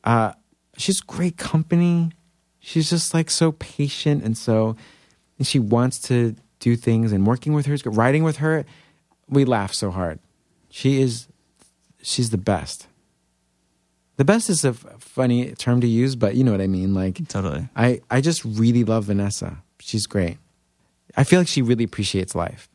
uh, 0.03 0.33
she's 0.77 1.01
great 1.01 1.37
company. 1.37 2.11
She's 2.59 2.89
just 2.89 3.13
like 3.13 3.29
so 3.29 3.51
patient 3.53 4.23
and 4.23 4.37
so, 4.37 4.75
and 5.37 5.47
she 5.47 5.59
wants 5.59 5.99
to 6.03 6.35
do 6.59 6.75
things. 6.75 7.11
And 7.11 7.25
working 7.27 7.53
with 7.53 7.65
her 7.65 7.73
is 7.73 7.81
good. 7.81 7.97
Writing 7.97 8.23
with 8.23 8.37
her, 8.37 8.65
we 9.27 9.45
laugh 9.45 9.73
so 9.73 9.91
hard. 9.91 10.19
She 10.69 11.01
is, 11.01 11.27
she's 12.01 12.29
the 12.29 12.37
best. 12.37 12.87
The 14.19 14.25
best 14.25 14.49
is 14.49 14.65
a 14.65 14.69
f- 14.75 14.85
funny 14.99 15.53
term 15.53 15.79
to 15.79 15.87
use, 15.87 16.17
but 16.17 16.35
you 16.35 16.43
know 16.43 16.51
what 16.51 16.59
I 16.59 16.67
mean. 16.67 16.93
Like, 16.93 17.25
Totally. 17.29 17.69
I, 17.73 18.01
I 18.11 18.19
just 18.19 18.43
really 18.43 18.83
love 18.83 19.05
Vanessa. 19.05 19.59
She's 19.79 20.05
great. 20.07 20.37
I 21.15 21.23
feel 21.23 21.39
like 21.39 21.47
she 21.47 21.61
really 21.61 21.85
appreciates 21.85 22.35
life. 22.35 22.67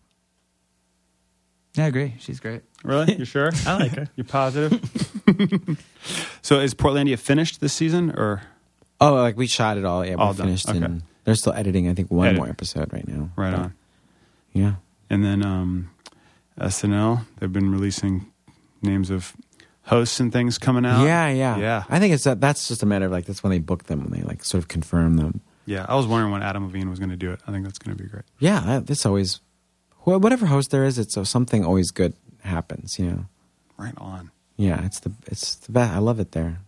Yeah, 1.74 1.84
I 1.84 1.88
agree. 1.88 2.14
She's 2.18 2.40
great. 2.40 2.62
Really? 2.82 3.16
You 3.16 3.26
sure? 3.26 3.50
I 3.66 3.76
like 3.76 3.92
her. 3.94 4.08
You're 4.16 4.24
positive? 4.24 4.72
so 6.42 6.60
is 6.60 6.72
Portlandia 6.74 7.18
finished 7.18 7.60
this 7.60 7.74
season 7.74 8.10
or 8.12 8.42
Oh, 9.00 9.12
like 9.14 9.36
we 9.36 9.46
shot 9.46 9.76
it 9.76 9.84
all. 9.84 10.02
Yeah, 10.06 10.14
All 10.14 10.30
we 10.30 10.36
done. 10.38 10.46
finished, 10.46 10.68
Okay. 10.70 10.78
and 10.78 11.02
they're 11.24 11.34
still 11.34 11.52
editing. 11.52 11.88
I 11.88 11.94
think 11.94 12.10
one 12.10 12.28
Edit. 12.28 12.38
more 12.38 12.48
episode 12.48 12.90
right 12.92 13.06
now. 13.06 13.28
right 13.36 13.50
But, 13.50 13.60
on? 13.60 13.74
Yeah, 14.54 14.74
And 15.10 15.22
then 15.24 15.44
um, 15.44 15.90
SNL, 16.58 17.26
they've 17.38 17.52
been 17.52 17.70
releasing 17.70 18.32
names 18.82 19.10
of 19.10 19.34
hosts 19.84 20.18
and 20.20 20.32
things 20.32 20.58
coming 20.58 20.84
out. 20.86 21.04
yeah, 21.04 21.28
yeah, 21.28 21.56
Yeah. 21.58 21.84
I 21.88 21.98
think 21.98 22.14
it's 22.14 22.24
that. 22.24 22.40
That's 22.40 22.68
just 22.68 22.82
a 22.82 22.86
matter 22.86 23.06
of 23.06 23.12
like 23.12 23.26
that's 23.26 23.42
when 23.42 23.50
they 23.50 23.58
book 23.58 23.84
them 23.84 24.00
when 24.00 24.10
they 24.18 24.22
like 24.26 24.44
sort 24.44 24.62
of 24.62 24.68
confirm 24.68 25.16
them. 25.16 25.40
Yeah, 25.66 25.86
I 25.88 25.94
was 25.94 26.06
wondering 26.06 26.32
when 26.32 26.42
Adam 26.42 26.64
Levine 26.66 26.90
was 26.90 26.98
going 26.98 27.10
to 27.10 27.16
do 27.16 27.32
it. 27.32 27.40
I 27.46 27.50
think 27.52 27.64
that's 27.64 27.78
going 27.78 27.96
to 27.96 28.02
be 28.02 28.08
great. 28.08 28.24
Yeah, 28.38 28.60
that- 28.60 28.90
it's 28.90 29.06
always 29.06 29.40
whatever 30.04 30.46
host 30.46 30.70
there 30.70 30.84
is. 30.84 30.98
It's 30.98 31.16
uh, 31.16 31.24
something 31.24 31.64
always 31.64 31.90
good 31.90 32.14
happens. 32.42 32.98
You 32.98 33.06
know. 33.10 33.24
Right 33.78 33.94
on. 33.98 34.30
Yeah, 34.56 34.84
it's 34.84 35.00
the 35.00 35.12
it's 35.26 35.54
the 35.56 35.72
best. 35.72 35.92
I 35.94 35.98
love 35.98 36.20
it 36.20 36.32
there. 36.32 36.58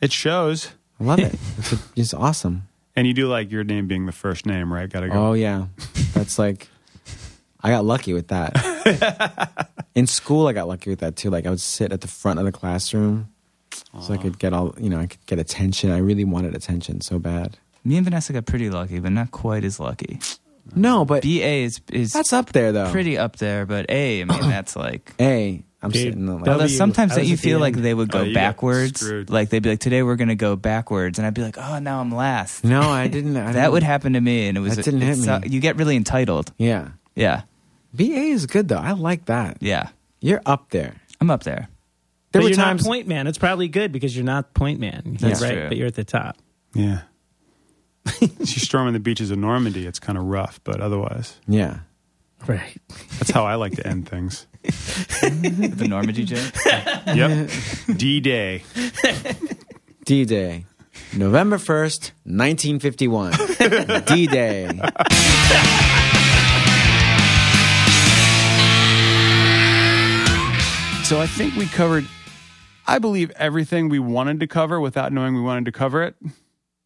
It 0.00 0.12
shows. 0.12 0.72
I 1.00 1.04
love 1.04 1.18
it. 1.18 1.34
it's, 1.58 1.72
a, 1.72 1.78
it's 1.96 2.14
awesome. 2.14 2.68
And 2.96 3.06
you 3.06 3.14
do 3.14 3.26
like 3.28 3.50
your 3.50 3.64
name 3.64 3.86
being 3.88 4.06
the 4.06 4.12
first 4.12 4.46
name, 4.46 4.72
right? 4.72 4.88
Got 4.88 5.00
to 5.00 5.08
go. 5.08 5.28
Oh 5.28 5.32
yeah, 5.34 5.66
that's 6.14 6.38
like 6.38 6.68
I 7.64 7.70
got 7.70 7.84
lucky 7.84 8.12
with 8.12 8.28
that. 8.28 8.54
In 9.94 10.06
school, 10.06 10.46
I 10.46 10.52
got 10.52 10.68
lucky 10.68 10.90
with 10.90 11.00
that 11.00 11.16
too. 11.16 11.30
Like 11.30 11.46
I 11.46 11.50
would 11.50 11.60
sit 11.60 11.92
at 11.92 12.00
the 12.02 12.08
front 12.08 12.38
of 12.38 12.44
the 12.44 12.52
classroom, 12.52 13.28
so 14.02 14.12
I 14.12 14.16
could 14.18 14.38
get 14.38 14.52
all 14.52 14.74
you 14.78 14.90
know. 14.90 15.00
I 15.00 15.06
could 15.06 15.24
get 15.26 15.38
attention. 15.38 15.90
I 15.90 15.98
really 15.98 16.24
wanted 16.24 16.54
attention 16.54 17.00
so 17.00 17.18
bad. 17.18 17.58
Me 17.84 17.96
and 17.96 18.04
Vanessa 18.04 18.32
got 18.32 18.44
pretty 18.46 18.70
lucky, 18.70 18.98
but 19.00 19.12
not 19.12 19.30
quite 19.30 19.64
as 19.64 19.78
lucky. 19.80 20.18
No, 20.74 21.04
but 21.04 21.22
BA 21.22 21.28
is 21.64 21.80
is 21.92 22.12
that's 22.12 22.32
up 22.32 22.52
there 22.52 22.72
though. 22.72 22.90
pretty 22.90 23.16
up 23.18 23.36
there, 23.36 23.66
but 23.66 23.86
A, 23.88 24.20
I 24.22 24.24
mean 24.24 24.40
that's 24.48 24.74
like 24.76 25.12
A, 25.20 25.62
I'm 25.82 25.90
Dude, 25.90 26.02
sitting 26.02 26.26
like, 26.26 26.38
W, 26.44 26.52
Although 26.52 26.66
sometimes 26.66 27.12
I 27.12 27.16
don't 27.16 27.26
you 27.26 27.36
feel 27.36 27.58
like 27.60 27.74
they 27.76 27.92
would 27.94 28.10
go 28.10 28.20
Oh, 28.22 28.32
backwards? 28.34 29.02
Like 29.28 29.50
they'd 29.50 29.62
be 29.62 29.68
like, 29.68 29.80
"Today 29.80 30.02
we're 30.02 30.16
gonna 30.16 30.34
go 30.34 30.56
backwards," 30.56 31.18
and 31.18 31.26
I'd 31.26 31.34
be 31.34 31.42
like, 31.42 31.56
"Oh, 31.58 31.78
now 31.78 32.00
I'm 32.00 32.10
last." 32.10 32.64
no, 32.64 32.80
I 32.80 33.08
didn't. 33.08 33.36
I 33.36 33.44
that 33.44 33.52
didn't- 33.52 33.72
would 33.72 33.82
happen 33.82 34.14
to 34.14 34.20
me, 34.20 34.48
and 34.48 34.56
it 34.58 34.60
was 34.62 34.76
That 34.76 34.84
didn't 34.86 35.02
hit 35.02 35.18
it's, 35.18 35.28
uh, 35.28 35.40
me. 35.40 35.48
you 35.50 35.60
get 35.60 35.76
really 35.76 35.96
entitled. 35.96 36.50
Yeah, 36.58 36.88
Yeah, 37.14 37.42
BA 37.94 38.04
is 38.04 38.46
good 38.46 38.68
though. 38.68 38.78
I 38.78 38.92
like 38.92 39.26
that. 39.26 39.58
yeah, 39.60 39.88
You're 40.20 40.42
up 40.46 40.70
there. 40.70 40.94
I'm 41.20 41.30
up 41.30 41.42
there. 41.44 41.68
There 42.32 42.40
but 42.40 42.42
were 42.42 42.48
you're 42.50 42.56
times. 42.56 42.82
not 42.82 42.88
point 42.90 43.06
man. 43.06 43.26
It's 43.28 43.38
probably 43.38 43.68
good 43.68 43.92
because 43.92 44.16
you're 44.16 44.24
not 44.24 44.52
point 44.54 44.80
man. 44.80 45.16
That's 45.20 45.40
right, 45.40 45.52
true. 45.54 45.68
but 45.68 45.76
you're 45.76 45.86
at 45.86 45.94
the 45.94 46.04
top. 46.04 46.36
Yeah. 46.74 47.02
She's 48.20 48.62
storming 48.62 48.92
the 48.92 49.00
beaches 49.00 49.30
of 49.30 49.38
Normandy. 49.38 49.86
It's 49.86 49.98
kind 50.00 50.18
of 50.18 50.24
rough, 50.24 50.60
but 50.64 50.80
otherwise, 50.80 51.38
yeah, 51.46 51.78
Right. 52.46 52.76
that's 53.18 53.30
how 53.30 53.46
I 53.46 53.54
like 53.54 53.76
to 53.76 53.86
end 53.86 54.08
things. 54.08 54.46
The 54.64 55.86
Normandy 55.88 56.24
joke. 56.24 56.52
Yep. 57.14 57.50
D 57.96 58.20
Day. 58.20 58.62
D 60.04 60.24
Day, 60.24 60.66
November 61.14 61.58
first, 61.58 62.12
1951. 62.24 63.32
D 64.06 64.26
Day. 64.26 64.68
So 71.04 71.20
I 71.20 71.26
think 71.26 71.54
we 71.56 71.66
covered, 71.66 72.06
I 72.86 72.98
believe, 72.98 73.30
everything 73.32 73.90
we 73.90 73.98
wanted 73.98 74.40
to 74.40 74.46
cover 74.46 74.80
without 74.80 75.12
knowing 75.12 75.34
we 75.34 75.42
wanted 75.42 75.66
to 75.66 75.72
cover 75.72 76.02
it. 76.02 76.16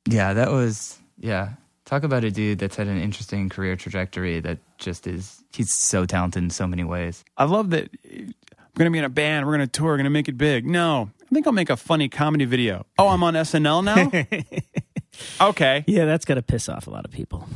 Yeah, 0.08 0.32
that 0.34 0.50
was 0.50 0.98
yeah. 1.20 1.50
Talk 1.84 2.02
about 2.02 2.24
a 2.24 2.30
dude 2.32 2.58
that's 2.58 2.74
had 2.74 2.88
an 2.88 2.98
interesting 3.00 3.48
career 3.48 3.76
trajectory 3.76 4.40
that 4.40 4.58
just 4.76 5.06
is 5.06 5.44
he's 5.52 5.72
so 5.72 6.04
talented 6.04 6.42
in 6.42 6.50
so 6.50 6.66
many 6.66 6.82
ways. 6.82 7.24
I 7.36 7.44
love 7.44 7.70
that 7.70 7.90
I'm 8.04 8.34
going 8.74 8.86
to 8.86 8.90
be 8.90 8.98
in 8.98 9.04
a 9.04 9.08
band. 9.08 9.46
We're 9.46 9.56
going 9.56 9.68
to 9.68 9.72
tour. 9.72 9.86
We're 9.86 9.98
going 9.98 10.04
to 10.04 10.10
make 10.10 10.28
it 10.28 10.36
big. 10.36 10.66
No, 10.66 11.10
I 11.22 11.32
think 11.32 11.46
I'll 11.46 11.52
make 11.52 11.70
a 11.70 11.76
funny 11.76 12.08
comedy 12.08 12.44
video. 12.44 12.86
Oh, 12.98 13.06
I'm 13.06 13.22
on 13.22 13.34
SNL 13.34 13.84
now? 13.84 15.46
okay. 15.48 15.84
Yeah, 15.86 16.06
that's 16.06 16.24
going 16.24 16.36
to 16.36 16.42
piss 16.42 16.68
off 16.68 16.88
a 16.88 16.90
lot 16.90 17.04
of 17.04 17.12
people. 17.12 17.48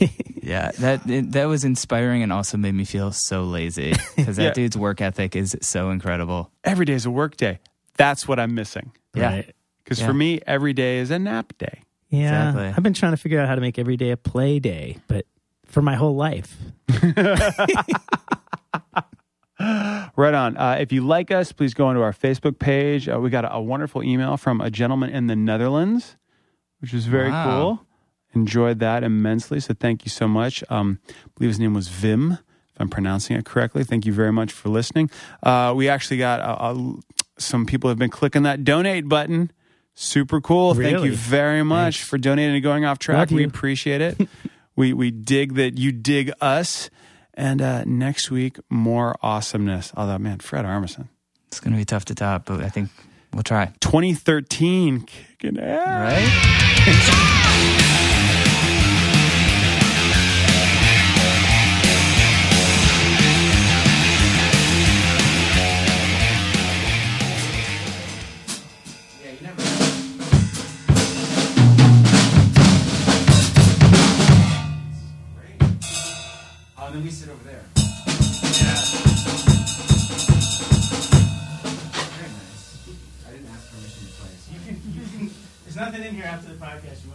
Yeah, 0.46 0.70
that 0.78 1.10
it, 1.10 1.32
that 1.32 1.46
was 1.46 1.64
inspiring 1.64 2.22
and 2.22 2.32
also 2.32 2.56
made 2.56 2.70
me 2.72 2.84
feel 2.84 3.10
so 3.10 3.42
lazy 3.42 3.94
because 4.14 4.36
that 4.36 4.42
Yeah. 4.44 4.52
dude's 4.52 4.76
work 4.78 5.00
ethic 5.00 5.34
is 5.34 5.56
so 5.60 5.90
incredible. 5.90 6.52
Every 6.62 6.84
day 6.84 6.92
is 6.92 7.04
a 7.04 7.10
work 7.10 7.36
day. 7.36 7.58
That's 7.96 8.28
what 8.28 8.38
I'm 8.38 8.54
missing. 8.54 8.92
Yeah. 9.12 9.26
Right. 9.26 9.54
Because 9.82 9.98
Yeah. 10.00 10.06
for 10.06 10.14
me, 10.14 10.40
every 10.46 10.72
day 10.72 10.98
is 10.98 11.10
a 11.10 11.18
nap 11.18 11.52
day. 11.58 11.80
Yeah. 12.10 12.50
Exactly. 12.50 12.66
I've 12.76 12.82
been 12.84 12.92
trying 12.94 13.10
to 13.12 13.16
figure 13.16 13.40
out 13.40 13.48
how 13.48 13.56
to 13.56 13.60
make 13.60 13.76
every 13.76 13.96
day 13.96 14.10
a 14.12 14.16
play 14.16 14.60
day, 14.60 14.98
but 15.08 15.26
for 15.64 15.82
my 15.82 15.96
whole 15.96 16.14
life. 16.14 16.56
Right 19.58 20.34
on. 20.34 20.56
Uh, 20.58 20.76
if 20.80 20.92
you 20.92 21.04
like 21.06 21.30
us, 21.30 21.50
please 21.52 21.72
go 21.74 21.86
onto 21.86 22.02
our 22.02 22.12
Facebook 22.12 22.58
page. 22.58 23.08
Uh, 23.08 23.18
we 23.20 23.30
got 23.30 23.44
a, 23.46 23.54
a 23.54 23.60
wonderful 23.60 24.02
email 24.02 24.36
from 24.36 24.60
a 24.60 24.70
gentleman 24.70 25.10
in 25.10 25.26
the 25.28 25.36
Netherlands, 25.36 26.16
which 26.80 26.92
was 26.92 27.06
very 27.06 27.30
Wow. 27.30 27.44
cool. 27.78 27.85
Enjoyed 28.36 28.80
that 28.80 29.02
immensely. 29.02 29.60
So 29.60 29.72
thank 29.72 30.04
you 30.04 30.10
so 30.10 30.28
much. 30.28 30.62
Um, 30.68 31.00
I 31.08 31.12
believe 31.36 31.50
his 31.50 31.58
name 31.58 31.72
was 31.72 31.88
Vim, 31.88 32.32
if 32.32 32.78
I'm 32.78 32.90
pronouncing 32.90 33.34
it 33.34 33.46
correctly. 33.46 33.82
Thank 33.82 34.04
you 34.04 34.12
very 34.12 34.30
much 34.30 34.52
for 34.52 34.68
listening. 34.68 35.10
Uh, 35.42 35.72
we 35.74 35.88
actually 35.88 36.18
got 36.18 36.40
a, 36.40 36.66
a, 36.66 36.96
some 37.38 37.64
people 37.64 37.88
have 37.88 37.98
been 37.98 38.10
clicking 38.10 38.42
that 38.42 38.62
donate 38.62 39.08
button. 39.08 39.50
Super 39.94 40.42
cool. 40.42 40.74
Thank 40.74 41.02
you 41.02 41.14
very 41.14 41.62
much 41.62 42.02
for 42.02 42.18
donating 42.18 42.56
and 42.56 42.62
Going 42.62 42.84
Off 42.84 42.98
Track. 42.98 43.30
We 43.30 43.42
appreciate 43.42 44.02
it. 44.02 44.28
we 44.76 44.92
we 44.92 45.10
dig 45.10 45.54
that 45.54 45.78
you 45.78 45.90
dig 45.90 46.30
us. 46.42 46.90
And 47.32 47.62
uh, 47.62 47.84
next 47.84 48.30
week, 48.30 48.58
more 48.68 49.16
awesomeness. 49.22 49.92
Although, 49.96 50.18
man, 50.18 50.40
Fred 50.40 50.66
Armisen, 50.66 51.08
It's 51.48 51.60
going 51.60 51.72
to 51.72 51.78
be 51.78 51.86
tough 51.86 52.04
to 52.06 52.14
top, 52.14 52.44
but 52.44 52.62
I 52.62 52.68
think 52.68 52.90
we'll 53.32 53.42
try. 53.42 53.72
2013, 53.80 55.00
kicking 55.02 55.58
ass. 55.58 56.22
Right? 56.86 57.42
then 76.96 77.04
we 77.04 77.10
sit 77.10 77.28
over 77.28 77.44
there. 77.44 77.62
Yeah. 77.76 77.84
Very 82.16 82.30
nice. 82.32 82.88
I 83.26 83.30
didn't 83.32 83.48
ask 83.52 83.68
permission 83.70 84.06
to 84.06 84.12
play. 84.16 84.32
There's 85.64 85.76
nothing 85.76 86.04
in 86.04 86.14
here 86.14 86.24
after 86.24 86.48
the 86.48 86.54
podcast. 86.54 87.04
You're 87.04 87.12